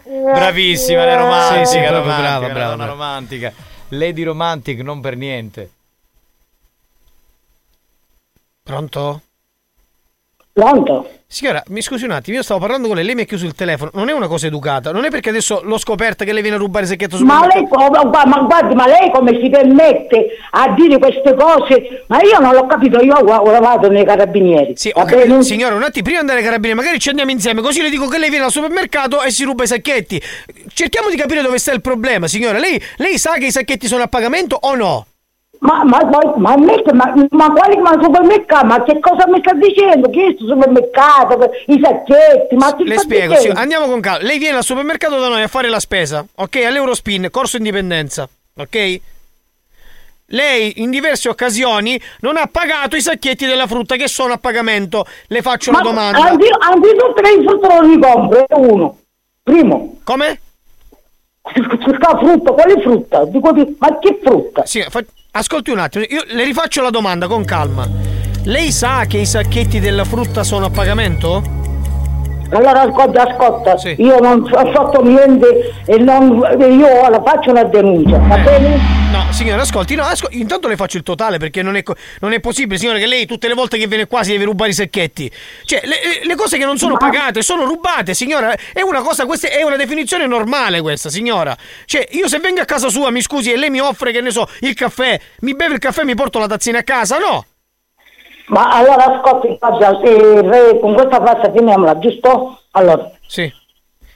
Bravissima, 0.05 1.03
è 1.03 1.15
romantica, 1.17 1.65
Sì, 1.65 1.71
sì, 1.71 1.77
proprio 1.79 1.99
romantica, 2.01 2.21
brava, 2.21 2.47
brava, 2.53 2.75
brava. 2.75 2.91
romantica. 2.91 3.53
Lady 3.89 4.23
Romantic, 4.23 4.79
non 4.81 5.01
per 5.01 5.15
niente. 5.17 5.71
Pronto? 8.63 9.21
Pronto? 10.53 11.09
Signora, 11.29 11.61
mi 11.67 11.81
scusi 11.81 12.05
un 12.05 12.11
attimo, 12.11 12.37
io 12.37 12.41
stavo 12.43 12.61
parlando 12.61 12.87
con 12.87 12.95
lei, 12.95 13.03
lei 13.05 13.13
mi 13.13 13.23
ha 13.23 13.25
chiuso 13.25 13.45
il 13.45 13.53
telefono. 13.53 13.91
Non 13.95 14.07
è 14.07 14.13
una 14.13 14.27
cosa 14.29 14.47
educata, 14.47 14.93
non 14.93 15.03
è 15.03 15.09
perché 15.09 15.27
adesso 15.27 15.59
l'ho 15.61 15.77
scoperta 15.77 16.23
che 16.23 16.31
lei 16.31 16.41
viene 16.41 16.55
a 16.55 16.59
rubare 16.59 16.85
il 16.85 16.89
sacchetto 16.91 17.17
Ma 17.19 17.41
supermercato. 17.43 17.77
lei, 17.77 18.03
oh, 18.05 18.09
ma, 18.09 18.25
ma 18.25 18.39
guardi, 18.43 18.75
ma 18.75 18.87
lei 18.87 19.11
come 19.11 19.37
si 19.43 19.49
permette 19.49 20.25
a 20.51 20.69
dire 20.69 20.97
queste 20.97 21.35
cose? 21.35 22.05
Ma 22.07 22.21
io 22.21 22.39
non 22.39 22.53
l'ho 22.53 22.65
capito, 22.65 23.01
io 23.01 23.13
ho 23.13 23.35
ho 23.35 23.51
lavorato 23.51 23.89
nei 23.89 24.05
carabinieri. 24.05 24.77
Sì, 24.77 24.89
ho 24.93 25.03
capito. 25.03 25.41
Signora, 25.41 25.75
un 25.75 25.83
attimo, 25.83 26.03
prima 26.03 26.19
di 26.19 26.21
andare 26.21 26.39
ai 26.39 26.45
carabinieri, 26.45 26.79
magari 26.79 26.99
ci 26.99 27.09
andiamo 27.09 27.29
insieme, 27.31 27.61
così 27.61 27.81
le 27.81 27.89
dico 27.89 28.07
che 28.07 28.19
lei 28.19 28.29
viene 28.29 28.45
al 28.45 28.51
supermercato 28.51 29.21
e 29.21 29.29
si 29.29 29.43
ruba 29.43 29.63
i 29.65 29.67
sacchetti. 29.67 30.21
Cerchiamo 30.73 31.09
di 31.09 31.17
capire 31.17 31.41
dove 31.41 31.57
sta 31.59 31.73
il 31.73 31.81
problema, 31.81 32.27
signora. 32.27 32.57
Lei, 32.57 32.81
lei 32.95 33.17
sa 33.19 33.33
che 33.33 33.47
i 33.47 33.51
sacchetti 33.51 33.87
sono 33.87 34.03
a 34.03 34.07
pagamento 34.07 34.57
o 34.61 34.75
no? 34.75 35.05
Ma, 35.59 35.83
ma, 35.83 36.03
ma, 36.03 36.33
ma, 36.37 36.55
me- 36.57 36.83
ma, 36.93 37.13
ma 37.31 37.51
quali 37.51 37.77
ma 37.77 37.91
supermercato? 38.01 38.65
Ma 38.65 38.83
che 38.83 38.99
cosa 38.99 39.27
mi 39.27 39.39
sta 39.39 39.53
dicendo? 39.53 40.09
Che 40.09 40.19
è 40.19 40.23
questo 40.35 40.45
supermercato? 40.47 41.49
I 41.67 41.79
sacchetti? 41.83 42.55
Ma 42.55 42.75
che 42.75 42.83
Le 42.83 42.97
spiego, 42.99 43.35
sì, 43.35 43.47
andiamo 43.49 43.87
con 43.87 43.99
calma. 43.99 44.25
Lei 44.25 44.37
viene 44.37 44.57
al 44.57 44.63
supermercato 44.63 45.19
da 45.19 45.29
noi 45.29 45.41
a 45.41 45.47
fare 45.47 45.69
la 45.69 45.79
spesa, 45.79 46.23
ok? 46.35 46.55
All'Eurospin, 46.63 47.29
Corso 47.31 47.57
Indipendenza, 47.57 48.27
ok? 48.55 48.99
Lei 50.31 50.81
in 50.81 50.89
diverse 50.91 51.29
occasioni 51.29 51.99
non 52.19 52.35
ha 52.35 52.47
pagato 52.51 52.95
i 52.97 53.01
sacchetti 53.01 53.45
della 53.45 53.65
frutta 53.65 53.95
che 53.95 54.07
sono 54.09 54.33
a 54.33 54.37
pagamento. 54.37 55.05
Le 55.27 55.41
faccio 55.41 55.71
Ma 55.71 55.79
una 55.79 55.89
domanda. 55.89 56.19
anzi- 56.21 56.49
Anzitutto 56.59 57.21
lei 57.21 57.37
il 57.39 57.47
frutto 57.47 57.67
non 57.67 57.89
li 57.89 57.99
compra, 57.99 58.45
è 58.45 58.53
uno. 58.55 58.97
Primo. 59.41 59.95
Come? 60.03 60.41
Questa 61.41 62.17
frutta, 62.17 62.51
quale 62.51 62.81
frutta? 62.81 63.23
Dico 63.25 63.51
di- 63.53 63.75
ma 63.79 63.97
che 63.99 64.19
frutta? 64.21 64.65
Sì, 64.65 64.81
fa- 64.89 65.03
ascolti 65.31 65.71
un 65.71 65.79
attimo, 65.79 66.05
io 66.09 66.23
le 66.27 66.43
rifaccio 66.43 66.81
la 66.81 66.89
domanda 66.89 67.27
con 67.27 67.43
calma. 67.45 67.87
Lei 68.43 68.71
sa 68.71 69.05
che 69.05 69.17
i 69.17 69.25
sacchetti 69.25 69.79
della 69.79 70.03
frutta 70.05 70.43
sono 70.43 70.65
a 70.65 70.69
pagamento? 70.69 71.55
Allora 72.51 72.81
ascolta, 72.83 73.23
ascolta, 73.23 73.75
io 73.97 74.19
non 74.19 74.47
ho 74.49 74.71
fatto 74.71 75.03
niente 75.03 75.73
e 75.85 75.97
non, 75.97 76.37
io 76.59 77.23
faccio 77.25 77.51
una 77.51 77.63
denuncia, 77.65 78.15
Eh. 78.15 78.27
va 78.27 78.37
bene? 78.37 78.79
No, 79.37 79.43
signora, 79.43 79.61
ascolti, 79.61 79.93
no, 79.93 80.03
ascol- 80.03 80.33
intanto 80.33 80.67
le 80.67 80.75
faccio 80.75 80.97
il 80.97 81.03
totale 81.03 81.37
perché 81.37 81.61
non 81.61 81.75
è, 81.75 81.83
non 82.21 82.33
è 82.33 82.39
possibile, 82.39 82.79
signora, 82.79 82.97
che 82.97 83.05
lei 83.05 83.27
tutte 83.27 83.47
le 83.47 83.53
volte 83.53 83.77
che 83.77 83.85
viene 83.85 84.07
qua 84.07 84.23
si 84.23 84.31
deve 84.31 84.45
rubare 84.45 84.71
i 84.71 84.73
sacchetti. 84.73 85.31
Cioè, 85.63 85.81
le, 85.83 86.25
le- 86.25 86.35
cose 86.35 86.57
che 86.57 86.65
non 86.65 86.79
sono 86.79 86.97
pagate 86.97 87.43
sono 87.43 87.65
rubate, 87.65 88.15
signora. 88.15 88.55
È 88.73 88.81
una 88.81 89.01
cosa, 89.01 89.27
questa 89.27 89.49
è 89.49 89.61
una 89.61 89.75
definizione 89.75 90.25
normale 90.25 90.81
questa, 90.81 91.09
signora. 91.09 91.55
Cioè, 91.85 92.07
io 92.13 92.27
se 92.27 92.39
vengo 92.39 92.61
a 92.61 92.65
casa 92.65 92.89
sua, 92.89 93.11
mi 93.11 93.21
scusi, 93.21 93.51
e 93.51 93.57
lei 93.57 93.69
mi 93.69 93.79
offre, 93.79 94.11
che 94.11 94.21
ne 94.21 94.31
so, 94.31 94.49
il 94.61 94.73
caffè, 94.73 95.19
mi 95.41 95.53
beve 95.53 95.75
il 95.75 95.79
caffè 95.79 96.01
e 96.01 96.05
mi 96.05 96.15
porto 96.15 96.39
la 96.39 96.47
tazzina 96.47 96.79
a 96.79 96.83
casa, 96.83 97.19
no? 97.19 97.45
Ma 98.47 98.69
allora 98.69 99.05
ascolta, 99.05 99.69
guarda, 99.69 100.01
eh, 100.01 100.79
con 100.81 100.95
questa 100.95 101.23
frase 101.23 101.51
finiamola, 101.55 101.99
giusto? 101.99 102.63
Allora. 102.71 103.11
Sì. 103.27 103.53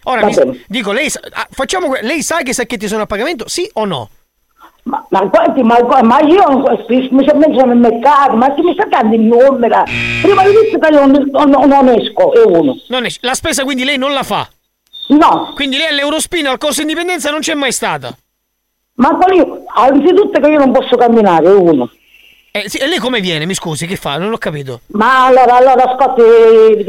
Ora, 0.05 0.25
mi- 0.25 0.63
dico, 0.67 0.91
lei, 0.91 1.11
ah, 1.33 1.47
facciamo, 1.51 1.93
lei 2.01 2.23
sa 2.23 2.37
che 2.37 2.49
i 2.49 2.53
sacchetti 2.55 2.87
sono 2.87 3.03
a 3.03 3.05
pagamento, 3.05 3.47
sì 3.47 3.69
o 3.73 3.85
no? 3.85 4.09
Ma, 4.83 5.05
ma 5.09 5.29
ma, 5.63 6.01
ma 6.01 6.19
io 6.21 6.43
mi 7.11 7.25
sono 7.25 7.39
messo 7.39 7.65
nel 7.65 7.77
mercato, 7.77 8.35
ma 8.35 8.51
che 8.53 8.63
mi 8.63 8.73
sta 8.73 8.85
dando 8.85 9.15
il 9.15 9.21
numero? 9.21 9.83
Prima 10.21 10.43
di 10.43 10.53
tutto 10.53 10.79
che 10.79 10.93
io 10.93 11.05
non, 11.05 11.29
non- 11.31 11.67
non 11.69 11.87
esco, 11.89 12.33
è 12.33 12.43
uno. 12.45 12.75
Non 12.87 13.05
è- 13.05 13.09
la 13.21 13.33
spesa 13.35 13.63
quindi 13.63 13.83
lei 13.83 13.97
non 13.97 14.11
la 14.13 14.23
fa? 14.23 14.47
No. 15.09 15.51
Quindi 15.55 15.77
lei 15.77 15.87
all'Eurospin 15.87 16.47
al 16.47 16.57
corso 16.57 16.81
indipendenza 16.81 17.29
non 17.29 17.41
c'è 17.41 17.53
mai 17.53 17.71
stata? 17.71 18.15
Ma 18.95 19.15
quali, 19.15 19.39
anzitutto 19.75 20.39
che 20.39 20.49
io 20.49 20.57
non 20.57 20.71
posso 20.71 20.95
camminare, 20.95 21.45
è 21.47 21.53
uno. 21.53 21.89
Eh, 22.51 22.67
sì, 22.69 22.77
e 22.77 22.87
lei 22.87 22.97
come 22.97 23.19
viene? 23.21 23.45
Mi 23.45 23.53
scusi, 23.53 23.85
che 23.85 23.95
fa? 23.95 24.17
Non 24.17 24.33
ho 24.33 24.37
capito. 24.37 24.81
Ma 24.87 25.25
allora, 25.27 25.55
allora 25.57 25.83
ascolti, 25.83 26.21
eh, 26.21 26.85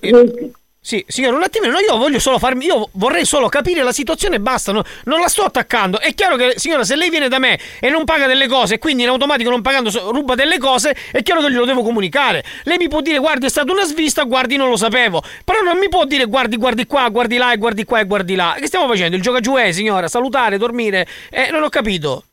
eh, 0.00 0.08
eh, 0.08 0.50
Sì, 0.86 1.02
signore, 1.08 1.36
un 1.36 1.42
attimino, 1.42 1.72
no, 1.72 1.78
io 1.78 1.96
voglio 1.96 2.18
solo 2.18 2.38
farmi. 2.38 2.66
Io 2.66 2.90
vorrei 2.92 3.24
solo 3.24 3.48
capire 3.48 3.82
la 3.82 3.90
situazione 3.90 4.36
e 4.36 4.40
basta. 4.40 4.70
no- 4.70 4.82
non 5.04 5.18
la 5.18 5.28
sto 5.28 5.42
attaccando. 5.42 5.98
È 5.98 6.12
chiaro 6.12 6.36
che, 6.36 6.54
signora, 6.56 6.84
se 6.84 6.94
lei 6.94 7.08
viene 7.08 7.28
da 7.28 7.38
me 7.38 7.58
e 7.80 7.88
non 7.88 8.04
paga 8.04 8.26
delle 8.26 8.46
cose, 8.46 8.74
e 8.74 8.78
quindi 8.78 9.02
in 9.02 9.08
automatico 9.08 9.48
non 9.48 9.62
pagando 9.62 9.90
ruba 10.10 10.34
delle 10.34 10.58
cose, 10.58 10.94
è 11.10 11.22
chiaro 11.22 11.40
che 11.40 11.50
glielo 11.50 11.64
devo 11.64 11.82
comunicare. 11.82 12.44
Lei 12.64 12.76
mi 12.76 12.88
può 12.88 13.00
dire, 13.00 13.16
guardi, 13.16 13.46
è 13.46 13.48
stata 13.48 13.72
una 13.72 13.84
svista, 13.84 14.24
guardi, 14.24 14.56
non 14.56 14.68
lo 14.68 14.76
sapevo. 14.76 15.22
Però 15.42 15.62
non 15.62 15.78
mi 15.78 15.88
può 15.88 16.04
dire, 16.04 16.26
guardi, 16.26 16.58
guardi 16.58 16.84
qua, 16.86 17.08
guardi 17.08 17.38
là, 17.38 17.52
e 17.52 17.56
guardi 17.56 17.84
qua 17.86 18.00
e 18.00 18.04
guardi 18.04 18.34
là. 18.34 18.54
Che 18.58 18.66
stiamo 18.66 18.86
facendo? 18.86 19.16
Il 19.16 19.22
gioca 19.22 19.40
giù 19.40 19.54
è, 19.54 19.72
signora, 19.72 20.06
salutare, 20.06 20.58
dormire. 20.58 21.06
Eh, 21.30 21.48
non 21.50 21.62
ho 21.62 21.70
capito. 21.70 22.24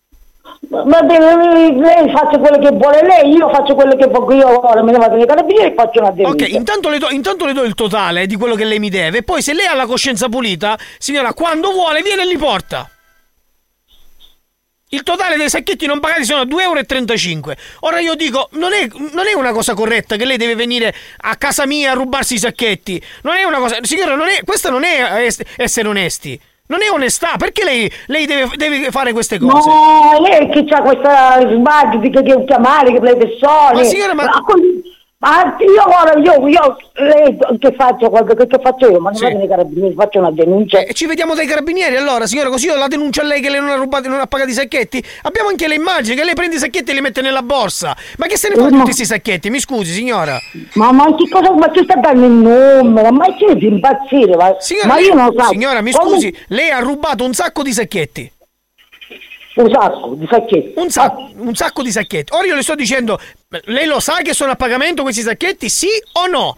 Va 0.72 1.02
bene, 1.02 1.74
lei 1.74 2.10
faccia 2.12 2.40
quello 2.40 2.58
che 2.58 2.72
vuole 2.72 3.02
lei, 3.06 3.34
io 3.34 3.50
faccio 3.50 3.76
quello 3.76 3.94
che 3.98 4.08
voglio 4.08 4.36
io, 4.38 4.70
ora 4.70 4.82
me 4.82 4.94
ne 4.94 5.00
vado 5.00 5.18
nei 5.18 5.26
carabinieri 5.26 5.72
e 5.72 5.74
faccio 5.74 6.00
una 6.00 6.12
denuncia. 6.12 6.46
Ok, 6.46 6.50
intanto 6.50 6.88
le, 6.88 6.98
do, 6.98 7.10
intanto 7.10 7.46
le 7.46 7.52
do 7.52 7.64
il 7.64 7.76
totale 7.76 8.26
di 8.26 8.38
quello 8.38 8.56
che 8.56 8.64
lei 8.64 8.80
mi 8.80 8.90
deve. 8.90 9.18
e 9.18 9.24
Poi, 9.24 9.42
se 9.42 9.54
lei 9.54 9.66
ha 9.66 9.76
la 9.76 9.86
coscienza 9.86 10.30
pulita, 10.30 10.80
signora, 10.98 11.34
quando 11.34 11.72
vuole, 11.72 12.02
viene 12.02 12.22
e 12.22 12.26
li 12.26 12.38
porta. 12.38 12.90
Il 14.94 15.04
totale 15.04 15.36
dei 15.36 15.50
sacchetti 15.50 15.86
non 15.86 16.00
pagati 16.00 16.24
sono 16.24 16.44
2,35 16.44 17.30
euro. 17.30 17.56
Ora 17.82 18.00
io 18.00 18.16
dico, 18.16 18.48
non 18.52 18.72
è, 18.72 18.88
non 19.12 19.28
è 19.28 19.34
una 19.34 19.52
cosa 19.52 19.74
corretta 19.74 20.16
che 20.16 20.24
lei 20.24 20.38
deve 20.38 20.56
venire 20.56 20.96
a 21.18 21.36
casa 21.36 21.66
mia 21.66 21.92
a 21.92 21.96
rubarsi 21.96 22.36
i 22.36 22.40
sacchetti. 22.40 23.02
Non 23.24 23.36
è 23.36 23.44
una 23.44 23.58
cosa. 23.58 23.78
Signora, 23.82 24.16
non 24.16 24.30
è, 24.30 24.40
questa 24.46 24.70
non 24.70 24.86
è 24.86 25.26
es- 25.26 25.42
essere 25.58 25.90
onesti. 25.90 26.40
Non 26.68 26.82
è 26.82 26.90
onestà. 26.90 27.36
Perché 27.38 27.64
lei, 27.64 27.92
lei 28.08 28.26
deve, 28.26 28.50
deve 28.56 28.92
fare 28.92 29.12
queste 29.12 29.38
cose? 29.38 29.70
No, 29.70 30.20
lei 30.22 30.50
che 30.50 30.64
c'ha 30.66 30.82
questa 30.82 31.40
sbaglio 31.42 31.98
di 32.00 32.10
che 32.10 32.44
chiamare, 32.46 32.94
che 32.94 33.00
le 33.02 33.18
persone. 33.18 33.74
Ma 33.74 33.84
signora, 33.84 34.14
ma- 34.14 34.30
con- 34.42 34.82
ma 35.22 35.56
io 35.60 35.84
ora, 35.86 36.18
io, 36.18 36.48
io, 36.48 36.78
lei 36.96 37.38
che 37.60 37.74
faccio, 37.78 38.10
Guarda, 38.10 38.34
che, 38.34 38.48
che 38.48 38.60
faccio 38.62 38.90
io? 38.90 39.00
Ma 39.00 39.10
non 39.12 39.16
Sì. 39.18 39.24
vado 39.26 39.38
nei 39.38 39.48
carabinieri, 39.48 39.94
faccio 39.94 40.18
una 40.20 40.32
denuncia. 40.32 40.80
E 40.80 40.94
ci 40.94 41.06
vediamo 41.06 41.36
dai 41.36 41.46
carabinieri 41.46 41.96
allora, 41.96 42.26
signora, 42.26 42.50
così 42.50 42.66
io 42.66 42.76
la 42.76 42.88
denuncio 42.88 43.22
a 43.22 43.26
lei 43.26 43.40
che 43.40 43.50
lei 43.52 43.60
non 43.60 43.70
ha 43.70 43.76
rubato 43.76 44.10
non 44.10 44.20
ha 44.20 44.26
pagato 44.26 44.50
i 44.50 44.54
sacchetti. 44.54 45.04
Abbiamo 45.24 45.50
anche 45.50 45.68
le 45.68 45.76
immagini 45.76 46.16
che 46.16 46.24
lei 46.24 46.34
prende 46.34 46.56
i 46.56 46.60
sacchetti 46.60 46.90
e 46.90 46.94
li 46.96 47.02
mette 47.02 47.22
nella 47.22 47.44
borsa. 47.44 47.96
Ma 48.18 48.26
che 48.26 48.36
se 48.38 48.50
ne 48.50 48.56
fa 48.56 48.64
di 48.64 48.70
tutti 48.70 48.84
questi 48.84 49.06
sacchetti? 49.06 49.50
Mi 49.52 49.60
scusi, 49.60 49.92
signora. 49.94 50.38
Ma, 50.74 50.92
ma 50.92 51.06
che 51.16 51.30
cosa, 51.30 51.52
ma 51.54 51.72
ci 51.72 51.84
sta 51.84 51.96
dando 52.00 52.26
il 52.26 52.32
numero? 52.32 53.12
Ma 53.12 53.26
ci 53.38 53.46
devi 53.46 53.68
impazzire, 53.68 54.36
ma, 54.36 54.56
Signora, 54.58 54.88
ma 54.88 55.00
io 55.00 55.14
non 55.14 55.34
so. 55.38 55.46
signora, 55.50 55.82
mi 55.82 55.92
Come- 55.92 56.10
scusi, 56.16 56.36
lei 56.48 56.72
ha 56.72 56.80
rubato 56.80 57.24
un 57.24 57.34
sacco 57.34 57.62
di 57.62 57.72
sacchetti. 57.72 58.32
Un 59.54 59.70
sacco 59.70 60.14
di 60.16 60.28
sacchetti. 60.30 60.74
Un, 60.76 60.90
sa- 60.90 61.14
un 61.36 61.56
sacco 61.56 61.82
di 61.84 61.92
sacchetti. 61.92 62.34
Ora 62.34 62.46
io 62.48 62.56
le 62.56 62.62
sto 62.64 62.76
dicendo, 62.76 63.20
lei 63.66 63.86
lo 63.86 64.00
sa 64.00 64.18
che 64.22 64.34
sono 64.34 64.52
a 64.52 64.56
pagamento 64.56 65.02
questi 65.04 65.22
sacchetti, 65.22 65.68
sì 65.70 65.90
o 66.14 66.28
no? 66.28 66.58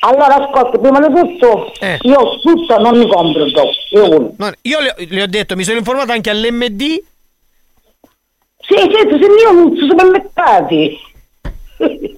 Allora 0.00 0.36
ascolta, 0.36 0.78
prima 0.78 1.00
di 1.00 1.12
tutto, 1.12 1.72
Eh. 1.80 1.98
io 2.02 2.38
tutto 2.40 2.78
non 2.78 2.96
mi 2.96 3.08
compro 3.08 3.50
dopo. 3.50 3.70
Io. 3.90 4.34
No, 4.36 4.52
io 4.62 4.80
le, 4.80 4.94
le 5.08 5.22
ho 5.22 5.26
detto, 5.26 5.56
mi 5.56 5.64
sono 5.64 5.78
informato 5.78 6.12
anche 6.12 6.30
all'MD. 6.30 6.80
Sì, 6.80 8.76
certo, 8.76 9.18
se 9.18 9.26
io 9.26 9.50
non 9.50 9.76
ci 9.76 9.88
supermercati. 9.88 10.98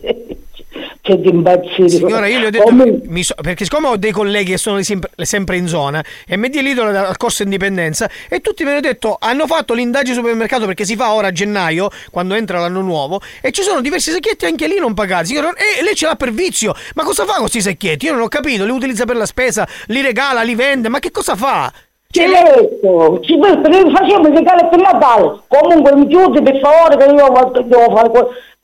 che 1.05 1.21
di 1.21 1.29
imbecilli. 1.29 1.91
Signora, 1.91 2.27
io 2.27 2.39
le 2.39 2.47
ho 2.47 2.51
detto, 2.51 2.65
Come- 2.65 3.01
mi 3.09 3.23
so- 3.23 3.35
perché 3.35 3.65
siccome 3.65 3.89
ho 3.89 3.97
dei 3.99 4.11
colleghi 4.11 4.53
che 4.53 4.57
sono 4.57 4.81
sempre, 4.83 5.57
in 5.59 5.69
zona, 5.69 6.03
MD 6.31 6.57
è 6.57 6.63
l'idolo 6.63 6.93
della 6.93 7.15
corso 7.19 7.43
indipendenza, 7.43 8.09
e 8.27 8.41
tutti 8.41 8.65
mi 8.65 8.71
hanno 8.71 8.81
detto, 8.81 9.19
hanno 9.21 9.47
fatto 9.47 9.75
l'indagine 9.75 10.17
supermercato 10.17 10.65
perché 10.65 10.87
si 10.87 10.97
fa 10.97 11.13
ora 11.13 11.27
a 11.27 11.33
gennaio, 11.33 11.91
quando 12.11 12.35
entra 12.35 12.59
l'anno 12.59 12.81
nuovo, 12.81 13.21
e 13.43 13.51
ci 13.51 13.61
sono 13.61 13.83
diversi 13.83 14.11
sacchetti 14.13 14.47
anche 14.47 14.67
lì 14.67 14.79
non 14.79 14.95
pagati. 14.95 15.27
Signora, 15.27 15.51
e 15.51 15.83
lei 15.83 15.95
ce 15.95 16.07
l'ha 16.07 16.17
per 16.17 16.33
vizio. 16.33 16.73
Ma 16.95 17.03
cosa 17.03 17.25
fa 17.27 17.33
con 17.33 17.41
questi 17.41 17.61
sacchetti? 17.61 18.07
Io 18.07 18.15
non 18.15 18.23
ho 18.23 18.29
capito, 18.29 18.65
li 18.65 18.71
utilizza 18.71 19.05
per 19.05 19.17
la 19.17 19.27
spesa, 19.27 19.69
li 19.89 20.01
regala, 20.01 20.41
li 20.41 20.55
vende, 20.55 20.89
ma 20.89 21.01
che 21.01 21.11
cosa 21.11 21.37
fa? 21.37 21.71
Ci 22.11 22.23
per- 22.23 23.61
perché 23.61 23.91
facciamo 23.91 24.29
il 24.29 24.35
regalo 24.37 24.69
per 24.69 24.79
Natale. 24.81 25.41
Comunque 25.49 25.97
mi 25.97 26.07
chiudi 26.07 26.41
per 26.43 26.61
favore 26.61 26.97
che 26.97 27.05
io 27.13 27.65
devo 27.67 27.97
fare 27.97 28.11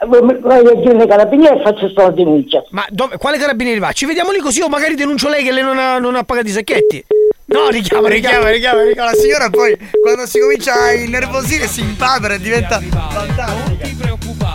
que- 0.09 0.93
le 0.95 1.07
carabinieri 1.07 1.59
e 1.59 1.63
faccio 1.63 1.89
sta 1.89 2.11
denuncia. 2.11 2.63
Ma 2.71 2.85
dove- 2.91 3.17
quale 3.19 3.39
carabinieri 3.39 3.79
va? 3.79 3.93
Ci 3.93 4.07
vediamo 4.07 4.31
lì 4.33 4.39
così 4.39 4.61
o 4.63 4.69
magari 4.69 4.95
denuncio 4.95 5.29
lei 5.29 5.43
che 5.45 5.53
lei 5.53 5.63
non 5.63 5.79
ha, 5.79 5.99
non 5.99 6.15
ha 6.17 6.25
pagato 6.25 6.49
i 6.49 6.53
sacchetti? 6.53 7.05
No, 7.47 7.69
richiama, 7.69 8.09
richiama, 8.09 8.49
richiama, 8.51 8.83
richiama. 8.83 9.11
La 9.11 9.17
signora 9.17 9.51
poi 9.51 9.77
quando 10.03 10.25
si 10.27 10.39
comincia 10.39 10.73
a 10.85 10.93
innervosire 10.93 11.67
si 11.67 11.81
impapera 11.81 12.35
e 12.35 12.39
diventa 12.39 12.79
fantastica. 12.81 13.47
Non 13.47 13.77
ti 13.83 13.97
preoccupare. 14.01 14.50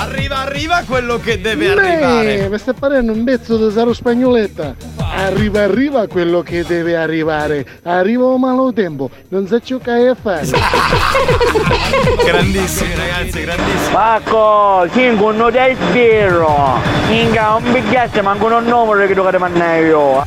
Arriva, 0.00 0.38
arriva 0.38 0.82
quello 0.86 1.18
che 1.18 1.40
deve 1.40 1.70
arrivare. 1.70 2.36
Beh, 2.36 2.48
mi 2.48 2.58
sta 2.58 2.72
parendo 2.72 3.10
un 3.10 3.24
pezzo 3.24 3.56
di 3.56 3.72
Saro 3.72 3.92
Spagnoletta. 3.92 4.76
Arriva, 4.96 5.62
arriva 5.62 6.06
quello 6.06 6.40
che 6.42 6.62
deve 6.62 6.94
arrivare. 6.94 7.66
Arriva 7.82 8.26
un 8.26 8.38
malo 8.38 8.72
tempo, 8.72 9.10
non 9.30 9.48
sa 9.48 9.58
ciò 9.58 9.78
che 9.78 9.90
hai 9.90 10.06
a 10.06 10.14
fare. 10.14 10.46
Grandissimi 12.24 12.94
ragazzi, 12.94 13.40
grandissimi. 13.40 13.92
Pacco, 13.92 14.88
cinque 14.92 15.34
non 15.34 15.50
ti 15.50 15.76
spiro. 15.88 16.78
Minchia, 17.08 17.54
un 17.54 17.72
biglietto, 17.72 18.22
manco 18.22 18.46
un 18.46 18.64
numero 18.64 19.04
che 19.04 19.14
devo 19.14 19.36
mandare 19.36 19.84
io. 19.84 20.24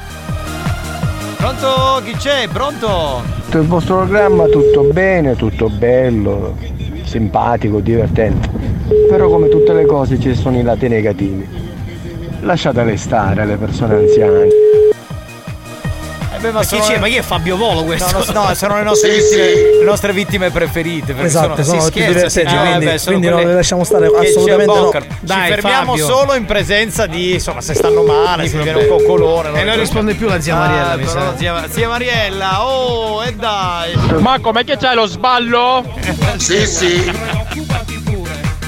Pronto? 1.37 2.01
Chi 2.03 2.13
c'è? 2.17 2.49
Pronto? 2.51 3.23
Il 3.53 3.61
vostro 3.67 3.95
programma 3.99 4.47
tutto 4.47 4.83
bene, 4.91 5.37
tutto 5.37 5.69
bello, 5.69 6.57
simpatico, 7.11 7.81
divertente. 7.81 8.47
Però 9.09 9.27
come 9.27 9.49
tutte 9.49 9.73
le 9.73 9.85
cose 9.85 10.17
ci 10.17 10.33
sono 10.33 10.57
i 10.57 10.63
lati 10.63 10.87
negativi. 10.87 11.45
Lasciatele 12.39 12.95
stare 12.95 13.45
le 13.45 13.57
persone 13.57 13.95
anziane. 13.95 14.47
Eh 16.41 16.45
beh, 16.45 16.51
Ma 16.53 16.63
chi 16.63 16.79
c'è? 16.79 16.97
Ma 16.97 17.07
chi 17.07 17.17
è 17.17 17.21
Fabio 17.21 17.55
Volo 17.55 17.83
questo? 17.83 18.17
No, 18.17 18.23
no, 18.33 18.47
no, 18.47 18.53
sono 18.55 18.75
le 18.77 18.83
nostre, 18.83 19.11
Sì, 19.13 19.19
vittime, 19.21 19.47
sì. 19.47 19.77
le 19.77 19.83
nostre 19.85 20.11
vittime 20.11 20.49
preferite. 20.49 21.13
perché 21.13 21.27
Esatto, 21.27 21.61
sono 21.63 21.81
si 21.81 21.85
tutti 21.87 22.03
divertenti, 22.05 22.39
eh, 22.55 22.57
quindi- 22.59 22.85
beh, 22.85 22.97
sono 22.97 23.17
quindi 23.19 23.35
non 23.35 23.45
le 23.47 23.53
lasciamo 23.53 23.83
stare 23.83 24.07
assolutamente 24.07 24.73
no. 24.73 24.91
Dai, 25.19 25.45
Ci 25.47 25.53
fermiamo 25.53 25.91
Fabio. 25.91 26.05
solo 26.07 26.33
in 26.33 26.45
presenza 26.45 27.05
di, 27.05 27.33
insomma, 27.33 27.61
se 27.61 27.75
stanno 27.75 28.01
male, 28.01 28.47
se 28.47 28.57
viene 28.57 28.81
un 28.81 28.87
coccolone. 28.87 29.61
E 29.61 29.63
non 29.63 29.77
risponde 29.77 30.15
più 30.15 30.27
la 30.27 30.41
zia 30.41 30.55
Mariella, 30.55 30.95
mi 30.95 31.03
Ah, 31.03 31.07
sa. 31.07 31.19
no, 31.19 31.33
zia, 31.37 31.67
zia 31.69 31.87
Mariella, 31.87 32.65
oh, 32.65 33.23
e 33.23 33.33
dai. 33.33 33.93
Ma 34.19 34.39
com'è 34.39 34.63
che 34.63 34.77
c'hai 34.77 34.95
lo 34.95 35.05
sballo? 35.05 35.83
sì, 36.37 36.65
sì. 36.65 37.11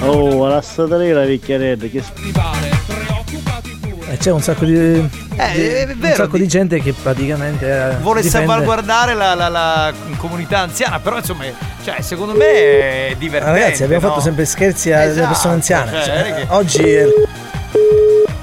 Oh, 0.01 0.45
la 0.47 0.61
statale 0.61 1.11
la 1.11 1.25
vecchiarella 1.25 1.85
che 1.87 2.03
E 4.11 4.17
c'è 4.17 4.31
un 4.31 4.41
sacco 4.41 4.65
di. 4.65 5.21
Di- 5.33 5.67
è 5.67 5.85
un 5.87 5.93
vero, 5.99 6.15
sacco 6.15 6.37
di 6.37 6.47
gente 6.47 6.79
che 6.81 6.93
praticamente. 6.93 7.65
eh, 7.69 7.95
Vuole 7.97 8.21
difende- 8.21 8.47
salvaguardare 8.47 9.13
la, 9.13 9.33
la- 9.35 9.49
la 9.49 9.93
comunità 10.17 10.59
anziana, 10.59 10.99
però 10.99 11.17
insomma, 11.17 11.43
cioè, 11.83 12.01
secondo 12.01 12.33
me 12.33 13.09
è 13.09 13.15
divertente. 13.17 13.59
Ragazzi, 13.59 13.83
abbiamo 13.83 14.03
no? 14.03 14.09
fatto 14.09 14.21
sempre 14.21 14.45
scherzi 14.45 14.91
alle 14.91 15.11
Esatto, 15.11 15.27
persone 15.27 15.53
anziane. 15.53 15.91
cioè, 15.91 16.03
Cioè, 16.03 16.45
Oggi. 16.49 16.89
è- 16.93 17.05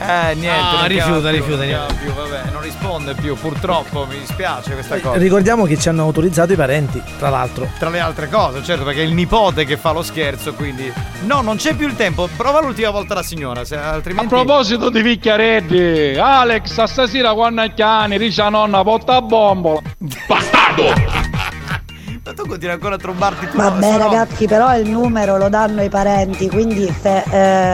Eh, 0.02 0.34
niente. 0.34 0.48
Ah, 0.48 0.78
non 0.80 0.88
rifiuta, 0.88 1.28
più, 1.30 1.38
rifiuta, 1.38 1.62
più, 2.02 2.12
vabbè, 2.12 2.50
non 2.52 2.59
risponde 2.90 3.14
più, 3.14 3.36
purtroppo, 3.36 4.04
mi 4.06 4.18
dispiace 4.18 4.72
questa 4.72 4.98
cosa. 4.98 5.16
Ricordiamo 5.16 5.64
che 5.64 5.78
ci 5.78 5.88
hanno 5.88 6.02
autorizzato 6.02 6.52
i 6.52 6.56
parenti, 6.56 7.00
tra 7.18 7.28
l'altro. 7.28 7.68
Tra 7.78 7.88
le 7.88 8.00
altre 8.00 8.28
cose, 8.28 8.64
certo, 8.64 8.82
perché 8.84 9.00
è 9.02 9.04
il 9.04 9.12
nipote 9.12 9.64
che 9.64 9.76
fa 9.76 9.92
lo 9.92 10.02
scherzo, 10.02 10.54
quindi. 10.54 10.92
No, 11.22 11.40
non 11.40 11.56
c'è 11.56 11.74
più 11.74 11.86
il 11.86 11.94
tempo. 11.94 12.28
Prova 12.36 12.60
l'ultima 12.60 12.90
volta 12.90 13.14
la 13.14 13.22
signora, 13.22 13.64
se 13.64 13.76
A 13.76 13.90
altrimenti. 13.92 14.28
proposito 14.28 14.90
di 14.90 15.02
picchiareddi, 15.02 16.18
Alex, 16.18 16.82
stasera 16.84 17.32
quando 17.32 17.62
è 17.62 17.72
chiani, 17.72 18.18
dice 18.18 18.42
a 18.42 18.48
nonna, 18.48 18.82
porta 18.82 19.16
a 19.16 19.22
bombola. 19.22 19.80
Bastardo! 20.26 21.39
Ma 22.22 22.34
tu 22.34 22.46
continui 22.46 22.74
ancora 22.74 22.96
a 22.96 22.98
trombarti 22.98 23.48
tu. 23.48 23.56
Vabbè 23.56 23.96
ragazzi, 23.96 24.46
però 24.46 24.76
il 24.76 24.88
numero 24.90 25.38
lo 25.38 25.48
danno 25.48 25.82
i 25.82 25.88
parenti, 25.88 26.50
quindi 26.50 26.92
se 27.00 27.22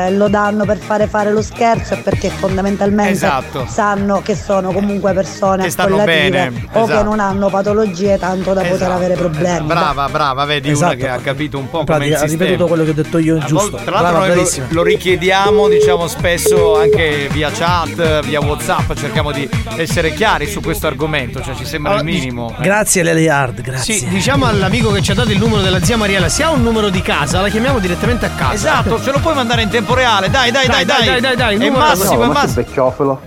eh, 0.06 0.12
lo 0.12 0.28
danno 0.28 0.64
per 0.64 0.78
fare 0.78 1.08
fare 1.08 1.32
lo 1.32 1.42
scherzo 1.42 1.94
è 1.94 1.98
perché 1.98 2.30
fondamentalmente 2.30 3.10
Esatto. 3.10 3.66
sanno 3.68 4.22
che 4.22 4.36
sono 4.36 4.70
comunque 4.70 5.12
persone 5.14 5.64
Che 5.64 5.70
stanno 5.70 5.96
bene, 6.04 6.46
o 6.72 6.84
che 6.84 6.92
esatto. 6.92 7.02
non 7.02 7.18
hanno 7.18 7.48
patologie 7.50 8.18
tanto 8.18 8.52
da 8.52 8.62
poter 8.62 8.88
avere 8.88 9.14
problemi. 9.14 9.66
Brava, 9.66 10.08
brava, 10.08 10.44
vedi 10.44 10.70
Esatto. 10.70 10.94
una 10.94 11.02
che 11.02 11.08
ha 11.08 11.18
capito 11.18 11.58
un 11.58 11.68
po' 11.68 11.80
In 11.80 11.86
come 11.86 12.14
ha 12.14 12.22
ripetuto 12.22 12.66
quello 12.68 12.84
che 12.84 12.90
ho 12.90 12.94
detto 12.94 13.18
io, 13.18 13.38
A 13.38 13.44
giusto. 13.44 13.78
Tra 13.84 14.00
l'altro 14.00 14.20
Brava, 14.20 14.34
lo, 14.34 14.48
lo 14.68 14.82
richiediamo, 14.84 15.66
diciamo, 15.68 16.06
spesso 16.06 16.78
anche 16.78 17.28
via 17.32 17.50
chat, 17.50 18.24
via 18.24 18.40
Whatsapp, 18.40 18.92
cerchiamo 18.94 19.32
di 19.32 19.48
essere 19.76 20.12
chiari 20.14 20.46
su 20.46 20.60
questo 20.60 20.86
argomento, 20.86 21.42
cioè 21.42 21.56
ci 21.56 21.64
sembra 21.64 21.94
il 21.94 21.98
Allora, 22.00 22.14
minimo. 22.16 22.54
Grazie 22.60 23.02
Lele 23.02 23.28
Hard, 23.28 23.60
grazie. 23.60 23.94
Sì, 23.94 24.06
diciamo 24.06 24.34
all'amico 24.44 24.90
che 24.92 25.00
ci 25.00 25.12
ha 25.12 25.14
dato 25.14 25.30
il 25.32 25.38
numero 25.38 25.62
della 25.62 25.82
zia 25.82 25.96
Mariella, 25.96 26.28
se 26.28 26.42
ha 26.42 26.50
un 26.50 26.62
numero 26.62 26.90
di 26.90 27.00
casa, 27.00 27.40
la 27.40 27.48
chiamiamo 27.48 27.78
direttamente 27.78 28.26
a 28.26 28.30
casa. 28.30 28.52
Esatto, 28.52 29.00
ce 29.02 29.10
lo 29.12 29.18
puoi 29.20 29.34
mandare 29.34 29.62
in 29.62 29.70
tempo 29.70 29.94
reale, 29.94 30.28
dai, 30.28 30.50
dai, 30.50 30.66
dai, 30.66 30.84
dai. 30.84 31.06
dai, 31.06 31.20
dai, 31.20 31.36
dai, 31.36 31.56
numero- 31.56 31.78
massimo, 31.78 32.12
è 32.12 32.16
ma 32.16 32.24
sei 32.24 32.32
massimo. 32.32 32.54
vecchiofilo. 32.54 33.20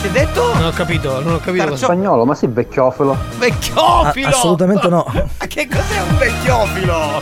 Che 0.00 0.06
hai 0.06 0.12
detto? 0.12 0.54
Non 0.54 0.64
ho 0.64 0.70
capito, 0.70 1.20
non 1.22 1.34
ho 1.34 1.40
capito 1.40 1.68
cosa. 1.68 1.84
Spagnolo, 1.86 2.24
ma 2.24 2.34
sei 2.34 2.48
vecchiofilo. 2.50 3.16
Vecchiofilo! 3.38 4.26
A- 4.26 4.30
assolutamente 4.30 4.88
no. 4.88 5.04
Ma 5.12 5.46
che 5.46 5.68
cos'è 5.68 6.00
un 6.08 6.16
vecchiofilo? 6.18 7.20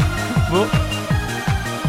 Boh. 0.50 0.92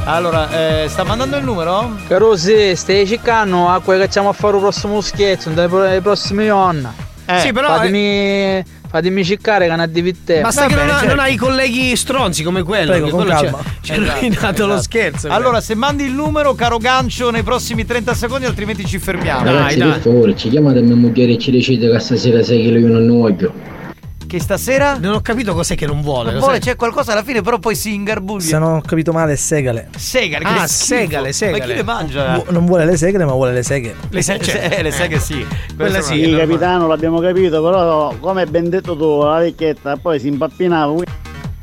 Allora, 0.07 0.49
eh, 0.51 0.85
sta 0.87 1.03
mandando 1.03 1.37
il 1.37 1.43
numero? 1.43 1.95
Caro 2.07 2.35
sì, 2.35 2.73
stai 2.75 3.07
cercando 3.07 3.69
a 3.69 3.79
quello 3.79 4.01
che 4.01 4.05
facciamo 4.07 4.29
a 4.29 4.33
fare 4.33 4.53
il 4.55 4.61
prossimo 4.61 5.01
scherzo, 5.01 5.49
dai 5.49 6.01
prossimi 6.01 6.49
onna. 6.49 6.93
Eh, 7.25 7.39
sì, 7.39 7.51
però- 7.51 7.69
Fatemi, 7.69 8.63
fatemi 8.87 9.23
cercare 9.23 9.67
che 9.67 9.75
ne 9.75 9.89
divite. 9.91 10.41
Basta 10.41 10.65
che 10.67 10.75
non, 10.75 10.89
ha, 10.89 11.01
non 11.03 11.19
hai 11.19 11.33
i 11.33 11.37
colleghi 11.37 11.95
stronzi 11.95 12.43
come 12.43 12.63
quello. 12.63 12.91
Prego, 12.91 13.05
che 13.05 13.11
con 13.11 13.21
quello 13.23 13.37
ci 13.39 13.45
ha- 13.45 13.49
calma. 13.49 13.63
Ci 13.85 13.91
ha 13.91 13.95
Esatto, 13.95 14.13
rovinato 14.19 14.65
lo 14.65 14.73
esatto. 14.73 14.81
scherzo. 14.81 15.27
Allora, 15.29 15.61
se 15.61 15.75
mandi 15.75 16.03
il 16.05 16.11
numero, 16.11 16.55
caro 16.55 16.77
gancio, 16.77 17.29
nei 17.29 17.43
prossimi 17.43 17.85
30 17.85 18.13
secondi, 18.15 18.45
altrimenti 18.45 18.85
ci 18.85 18.97
fermiamo. 18.97 19.43
Ragazzi, 19.45 19.77
per 19.77 19.99
favore, 19.99 20.35
ci 20.35 20.49
chiamate 20.49 20.81
mia 20.81 20.95
moglie 20.95 21.25
e 21.27 21.37
ci 21.37 21.51
decide 21.51 21.89
che 21.91 21.99
stasera 21.99 22.41
sai 22.43 22.63
che 22.63 22.69
io 22.69 22.87
non 22.87 23.05
ne 23.05 23.11
voglio. 23.11 23.53
Che 24.27 24.39
stasera? 24.39 24.97
Non 24.97 25.13
ho 25.13 25.21
capito 25.21 25.53
cos'è 25.53 25.75
che 25.75 25.85
non 25.85 26.01
vuole. 26.01 26.31
Non 26.31 26.39
vuole, 26.39 26.55
sai? 26.59 26.71
c'è 26.71 26.75
qualcosa 26.75 27.11
alla 27.11 27.23
fine, 27.23 27.41
però 27.41 27.59
poi 27.59 27.75
si 27.75 27.93
ingarbuglia. 27.93 28.45
Se 28.45 28.57
non 28.57 28.75
ho 28.75 28.81
capito 28.81 29.11
male, 29.13 29.33
è 29.33 29.35
segale. 29.35 29.89
Segale, 29.95 30.43
che 30.43 30.49
Ah, 30.51 30.67
segale, 30.67 31.31
segale. 31.31 31.59
Ma 31.59 31.65
chi 31.65 31.73
le 31.73 31.83
mangia? 31.83 32.35
Vu- 32.35 32.51
Non 32.51 32.65
vuole 32.65 32.85
le 32.85 32.97
segale, 32.97 33.23
ma 33.25 33.33
vuole 33.33 33.53
le 33.53 33.63
seghe. 33.63 33.95
Le, 34.09 34.21
se- 34.21 34.33
eh, 34.35 34.81
le 34.81 34.91
seghe 34.91 35.19
sì. 35.19 35.45
Quella 35.75 35.91
Questo 35.99 36.13
sì, 36.13 36.21
normale. 36.21 36.47
capitano, 36.47 36.87
l'abbiamo 36.87 37.19
capito, 37.19 37.61
però 37.63 38.15
come 38.19 38.45
ben 38.47 38.69
detto 38.69 38.95
tu, 38.97 39.21
la 39.23 39.39
vecchietta 39.39 39.95
poi 39.97 40.19
si 40.19 40.27
impappinava. 40.27 40.93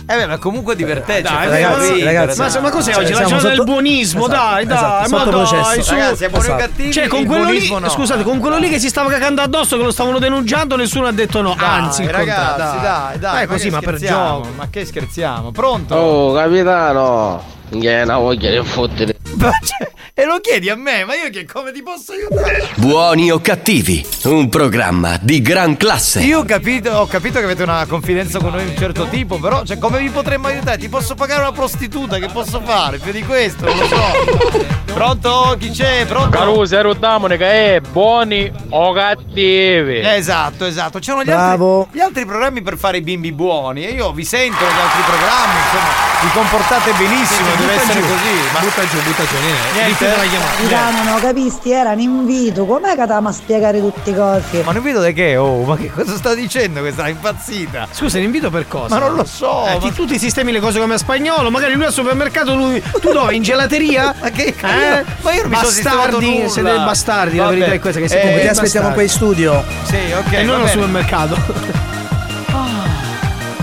Eh 0.04 0.16
beh, 0.16 0.26
ma 0.26 0.38
comunque 0.38 0.74
è 0.74 0.76
divertente. 0.76 1.22
Dai, 1.22 1.48
ragazzi, 1.48 1.92
ridere, 1.92 2.12
ragazzi. 2.12 2.38
Ma, 2.40 2.60
ma 2.60 2.70
cos'è 2.70 2.92
Cioè, 2.92 3.02
oggi? 3.04 3.12
La 3.12 3.24
giornata 3.24 3.48
del 3.48 3.64
buonismo, 3.64 4.26
Esatto, 4.26 4.50
dai, 4.52 4.66
dai, 4.66 4.76
esatto, 4.76 5.08
ma 5.10 5.18
sotto 5.18 5.30
dai, 5.30 5.46
processo. 5.46 5.82
su. 5.82 5.90
Ragazzi, 5.92 6.16
siamo 6.16 6.36
noi 6.36 6.44
Esatto. 6.44 6.60
cattivi. 6.60 6.92
Cioè, 6.92 7.06
con 7.08 7.24
quello 7.24 7.44
lì, 7.50 7.70
no. 7.70 7.88
scusate, 7.88 8.22
con 8.22 8.38
quello 8.38 8.56
lì 8.58 8.68
che 8.68 8.78
si 8.78 8.88
stava 8.88 9.08
cagando 9.10 9.42
addosso, 9.42 9.76
che 9.76 9.82
lo 9.84 9.90
stavano 9.90 10.18
denunciando, 10.18 10.76
nessuno 10.76 11.06
ha 11.06 11.12
detto 11.12 11.40
no. 11.40 11.54
Dai, 11.56 11.68
Anzi, 11.68 12.06
ragazzi, 12.06 12.58
dai, 12.58 12.80
dai. 12.80 13.18
Dai, 13.18 13.46
ma 13.46 13.52
così, 13.52 13.64
che 13.68 13.70
ma 13.70 13.80
per 13.80 13.96
gioco. 13.98 14.48
Ma 14.56 14.68
che 14.70 14.84
scherziamo? 14.84 15.50
Pronto? 15.52 15.94
Oh, 15.94 16.32
capitano! 16.34 17.51
Che 17.80 18.00
è 18.00 18.02
una 18.02 18.18
voglia 18.18 18.50
di 18.50 18.66
fottere. 18.66 19.16
Ma 19.36 19.50
cioè, 19.50 19.90
e 20.14 20.26
lo 20.26 20.40
chiedi 20.40 20.68
a 20.68 20.76
me, 20.76 21.04
ma 21.06 21.14
io 21.14 21.30
che 21.30 21.46
come 21.46 21.72
ti 21.72 21.82
posso 21.82 22.12
aiutare? 22.12 22.68
Buoni 22.76 23.30
o 23.30 23.40
cattivi, 23.40 24.06
un 24.24 24.50
programma 24.50 25.18
di 25.18 25.40
gran 25.40 25.78
classe. 25.78 26.20
Io 26.20 26.40
ho 26.40 26.44
capito, 26.44 26.90
ho 26.90 27.06
capito 27.06 27.38
che 27.38 27.44
avete 27.46 27.62
una 27.62 27.86
confidenza 27.86 28.38
con 28.38 28.50
noi 28.50 28.64
di 28.64 28.70
un 28.70 28.76
certo 28.76 29.06
tipo, 29.06 29.38
però 29.38 29.64
cioè, 29.64 29.78
come 29.78 30.00
vi 30.00 30.10
potremmo 30.10 30.48
aiutare? 30.48 30.76
Ti 30.76 30.90
posso 30.90 31.14
pagare 31.14 31.40
una 31.40 31.52
prostituta, 31.52 32.18
che 32.18 32.28
posso 32.28 32.60
fare? 32.60 32.98
Più 32.98 33.10
di 33.10 33.22
questo, 33.22 33.64
non 33.64 33.78
lo 33.78 33.86
so. 33.86 34.70
Pronto? 34.92 35.56
Chi 35.58 35.70
c'è? 35.70 36.04
Pronto? 36.06 36.28
Caruso, 36.36 36.76
ero 36.76 36.92
che 36.92 37.76
è 37.76 37.80
buoni 37.80 38.52
o 38.68 38.92
cattivi. 38.92 40.00
Esatto, 40.04 40.66
esatto. 40.66 40.98
C'erano 40.98 41.22
gli 41.22 41.26
Bravo. 41.26 41.80
altri, 41.80 41.98
gli 41.98 42.02
altri 42.02 42.26
programmi 42.26 42.60
per 42.60 42.76
fare 42.76 42.98
i 42.98 43.00
bimbi 43.00 43.32
buoni. 43.32 43.86
E 43.86 43.92
io 43.92 44.12
vi 44.12 44.24
sento 44.24 44.62
negli 44.62 44.78
altri 44.78 45.02
programmi, 45.06 45.54
insomma, 45.64 46.10
vi 46.20 46.28
comportate 46.34 46.92
benissimo, 46.92 47.48
deve 47.66 47.74
essere 47.80 48.00
così. 48.00 48.50
Ma 48.52 48.60
Butta 48.60 48.82
giù, 48.86 48.96
butta 49.02 49.22
giù, 49.24 49.34
niente. 49.42 49.72
Niente? 49.74 50.06
La 50.06 50.28
chiamata. 50.28 50.50
Capitano, 50.56 51.10
no, 51.10 51.18
capisti? 51.20 51.70
Era 51.72 51.90
un 51.92 52.00
invito, 52.00 52.64
com'è 52.66 52.94
che 52.94 53.00
a 53.28 53.32
spiegare 53.32 53.80
tutte 53.80 54.14
cose? 54.14 54.62
Ma 54.64 54.72
non 54.72 54.82
vedo 54.82 55.00
di 55.02 55.12
che, 55.12 55.36
oh, 55.36 55.62
ma 55.64 55.76
che 55.76 55.90
cosa 55.90 56.16
sta 56.16 56.34
dicendo 56.34 56.80
questa 56.80 57.08
impazzita? 57.08 57.88
Scusa, 57.90 58.18
l'invito 58.18 58.50
per 58.50 58.68
cosa? 58.68 58.98
Ma 58.98 59.06
non 59.06 59.14
lo 59.16 59.24
so. 59.24 59.66
Eh, 59.66 59.72
ma- 59.74 59.78
ti- 59.80 59.92
tu 59.92 60.04
ti 60.06 60.18
sistemi 60.18 60.52
le 60.52 60.60
cose 60.60 60.78
come 60.80 60.94
a 60.94 60.98
spagnolo, 60.98 61.50
magari 61.50 61.74
lui 61.74 61.84
al 61.84 61.92
supermercato, 61.92 62.54
lui. 62.54 62.82
Tu 63.00 63.10
dove? 63.12 63.34
In 63.34 63.42
gelateria? 63.42 64.14
Ma 64.20 64.30
che 64.30 64.54
Eh? 64.60 65.04
Ma 65.22 65.32
io 65.32 65.42
non 65.42 65.50
mi 65.50 65.56
sono 65.56 65.68
sistemato 65.70 66.18
bastardi, 66.18 66.26
nulla. 66.38 66.48
siete 66.48 66.68
dei 66.70 66.78
bastardi, 66.78 67.36
la 67.36 67.42
Vabbè. 67.44 67.54
verità 67.56 67.74
è 67.74 67.78
questa 67.80 67.98
che 67.98 68.04
Eh, 68.04 68.08
siete 68.08 68.22
Comunque 68.22 68.46
dei 68.46 68.52
ti 68.54 68.58
aspettiamo 68.60 68.94
bastardi. 68.94 68.94
qua 68.94 69.02
in 69.02 69.08
studio. 69.08 69.64
Sì, 69.84 70.12
ok. 70.12 70.32
E 70.32 70.42
non 70.42 70.60
al 70.62 70.68
supermercato. 70.68 71.90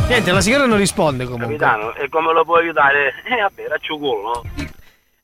Niente, 0.09 0.31
la 0.31 0.41
signora 0.41 0.65
non 0.65 0.77
risponde 0.77 1.23
comunque. 1.25 1.55
Capitano, 1.55 1.93
e 1.95 2.09
come 2.09 2.33
lo 2.33 2.43
puoi 2.43 2.61
aiutare? 2.63 3.13
Eh 3.29 3.41
vabbè, 3.41 3.67
raccio 3.69 3.97
culo, 3.97 4.21
no? 4.33 4.67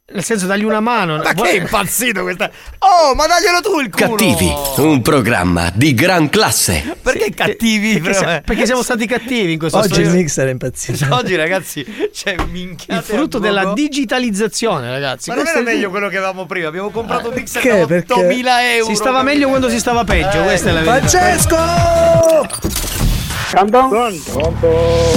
Nel 0.08 0.24
senso, 0.24 0.46
dagli 0.46 0.64
una 0.64 0.80
mano. 0.80 1.18
Ma 1.18 1.34
che 1.34 1.50
è 1.50 1.54
impazzito 1.56 2.22
questa? 2.22 2.52
Oh, 2.78 3.16
ma 3.16 3.26
daglielo 3.26 3.60
tu 3.62 3.80
il 3.80 3.90
culo! 3.90 4.10
Cattivi, 4.16 4.54
un 4.78 5.02
programma 5.02 5.72
di 5.74 5.96
gran 5.96 6.30
classe. 6.30 6.96
Perché 7.02 7.32
cattivi? 7.34 8.00
Perché, 8.00 8.20
però, 8.20 8.30
si- 8.30 8.36
eh? 8.36 8.42
perché 8.46 8.66
siamo 8.68 8.84
stati 8.84 9.08
cattivi 9.08 9.54
in 9.54 9.58
questo 9.60 9.80
Oggi 9.80 10.02
il 10.02 10.12
mixer 10.12 10.48
è 10.48 10.52
impazzito. 10.52 11.08
Oggi 11.16 11.36
ragazzi, 11.36 11.84
c'è 12.14 12.36
minchia. 12.52 12.98
Il 12.98 13.02
frutto 13.04 13.40
della 13.40 13.74
digitalizzazione, 13.74 14.92
ragazzi. 14.92 15.30
Ma 15.30 15.36
non 15.36 15.44
Questo 15.46 15.62
era 15.62 15.70
è- 15.72 15.74
meglio 15.74 15.90
quello 15.90 16.08
che 16.10 16.18
avevamo 16.18 16.46
prima. 16.46 16.68
Abbiamo 16.68 16.92
comprato 16.92 17.30
un 17.30 17.34
mixer 17.34 17.62
Perché? 17.64 17.80
da 17.80 17.86
Perché 17.88 18.14
8000 18.14 18.74
euro. 18.76 18.86
Si 18.92 18.96
stava 18.96 19.24
meglio 19.24 19.48
quando 19.50 19.70
si 19.70 19.80
stava 19.80 20.04
peggio, 20.04 20.42
Eh, 20.42 20.44
questa 20.44 20.70
è 20.70 20.72
la 20.74 20.82
verità. 20.82 21.08
Francesco! 21.08 22.85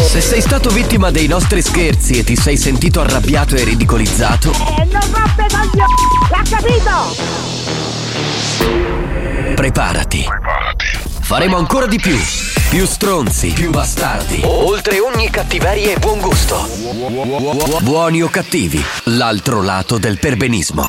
Se 0.08 0.20
sei 0.20 0.40
stato 0.40 0.70
vittima 0.70 1.10
dei 1.10 1.26
nostri 1.26 1.60
scherzi 1.60 2.18
e 2.18 2.24
ti 2.24 2.36
sei 2.36 2.56
sentito 2.56 3.00
arrabbiato 3.00 3.56
e 3.56 3.64
ridicolizzato, 3.64 4.52
E 4.52 4.84
non 4.84 5.00
rompe 5.10 5.46
coglioni! 5.50 5.92
L'ha 6.30 6.42
capito? 6.48 7.96
preparati. 9.56 10.24
Faremo 11.20 11.56
ancora 11.56 11.86
di 11.86 11.98
più. 11.98 12.16
Più 12.70 12.86
stronzi, 12.86 13.48
più 13.48 13.70
bastardi. 13.70 14.42
Oltre 14.44 15.00
ogni 15.00 15.28
cattiveria 15.30 15.92
e 15.94 15.98
buon 15.98 16.20
gusto. 16.20 16.68
Buoni 17.80 18.22
o 18.22 18.28
cattivi, 18.28 18.80
l'altro 19.04 19.62
lato 19.62 19.98
del 19.98 20.18
perbenismo. 20.20 20.88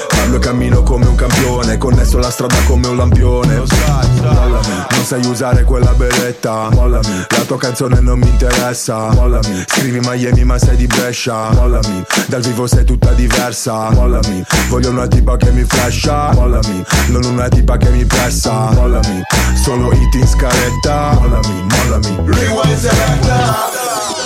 Parlo 0.21 0.35
e 0.35 0.39
cammino 0.39 0.83
come 0.83 1.07
un 1.07 1.15
campione 1.15 1.79
Connesso 1.79 2.19
la 2.19 2.29
strada 2.29 2.55
come 2.67 2.87
un 2.87 2.95
lampione. 2.95 3.55
Mollami, 3.55 4.85
non 4.91 5.03
sai 5.03 5.25
usare 5.25 5.63
quella 5.63 5.93
beretta. 5.93 6.69
Mollami, 6.69 7.25
la 7.27 7.43
tua 7.47 7.57
canzone 7.57 7.99
non 8.01 8.19
mi 8.19 8.29
interessa. 8.29 9.11
Mollami, 9.13 9.63
scrivi 9.65 9.99
Miami 9.99 10.43
ma 10.43 10.59
sei 10.59 10.75
di 10.75 10.85
Brescia. 10.85 11.49
Mollami, 11.53 12.03
dal 12.27 12.41
vivo 12.41 12.67
sei 12.67 12.83
tutta 12.83 13.13
diversa. 13.13 13.89
Mollami, 13.89 14.43
voglio 14.69 14.91
una 14.91 15.07
tipa 15.07 15.37
che 15.37 15.49
mi 15.49 15.63
flasha. 15.63 16.33
Mollami, 16.33 16.83
non 17.07 17.23
una 17.23 17.47
tipa 17.47 17.77
che 17.77 17.89
mi 17.89 18.05
pressa. 18.05 18.69
Mollami, 18.73 19.23
solo 19.55 19.91
hit 19.91 20.13
in 20.13 20.27
scaletta. 20.27 21.17
Mollami, 21.19 21.65
mollami. 21.67 22.15
Rewind 22.25 22.77
selecta 22.77 24.20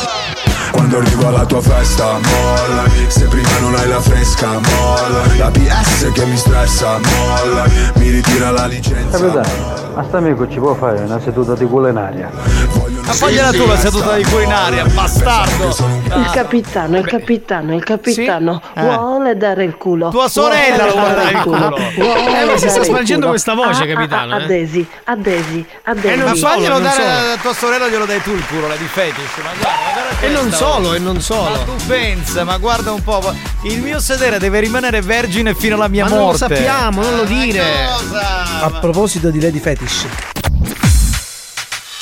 quando 0.86 0.98
arrivo 1.00 1.28
alla 1.28 1.46
tua 1.46 1.62
festa, 1.62 2.20
mollami 2.20 3.06
Se 3.08 3.26
prima 3.26 3.60
non 3.60 3.74
hai 3.74 3.88
la 3.88 4.00
fresca, 4.00 4.60
mollami 4.60 5.38
La 5.38 5.50
PS 5.50 6.12
che 6.12 6.26
mi 6.26 6.38
stressa, 6.38 7.00
mollami 7.00 7.92
Mi 7.96 8.10
ritira 8.10 8.52
la 8.52 8.68
licenza 8.68 9.18
Capitano, 9.18 9.74
a 9.96 10.06
amico 10.12 10.48
ci 10.48 10.60
può 10.60 10.76
fare 10.76 11.02
una 11.02 11.20
seduta 11.20 11.56
di 11.56 11.66
culinaria? 11.66 12.30
Ma 13.06 13.14
fagliela 13.14 13.52
tu 13.52 13.66
la 13.68 13.78
seduta 13.78 14.16
di 14.16 14.24
culinaria, 14.24 14.84
bastardo! 14.86 15.68
Il 16.16 16.30
capitano, 16.34 16.98
il 16.98 17.06
capitano, 17.06 17.76
il 17.76 17.84
capitano 17.84 18.62
Eh. 18.74 18.82
vuole 18.82 19.38
dare 19.38 19.64
il 19.64 19.76
culo. 19.78 20.10
Tua 20.10 20.28
sorella 20.28 20.86
vuole 20.88 20.92
vuole 21.00 21.14
dare 21.14 21.32
il 21.32 21.38
culo. 21.44 21.70
Vuole 21.98 22.42
Eh, 22.42 22.46
ma 22.46 22.58
si 22.58 22.68
sta 22.70 22.84
spargendo 22.84 23.28
questa 23.30 23.54
voce, 23.54 23.84
Ah, 23.84 23.86
capitano, 23.96 24.34
ah, 24.34 24.38
ah, 24.38 24.40
eh. 24.40 24.44
A 24.44 24.48
Desi, 24.48 24.88
a 25.04 25.16
Desi, 25.16 25.66
a 25.84 25.94
Desi. 25.94 26.24
Ma 26.24 26.36
faglielo 26.36 26.80
dare 26.80 26.94
solo. 26.96 27.08
a 27.34 27.38
tua 27.42 27.54
sorella, 27.54 27.88
glielo 27.88 28.06
dai 28.06 28.22
tu 28.24 28.32
il 28.32 28.46
culo, 28.48 28.68
la 28.68 28.76
di 28.76 28.86
fetish. 28.88 29.36
Ma 29.44 29.50
guarda, 29.60 29.70
ma 29.70 30.02
guarda 30.02 30.26
E 30.26 30.30
non 30.30 30.52
solo, 30.52 30.94
e 30.94 31.00
non 31.00 31.22
solo. 31.22 31.50
Ma 31.50 31.58
tu 31.60 31.76
pensa, 31.88 32.44
ma 32.44 32.58
guarda 32.58 32.92
un 32.92 33.04
po'. 33.04 33.34
Il 33.64 33.82
mio 33.82 34.00
sedere 34.00 34.40
deve 34.40 34.60
rimanere 34.62 35.02
vergine 35.02 35.54
fino 35.54 35.76
alla 35.76 35.88
mia 35.88 36.04
Ma 36.06 36.10
non 36.10 36.18
lo 36.18 36.24
morte. 36.26 36.40
sappiamo, 36.40 37.02
non 37.04 37.16
lo 37.18 37.24
dire. 37.24 37.64
A 38.62 38.70
proposito 38.80 39.30
di 39.30 39.40
Lady 39.40 39.60
Fetish, 39.60 40.06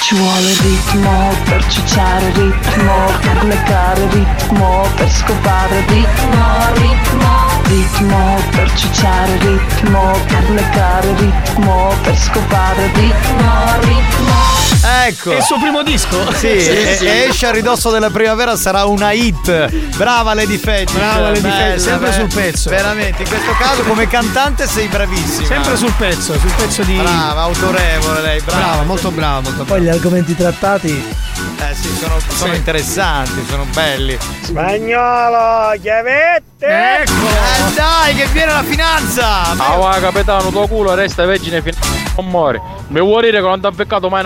Ci 0.03 0.15
vuole 0.15 0.53
ritmo 0.59 1.33
per 1.45 1.65
ciucciare 1.67 2.29
ritmo, 2.33 3.05
per 3.21 3.45
leccare 3.45 4.05
ritmo, 4.09 4.85
per 4.97 5.09
scopare 5.09 5.79
ritmo, 5.87 6.73
ritmo, 6.73 7.42
ritmo 7.73 8.39
per 8.51 8.71
ciucciare 8.75 9.37
ritmo, 9.39 10.11
per 10.27 10.49
leccare 10.51 11.13
ritmo, 11.15 11.95
per 12.03 12.17
scopare 12.17 12.91
ritmo, 12.93 13.79
ritmo. 13.79 14.41
Ecco. 15.05 15.31
È 15.31 15.37
il 15.37 15.43
suo 15.43 15.57
primo 15.59 15.81
disco? 15.81 16.31
Sì, 16.33 16.47
e- 16.47 16.97
e 17.01 17.25
esce 17.29 17.47
a 17.47 17.51
ridosso 17.51 17.89
della 17.89 18.09
primavera 18.09 18.55
sarà 18.55 18.85
una 18.85 19.11
hit. 19.11 19.95
Brava 19.95 20.33
Lady 20.33 20.57
Fetish. 20.57 20.93
Brava 20.93 21.29
Lady 21.29 21.39
Fetish, 21.49 21.83
sempre 21.83 22.09
bella. 22.09 22.21
sul 22.21 22.33
pezzo. 22.33 22.69
Veramente, 22.69 23.23
in 23.23 23.27
questo 23.27 23.51
caso 23.57 23.81
come 23.83 24.07
cantante 24.07 24.67
sei 24.67 24.87
bravissima. 24.87 25.47
Sempre 25.47 25.77
sul 25.77 25.93
pezzo, 25.97 26.37
sul 26.37 26.51
pezzo 26.55 26.83
di. 26.83 26.95
Brava, 26.95 27.41
autorevole 27.41 28.21
lei, 28.21 28.41
brava. 28.41 28.61
Brava, 28.61 28.83
molto 28.83 29.11
brava, 29.11 29.39
molto 29.39 29.63
poi 29.63 29.81
gli 29.81 29.89
argomenti 29.89 30.35
trattati 30.35 30.91
Eh 30.91 31.75
sì, 31.75 31.89
sono, 31.99 32.17
sono 32.35 32.53
interessanti, 32.53 33.43
sono 33.47 33.65
belli. 33.73 34.17
Spagnolo, 34.41 35.73
chiavette! 35.81 36.65
Ecco! 36.65 37.11
Eh 37.11 37.62
dai, 37.73 38.15
che 38.15 38.25
viene 38.27 38.51
la 38.51 38.63
finanza! 38.63 39.51
Ah, 39.51 39.75
va, 39.77 39.97
capitano, 39.99 40.49
tuo 40.49 40.67
culo 40.67 40.93
resta 40.93 41.25
vergine 41.25 41.61
fino 41.61 41.77
a 41.81 42.21
non 42.21 42.29
muore. 42.29 42.61
Mi 42.87 42.99
vuoi 42.99 43.23
dire 43.23 43.41
che 43.41 43.47
non 43.47 43.59
ti 43.59 43.65
ha 43.65 43.71
beccato 43.71 44.09
mai? 44.09 44.25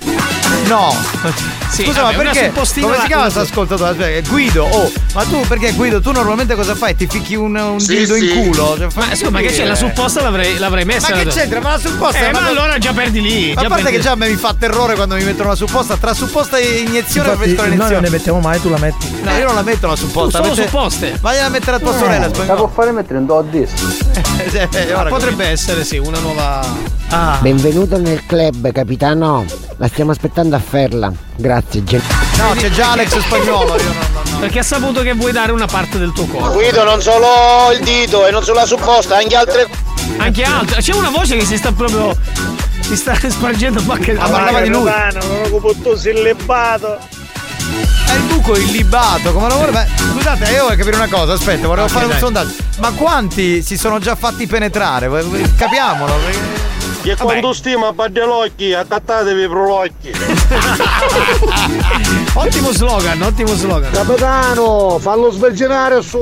No! 0.67 0.95
Sì, 1.69 1.83
Scusa, 1.83 2.03
vabbè, 2.03 2.15
ma 2.15 2.31
perché? 2.31 2.51
Come 2.53 2.65
si 2.65 3.05
chiama 3.07 3.23
questo 3.23 3.41
ascoltatore? 3.41 4.23
Guido, 4.25 4.63
oh, 4.63 4.89
ma 5.13 5.23
tu 5.25 5.41
perché 5.47 5.73
Guido? 5.73 5.99
Tu 5.99 6.11
normalmente 6.11 6.55
cosa 6.55 6.73
fai? 6.75 6.95
Ti 6.95 7.07
ficchi 7.07 7.35
un, 7.35 7.55
un 7.55 7.79
Sì, 7.79 7.97
dildo 7.97 8.13
sì. 8.15 8.25
in 8.37 8.45
culo? 8.51 8.75
Cioè, 8.77 8.87
Ma 8.95 9.03
scusa, 9.13 9.29
ma 9.29 9.39
che 9.41 9.47
c'è? 9.51 9.65
La 9.65 9.75
supposta 9.75 10.21
l'avrei, 10.21 10.57
l'avrei 10.57 10.85
messa. 10.85 11.13
Ma 11.13 11.21
che 11.21 11.29
c'entra? 11.29 11.59
Ma 11.59 11.71
la 11.71 11.77
supposta 11.77 12.17
Eh, 12.29 12.31
ma 12.31 12.39
ma- 12.39 12.47
allora 12.47 12.77
già 12.77 12.93
perdi 12.93 13.21
lì. 13.21 13.51
Ma 13.53 13.59
a 13.59 13.63
già 13.63 13.67
parte 13.67 13.83
perdi 13.83 13.97
che 13.97 14.01
già 14.03 14.11
a 14.11 14.15
me 14.15 14.29
mi 14.29 14.35
fa 14.37 14.55
terrore 14.57 14.95
quando 14.95 15.15
mi 15.15 15.23
mettono 15.25 15.49
la 15.49 15.55
supposta, 15.55 15.97
tra 15.97 16.13
supposta 16.13 16.57
e 16.57 16.63
iniezione 16.87 17.31
Infatti, 17.31 17.53
preferisco 17.53 17.61
noi 17.61 17.69
non 17.69 17.77
ne 17.77 17.83
l'iniezione. 17.83 18.09
mettiamo 18.09 18.39
mai, 18.39 18.61
tu 18.61 18.69
la 18.69 18.77
metti. 18.77 19.19
No, 19.21 19.31
io 19.37 19.45
non 19.45 19.55
la 19.55 19.61
metto 19.63 19.87
la 19.87 19.95
supposta. 19.97 20.37
solo 20.37 20.49
mette- 20.55 20.63
supposte. 20.63 21.17
Vai 21.19 21.39
a 21.39 21.49
mettere 21.49 21.75
a 21.75 21.79
tua 21.79 21.95
sorella, 21.97 22.29
La 22.45 22.53
può 22.55 22.71
fare 22.73 22.91
mettere 22.91 23.19
in 23.19 23.25
do 23.25 23.37
a 23.37 23.43
disco. 23.43 23.85
Eh, 24.71 24.93
ora 24.93 25.09
Potrebbe 25.09 25.45
essere, 25.45 25.83
sì, 25.83 25.97
una 25.97 26.19
nuova. 26.19 26.61
Ah. 27.09 27.37
Benvenuto 27.41 27.97
nel 27.99 28.25
club, 28.25 28.71
capitano. 28.71 29.45
La 29.77 29.87
stiamo 29.87 30.11
aspettando 30.11 30.55
a 30.57 30.61
Ferla. 30.65 31.11
Grazie, 31.35 31.83
gen- 31.83 32.01
No, 32.37 32.53
c'è 32.55 32.69
già 32.69 32.91
Alex 32.91 33.17
spagnolo. 33.19 33.75
Io 33.77 33.83
non, 33.83 33.95
non, 34.13 34.21
non. 34.31 34.39
Perché 34.39 34.59
ha 34.59 34.63
saputo 34.63 35.01
che 35.01 35.13
vuoi 35.13 35.31
dare 35.31 35.51
una 35.51 35.65
parte 35.67 35.97
del 35.97 36.11
tuo 36.13 36.25
corpo. 36.25 36.51
Guido 36.51 36.83
non 36.83 37.01
solo 37.01 37.71
il 37.73 37.83
dito 37.83 38.25
e 38.27 38.31
non 38.31 38.43
solo 38.43 38.59
la 38.59 38.65
supposta, 38.65 39.17
anche 39.17 39.35
altre 39.35 39.67
Anche 40.17 40.43
altro. 40.43 40.79
C'è 40.81 40.93
una 40.93 41.09
voce 41.09 41.37
che 41.37 41.45
si 41.45 41.57
sta 41.57 41.71
proprio. 41.71 42.15
Si 42.81 42.95
sta 42.95 43.15
spargendo 43.27 43.81
qualche. 43.83 44.15
Ah, 44.17 44.27
parlava 44.29 44.61
di 44.61 44.69
lui. 44.69 44.83
non 44.83 45.51
ho 45.51 45.59
capito 45.59 45.97
sei 45.97 46.21
lebato. 46.21 46.97
È 48.07 48.13
il 48.13 48.21
buco 48.21 48.55
illibato, 48.55 49.33
come 49.33 49.49
lo 49.49 49.55
vuole? 49.55 49.87
Scusate, 50.13 50.49
io 50.51 50.63
voglio 50.63 50.77
capire 50.77 50.95
una 50.95 51.07
cosa, 51.09 51.33
aspetta, 51.33 51.67
volevo 51.67 51.87
Ok, 51.87 51.91
fare 51.91 52.05
un 52.05 52.11
dai. 52.11 52.19
sondaggio. 52.19 52.53
Ma 52.79 52.91
quanti 52.91 53.61
si 53.61 53.77
sono 53.77 53.99
già 53.99 54.15
fatti 54.15 54.47
penetrare? 54.47 55.09
Capiamolo. 55.57 56.13
perché- 56.13 56.75
Che 57.07 57.15
quando 57.15 57.53
stima 57.53 57.93
badde 57.93 58.25
l'occhi, 58.25 58.73
accattatevi 58.73 59.47
pro 59.47 59.65
l'occhi. 59.65 60.11
Ottimo 62.33 62.73
slogan, 62.73 63.21
ottimo 63.21 63.55
slogan. 63.55 63.91
Capitano, 63.91 64.99
fallo 64.99 65.31
sverginare 65.31 66.01
su. 66.01 66.21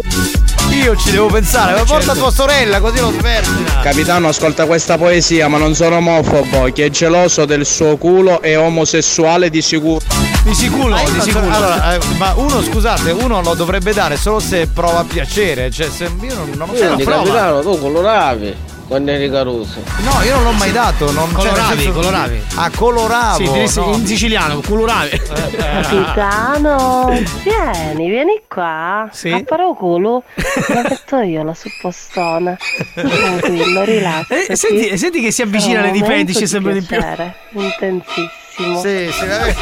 Io 0.70 0.96
ci 0.96 1.10
devo 1.10 1.26
pensare, 1.26 1.74
ma 1.74 1.84
porta 1.86 2.14
tua 2.14 2.30
sorella 2.30 2.80
così 2.82 3.00
lo 3.00 3.12
svergina. 3.12 3.80
Capitano, 3.82 4.28
ascolta 4.28 4.68
questa 4.68 4.96
poesia, 5.00 5.48
ma 5.48 5.58
non 5.58 5.74
sono 5.74 5.96
omofobo. 5.96 6.72
Chi 6.72 6.84
è 6.84 6.92
geloso 6.92 7.46
del 7.46 7.66
suo 7.66 7.98
culo 7.98 8.40
è 8.44 8.56
omosessuale 8.56 9.50
di 9.50 9.64
sicuro. 9.64 10.02
Di 10.44 10.54
sicuro, 10.54 10.90
Ma 10.90 11.02
io 11.02 11.10
di 11.10 11.22
sicuro. 11.22 11.50
Allora, 11.50 11.96
eh, 11.96 12.00
ma 12.18 12.34
uno, 12.36 12.62
scusate, 12.62 13.10
uno 13.10 13.42
lo 13.42 13.56
dovrebbe 13.56 13.92
dare 13.92 14.18
solo 14.18 14.40
se 14.40 14.68
prova 14.68 15.04
piacere. 15.04 15.72
Cioè, 15.72 15.90
se 15.90 16.04
io 16.04 16.36
non, 16.36 16.52
non 16.56 16.70
lo 16.70 16.76
so, 16.76 16.90
capitano, 16.90 17.62
tu 17.62 17.80
coloravi 17.80 18.74
quando 18.88 19.12
eri 19.12 19.30
Caruso. 19.30 19.82
No, 20.00 20.22
io 20.24 20.36
non 20.36 20.44
l'ho 20.44 20.52
mai 20.54 20.72
dato. 20.72 21.12
Non, 21.12 21.30
cioè, 21.30 21.36
Coloravi, 21.50 21.76
senso- 21.82 21.92
coloravi. 21.92 22.42
Ah, 22.56 22.70
coloravo. 22.76 23.38
Sì, 23.38 23.46
no. 23.82 23.94
in 23.94 24.06
siciliano, 24.06 24.62
coloravi. 24.62 25.10
Capitano, 25.10 27.08
vieni, 27.44 28.10
vieni 28.10 28.42
qua. 28.48 29.08
Sì? 29.12 29.32
A 29.32 29.42
culo 29.76 30.24
la 30.68 30.82
metto 30.88 31.18
io 31.20 31.44
la 31.44 31.54
suppostona. 31.54 32.58
Tranquillo, 32.94 33.84
rilassati. 33.84 34.46
Eh, 34.52 34.56
senti- 34.56 34.88
eh, 34.88 34.98
senti 34.98 35.22
che 35.22 35.32
si 35.32 35.42
avvicina 35.42 35.82
momento 36.02 36.34
Fetish 36.34 36.50
sempre 36.50 36.74
di 36.74 36.80
più. 36.82 36.88
piacere, 36.98 37.36
Intensissimo. 38.58 38.82
Sì, 38.82 39.12
sì, 39.12 39.28
vabbè. 39.28 39.56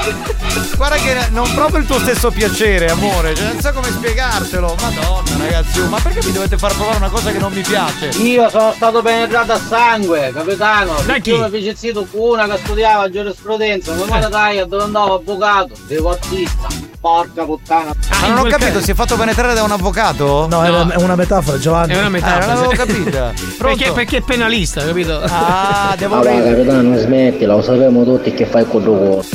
Guarda 0.78 0.96
che 0.98 1.16
non 1.32 1.52
proprio 1.56 1.80
il 1.80 1.86
tuo 1.86 1.98
stesso 2.00 2.30
piacere, 2.32 2.88
amore. 2.90 3.34
Cioè, 3.36 3.48
non 3.54 3.60
so 3.62 3.72
come 3.72 3.90
spiegartelo. 3.90 4.76
Madonna, 4.82 5.38
ragazzi, 5.44 5.80
ma 5.88 6.00
perché 6.00 6.20
mi 6.26 6.32
dovete 6.32 6.58
far 6.58 6.74
provare 6.76 6.98
una 6.98 7.10
cosa 7.10 7.32
che 7.32 7.40
non 7.40 7.52
mi 7.54 7.62
piace? 7.62 8.08
Io 8.22 8.50
sono 8.50 8.74
stato 8.76 9.02
penetrato 9.02 9.54
a 9.54 9.60
sangue, 9.60 10.32
capitano. 10.34 10.96
Da 11.06 11.18
chi? 11.18 11.32
Io 11.32 11.50
mi 11.50 11.74
zitto 11.76 12.06
con 12.12 12.22
una 12.40 12.48
che 12.48 12.58
studiava 12.64 13.10
giurisprudenza, 13.10 13.94
mi 13.94 14.04
manda 14.08 14.30
taglia 14.30 14.66
dove 14.66 14.84
andavo 14.84 15.16
avvocato, 15.16 15.74
devo 15.88 16.12
artista. 16.12 16.92
Porca 17.04 17.44
puttana. 17.44 17.94
Ma 18.22 18.28
non 18.28 18.38
ho 18.38 18.44
capito, 18.50 18.80
si 18.80 18.92
è 18.92 18.94
fatto 18.94 19.18
penetrare 19.18 19.54
da 19.54 19.64
un 19.64 19.72
avvocato? 19.72 20.48
No, 20.50 20.64
è 20.64 20.70
una- 20.70 20.94
è 20.94 21.02
una 21.02 21.16
metafora, 21.18 21.58
Giovanni. 21.60 21.94
È 21.94 21.98
una 22.00 22.08
metafora. 22.08 22.44
Eh, 22.44 22.48
non 22.48 22.56
l'avevo 22.56 22.72
capita. 22.72 23.34
perché, 23.60 23.92
perché 23.92 24.18
è 24.18 24.22
penalista, 24.22 24.86
capito? 24.86 25.20
Ah, 25.22 25.94
devo 25.98 26.16
Allora, 26.22 26.42
capitano, 26.42 26.96
smettila, 26.98 27.56
lo 27.56 27.62
sappiamo 27.62 28.06
tutti 28.06 28.34
che 28.34 28.46
fai 28.46 28.66
con 28.66 28.83
culo. 28.84 29.24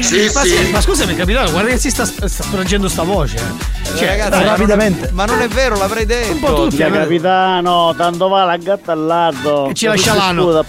Sì, 0.00 0.30
ma, 0.34 0.42
sì. 0.42 0.68
ma 0.70 0.80
scusami, 0.80 1.14
capitano, 1.14 1.50
guarda 1.50 1.70
che 1.70 1.78
si 1.78 1.90
sta, 1.90 2.04
sta 2.04 2.28
spargendo 2.28 2.88
sta 2.88 3.02
voce. 3.02 3.36
eh. 3.36 3.96
Cioè, 3.96 4.06
ragazzi, 4.08 4.30
dai, 4.30 4.44
rapidamente. 4.44 5.10
Ma 5.12 5.24
non 5.24 5.40
è 5.40 5.48
vero, 5.48 5.76
l'avrei 5.76 6.04
detto. 6.06 6.32
Un 6.32 6.40
po' 6.40 6.54
tutti, 6.54 6.76
Via 6.76 6.88
eh. 6.88 6.92
capitano, 6.92 7.94
tanto 7.96 8.28
va 8.28 8.44
la 8.44 8.56
gatta 8.56 8.92
al 8.92 9.04
lato. 9.06 9.68
E 9.68 9.74
ci 9.74 9.86
lascia 9.86 10.14
l'ano. 10.14 10.62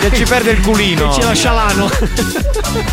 Che 0.00 0.14
ci 0.14 0.24
perde 0.24 0.50
il 0.52 0.60
culino. 0.60 1.10
E 1.10 1.14
ci 1.14 1.22
lascia 1.22 1.52
l'ano. 1.52 1.88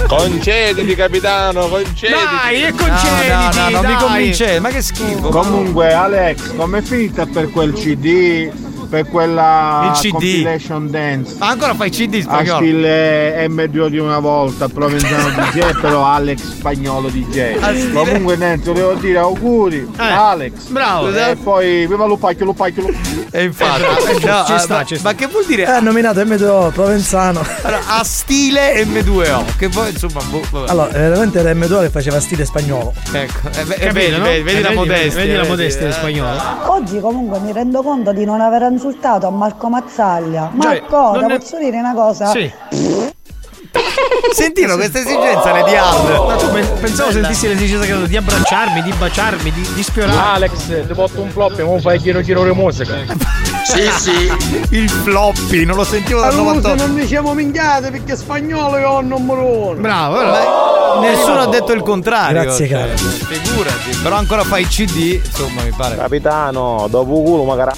Concediti, 0.07 0.95
capitano, 0.95 1.67
concediti. 1.67 2.07
Dai, 2.11 2.63
e 2.63 2.71
No, 2.71 2.77
concediti, 2.77 3.29
no, 3.29 3.63
no, 3.63 3.69
non 3.69 3.85
mi 3.85 3.95
dai. 3.95 4.03
convince, 4.03 4.59
ma 4.59 4.69
che 4.69 4.81
schifo. 4.81 5.29
Comunque 5.29 5.93
Alex, 5.93 6.55
com'è 6.55 6.81
finita 6.81 7.25
per 7.25 7.49
quel 7.49 7.73
CD? 7.73 8.51
Per 8.93 9.07
quella 9.09 9.89
Il 9.91 9.99
CD. 9.99 10.11
compilation 10.11 10.87
dance. 10.91 11.35
Ma 11.39 11.47
ancora 11.47 11.73
fai 11.73 11.89
CD 11.89 12.17
A 12.19 12.21
spagnolo? 12.21 12.57
stile 12.63 13.47
M2 13.47 13.87
di 13.87 13.97
una 13.97 14.19
volta, 14.19 14.67
Provenzano 14.67 15.29
DJ, 15.29 15.71
però 15.81 16.05
Alex 16.05 16.39
spagnolo 16.41 17.07
DJ. 17.09 17.55
A 17.59 17.69
stile- 17.73 17.91
Comunque 17.91 18.35
niente, 18.35 18.71
volevo 18.71 18.93
dire 18.93 19.17
auguri, 19.17 19.89
Alex. 19.97 20.67
bravo. 20.67 21.09
E 21.11 21.35
poi 21.41 21.87
viva 21.87 22.05
Lupacchio, 22.05 22.45
Lupacchio, 22.45 22.83
Lupacchio. 22.83 23.25
E 23.31 23.43
infatti, 23.45 23.81
Ci 24.19 24.25
no, 24.27 24.43
sta, 24.59 24.77
ah, 24.77 24.83
ci 24.85 24.93
ma, 24.93 24.99
sta. 24.99 25.09
ma 25.09 25.15
che 25.15 25.25
vuol 25.25 25.45
dire? 25.47 25.63
Eh, 25.63 25.71
ha 25.71 25.79
nominato 25.79 26.21
M2 26.23 26.71
Provenzano. 26.71 27.43
Allora, 27.63 27.81
a 27.87 28.03
stile 28.03 28.83
M2O, 28.85 29.43
che 29.57 29.69
poi 29.69 29.89
insomma, 29.89 30.21
boh. 30.29 30.65
Allora, 30.67 30.89
veramente 30.91 31.39
era 31.39 31.51
M2 31.53 31.81
che 31.81 31.89
faceva 31.89 32.19
stile 32.19 32.45
spagnolo. 32.45 32.93
Ecco, 33.11 33.47
eh, 33.47 33.51
Capito, 33.65 33.91
vedi, 33.93 34.17
no? 34.17 34.23
vedi, 34.23 34.41
vedi 34.43 34.57
Eh, 34.57 34.61
la 34.61 34.67
vedi- 34.69 34.75
modestia. 34.77 35.15
vedi 35.19 35.31
la 35.31 35.37
vedi, 35.37 35.49
modestia 35.49 35.81
eh. 35.81 35.87
in 35.87 35.93
spagnolo. 35.93 36.39
Oggi 36.67 36.99
comunque 36.99 37.39
mi 37.39 37.51
rendo 37.51 37.81
conto 37.81 38.11
di 38.13 38.23
non 38.23 38.39
aver 38.39 38.61
insultato 38.83 39.27
a 39.27 39.31
Marco 39.31 39.69
Mazzaglia. 39.69 40.49
Marco, 40.53 41.17
ti 41.25 41.33
è- 41.33 41.37
posso 41.37 41.57
dire 41.57 41.79
una 41.79 41.93
cosa? 41.93 42.27
Sì. 42.27 42.51
Sentilo 44.33 44.75
questa 44.75 44.99
esigenza 44.99 45.51
ne 45.53 45.63
di 45.63 45.75
hard. 45.75 46.25
Ma 46.27 46.35
tu 46.35 46.51
pen- 46.51 46.79
pensavo 46.79 47.11
sentissi 47.11 47.47
l'esigenza 47.47 47.85
che 47.85 48.07
di 48.07 48.17
abbracciarmi, 48.17 48.81
di 48.81 48.91
baciarmi, 48.91 49.51
di, 49.51 49.67
di 49.73 49.83
sfiorarmi. 49.83 50.19
Alex, 50.21 50.85
ti 50.87 50.93
porto 50.93 51.21
un 51.21 51.29
flop 51.29 51.57
e 51.59 51.63
non 51.63 51.79
fai 51.79 51.99
chiro 51.99 52.19
chiro 52.21 52.43
di 52.43 52.51
musica. 52.51 53.41
Sì, 53.63 53.89
sì. 53.97 54.31
Il 54.69 54.89
floppy, 54.89 55.65
non 55.65 55.77
lo 55.77 55.83
sentivo 55.83 56.19
dal 56.19 56.31
Allora 56.31 56.53
98. 56.55 56.85
non 56.85 56.95
diciamo 56.95 57.33
minchiate 57.33 57.91
perché 57.91 58.15
spagnolo 58.15 58.77
io 58.77 58.89
ho 58.89 58.99
il 58.99 59.07
numero 59.07 59.45
uno. 59.45 59.79
Bravo, 59.79 60.15
Ma 60.21 60.99
nessuno 61.01 61.39
ha 61.39 61.47
detto 61.47 61.71
il 61.71 61.81
contrario. 61.81 62.41
Grazie, 62.43 62.67
cioè, 62.67 62.77
caro. 62.77 62.97
Figurati, 62.97 63.97
però 64.01 64.15
ancora 64.17 64.43
fai 64.43 64.65
CD, 64.67 65.19
insomma, 65.23 65.63
mi 65.63 65.71
pare. 65.71 65.95
Capitano, 65.95 66.87
dopo 66.89 67.21
culo 67.21 67.43
magari. 67.43 67.71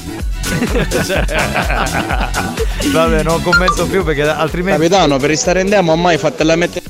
Vabbè, 2.91 3.23
non 3.23 3.41
commento 3.41 3.85
più 3.87 4.03
perché 4.03 4.27
altrimenti 4.27 4.81
Capitano, 4.81 5.17
per 5.17 5.29
restare 5.29 5.61
in 5.61 5.69
demo 5.69 5.95
mai 5.95 6.17
fatela 6.17 6.55
mettere. 6.55 6.83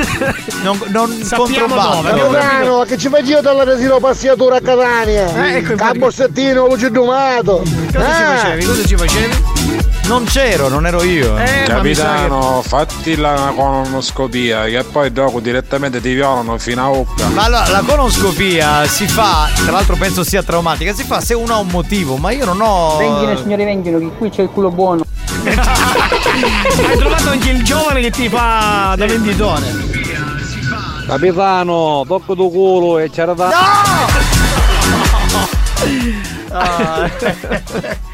non, 0.62 0.78
non 0.88 1.10
Sappiamo 1.22 1.74
dove, 1.74 2.10
Capitano, 2.10 2.82
che 2.82 2.96
ci 2.96 3.08
faccio 3.08 3.40
dalla 3.40 3.64
resino 3.64 3.98
passiatura 3.98 4.56
a 4.56 4.60
Catania? 4.60 5.26
Eh, 5.46 5.56
ecco, 5.56 5.72
infatti- 5.72 5.98
Cabossettino, 5.98 6.66
luce 6.66 6.90
domato. 6.90 7.62
Cosa 7.92 8.14
ci 8.14 8.22
Eh. 8.22 8.36
facevi? 8.36 8.64
Cosa 8.64 8.84
ci 8.84 8.96
facevi? 8.96 9.79
Non 10.10 10.24
c'ero, 10.24 10.68
non 10.68 10.88
ero 10.88 11.04
io. 11.04 11.38
Eh, 11.38 11.46
sa 11.46 11.54
che- 11.54 11.62
Capitano, 11.66 12.62
fatti 12.66 13.14
la 13.14 13.52
colonoscopia 13.54 14.64
che 14.64 14.82
poi 14.82 15.12
dopo 15.12 15.38
direttamente 15.38 16.00
ti 16.00 16.12
violano 16.14 16.58
fino 16.58 16.84
a 16.84 16.88
bocca. 16.90 17.28
Ma 17.28 17.44
allora, 17.44 17.68
la 17.68 17.80
conoscopia 17.86 18.88
si 18.88 19.06
fa, 19.06 19.48
tra 19.54 19.70
l'altro 19.70 19.94
penso 19.94 20.24
sia 20.24 20.42
traumatica, 20.42 20.92
si 20.94 21.04
fa 21.04 21.20
se 21.20 21.34
uno 21.34 21.54
ha 21.54 21.58
un 21.58 21.68
motivo, 21.68 22.16
ma 22.16 22.32
io 22.32 22.44
non 22.44 22.60
ho. 22.60 22.96
Venghino 22.96 23.36
signori 23.36 23.64
venghino, 23.64 23.98
che 24.00 24.10
qui 24.18 24.30
c'è 24.30 24.42
il 24.42 24.48
culo 24.48 24.72
buono. 24.72 25.04
Hai 25.46 26.96
trovato 26.98 27.30
anche 27.30 27.50
il 27.50 27.62
giovane 27.62 28.00
che 28.00 28.10
ti 28.10 28.28
fa 28.28 28.94
da 28.96 29.06
venditore. 29.06 29.62
Capitano, 31.06 32.04
tocco 32.08 32.34
tu 32.34 32.50
culo 32.50 32.98
e 32.98 33.10
c'era 33.10 33.34
da. 33.34 33.48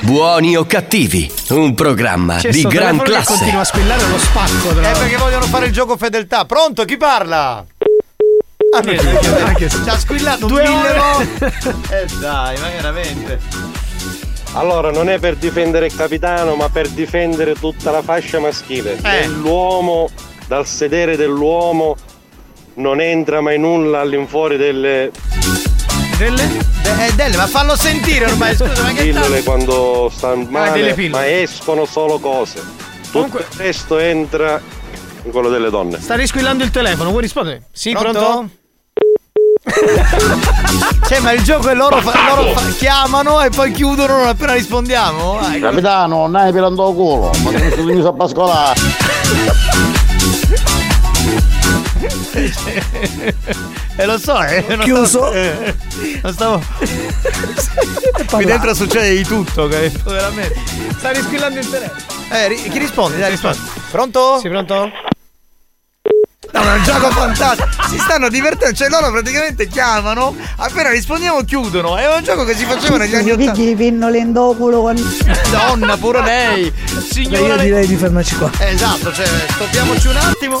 Buoni 0.00 0.56
o 0.56 0.64
cattivi, 0.64 1.30
un 1.50 1.74
programma 1.74 2.36
C'è 2.38 2.50
di 2.50 2.60
sto 2.60 2.68
gran 2.68 2.98
che 3.02 3.12
continua 3.12 3.20
a 3.20 3.50
classe. 3.50 3.64
squillare 3.64 4.08
lo 4.08 4.18
spacco. 4.18 4.70
È 4.70 4.74
Tra... 4.74 4.90
perché 4.92 5.16
vogliono 5.16 5.44
fare 5.46 5.66
il 5.66 5.72
gioco 5.72 5.96
fedeltà. 5.96 6.44
Pronto? 6.46 6.84
Chi 6.84 6.96
parla? 6.96 7.64
Ah, 8.74 8.80
perché- 8.80 9.68
Ci 9.68 9.88
ha 9.88 9.98
squillato 9.98 10.46
Due 10.46 10.62
mille 10.62 10.94
volte. 10.94 11.52
Eh 11.94 12.06
dai, 12.18 12.58
ma 12.58 12.68
veramente. 12.68 13.38
Allora, 14.54 14.90
non 14.90 15.08
è 15.08 15.18
per 15.18 15.36
difendere 15.36 15.86
il 15.86 15.94
capitano, 15.94 16.54
ma 16.54 16.68
per 16.68 16.88
difendere 16.88 17.54
tutta 17.54 17.90
la 17.90 18.02
fascia 18.02 18.38
maschile. 18.40 18.98
Eh. 19.02 19.26
L'uomo, 19.26 20.08
dal 20.46 20.66
sedere 20.66 21.16
dell'uomo, 21.16 21.96
non 22.74 23.00
entra 23.00 23.40
mai 23.40 23.58
nulla 23.58 24.00
all'infuori 24.00 24.56
delle 24.56 25.10
Delle? 26.16 26.42
Eh, 26.98 27.12
Delle, 27.14 27.36
ma 27.36 27.46
fallo 27.46 27.76
sentire 27.76 28.26
ormai, 28.26 28.54
scusa, 28.56 28.82
ma 28.82 28.92
che 28.92 29.02
pillole 29.02 29.42
quando 29.42 30.10
stanno 30.14 30.42
Ah, 30.58 30.70
delle 30.70 30.80
male, 30.80 30.94
pillole. 30.94 31.22
ma 31.22 31.40
escono 31.40 31.84
solo 31.86 32.18
cose. 32.18 32.62
Tutto 33.10 33.38
il 33.38 33.46
resto 33.56 33.98
entra 33.98 34.60
in 35.24 35.30
quello 35.30 35.48
delle 35.48 35.70
donne. 35.70 36.00
Sta 36.00 36.14
risquillando 36.16 36.64
il 36.64 36.70
telefono, 36.70 37.10
vuoi 37.10 37.22
rispondere? 37.22 37.62
Sì, 37.72 37.92
pronto? 37.92 38.48
Cioè, 41.08 41.20
ma 41.20 41.32
il 41.32 41.42
gioco 41.42 41.68
è 41.68 41.74
loro, 41.74 42.00
fa- 42.00 42.34
loro 42.36 42.52
fa- 42.54 42.70
chiamano 42.76 43.42
e 43.42 43.48
poi 43.50 43.72
chiudono 43.72 44.18
non 44.18 44.28
appena 44.28 44.52
rispondiamo? 44.54 45.40
Ecco. 45.40 45.58
Capitano, 45.60 46.16
non 46.26 46.34
hai 46.36 46.52
pilando 46.52 46.88
il 46.88 46.94
culo, 46.94 47.30
ma 47.42 47.50
mi 47.50 47.70
stai 47.70 47.84
venuto 47.84 48.08
a 48.08 48.12
pascolare. 48.12 48.80
Eh 53.96 54.06
lo 54.06 54.18
so, 54.18 54.42
eh. 54.42 54.64
non 54.68 54.78
Chiuso. 54.80 55.06
stavo- 55.06 55.32
eh, 55.32 55.74
non 56.22 56.32
stavo. 56.32 56.62
Qui 58.30 58.44
dentro 58.44 58.74
succede 58.74 59.14
di 59.14 59.24
tutto, 59.24 59.68
capito? 59.68 60.10
Veramente. 60.10 60.60
Sta 60.98 61.10
risquillando 61.10 61.58
il 61.60 61.68
telefono. 61.70 62.00
Eh, 62.30 62.48
ri- 62.48 62.62
chi 62.70 62.78
risponde? 62.78 63.18
Dai, 63.18 63.30
rispondi. 63.30 63.58
Pronto? 63.90 64.38
Sì, 64.40 64.48
pronto? 64.48 64.90
No, 66.52 66.62
ma 66.62 66.74
è 66.74 66.78
un 66.78 66.84
gioco 66.84 67.10
fantastico. 67.10 67.68
Si 67.88 67.98
stanno 67.98 68.28
divertendo, 68.28 68.74
cioè 68.76 68.88
loro 68.88 69.10
praticamente 69.10 69.66
chiamano, 69.66 70.36
appena 70.56 70.90
rispondiamo 70.90 71.42
chiudono. 71.42 71.96
È 71.96 72.06
un 72.16 72.22
gioco 72.22 72.44
che 72.44 72.54
si 72.54 72.64
faceva 72.64 72.96
negli 72.98 73.14
anni 73.14 73.30
Ottanta. 73.32 73.52
pigli 73.52 73.66
di 73.68 73.74
pinnole 73.74 74.18
in. 74.18 74.32
Donna, 74.32 75.96
pure 75.96 76.22
lei. 76.22 76.70
Beh, 76.70 77.00
Signora. 77.00 77.54
io 77.54 77.56
direi 77.56 77.86
di 77.86 77.96
fermarci 77.96 78.36
qua. 78.36 78.50
Eh, 78.58 78.70
Esatto, 78.72 79.12
cioè, 79.12 79.26
stoppiamoci 79.54 80.06
un 80.08 80.16
attimo. 80.16 80.60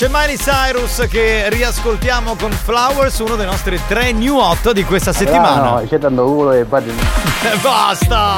C'è 0.00 0.08
Miley 0.08 0.38
Cyrus 0.38 1.06
che 1.10 1.50
riascoltiamo 1.50 2.34
con 2.34 2.50
Flowers, 2.52 3.18
uno 3.18 3.36
dei 3.36 3.44
nostri 3.44 3.78
tre 3.86 4.12
new 4.12 4.38
hot 4.38 4.72
di 4.72 4.82
questa 4.82 5.12
settimana. 5.12 5.72
No, 5.72 5.86
c'è 5.86 5.98
tanto 5.98 6.24
culo 6.24 6.52
e 6.52 6.64
poi. 6.64 6.90
Basta! 7.60 8.36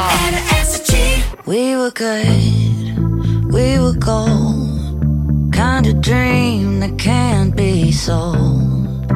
We 1.47 1.76
were 1.76 1.93
good, 1.93 3.52
we 3.52 3.78
were 3.78 3.97
gold. 3.97 5.52
Kind 5.52 5.86
of 5.86 6.01
dream 6.01 6.80
that 6.80 6.97
can't 6.97 7.55
be 7.55 7.93
sold. 7.93 9.06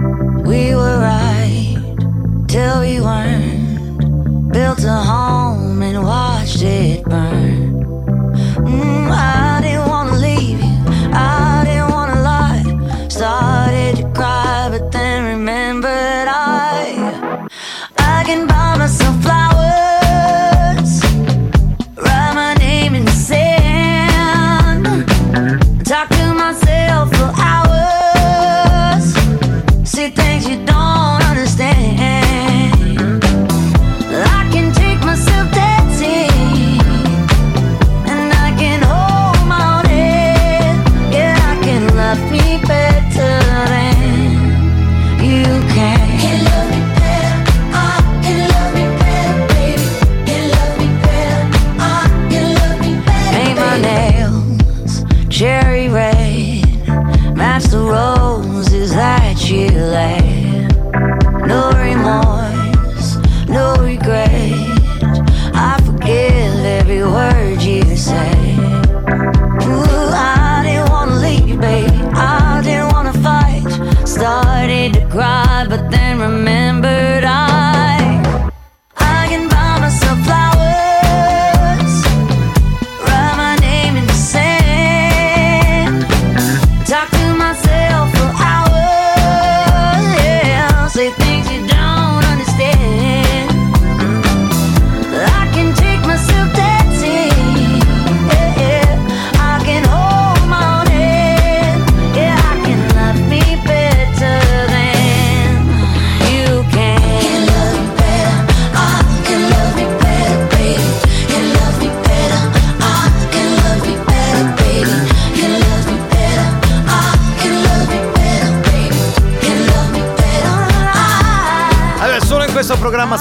We 0.46 0.72
were 0.72 1.00
right 1.00 1.76
till 2.46 2.78
we 2.78 3.00
weren't. 3.00 4.52
Built 4.52 4.84
a 4.84 5.02
home 5.02 5.82
and 5.82 6.04
watched 6.04 6.62
it 6.62 7.02
burn. 7.08 7.74
Mm, 8.58 9.10
I 9.10 9.60
didn't 9.62 9.85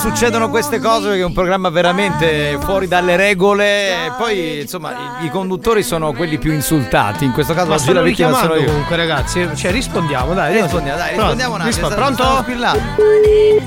succedono 0.10 0.50
queste 0.50 0.80
cose 0.80 1.08
perché 1.08 1.22
è 1.22 1.26
un 1.26 1.34
programma 1.34 1.70
veramente 1.70 2.58
fuori 2.62 2.88
dalle 2.88 3.16
regole. 3.16 4.06
E 4.06 4.12
poi, 4.16 4.62
insomma, 4.62 4.92
i, 5.22 5.26
i 5.26 5.30
conduttori 5.30 5.82
sono 5.82 6.14
quelli 6.14 6.38
più 6.38 6.52
insultati. 6.54 7.26
In 7.26 7.32
questo 7.32 7.54
caso 7.54 7.70
Ma 7.70 7.76
oggi 7.76 7.92
la 7.92 8.02
vittima 8.02 8.34
sono 8.38 8.54
io. 8.56 8.66
comunque 8.66 8.96
ragazzi 8.96 9.50
Cioè 9.56 9.72
rispondiamo 9.72 10.34
dai 10.34 10.62
Rispondiamo, 10.62 10.98
dai, 10.98 11.16
Pronto? 11.16 11.32
rispondiamo 11.34 11.56
un 11.56 11.62
attimo. 11.62 11.88
Pronto? 11.90 12.24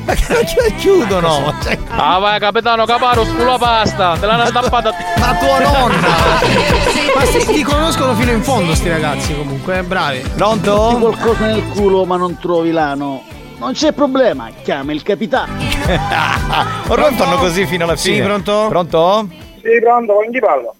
Ma 0.05 0.15
che 0.15 0.27
non 0.33 0.45
chi- 0.45 0.75
chiudono? 0.77 1.55
Cioè, 1.63 1.79
Ah 1.91 2.19
vai 2.19 2.39
capitano 2.39 2.85
caparo 2.85 3.25
sulla 3.25 3.59
pasta, 3.59 4.17
te 4.19 4.27
l'hanno 4.27 4.47
stappata. 4.47 4.93
Ma 5.19 5.35
tua 5.37 5.59
nonna! 5.71 6.09
Ma 7.17 7.25
sì, 7.25 7.45
ti 7.53 7.63
conoscono 7.63 8.15
fino 8.15 8.31
in 8.31 8.43
fondo 8.43 8.75
sti 8.75 8.89
ragazzi 8.89 9.35
comunque, 9.35 9.79
eh, 9.79 9.83
bravi. 9.83 10.21
Pronto? 10.37 10.91
Metti 10.91 11.01
qualcosa 11.01 11.47
nel 11.47 11.67
culo 11.69 12.05
ma 12.05 12.17
non 12.17 12.39
trovi 12.39 12.71
l'ano. 12.71 13.23
Non 13.59 13.73
c'è 13.73 13.91
problema, 13.93 14.49
chiama 14.63 14.93
il 14.93 15.03
capitano. 15.03 15.53
Ormai 15.89 17.15
fanno 17.15 17.37
così 17.39 17.65
fino 17.67 17.85
alla 17.85 17.97
fine. 17.97 18.17
Sì, 18.17 18.23
pronto? 18.23 18.67
Pronto? 18.69 19.29
Sì, 19.63 19.81
pronto, 19.81 20.15
con 20.15 20.31
chi 20.31 20.39
parlo? 20.39 20.77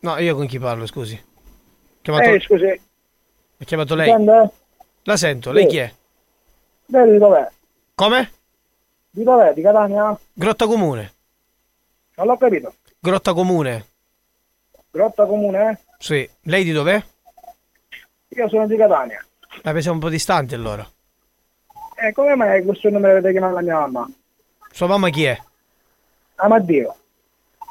No, 0.00 0.16
io 0.18 0.34
con 0.34 0.46
chi 0.46 0.58
parlo, 0.58 0.86
scusi? 0.86 1.14
Ho 1.14 1.98
chiamato, 2.00 2.28
Eh, 2.30 2.40
scusi. 2.40 2.64
ho 2.64 3.64
chiamato 3.64 3.94
lei. 3.94 4.08
Sente? 4.08 4.50
La 5.02 5.16
sento, 5.18 5.52
lei 5.52 5.64
Sì. 5.64 5.68
chi 5.68 5.76
è? 5.78 5.92
Lei 6.86 7.10
di 7.12 7.18
dov'è? 7.18 7.48
Come? 7.94 8.30
Di 9.10 9.22
dov'è? 9.24 9.52
Di 9.52 9.60
Catania? 9.60 10.18
Grotta 10.32 10.66
Comune. 10.66 11.12
Non 12.16 12.26
l'ho 12.26 12.36
capito. 12.38 12.74
Grotta 12.98 13.34
Comune. 13.34 13.86
Grotta 14.90 15.26
Comune? 15.26 15.80
Sì. 15.98 16.28
Lei 16.44 16.64
di 16.64 16.72
dov'è? 16.72 17.02
Io 18.28 18.48
sono 18.48 18.66
di 18.66 18.76
Catania. 18.76 19.22
La 19.62 19.78
siamo 19.80 19.96
un 19.96 20.02
po' 20.02 20.08
distanti 20.08 20.54
allora. 20.54 20.88
E 22.02 22.12
come 22.12 22.34
mai 22.36 22.64
questo 22.64 22.88
numero 22.88 23.12
avete 23.18 23.32
chiamato 23.32 23.54
la 23.56 23.60
mia 23.60 23.78
mamma? 23.80 24.08
Sua 24.72 24.86
mamma 24.86 25.08
chi 25.10 25.24
è? 25.24 25.38
Amaddio. 26.36 26.94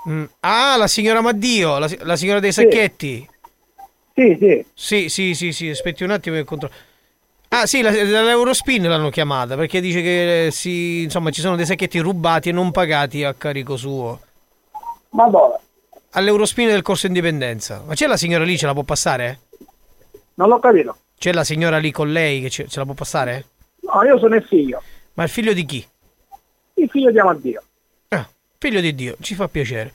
Mm. 0.07 0.23
Ah, 0.41 0.75
la 0.77 0.87
signora 0.87 1.21
Maddio, 1.21 1.77
la, 1.77 1.89
la 1.99 2.15
signora 2.15 2.39
dei 2.39 2.51
Sì. 2.51 2.61
sacchetti. 2.61 3.29
Sì, 4.15 4.37
sì. 4.39 4.65
Sì, 4.73 5.09
sì, 5.09 5.33
sì, 5.33 5.51
sì, 5.51 5.69
aspetti 5.69 6.03
un 6.03 6.11
attimo 6.11 6.35
che 6.35 6.43
controllo. 6.43 6.73
Ah, 7.49 7.65
sì, 7.65 7.81
la- 7.81 7.91
dall'Eurospin 7.91 8.83
l'hanno 8.87 9.09
chiamata 9.09 9.55
perché 9.55 9.81
dice 9.81 10.01
che 10.01 10.45
eh, 10.47 10.51
si, 10.51 11.03
insomma, 11.03 11.31
ci 11.31 11.41
sono 11.41 11.55
dei 11.55 11.65
sacchetti 11.65 11.97
rubati 11.99 12.49
e 12.49 12.51
non 12.51 12.71
pagati 12.71 13.23
a 13.23 13.33
carico 13.33 13.75
suo. 13.75 14.19
Ma 15.11 15.27
dove? 15.27 15.57
All'Eurospin 16.11 16.67
del 16.67 16.81
Corso 16.81 17.07
Indipendenza. 17.07 17.81
Ma 17.85 17.93
c'è 17.95 18.07
la 18.07 18.17
signora 18.17 18.43
lì, 18.43 18.57
ce 18.57 18.65
la 18.67 18.73
può 18.73 18.83
passare? 18.83 19.39
Non 20.35 20.47
l'ho 20.47 20.59
capito. 20.59 20.95
C'è 21.17 21.33
la 21.33 21.43
signora 21.43 21.77
lì 21.77 21.91
con 21.91 22.11
lei 22.11 22.41
che 22.41 22.49
ce, 22.49 22.67
ce 22.67 22.79
la 22.79 22.85
può 22.85 22.93
passare? 22.93 23.45
No, 23.81 24.03
io 24.03 24.17
sono 24.19 24.35
il 24.35 24.43
figlio. 24.43 24.81
Ma 25.13 25.23
il 25.23 25.29
figlio 25.29 25.53
di 25.53 25.65
chi? 25.65 25.85
Il 26.79 26.89
figlio 26.89 27.11
di 27.11 27.19
Amaddio. 27.19 27.63
Figlio 28.61 28.81
di 28.81 28.93
Dio, 28.93 29.15
ci 29.21 29.35
fa 29.35 29.47
piacere. 29.47 29.93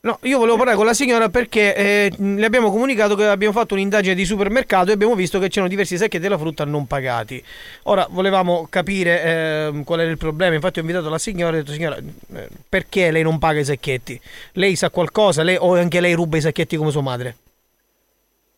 No, 0.00 0.18
io 0.22 0.38
volevo 0.38 0.56
parlare 0.56 0.78
con 0.78 0.86
la 0.86 0.94
signora 0.94 1.28
perché 1.28 1.74
eh, 1.74 2.12
le 2.16 2.46
abbiamo 2.46 2.70
comunicato 2.70 3.14
che 3.14 3.26
abbiamo 3.26 3.52
fatto 3.52 3.74
un'indagine 3.74 4.14
di 4.14 4.24
supermercato 4.24 4.88
e 4.88 4.94
abbiamo 4.94 5.14
visto 5.14 5.38
che 5.38 5.48
c'erano 5.48 5.68
diversi 5.68 5.98
sacchetti 5.98 6.18
della 6.18 6.38
frutta 6.38 6.64
non 6.64 6.86
pagati. 6.86 7.42
Ora 7.82 8.06
volevamo 8.08 8.68
capire 8.70 9.22
eh, 9.22 9.82
qual 9.84 10.00
era 10.00 10.10
il 10.10 10.16
problema, 10.16 10.54
infatti 10.54 10.78
ho 10.78 10.80
invitato 10.80 11.10
la 11.10 11.18
signora 11.18 11.56
e 11.56 11.58
ho 11.58 11.62
detto 11.62 11.72
signora 11.72 11.96
eh, 11.96 12.48
perché 12.66 13.10
lei 13.10 13.22
non 13.22 13.38
paga 13.38 13.60
i 13.60 13.64
sacchetti? 13.66 14.18
Lei 14.52 14.76
sa 14.76 14.88
qualcosa 14.88 15.42
lei, 15.42 15.58
o 15.60 15.74
anche 15.74 16.00
lei 16.00 16.14
ruba 16.14 16.38
i 16.38 16.40
sacchetti 16.40 16.78
come 16.78 16.90
sua 16.90 17.02
madre? 17.02 17.36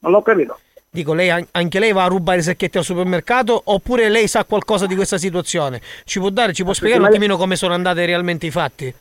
Non 0.01 0.13
l'ho 0.13 0.23
capito. 0.23 0.57
Dico, 0.99 1.15
lei, 1.15 1.31
an- 1.31 1.47
anche 1.53 1.79
lei 1.79 1.93
va 1.93 2.03
a 2.03 2.09
rubare 2.09 2.41
i 2.41 2.43
sacchetti 2.43 2.77
al 2.77 2.83
supermercato 2.83 3.61
oppure 3.67 4.09
lei 4.09 4.27
sa 4.27 4.45
qualcosa 4.45 4.87
di 4.87 4.97
questa 4.97 5.17
situazione? 5.17 5.81
Ci 6.03 6.19
può 6.19 6.29
dare, 6.31 6.53
ci 6.53 6.65
può 6.65 6.73
spiegare 6.73 6.99
un 7.01 7.07
lei- 7.07 7.15
attimino 7.17 7.37
come 7.37 7.55
sono 7.55 7.73
andate 7.73 8.05
realmente 8.05 8.47
i 8.47 8.51
fatti? 8.51 8.93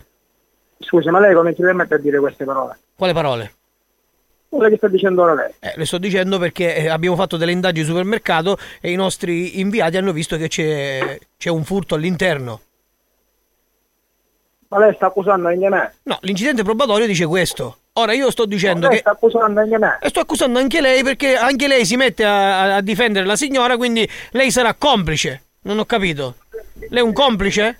Scusi, 0.77 1.09
ma 1.09 1.19
lei 1.19 1.33
come 1.33 1.55
si 1.55 1.61
permette 1.63 1.95
a 1.95 1.97
dire 1.97 2.19
queste 2.19 2.45
parole? 2.45 2.77
Quale 2.95 3.13
parole? 3.13 3.53
Quelle 4.47 4.69
che 4.69 4.77
sta 4.77 4.87
dicendo 4.89 5.23
ora 5.23 5.33
lei. 5.33 5.51
Eh, 5.57 5.73
le 5.75 5.85
sto 5.87 5.97
dicendo 5.97 6.37
perché 6.37 6.75
eh, 6.75 6.87
abbiamo 6.87 7.15
fatto 7.15 7.35
delle 7.35 7.51
indagini 7.51 7.81
al 7.81 7.89
supermercato 7.89 8.59
e 8.79 8.91
i 8.91 8.95
nostri 8.95 9.59
inviati 9.59 9.97
hanno 9.97 10.11
visto 10.11 10.37
che 10.37 10.47
c'è, 10.49 11.17
c'è 11.35 11.49
un 11.49 11.63
furto 11.63 11.95
all'interno. 11.95 12.61
Ma 14.67 14.77
lei 14.77 14.93
sta 14.93 15.07
accusando 15.07 15.47
anche 15.47 15.67
me. 15.67 15.93
No, 16.03 16.19
l'incidente 16.21 16.61
probatorio 16.61 17.07
dice 17.07 17.25
questo. 17.25 17.77
Ora 17.99 18.13
io 18.13 18.29
sto 18.29 18.45
dicendo 18.45 18.87
lei 18.87 18.95
che... 18.97 19.01
sta 19.01 19.11
accusando 19.11 19.59
anche 19.59 19.77
me. 19.79 19.97
E 20.01 20.09
sto 20.09 20.19
accusando 20.19 20.59
anche 20.59 20.81
lei 20.81 21.03
perché 21.03 21.35
anche 21.35 21.67
lei 21.67 21.83
si 21.85 21.95
mette 21.95 22.23
a- 22.23 22.75
a 22.75 22.81
difendere 22.81 23.25
la 23.25 23.35
signora, 23.35 23.75
quindi 23.75 24.07
lei 24.31 24.51
sarà 24.51 24.75
complice. 24.75 25.41
Non 25.63 25.79
ho 25.79 25.85
capito. 25.85 26.35
Lei 26.89 26.99
è 26.99 27.03
un 27.03 27.13
complice? 27.13 27.79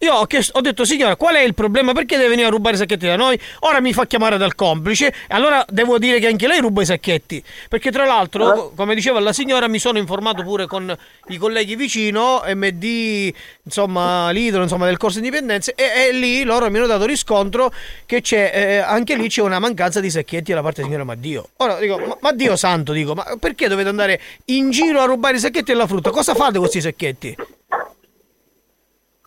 Io 0.00 0.12
ho, 0.12 0.26
chiesto- 0.26 0.58
ho 0.58 0.60
detto, 0.60 0.84
signora, 0.84 1.16
qual 1.16 1.36
è 1.36 1.40
il 1.40 1.54
problema? 1.54 1.92
Perché 1.92 2.16
deve 2.16 2.28
venire 2.28 2.48
a 2.48 2.50
rubare 2.50 2.74
i 2.74 2.78
sacchetti 2.78 3.06
da 3.06 3.16
noi? 3.16 3.38
Ora 3.60 3.80
mi 3.80 3.94
fa 3.94 4.06
chiamare 4.06 4.36
dal 4.36 4.54
complice. 4.54 5.06
E 5.08 5.14
allora 5.28 5.64
devo 5.70 5.98
dire 5.98 6.18
che 6.18 6.26
anche 6.26 6.46
lei 6.46 6.60
ruba 6.60 6.82
i 6.82 6.84
sacchetti. 6.84 7.42
Perché 7.70 7.90
tra 7.90 8.04
l'altro, 8.04 8.52
co- 8.52 8.72
come 8.76 8.94
diceva 8.94 9.20
la 9.20 9.32
signora, 9.32 9.68
mi 9.68 9.78
sono 9.78 9.96
informato 9.96 10.42
pure 10.42 10.66
con 10.66 10.94
i 11.28 11.38
colleghi 11.38 11.76
vicino, 11.76 12.42
MD, 12.46 13.32
insomma, 13.62 14.30
l'idolo, 14.30 14.64
insomma, 14.64 14.84
del 14.84 14.98
corso 14.98 15.16
indipendenza. 15.16 15.72
E, 15.74 16.08
e 16.08 16.12
lì 16.12 16.42
loro 16.44 16.70
mi 16.70 16.76
hanno 16.76 16.86
dato 16.86 17.06
riscontro 17.06 17.72
che 18.04 18.20
c'è, 18.20 18.50
eh, 18.54 18.76
anche 18.78 19.16
lì 19.16 19.28
c'è 19.28 19.40
una 19.40 19.58
mancanza 19.58 20.00
di 20.00 20.10
sacchetti 20.10 20.52
da 20.52 20.60
parte 20.60 20.82
della 20.82 20.88
signora 20.88 21.04
Maddio. 21.04 21.48
Ora 21.56 21.78
dico, 21.78 21.98
ma, 21.98 22.16
ma 22.20 22.32
Dio 22.32 22.54
santo, 22.56 22.92
dico, 22.92 23.14
ma 23.14 23.24
perché 23.40 23.66
dovete 23.66 23.88
andare 23.88 24.20
in 24.46 24.70
giro 24.70 25.00
a 25.00 25.04
rubare 25.06 25.36
i 25.36 25.40
sacchetti 25.40 25.72
e 25.72 25.74
la 25.74 25.86
frutta? 25.86 26.10
Cosa 26.10 26.34
fate 26.34 26.52
con 26.52 26.60
questi 26.60 26.82
sacchetti? 26.82 27.34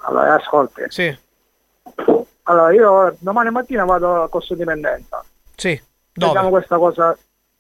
Allora, 0.10 0.36
ascolti. 0.36 0.82
Sì. 0.88 1.18
Allora, 2.44 2.74
io 2.74 3.16
domani 3.20 3.52
mattina 3.52 3.86
vado 3.86 4.24
a 4.24 4.30
corso 4.30 4.56
dipendenza. 4.56 5.24
Sì. 5.56 5.80
Dove? 6.12 6.50
questa 6.50 6.78
cosa 6.78 7.16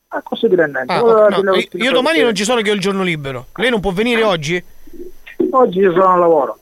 a 0.08 0.22
corso 0.24 0.48
dipendenza. 0.48 0.96
Ah, 0.96 1.30
delle 1.30 1.42
no, 1.44 1.54
io, 1.56 1.92
domani 1.92 2.22
non 2.22 2.34
ci 2.34 2.44
sono 2.44 2.62
che 2.62 2.72
ho 2.72 2.74
il 2.74 2.80
giorno 2.80 3.04
libero. 3.04 3.48
Lei 3.56 3.70
non 3.70 3.80
può 3.80 3.92
venire 3.92 4.24
oggi? 4.24 4.62
Oggi 5.52 5.80
io 5.80 5.92
sono 5.92 6.14
al 6.14 6.20
lavoro. 6.20 6.58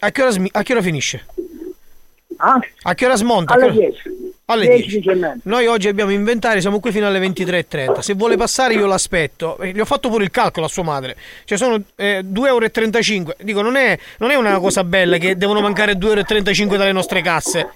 A 0.00 0.10
che 0.10 0.22
ora, 0.22 0.34
a 0.52 0.62
che 0.62 0.72
ora 0.72 0.82
finisce? 0.82 1.26
Ah? 2.36 2.58
A 2.82 2.94
che 2.94 3.06
ora 3.06 3.16
smonta? 3.16 3.54
Alle 3.54 3.70
che 3.70 3.78
ora- 3.78 3.88
10. 3.88 4.29
Alle 4.52 4.66
10, 4.66 4.80
10. 4.82 5.00
10 5.00 5.08
e 5.08 5.14
mezza. 5.14 5.40
Noi 5.44 5.66
oggi 5.66 5.88
abbiamo 5.88 6.10
inventario, 6.10 6.60
siamo 6.60 6.80
qui 6.80 6.92
fino 6.92 7.06
alle 7.06 7.20
23.30. 7.20 8.00
Se 8.00 8.14
vuole 8.14 8.36
passare 8.36 8.74
io 8.74 8.86
l'aspetto. 8.86 9.58
Eh, 9.58 9.72
Gli 9.72 9.80
ho 9.80 9.84
fatto 9.84 10.08
pure 10.08 10.24
il 10.24 10.30
calcolo 10.30 10.66
a 10.66 10.68
sua 10.68 10.82
madre. 10.82 11.16
Cioè 11.44 11.56
sono 11.56 11.80
eh, 11.96 12.22
2,35 12.24 13.16
euro. 13.16 13.34
Dico, 13.42 13.62
non 13.62 13.76
è, 13.76 13.98
non 14.18 14.30
è 14.30 14.34
una 14.34 14.58
cosa 14.58 14.84
bella 14.84 15.18
che 15.18 15.36
devono 15.36 15.60
mancare 15.60 15.94
2,35 15.94 16.60
euro 16.62 16.76
dalle 16.76 16.92
nostre 16.92 17.22
casse. 17.22 17.70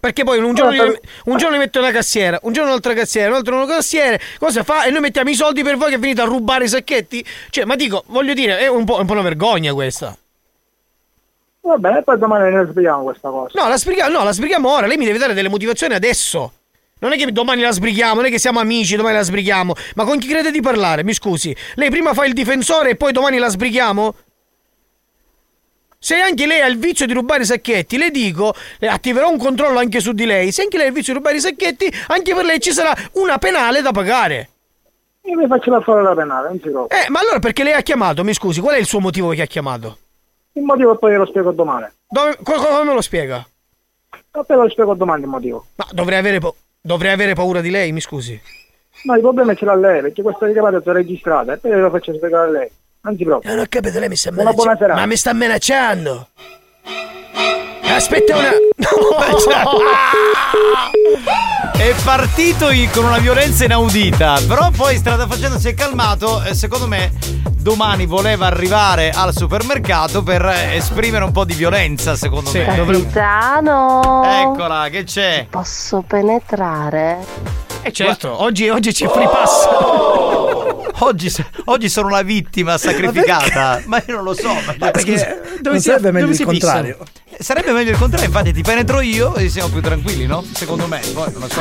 Perché 0.00 0.22
poi 0.22 0.38
un 0.38 0.54
giorno, 0.54 0.72
gli- 0.74 0.98
un 1.24 1.36
giorno 1.38 1.56
mi 1.56 1.62
metto 1.62 1.78
una 1.78 1.90
cassiera, 1.90 2.38
un 2.42 2.52
giorno 2.52 2.68
un'altra 2.68 2.92
cassiera, 2.92 3.30
un 3.30 3.36
altro 3.36 3.56
una 3.56 3.66
cassiera, 3.66 4.18
cosa 4.38 4.62
fa? 4.62 4.84
E 4.84 4.90
noi 4.90 5.00
mettiamo 5.00 5.30
i 5.30 5.34
soldi 5.34 5.62
per 5.62 5.78
voi 5.78 5.88
che 5.90 5.96
venite 5.96 6.20
a 6.20 6.24
rubare 6.24 6.64
i 6.64 6.68
sacchetti? 6.68 7.24
Cioè, 7.48 7.64
ma 7.64 7.74
dico, 7.74 8.04
voglio 8.08 8.34
dire, 8.34 8.58
è 8.58 8.66
un 8.66 8.84
po', 8.84 8.98
un 9.00 9.06
po' 9.06 9.12
una 9.14 9.22
vergogna 9.22 9.72
questa. 9.72 10.14
Va 11.64 11.78
bene, 11.78 12.02
poi 12.02 12.18
domani 12.18 12.54
ne 12.54 12.66
spieghiamo 12.68 13.04
questa 13.04 13.30
cosa. 13.30 13.62
No, 13.62 13.68
la 13.68 13.78
sbrighiamo, 13.78 14.18
no, 14.18 14.22
la 14.22 14.32
sbrighiamo 14.32 14.70
ora. 14.70 14.86
Lei 14.86 14.98
mi 14.98 15.06
deve 15.06 15.16
dare 15.16 15.32
delle 15.32 15.48
motivazioni 15.48 15.94
adesso. 15.94 16.52
Non 16.98 17.12
è 17.12 17.16
che 17.16 17.32
domani 17.32 17.62
la 17.62 17.70
sbrighiamo, 17.70 18.16
non 18.16 18.26
è 18.26 18.30
che 18.30 18.38
siamo 18.38 18.60
amici, 18.60 18.96
domani 18.96 19.16
la 19.16 19.22
sbrighiamo. 19.22 19.72
Ma 19.94 20.04
con 20.04 20.18
chi 20.18 20.28
crede 20.28 20.50
di 20.50 20.60
parlare? 20.60 21.04
Mi 21.04 21.14
scusi. 21.14 21.56
Lei 21.76 21.88
prima 21.88 22.12
fa 22.12 22.26
il 22.26 22.34
difensore 22.34 22.90
e 22.90 22.96
poi 22.96 23.12
domani 23.12 23.38
la 23.38 23.48
sbrighiamo? 23.48 24.14
Se 25.98 26.16
anche 26.16 26.46
lei 26.46 26.60
ha 26.60 26.66
il 26.66 26.76
vizio 26.76 27.06
di 27.06 27.14
rubare 27.14 27.44
i 27.44 27.46
sacchetti, 27.46 27.96
le 27.96 28.10
dico, 28.10 28.54
le 28.78 28.88
attiverò 28.88 29.30
un 29.30 29.38
controllo 29.38 29.78
anche 29.78 30.00
su 30.00 30.12
di 30.12 30.26
lei. 30.26 30.52
Se 30.52 30.60
anche 30.60 30.76
lei 30.76 30.86
ha 30.86 30.88
il 30.90 30.94
vizio 30.94 31.14
di 31.14 31.18
rubare 31.18 31.38
i 31.38 31.40
sacchetti, 31.40 31.90
anche 32.08 32.34
per 32.34 32.44
lei 32.44 32.60
ci 32.60 32.72
sarà 32.72 32.94
una 33.12 33.38
penale 33.38 33.80
da 33.80 33.90
pagare. 33.90 34.50
Io 35.22 35.38
mi 35.38 35.46
faccio 35.46 35.70
la 35.70 35.80
fare 35.80 36.02
la 36.02 36.14
penale, 36.14 36.48
non 36.48 36.60
si 36.60 36.68
preoccupi. 36.68 36.94
Eh, 36.94 37.08
ma 37.08 37.20
allora 37.20 37.38
perché 37.38 37.64
lei 37.64 37.72
ha 37.72 37.80
chiamato? 37.80 38.22
Mi 38.22 38.34
scusi, 38.34 38.60
qual 38.60 38.74
è 38.74 38.78
il 38.78 38.84
suo 38.84 39.00
motivo 39.00 39.30
che 39.30 39.40
ha 39.40 39.46
chiamato? 39.46 39.96
Il 40.56 40.62
motivo 40.62 40.96
poi 40.96 41.16
lo 41.16 41.26
spiego 41.26 41.52
domani. 41.52 41.86
Dove, 42.08 42.36
co- 42.42 42.54
come 42.54 42.84
me 42.84 42.94
lo 42.94 43.00
spiega? 43.00 43.44
Ma 44.32 44.42
poi 44.44 44.56
lo 44.56 44.68
spiego 44.68 44.94
domani 44.94 45.22
il 45.22 45.28
motivo. 45.28 45.66
Ma 45.76 45.86
dovrei 45.92 46.18
avere, 46.18 46.38
pa- 46.38 46.52
dovrei 46.80 47.12
avere 47.12 47.34
paura 47.34 47.60
di 47.60 47.70
lei, 47.70 47.92
mi 47.92 48.00
scusi. 48.00 48.40
No, 49.04 49.14
il 49.14 49.20
problema 49.20 49.54
ce 49.54 49.64
l'ha 49.64 49.74
lei, 49.74 50.00
perché 50.00 50.22
questa 50.22 50.50
chiamata 50.50 50.78
è 50.78 50.92
registrata 50.92 51.52
e 51.52 51.58
poi 51.58 51.72
lo 51.72 51.90
faccio 51.90 52.14
spiegare 52.14 52.48
a 52.48 52.50
lei. 52.50 52.70
Non 53.02 53.16
si 53.16 53.24
preoccupi. 53.24 53.48
Non 53.48 53.58
ho 53.58 53.64
capito, 53.68 53.98
lei 53.98 54.08
mi 54.08 54.16
sta 54.16 54.30
Una 54.30 54.52
buona 54.52 54.76
serata. 54.76 55.00
Ma 55.00 55.06
mi 55.06 55.16
sta 55.16 55.34
minacciando! 55.34 56.28
Aspetta 57.82 58.36
una. 58.36 58.50
È 61.76 61.94
partito 62.02 62.68
con 62.92 63.04
una 63.04 63.18
violenza 63.18 63.64
inaudita, 63.64 64.40
però 64.48 64.70
poi 64.70 64.96
strada 64.96 65.26
facendo 65.26 65.58
si 65.58 65.68
è 65.68 65.74
calmato 65.74 66.42
e 66.42 66.54
secondo 66.54 66.88
me 66.88 67.12
domani 67.64 68.06
voleva 68.06 68.46
arrivare 68.46 69.10
al 69.10 69.32
supermercato 69.34 70.22
per 70.22 70.44
eh, 70.44 70.74
esprimere 70.76 71.24
un 71.24 71.32
po' 71.32 71.44
di 71.44 71.54
violenza, 71.54 72.16
secondo 72.16 72.50
me. 72.52 72.64
Capitano! 72.64 74.22
Eccola, 74.24 74.88
che 74.90 75.04
c'è? 75.04 75.46
Posso 75.48 76.02
penetrare? 76.06 77.24
Eh 77.82 77.92
certo, 77.92 78.42
oggi, 78.42 78.68
oggi 78.68 78.92
c'è 78.92 79.08
free 79.08 79.28
pass. 79.28 79.68
Oggi, 81.00 81.32
oggi 81.66 81.88
sono 81.88 82.08
una 82.08 82.22
vittima 82.22 82.76
sacrificata. 82.78 83.82
Ma 83.86 84.02
io 84.06 84.14
non 84.16 84.24
lo 84.24 84.34
so. 84.34 84.52
Ma 84.78 84.90
Perché 84.90 85.42
dove 85.60 85.60
non 85.62 85.74
si- 85.80 85.88
sarebbe 85.88 86.10
meglio 86.12 86.26
dove 86.26 86.38
il 86.38 86.44
contrario. 86.46 86.98
Sarebbe 87.38 87.72
meglio 87.72 87.90
il 87.90 87.98
contrario, 87.98 88.26
infatti 88.28 88.52
ti 88.52 88.62
penetro 88.62 89.00
io 89.00 89.34
e 89.34 89.48
siamo 89.48 89.68
più 89.68 89.80
tranquilli, 89.80 90.26
no? 90.26 90.44
Secondo 90.54 90.86
me, 90.86 91.00
poi 91.12 91.30
non 91.32 91.40
lo 91.40 91.48
so. 91.48 91.60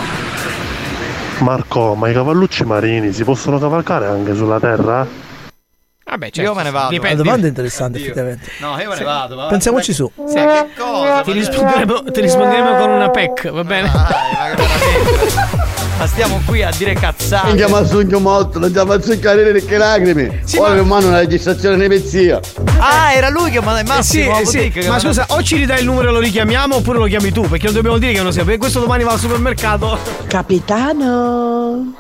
Marco, 1.40 1.96
ma 1.96 2.10
i 2.10 2.14
cavallucci 2.14 2.64
marini 2.64 3.12
si 3.12 3.24
possono 3.24 3.58
cavalcare 3.60 4.06
anche 4.08 4.36
sulla 4.36 4.60
terra? 4.60 5.06
Vabbè, 6.06 6.30
Io 6.34 6.54
me 6.54 6.64
ne 6.64 6.70
vado. 6.70 6.96
La 7.02 7.16
domanda 7.16 7.46
è 7.46 7.50
interessante, 7.50 7.98
effettivamente. 7.98 8.52
No, 8.60 8.80
io 8.80 8.90
me 8.90 8.96
ne 8.98 9.04
vado. 9.04 9.36
va. 9.36 9.48
Pensiamoci 9.48 9.94
su. 9.94 10.10
Sì, 10.28 10.36
che 10.36 10.68
cosa? 10.78 11.22
Ti 11.22 11.32
risponderemo, 11.32 12.04
ti 12.12 12.22
risponderemo 12.22 12.76
con 12.78 12.90
una 12.92 13.10
PEC, 13.10 13.50
va 13.50 13.64
bene? 13.64 13.90
Ma 13.92 14.08
stiamo 16.06 16.42
qui 16.46 16.64
a 16.64 16.72
dire 16.76 16.94
cazzate. 16.94 17.48
Non 17.48 17.56
chiama 17.56 17.86
sogno 17.86 18.20
molto, 18.20 18.60
non 18.60 18.72
chiama 18.72 19.00
zuccare 19.02 19.52
le 19.52 19.78
lacrime. 19.78 20.42
Ora 20.58 20.74
mi 20.74 20.86
mando 20.88 21.08
una 21.08 21.20
registrazione 21.20 21.78
di 21.78 21.88
pezzia. 21.88 22.40
Ah, 22.78 23.14
era 23.14 23.30
lui 23.30 23.50
che 23.52 23.58
Eh 23.60 23.62
sì, 23.62 23.84
Massimo. 23.88 24.40
eh 24.40 24.46
sì. 24.46 24.70
Che 24.70 24.82
Ma 24.82 24.90
manda- 24.90 25.08
scusa, 25.08 25.26
o 25.30 25.42
ci 25.44 25.56
ridai 25.58 25.80
il 25.80 25.86
numero 25.86 26.10
e 26.10 26.12
lo 26.12 26.20
richiamiamo 26.20 26.76
oppure 26.76 26.98
lo 27.00 27.06
chiami 27.06 27.32
tu, 27.32 27.42
perché 27.48 27.66
non 27.66 27.76
dobbiamo 27.76 27.98
dire 27.98 28.12
che 28.14 28.22
non 28.22 28.32
sia. 28.34 28.44
Perché 28.44 28.60
questo 28.60 28.80
domani 28.80 29.04
va 29.04 29.12
al 29.14 29.20
supermercato. 29.20 29.98
Capitano, 30.28 31.94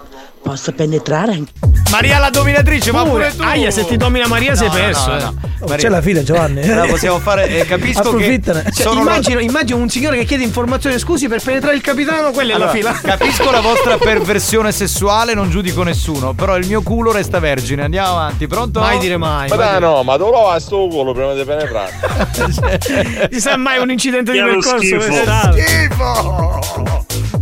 posso 0.43 0.71
penetrare 0.73 1.31
anche. 1.31 1.51
Maria 1.89 2.17
la 2.19 2.29
dominatrice, 2.29 2.91
ma 2.91 3.03
Pure. 3.03 3.33
tu. 3.35 3.41
Aia, 3.43 3.71
se 3.71 3.85
ti 3.85 3.97
domina 3.97 4.27
Maria 4.27 4.55
sei 4.55 4.67
No, 4.67 4.73
no, 4.73 4.79
perso. 4.79 5.07
no, 5.09 5.17
eh. 5.17 5.21
no. 5.21 5.33
Oh, 5.59 5.67
Maria- 5.67 5.77
c'è 5.77 5.89
la 5.89 6.01
fila, 6.01 6.23
Giovanni. 6.23 6.61
Allora 6.69 6.87
possiamo 6.87 7.19
fare, 7.19 7.47
eh, 7.47 7.65
capisco 7.67 8.13
che. 8.15 8.41
Cioè, 8.73 8.93
immagino, 8.95 9.39
immagino 9.39 9.79
un 9.79 9.89
signore 9.89 10.17
che 10.17 10.25
chiede 10.25 10.43
informazioni 10.43 10.97
scusi 10.99 11.27
per 11.27 11.41
penetrare 11.41 11.75
il 11.75 11.81
capitano, 11.81 12.31
quella 12.31 12.51
è 12.51 12.55
Allora, 12.55 12.71
la 12.71 12.75
fila. 12.77 12.91
Capisco 13.01 13.51
la 13.51 13.61
vostra 13.61 13.97
perversione 14.01 14.71
sessuale, 14.71 15.33
non 15.33 15.49
giudico 15.49 15.83
nessuno, 15.83 16.33
però 16.33 16.57
il 16.57 16.65
mio 16.67 16.81
culo 16.81 17.11
resta 17.11 17.39
vergine. 17.39 17.83
Andiamo 17.83 18.09
avanti, 18.09 18.47
pronto? 18.47 18.79
Mai 18.79 18.97
dire 18.97 19.17
mai. 19.17 19.49
Ma 19.49 19.77
no, 19.79 20.03
ma 20.03 20.17
tu 20.17 20.25
lo 20.25 20.41
vai 20.41 20.57
a 20.57 20.59
sto 20.59 20.87
culo 20.87 21.13
prima 21.13 21.33
di 21.33 21.43
penetrare. 21.43 21.91
Ci 23.31 23.39
sa 23.39 23.55
mai 23.57 23.79
un 23.79 23.91
incidente 23.91 24.31
di 24.31 24.39
è 24.39 24.43
percorso 24.43 24.77
schifo. 24.79 24.97
dove 24.97 25.23
è? 25.23 25.67
Schifo! 25.67 26.61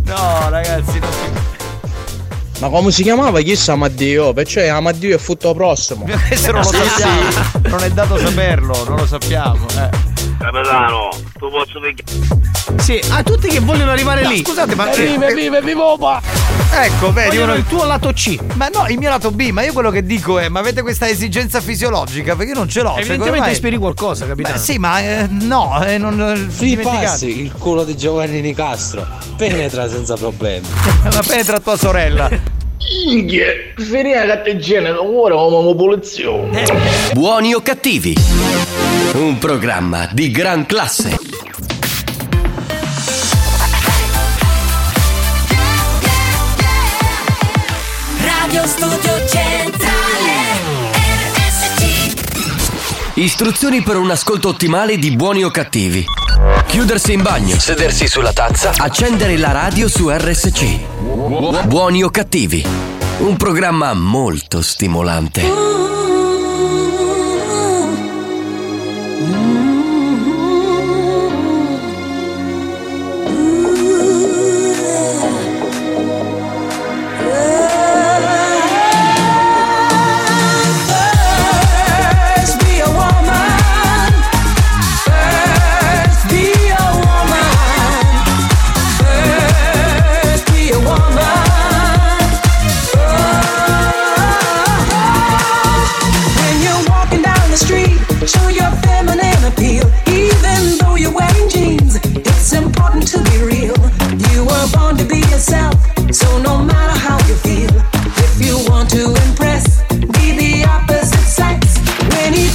No, 0.04 0.48
ragazzi, 0.50 0.98
non 0.98 1.10
si 1.12 1.41
Ma 2.62 2.68
come 2.68 2.92
si 2.92 3.02
chiamava? 3.02 3.40
Chissà 3.40 3.72
Amaddio, 3.72 4.32
perciò 4.32 4.64
Amaddio 4.72 5.16
è 5.16 5.18
futto 5.18 5.52
prossimo. 5.52 6.04
Questo 6.28 6.52
non 6.52 6.60
lo 6.60 6.70
sappiamo. 6.70 7.68
Non 7.68 7.82
è 7.82 7.90
dato 7.90 8.16
saperlo, 8.18 8.84
non 8.84 8.98
lo 8.98 9.06
sappiamo. 9.06 9.66
Eh. 9.70 10.11
Capitano, 10.42 11.08
tu 11.38 11.48
posso 11.50 11.78
Sì, 12.82 13.00
a 13.10 13.22
tutti 13.22 13.46
che 13.46 13.60
vogliono 13.60 13.92
arrivare 13.92 14.22
No, 14.22 14.30
lì. 14.30 14.38
scusate, 14.44 14.74
ma- 14.74 14.86
Vive, 14.86 15.32
vive, 15.34 15.62
vivo, 15.62 15.96
Ecco, 16.74 17.12
vedi, 17.12 17.36
uno- 17.36 17.54
il 17.54 17.64
tuo 17.66 17.84
lato 17.84 18.12
C. 18.12 18.36
Ma 18.54 18.66
no, 18.66 18.88
il 18.88 18.98
mio 18.98 19.08
lato 19.08 19.30
B, 19.30 19.50
ma 19.50 19.62
io 19.62 19.72
quello 19.72 19.90
che 19.90 20.02
dico 20.04 20.40
è: 20.40 20.48
ma 20.48 20.58
avete 20.58 20.82
questa 20.82 21.08
esigenza 21.08 21.60
fisiologica? 21.60 22.34
Perché 22.34 22.52
io 22.52 22.58
non 22.58 22.68
ce 22.68 22.80
l'ho. 22.82 22.88
Cioè, 22.88 22.98
Evidentemente 22.98 23.36
come 23.36 23.46
mai- 23.50 23.54
speri 23.54 23.76
qualcosa, 23.76 24.26
capitano. 24.26 24.54
Beh, 24.56 24.60
sì, 24.60 24.78
ma 24.78 25.00
eh, 25.00 25.26
no, 25.30 25.80
eh, 25.84 25.98
non. 25.98 26.16
Free 26.50 26.70
dimenticate. 26.70 27.04
pass, 27.04 27.22
il 27.22 27.52
culo 27.52 27.84
di 27.84 27.96
Giovanni 27.96 28.40
Nicastro. 28.40 29.06
Penetra 29.36 29.88
senza 29.88 30.16
problemi. 30.16 30.66
Ma 31.04 31.22
penetra 31.24 31.60
tua 31.60 31.76
sorella. 31.76 32.28
Inghie, 32.90 33.74
finire 33.76 34.26
che 34.26 34.42
te 34.42 34.58
genere, 34.58 34.98
ora 34.98 35.34
come 35.34 35.74
pulizio. 35.74 36.48
Buoni 37.12 37.54
o 37.54 37.60
cattivi? 37.60 38.14
Un 39.14 39.38
programma 39.38 40.08
di 40.12 40.30
gran 40.30 40.66
classe. 40.66 41.18
Radio 48.20 48.66
Studio 48.66 49.26
Centrale 49.28 50.32
RSC 50.94 52.12
Istruzioni 53.14 53.82
per 53.82 53.96
un 53.96 54.10
ascolto 54.10 54.48
ottimale 54.48 54.96
di 54.98 55.14
buoni 55.14 55.44
o 55.44 55.50
cattivi. 55.50 56.04
Chiudersi 56.72 57.12
in 57.12 57.20
bagno, 57.20 57.58
sedersi 57.58 58.08
sulla 58.08 58.32
tazza, 58.32 58.72
accendere 58.74 59.36
la 59.36 59.52
radio 59.52 59.88
su 59.88 60.08
RSC. 60.08 61.66
Buoni 61.66 62.02
o 62.02 62.08
cattivi? 62.08 62.64
Un 63.18 63.36
programma 63.36 63.92
molto 63.92 64.62
stimolante. 64.62 65.91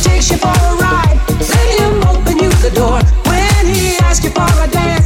Takes 0.03 0.31
you 0.31 0.37
for 0.37 0.47
a 0.47 0.75
ride 0.77 1.19
Let 1.39 1.79
him 1.79 2.03
open 2.07 2.39
you 2.39 2.49
the 2.61 2.71
door. 2.73 2.99
When 3.29 3.65
he 3.73 3.97
asks 3.97 4.23
you 4.23 4.31
for 4.31 4.63
a 4.63 4.67
dance 4.67 4.96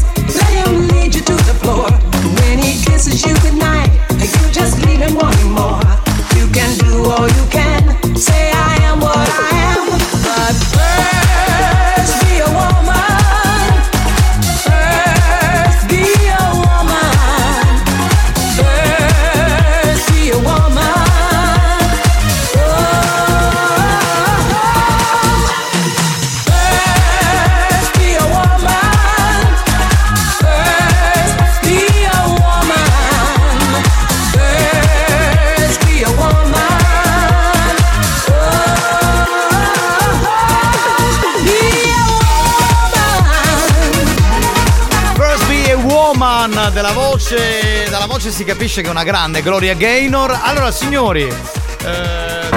si 48.41 48.47
capisce 48.47 48.81
che 48.81 48.87
è 48.87 48.89
una 48.89 49.03
grande 49.03 49.43
Gloria 49.43 49.75
Gaynor. 49.75 50.35
Allora, 50.41 50.71
signori, 50.71 51.21
eh, 51.21 52.49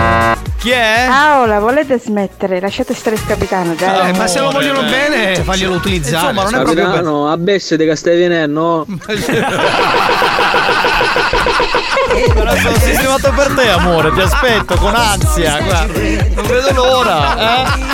chi 0.56 0.70
è? 0.70 1.04
Paola, 1.06 1.58
volete 1.58 1.98
smettere? 1.98 2.58
Lasciate 2.58 2.94
stare 2.94 3.16
il 3.16 3.26
capitano, 3.26 3.74
dai. 3.74 4.08
Eh, 4.08 4.12
ma 4.14 4.26
se 4.26 4.40
lo 4.40 4.50
vogliono 4.50 4.80
eh, 4.80 4.88
bene, 4.88 5.42
faglielo 5.42 5.74
utilizzare. 5.74 6.30
Insomma, 6.30 6.48
non 6.48 6.60
è 6.60 6.64
proprio 6.64 6.88
bello. 6.88 7.10
No, 7.10 7.30
a 7.30 7.36
Besse 7.36 7.76
di 7.76 7.84
che 7.84 7.96
stai 7.96 8.16
venendo? 8.16 8.86
Però 12.32 12.56
sono 12.56 12.78
sistemato 12.78 13.30
per 13.32 13.52
te, 13.54 13.68
amore. 13.68 14.10
Ti 14.14 14.20
aspetto 14.20 14.76
con 14.76 14.94
ansia. 14.94 15.60
Guarda, 15.60 16.00
non 16.34 16.46
vedo 16.46 16.72
l'ora. 16.72 17.36
Eh? 17.36 17.93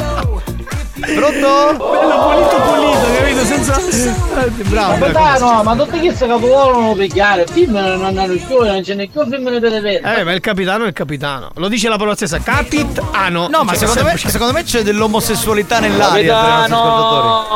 Pronto? 1.01 1.91
Bello 1.91 2.19
pulito 2.21 2.57
pulito, 2.61 3.07
capito? 3.19 3.45
Senza. 3.45 3.79
Eh, 3.81 4.51
Bravo. 4.65 4.99
Capitano, 4.99 5.63
ma 5.63 5.75
tutti 5.75 6.01
che 6.01 6.15
si 6.15 6.27
capovolano 6.27 6.95
pigliare, 6.95 7.43
il 7.43 7.49
film 7.51 7.73
non 7.73 8.19
hanno 8.19 8.35
più, 8.35 8.63
non 8.63 8.83
ce 8.85 8.95
n'è 8.95 9.09
più 9.09 9.23
film 9.29 9.49
ne 9.49 9.59
deve 9.61 9.81
vedere. 9.81 10.21
Eh, 10.21 10.25
ma 10.25 10.33
il 10.33 10.41
capitano 10.41 10.85
è 10.85 10.89
il 10.89 10.93
capitano. 10.93 11.51
Lo 11.55 11.69
dice 11.69 11.89
la 11.89 11.97
parola 11.97 12.15
stessa. 12.15 12.39
Capitano. 12.39 13.49
No, 13.49 13.65
ma 13.65 13.75
secondo 13.75 14.05
me, 14.05 14.17
secondo 14.17 14.53
me 14.53 14.63
c'è 14.63 14.83
dell'omosessualità 14.83 15.81
nell'aria 15.81 16.39
tra 16.41 16.67
i 16.67 16.69
nostri 16.69 16.89
ascoltatori. 16.89 17.49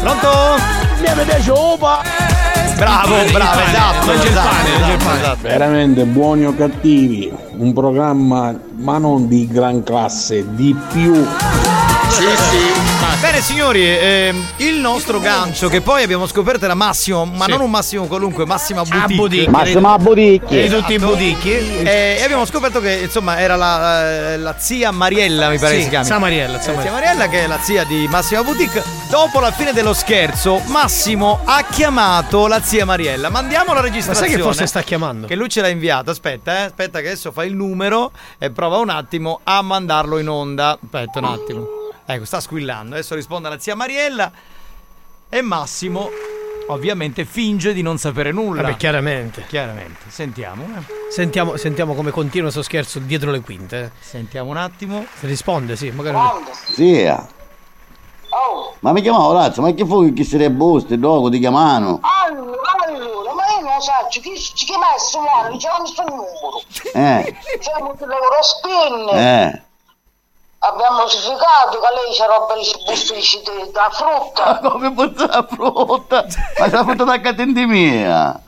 Pronto? 0.00 0.28
Mi 1.16 1.24
piace 1.24 1.50
opa. 1.50 2.35
Bravo, 2.76 3.14
bravo, 3.32 3.60
esatto. 3.60 4.06
Mangia 4.06 4.22
il 4.22 4.28
esatto, 4.28 4.48
pane, 4.48 4.68
mangia 4.68 4.86
il 4.86 4.92
esatto, 4.92 5.04
pane. 5.04 5.18
esatto. 5.20 5.38
Veramente 5.42 6.04
buoni 6.04 6.44
o 6.44 6.54
cattivi, 6.54 7.32
un 7.56 7.72
programma 7.72 8.54
ma 8.76 8.98
non 8.98 9.28
di 9.28 9.46
gran 9.46 9.82
classe, 9.82 10.44
di 10.54 10.76
più. 10.92 11.26
Sì, 12.08 12.22
sì. 12.22 12.94
Bene 13.20 13.40
signori, 13.40 13.84
ehm, 13.86 14.46
il 14.58 14.74
nostro 14.76 15.18
gancio 15.20 15.68
che 15.68 15.80
poi 15.80 16.02
abbiamo 16.02 16.26
scoperto 16.26 16.64
era 16.64 16.74
Massimo, 16.74 17.24
ma 17.24 17.44
Sì. 17.44 17.50
non 17.50 17.60
un 17.62 17.70
Massimo 17.70 18.06
qualunque, 18.06 18.46
Massimo. 18.46 18.82
Boutique. 18.84 19.50
Massimo 19.50 19.92
a 19.92 19.98
Bodicchi. 19.98 20.58
E 20.64 20.68
tutti 20.70 20.94
i 20.94 20.98
boutique. 20.98 21.82
E 21.82 22.22
abbiamo 22.22 22.44
scoperto 22.46 22.80
che 22.80 22.92
insomma 23.04 23.38
era 23.38 23.56
la, 23.56 24.32
eh, 24.32 24.38
la 24.38 24.54
zia 24.58 24.90
Mariella, 24.92 25.48
mi 25.50 25.58
pare 25.58 25.72
Sì, 25.72 25.76
che 25.78 25.82
si 25.84 25.88
chiami. 25.90 26.04
zia 26.06 26.18
Mariella, 26.18 26.60
zia 26.60 26.72
Eh, 26.72 26.76
Mariella. 26.76 26.96
Mariella, 26.98 27.28
che 27.28 27.44
è 27.44 27.46
la 27.46 27.58
zia 27.60 27.84
di 27.84 28.06
Massimo 28.08 28.44
Boutique. 28.44 28.82
Dopo 29.10 29.40
la 29.40 29.50
fine 29.50 29.72
dello 29.72 29.92
scherzo, 29.94 30.60
Massimo 30.66 31.40
ha 31.44 31.64
chiamato 31.68 32.46
la 32.46 32.60
zia 32.62 32.84
Mariella. 32.84 33.28
Mandiamo 33.30 33.68
la 33.74 33.80
Ma 33.80 33.86
registrazione. 33.86 34.28
sai 34.28 34.36
che 34.36 34.42
forse 34.42 34.66
sta 34.66 34.82
chiamando? 34.82 35.26
Che 35.26 35.34
lui 35.34 35.48
ce 35.48 35.60
l'ha 35.60 35.68
inviato. 35.68 36.10
Aspetta, 36.10 36.58
eh. 36.58 36.62
Aspetta, 36.62 37.00
che 37.00 37.06
adesso 37.08 37.32
fa 37.32 37.44
il 37.44 37.54
numero 37.54 38.12
e 38.38 38.50
prova 38.50 38.76
un 38.78 38.90
attimo 38.90 39.40
a 39.44 39.60
mandarlo 39.62 40.18
in 40.18 40.28
onda. 40.28 40.78
Aspetta 40.82 41.18
un 41.18 41.24
attimo. 41.24 41.66
Ecco, 42.06 42.24
sta 42.24 42.40
squillando. 42.40 42.94
Adesso 42.94 43.14
risponde 43.14 43.48
alla 43.48 43.58
zia 43.58 43.74
Mariella. 43.74 44.30
E 45.28 45.42
Massimo, 45.42 46.08
ovviamente, 46.68 47.24
finge 47.24 47.72
di 47.72 47.82
non 47.82 47.98
sapere 47.98 48.30
nulla. 48.32 48.62
Vabbè, 48.62 48.76
chiaramente. 48.76 49.44
Chiaramente. 49.46 50.08
Sentiamo. 50.08 50.62
eh. 50.64 50.94
Sentiamo, 51.10 51.56
sentiamo 51.56 51.94
come 51.94 52.10
continua 52.12 52.44
questo 52.44 52.62
scherzo 52.62 53.00
dietro 53.00 53.30
le 53.30 53.40
quinte. 53.40 53.82
eh. 53.82 53.90
Sentiamo 54.00 54.50
un 54.50 54.56
attimo. 54.56 55.04
Se 55.18 55.26
risponde, 55.26 55.74
sì, 55.76 55.90
magari. 55.90 56.18
Zia. 56.72 57.28
Ma 58.80 58.92
mi 58.92 59.00
chiamavo 59.00 59.32
Razzo, 59.32 59.62
ma 59.62 59.72
che 59.72 59.84
fu 59.86 60.12
che 60.12 60.22
si 60.22 60.36
reboste, 60.36 60.98
dopo 60.98 61.30
ti 61.30 61.38
chiamano? 61.38 61.98
Allora, 62.28 62.60
allora, 62.86 63.32
ma 63.34 63.42
io 63.58 63.60
non 63.66 63.80
so, 63.80 63.90
chi, 64.10 64.20
chi 64.20 64.64
chiama 64.66 64.94
il 64.94 65.00
suo 65.00 65.20
nome, 65.22 65.56
c'è 65.56 65.68
un 65.76 65.86
suo 65.86 66.04
numero. 66.04 66.62
Eh, 66.92 67.36
C'è 67.58 67.72
un 67.80 67.94
l'Eurospin. 67.98 69.16
eh. 69.18 69.62
Abbiamo 70.66 70.98
notificato 70.98 71.78
che 71.78 71.94
lei 71.94 72.12
c'è 72.12 72.26
roba 72.26 72.54
di 72.54 72.84
bustici 72.84 73.40
da 73.72 73.88
frutta. 73.92 74.44
Ma 74.44 74.58
come 74.68 74.92
posso 74.92 75.26
la 75.26 75.46
frutta? 75.48 76.26
Ma 76.58 76.66
la 76.68 76.82
frutta 76.82 77.04
da 77.04 77.20
catente 77.20 77.66
mia. 77.66 78.40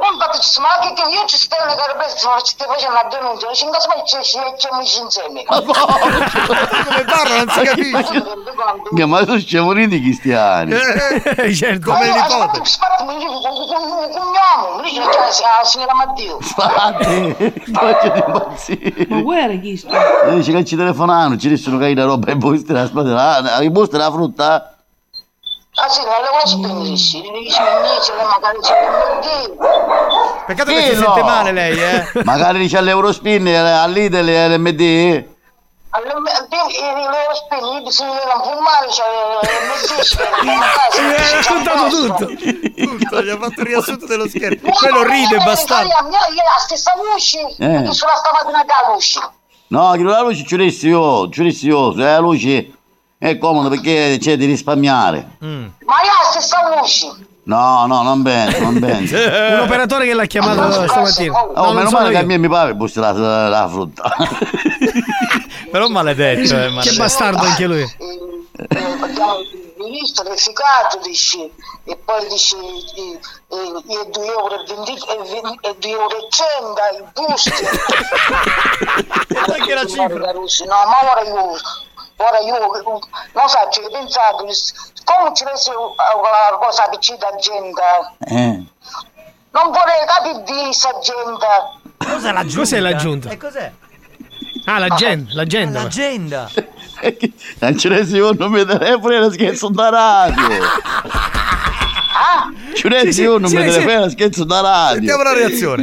Non 0.00 0.18
faccio, 0.18 0.60
ma 0.62 0.78
che, 0.80 0.94
che 0.94 1.08
io 1.10 1.26
ci 1.26 1.36
sto 1.36 1.56
nella 1.60 1.74
carpezza, 1.74 2.30
ma 2.30 2.40
ci 2.40 2.52
stai 2.52 2.66
facendo 2.66 2.96
una 2.96 3.08
denuncia, 3.10 3.52
ci 3.52 3.64
incaso 3.64 3.88
mai 3.88 4.02
ci 4.06 4.16
ci 4.22 4.38
mettiamo 4.38 4.80
insieme. 4.80 5.44
Ma 5.46 5.60
come 5.60 7.04
parla, 7.04 7.36
non 7.36 7.48
si 7.50 7.60
capisce. 7.60 8.24
Che 8.96 9.04
ma 9.04 9.24
sono 9.24 9.38
sciamolini 9.38 10.00
cristiani. 10.00 10.72
certo. 11.54 11.90
Ma 11.92 12.02
io, 12.02 12.14
aspetta, 12.14 12.60
aspetta, 12.62 13.04
mi 13.04 13.18
dico, 13.18 13.40
cognome, 13.40 14.82
mi 14.82 14.88
dice 14.88 15.00
che 15.00 15.16
la 15.18 15.64
signora 15.64 15.94
Matteo. 15.94 16.38
Infatti, 16.40 17.52
faccio 17.70 18.08
di 18.08 18.22
impazzire. 18.26 19.06
Ma 19.08 19.20
guarda 19.20 19.60
chi 19.60 19.76
sta? 19.76 20.22
E 20.22 20.34
dice 20.36 20.52
che 20.52 20.64
ci 20.64 20.76
telefonano, 20.76 21.36
ci 21.36 21.48
dicono 21.48 21.76
che 21.76 21.84
hai 21.84 21.94
la 21.94 22.04
roba 22.04 22.30
in 22.32 22.38
busta, 22.38 22.72
la 22.72 22.86
spada, 22.86 23.12
la, 23.12 23.58
la 23.58 23.68
busta 23.68 23.98
la 23.98 24.10
frutta. 24.10 24.69
Ah 25.82 25.88
sì, 25.88 26.02
non 26.02 26.12
le 26.22 26.28
vuoi 26.28 26.46
spegnere, 26.46 26.96
sì, 26.96 27.20
mi 27.22 27.30
mi 27.30 27.48
lei 27.48 28.26
magari 28.26 28.58
c'è 28.60 28.86
un 28.86 29.14
motivo. 29.14 30.42
Peccato 30.46 30.70
che 30.72 30.82
si 30.82 30.96
sente 30.96 31.22
male 31.22 31.52
lei, 31.52 31.80
eh. 31.82 32.06
Magari 32.24 32.58
dice 32.58 32.76
all'Eurospin, 32.78 33.46
all'Idel 33.48 34.28
e 34.28 34.42
all'MD. 34.42 35.24
L'Eurospin, 36.70 37.82
bisogna 37.82 38.20
non 38.34 38.42
fumare, 38.42 38.86
c'è 38.88 39.04
il 39.04 39.38
Eh, 40.40 41.06
messaggio. 41.16 41.34
raccontato 41.34 41.88
tutto. 41.88 42.26
Tutto, 42.26 43.22
gli 43.22 43.28
ha 43.30 43.36
fatto 43.38 43.60
il 43.60 43.66
riassunto 43.66 44.06
dello 44.06 44.28
scherzo. 44.28 44.58
Quello 44.70 45.02
ride, 45.02 45.36
bastardo. 45.38 45.88
Io 45.88 45.94
la 46.10 46.58
stessa 46.58 46.92
luce, 46.96 47.38
Eh. 47.58 47.82
che 47.84 47.92
sulla 47.92 48.14
stamattina 48.16 48.64
da 48.64 48.92
luce. 48.92 49.20
No, 49.68 49.92
che 49.92 50.02
la 50.02 50.20
luce 50.20 50.44
ci 50.44 50.56
io, 50.88 51.28
ci 51.30 51.42
io, 51.66 51.92
se 51.92 51.98
la 52.02 52.18
luce 52.18 52.70
è 53.22 53.36
comodo 53.36 53.68
perché 53.68 54.16
c'è 54.18 54.38
di 54.38 54.46
risparmiare. 54.46 55.36
Ma 55.40 55.46
io 55.46 55.70
la 55.84 56.30
stessa 56.30 56.74
luce. 56.74 57.26
No, 57.42 57.84
no, 57.86 58.02
non 58.02 58.22
penso, 58.22 58.60
non 58.60 58.78
penso. 58.78 59.14
Un 59.52 59.60
operatore 59.60 60.06
che 60.06 60.14
l'ha 60.14 60.24
chiamato 60.24 60.86
stamattina. 60.88 61.38
Oh, 61.38 61.52
No, 61.66 61.72
meno 61.72 61.90
male 61.90 62.10
che 62.10 62.16
a 62.16 62.22
me 62.22 62.38
mi 62.38 62.48
pare 62.48 62.74
busta 62.74 63.00
la, 63.00 63.12
la, 63.12 63.48
la 63.48 63.68
frutta. 63.68 64.10
Però 65.70 65.88
maledetto, 65.88 66.54
eh, 66.54 66.68
maledetto. 66.70 66.80
Che 66.90 66.96
bastardo 66.96 67.42
anche 67.42 67.66
lui. 67.66 67.82
Eh, 67.82 68.78
abbiamo 69.02 69.36
visto 69.90 70.22
l'efficacia, 70.22 70.98
dici, 71.02 71.40
e 71.84 71.96
poi 72.04 72.26
dici, 72.28 72.56
i, 72.56 72.94
i, 72.96 73.18
i 73.18 74.10
2 74.10 74.26
euro 74.26 74.62
e 74.62 74.64
20 74.66 74.92
e 74.92 75.16
20 75.42 75.58
e 75.66 75.76
2 75.78 75.90
euro 75.90 76.16
e 76.16 76.28
100, 76.30 76.80
i 76.96 77.04
busti. 77.12 77.52
Anche 79.52 79.74
la 79.74 79.86
cifra. 79.86 80.32
No, 80.32 80.76
ma 80.86 81.10
ora 81.10 81.22
io, 81.26 81.56
ora 82.20 82.38
io, 82.40 82.58
non 82.58 83.48
so, 83.48 83.58
ci 83.70 83.80
ho 83.80 83.90
pensato, 83.90 84.36
come 85.04 85.34
ci 85.34 85.44
fosse 85.44 85.70
una 85.70 86.58
cosa 86.58 86.88
vicina 86.90 87.18
da 87.18 87.34
gente, 87.36 87.82
Eh. 88.26 88.62
non 89.50 89.70
vorrei 89.72 90.06
capire 90.06 90.42
di 90.44 90.62
questa 90.64 90.98
gente. 91.00 91.46
Cos'è 91.96 92.32
l'aggiunta? 92.32 92.58
Cos'è 92.58 92.80
l'aggiunta? 92.80 93.30
E 93.30 93.36
cos'è? 93.36 93.72
Ah, 94.66 94.78
l'agenda. 94.78 95.30
L'agenda. 95.34 95.82
L'agenda. 95.82 96.50
Non 97.60 97.78
ce 97.78 97.88
ne 97.88 98.00
io 98.00 98.32
non 98.32 98.50
mi 98.50 98.62
telefono 98.62 99.14
e 99.14 99.18
la 99.20 99.30
scherzo 99.30 99.70
da 99.70 99.88
radio. 99.88 100.58
Resti 102.82 103.12
sì, 103.12 103.22
io 103.22 103.38
non 103.38 103.48
sì, 103.48 103.56
mi 103.56 103.62
telefono 103.64 103.90
e 103.90 103.98
la 104.00 104.10
scherzo 104.10 104.44
da 104.44 104.60
radio. 104.60 104.94
Sentiamo 104.96 105.22
la 105.22 105.32
reazione. 105.32 105.82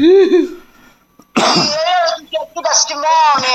Che 2.29 2.39
testimone! 2.61 3.53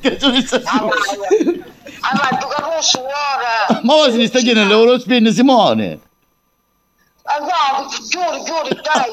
Che 0.00 0.16
tu 0.16 0.30
mi 0.30 0.42
stai- 0.46 0.62
Allora, 0.64 2.28
tu 2.38 2.46
capisci 2.48 2.98
ora? 2.98 3.80
Ma 3.82 3.94
ora 3.94 4.10
si 4.10 4.26
sta 4.26 4.38
chiedendo 4.40 4.74
l'Eurospin 4.74 5.32
Simone. 5.32 6.00
Ah, 7.24 7.38
no, 7.38 7.88
giuri, 8.08 8.42
giuri, 8.44 8.80
dai! 8.82 9.10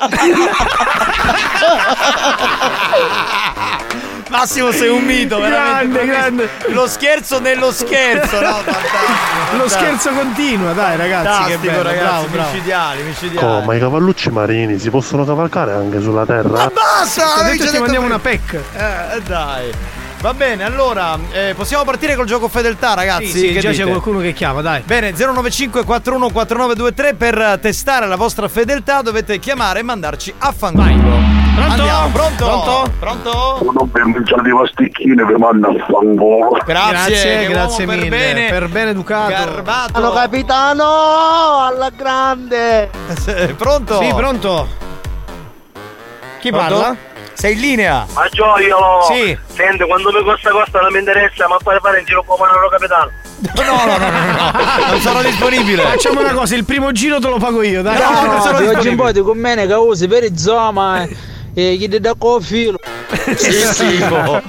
Massimo 4.29 4.71
sei 4.71 4.89
un 4.89 5.03
mito, 5.03 5.39
veramente. 5.39 6.05
Grande, 6.05 6.05
grande. 6.05 6.49
Lo 6.73 6.87
scherzo 6.87 7.39
nello 7.39 7.71
scherzo, 7.71 8.39
no? 8.39 8.53
Fantastico. 8.61 9.57
Lo 9.57 9.67
scherzo 9.67 10.09
continua, 10.11 10.73
dai 10.73 10.97
ragazzi. 10.97 11.23
Che 11.25 11.31
Fantastico, 11.31 11.71
bello, 11.71 11.83
ragazzi, 11.83 12.03
bravo, 12.03 12.27
bravo. 12.27 12.51
micidiali, 12.51 13.03
micidiali. 13.03 13.45
Oh, 13.45 13.61
ma 13.61 13.75
i 13.75 13.79
cavallucci 13.79 14.29
marini 14.29 14.77
si 14.79 14.89
possono 14.89 15.25
cavalcare 15.25 15.73
anche 15.73 15.99
sulla 16.01 16.25
terra? 16.25 16.49
Ma 16.49 16.71
basta! 16.73 17.55
Già 17.55 17.71
ti 17.71 17.79
mandiamo 17.79 18.05
prima. 18.05 18.05
una 18.05 18.19
PEC. 18.19 18.53
Eh, 18.53 19.21
dai. 19.25 19.71
Va 20.21 20.33
bene, 20.33 20.65
allora 20.65 21.17
eh, 21.31 21.53
possiamo 21.55 21.85
partire 21.85 22.15
col 22.15 22.25
gioco 22.25 22.49
fedeltà, 22.49 22.93
ragazzi. 22.93 23.27
Sì, 23.27 23.39
sì, 23.39 23.53
che 23.53 23.59
già 23.61 23.69
dite? 23.69 23.83
c'è 23.83 23.89
qualcuno 23.89 24.19
che 24.19 24.33
chiama, 24.33 24.61
dai. 24.61 24.81
Bene, 24.85 25.11
095 25.11 25.85
414923 25.85 27.13
per 27.15 27.59
testare 27.61 28.05
la 28.05 28.17
vostra 28.17 28.49
fedeltà 28.49 29.01
dovete 29.01 29.39
chiamare 29.39 29.79
e 29.79 29.83
mandarci 29.83 30.33
a 30.37 30.51
fanculo. 30.51 31.48
Pronto? 31.59 31.81
Andiamo, 31.81 32.07
pronto? 32.09 32.45
Pronto? 32.45 32.91
Pronto? 32.99 33.57
Uno 33.61 33.89
per 33.91 34.05
mangiare 34.05 34.49
i 34.49 34.53
pasticchini 34.53 35.15
per 35.25 35.37
mandare 35.37 35.79
a 35.79 35.85
fangolo. 35.85 36.57
Grazie, 36.65 36.93
Grazie, 36.93 37.47
grazie 37.47 37.85
mille. 37.85 38.01
Per 38.01 38.09
bene. 38.09 38.49
Per 38.49 38.67
ben 38.69 38.87
educato. 38.87 39.29
Garbato. 39.29 39.97
Allora, 39.97 40.21
capitano, 40.21 41.65
alla 41.65 41.89
grande. 41.89 42.89
Eh, 43.25 43.53
Pronto? 43.55 44.01
Sì, 44.01 44.13
pronto. 44.13 44.67
Chi 46.39 46.49
Pronto? 46.49 46.73
parla? 46.79 46.95
Sei 47.33 47.53
in 47.53 47.59
linea? 47.59 48.05
Ma 48.13 48.27
gioiolo! 48.29 49.01
Sì. 49.09 49.37
Senti, 49.47 49.85
quando 49.85 50.11
mi 50.11 50.23
costa 50.23 50.51
costa 50.51 50.79
non 50.79 50.91
mi 50.91 50.99
interessa, 50.99 51.47
ma 51.47 51.57
fare 51.61 51.79
fare 51.81 51.99
in 51.99 52.05
giro 52.05 52.23
come 52.25 52.43
un 52.43 52.69
capitano. 52.69 53.11
No, 53.55 53.85
no, 53.85 53.97
no, 53.97 54.09
no, 54.09 54.31
no. 54.31 54.89
Non 54.91 54.99
sono 54.99 55.21
disponibile. 55.21 55.83
Facciamo 55.83 56.19
una 56.19 56.33
cosa, 56.33 56.55
il 56.55 56.65
primo 56.65 56.91
giro 56.91 57.19
te 57.19 57.29
lo 57.29 57.37
pago 57.37 57.61
io, 57.61 57.81
dai. 57.81 57.97
No, 57.97 58.25
non 58.25 58.41
sono 58.41 58.59
di 58.59 58.67
oggi 58.67 58.87
in 58.89 58.95
disponibile. 58.95 58.95
poi 58.95 59.13
ti 59.13 59.21
conviene 59.21 59.67
che 59.67 59.73
usi 59.73 60.07
per 60.07 60.23
i 60.23 60.37
zoma 60.37 61.07
e 61.53 61.75
gli 61.75 61.87
da 61.87 62.15
filo. 62.39 62.77
Sì, 63.35 63.51
sì, 63.51 63.97
boh. 64.07 64.41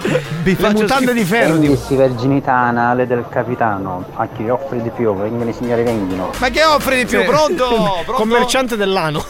Vi 0.43 0.57
Le 0.59 0.69
mutande 0.71 1.13
di 1.15 1.25
ferro. 1.25 1.57
Dissi 1.57 1.97
verginità 1.97 2.93
le 2.95 3.07
del 3.07 3.25
capitano, 3.29 4.05
a 4.15 4.29
chi 4.29 4.49
offre 4.49 4.83
di 4.83 4.91
più, 4.91 5.15
vengono 5.17 5.49
i 5.49 5.53
signori 5.53 5.83
vengono. 5.83 6.31
Ma 6.39 6.49
che 6.51 6.63
offri 6.65 6.97
di 6.97 7.07
più? 7.07 7.25
Pronto? 7.25 7.67
Pronto? 8.05 8.13
Commerciante 8.13 8.77
dell'ano. 8.77 9.25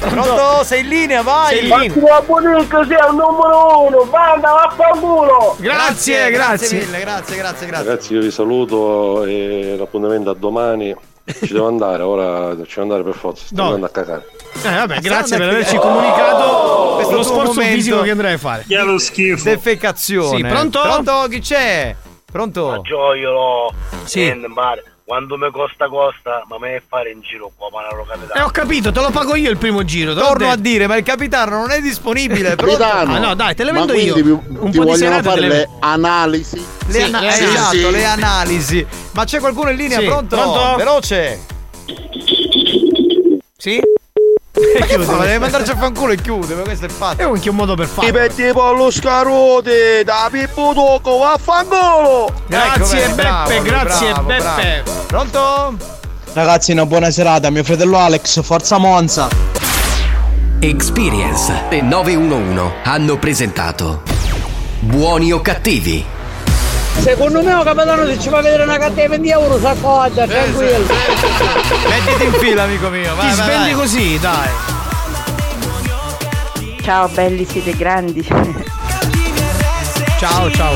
Pronto? 0.00 0.64
Sei 0.64 0.80
in 0.80 0.88
linea, 0.88 1.22
vai. 1.22 1.56
Sei 1.56 1.68
in 1.68 1.78
linea. 1.78 2.10
Ma 2.10 2.20
Bonico 2.22 2.84
sei 2.84 2.96
il 2.96 3.14
numero 3.14 3.86
uno, 3.86 4.04
banda, 4.04 4.50
vaffanculo! 4.50 5.56
Grazie, 5.58 6.30
grazie. 6.30 6.78
mille, 6.78 7.00
grazie, 7.00 7.36
grazie, 7.36 7.66
grazie. 7.66 7.86
Ragazzi 7.86 8.12
io 8.14 8.20
vi 8.20 8.30
saluto 8.30 9.24
e 9.24 9.76
l'appuntamento 9.76 10.30
a 10.30 10.34
domani. 10.34 10.94
Ci 11.26 11.52
devo 11.52 11.66
andare, 11.66 12.02
ora 12.02 12.50
ci 12.64 12.74
devo 12.76 12.82
andare 12.82 13.02
per 13.02 13.14
forza. 13.14 13.44
Sto 13.46 13.54
Dove? 13.54 13.74
andando 13.74 13.86
a 13.86 13.90
cagare. 13.90 14.26
Eh, 14.62 14.74
vabbè, 14.76 15.00
grazie 15.00 15.36
per 15.36 15.48
averci 15.48 15.76
comunicato 15.76 16.92
Questo 16.96 17.16
lo 17.16 17.22
sforzo 17.22 17.52
momento. 17.52 17.74
fisico 17.74 18.00
che 18.02 18.10
andrai 18.10 18.32
a 18.34 18.38
fare. 18.38 18.64
Che 18.66 18.76
è 18.76 18.82
lo 18.82 18.98
schifo. 18.98 19.44
Defecazione. 19.44 20.36
Sì, 20.36 20.42
pronto? 20.44 20.80
Pronto? 20.80 21.26
Chi 21.28 21.40
c'è? 21.40 21.94
Pronto? 22.30 22.80
Gioiolo! 22.82 23.72
Sì. 24.04 24.32
Quando 25.06 25.36
mi 25.36 25.48
costa 25.52 25.86
costa, 25.86 26.42
ma 26.48 26.58
me 26.58 26.82
fare 26.84 27.12
in 27.12 27.20
giro 27.20 27.52
qua, 27.56 27.68
ma 27.72 27.80
la 27.88 27.94
località. 27.96 28.32
Eh, 28.34 28.40
ho 28.42 28.50
capito, 28.50 28.90
te 28.90 29.00
lo 29.00 29.10
pago 29.10 29.36
io 29.36 29.48
il 29.50 29.56
primo 29.56 29.84
giro. 29.84 30.14
Torno 30.14 30.50
a 30.50 30.56
dire, 30.56 30.88
ma 30.88 30.96
il 30.96 31.04
capitano 31.04 31.58
non 31.58 31.70
è 31.70 31.80
disponibile. 31.80 32.56
Capitano, 32.56 33.14
Ah, 33.14 33.18
no, 33.20 33.34
dai, 33.36 33.54
te 33.54 33.62
le 33.62 33.70
ma 33.70 33.84
vendo 33.84 33.92
io. 33.92 34.12
quindi 34.14 34.30
Un 34.32 34.40
ti 34.42 34.52
po' 34.56 34.68
di 34.68 34.90
vogliono 34.90 34.96
serate 34.96 35.22
fare 35.22 35.40
le 35.42 35.48
le 35.48 35.68
analisi. 35.78 36.56
Le, 36.88 36.92
Sì, 36.92 37.02
ana- 37.02 37.20
eh, 37.20 37.24
eh, 37.26 37.44
esatto, 37.44 37.76
sì. 37.76 37.90
le 37.92 38.04
analisi. 38.04 38.86
Ma 39.12 39.24
c'è 39.24 39.38
qualcuno 39.38 39.70
in 39.70 39.76
linea? 39.76 39.98
Sì, 40.00 40.06
Pronto? 40.06 40.34
pronto? 40.36 40.74
Veloce. 40.76 41.40
Sì? 43.56 43.80
Che 44.86 44.98
fa? 44.98 45.16
Deve 45.16 45.38
mandarci 45.38 45.70
a 45.70 45.76
fanculo 45.76 46.12
e 46.12 46.16
chiude, 46.16 46.54
ma 46.54 46.62
questo 46.62 46.86
è 46.86 46.88
fatto. 46.88 47.20
È 47.22 47.24
anche 47.24 47.48
un 47.48 47.56
modo 47.56 47.74
per 47.74 47.86
Ti 47.88 47.92
farlo. 47.94 48.12
metti 48.12 48.42
pollo 48.52 48.90
scarote, 48.90 50.02
da 50.04 50.28
Pippo 50.30 50.72
Tocco, 50.74 51.18
vaffanculo! 51.18 52.32
Grazie, 52.46 53.04
Ecco, 53.04 53.14
bravo, 53.14 53.48
Beppe, 53.48 53.62
grazie, 53.68 54.12
bravo, 54.12 54.26
Beppe. 54.28 54.82
bravo. 54.84 55.04
Pronto? 55.06 55.76
Ragazzi, 56.32 56.72
una 56.72 56.86
buona 56.86 57.10
serata, 57.10 57.48
mio 57.50 57.64
fratello 57.64 57.98
Alex, 57.98 58.42
forza 58.42 58.78
Monza! 58.78 59.28
Experience 60.58 61.64
e 61.68 61.80
911 61.82 62.72
hanno 62.84 63.18
presentato 63.18 64.02
Buoni 64.80 65.32
o 65.32 65.40
cattivi? 65.40 66.04
Secondo 67.00 67.42
me, 67.42 67.62
capitano, 67.62 68.04
se 68.06 68.18
ci 68.18 68.28
fa 68.28 68.40
vedere 68.40 68.64
una 68.64 68.78
carta 68.78 69.00
di 69.00 69.06
20 69.06 69.28
euro, 69.30 69.58
si 69.58 69.66
accorda, 69.66 70.26
tranquillo. 70.26 70.86
Mettiti 71.88 72.24
in 72.24 72.32
fila, 72.32 72.64
amico 72.64 72.88
mio. 72.88 73.14
Vai, 73.14 73.30
Ti 73.30 73.36
vai, 73.36 73.44
svendi 73.46 73.72
vai. 73.72 73.80
così, 73.80 74.18
dai. 74.18 74.48
Ciao 76.82 77.08
belli, 77.08 77.44
siete 77.48 77.76
grandi. 77.76 78.26
Ciao, 80.18 80.50
ciao. 80.50 80.74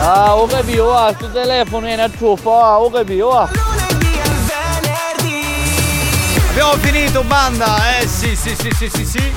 Ah, 0.00 0.34
ho 0.36 0.46
capito, 0.46 0.84
va, 0.86 1.14
sto 1.16 1.30
telefono 1.30 1.86
è 1.86 1.94
una 1.94 2.08
truffa, 2.10 2.50
ah, 2.50 2.78
ho 2.80 2.90
capito, 2.90 3.28
va. 3.28 3.48
Abbiamo 6.50 6.72
finito, 6.80 7.22
banda. 7.22 7.98
Eh 7.98 8.06
sì, 8.06 8.36
sì, 8.36 8.54
sì, 8.54 8.70
sì, 8.76 8.90
sì, 8.92 9.04
sì. 9.06 9.32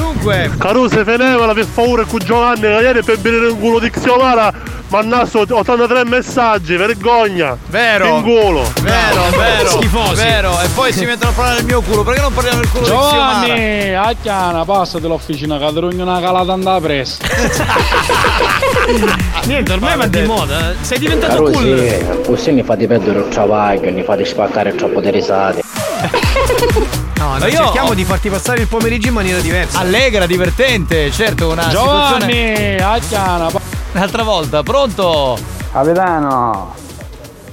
Dunque, 0.00 0.50
Caruso 0.58 1.04
Fenevola 1.04 1.52
per 1.52 1.66
favore 1.66 2.04
con 2.04 2.18
Giovanni 2.24 2.60
che 2.62 2.68
ieri 2.68 3.02
per 3.02 3.18
venire 3.18 3.50
in 3.50 3.58
culo 3.58 3.78
di 3.78 3.90
Xiomara 3.90 4.52
mannasso 4.88 5.40
83 5.40 6.04
messaggi, 6.04 6.74
vergogna! 6.76 7.56
Vero. 7.68 8.16
In 8.16 8.22
culo! 8.22 8.72
vero, 8.80 9.22
vero. 9.36 9.68
Schifosi. 9.68 10.14
Vero. 10.14 10.58
E 10.60 10.68
poi 10.74 10.92
si 10.92 11.04
mettono 11.04 11.30
a 11.30 11.34
parlare 11.34 11.56
del 11.58 11.66
mio 11.66 11.80
culo. 11.82 12.02
Perché 12.02 12.20
non 12.22 12.32
parliamo 12.32 12.60
del 12.60 12.70
culo 12.70 12.84
di 12.84 12.90
Xiomara? 12.90 13.44
Giovanni, 13.46 13.94
a 13.94 14.14
chiana, 14.20 14.64
passate 14.64 15.06
l'officina, 15.06 15.58
che 15.58 15.72
drogno 15.72 16.02
una 16.02 16.20
calata 16.20 16.52
andata 16.52 16.80
presto. 16.80 17.26
Niente, 19.44 19.72
ormai 19.72 19.96
va 19.96 20.06
di 20.06 20.22
moda. 20.22 20.70
eh. 20.70 20.74
Sei 20.80 20.98
diventato 20.98 21.32
Caro 21.34 21.50
cool. 21.50 21.88
sì, 21.88 22.04
così 22.26 22.52
ne 22.52 22.64
fate 22.64 22.86
perdere 22.88 23.18
il 23.20 23.28
travaglio, 23.28 23.90
ne 23.90 24.02
fate 24.02 24.24
spaccare 24.24 24.74
troppo 24.74 25.00
di 25.00 25.10
risate. 25.10 25.60
No, 27.20 27.36
noi 27.36 27.50
io 27.50 27.56
cerchiamo 27.58 27.90
ho- 27.90 27.94
di 27.94 28.04
farti 28.04 28.30
passare 28.30 28.62
il 28.62 28.66
pomeriggio 28.66 29.08
in 29.08 29.14
maniera 29.14 29.40
diversa. 29.40 29.78
Allegra, 29.78 30.24
divertente, 30.24 31.10
certo, 31.10 31.50
una 31.50 31.68
situazione. 31.68 32.26
Giovanni, 32.26 32.76
a 32.80 32.98
chiana, 32.98 33.48
Un'altra 33.92 34.22
volta, 34.22 34.62
pronto? 34.62 35.36
Capitano, 35.70 36.74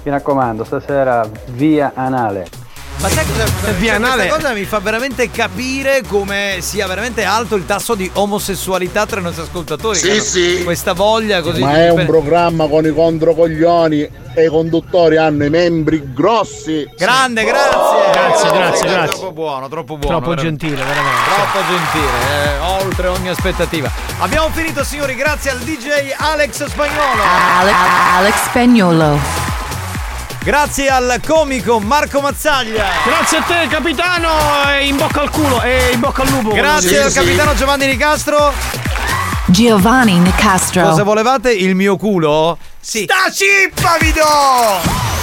mi 0.04 0.12
raccomando, 0.12 0.64
stasera 0.64 1.28
via 1.48 1.92
anale. 1.96 2.48
Ma 3.00 3.10
sai 3.10 3.26
cosa? 3.28 3.46
cioè, 3.62 3.74
biennale. 3.74 4.28
Questa 4.28 4.36
cosa 4.36 4.54
mi 4.54 4.64
fa 4.66 4.80
veramente 4.80 5.30
capire 5.30 6.02
come 6.08 6.58
sia 6.62 6.88
veramente 6.88 7.24
alto 7.24 7.56
il 7.56 7.66
tasso 7.66 7.94
di 7.94 8.10
omosessualità 8.14 9.06
tra 9.06 9.20
i 9.20 9.24
nostri 9.24 9.44
ascoltatori. 9.44 9.98
Sì, 9.98 10.20
sì. 10.20 10.62
Questa 10.64 10.94
voglia 10.94 11.42
così. 11.42 11.62
Ma 11.62 11.76
è 11.76 11.90
un 11.90 11.98
per- 11.98 12.06
programma 12.08 12.68
con 12.68 12.86
i 12.86 12.94
controcoglioni 12.94 14.10
e 14.34 14.44
i 14.46 14.48
conduttori 14.50 15.18
hanno 15.18 15.46
i 15.46 15.50
membri 15.50 16.12
grossi. 16.12 16.90
Grande, 16.98 17.44
grazie. 17.44 18.12
Grazie, 18.12 18.50
grazie, 18.52 18.88
grazie. 18.90 19.08
Troppo 19.18 19.32
buono, 19.32 19.68
troppo 19.68 19.98
buono. 19.98 20.18
Troppo 20.18 20.30
veramente. 20.36 20.66
gentile, 20.66 20.84
veramente. 20.84 21.30
Troppo 21.36 21.68
gentile, 21.70 22.46
eh, 22.46 22.84
oltre 22.84 23.08
ogni 23.08 23.30
aspettativa. 23.30 23.92
Abbiamo 24.20 24.50
finito, 24.50 24.84
signori, 24.84 25.14
grazie 25.16 25.52
al 25.52 25.60
DJ 25.60 26.14
Alex 26.18 26.66
Spagnolo. 26.66 27.22
Alex, 27.60 27.76
Alex 28.16 28.44
Spagnolo. 28.46 29.56
Grazie 30.44 30.88
al 30.88 31.20
comico 31.26 31.80
Marco 31.80 32.22
Mazzaglia. 32.22 32.86
Grazie 33.06 33.38
a 33.38 33.42
te, 33.42 33.68
capitano. 33.68 34.30
E 34.70 34.88
in 34.88 34.96
bocca 34.96 35.22
al 35.22 35.30
culo. 35.30 35.62
E 35.62 35.92
in 35.94 36.00
bocca 36.00 36.22
al 36.22 36.30
lupo. 36.30 36.54
Grazie 36.54 37.02
al 37.04 37.12
capitano 37.12 37.54
Giovanni 37.54 37.86
Nicastro. 37.86 38.54
Giovanni 39.48 40.20
Nicastro. 40.20 40.84
Cosa 40.84 41.04
volevate? 41.04 41.52
Il 41.52 41.76
mio 41.76 41.98
culo? 41.98 42.58
Sì. 42.80 43.04
Sta 43.04 43.32
cippa 43.32 43.98
vi 44.00 44.12
do! 44.14 45.17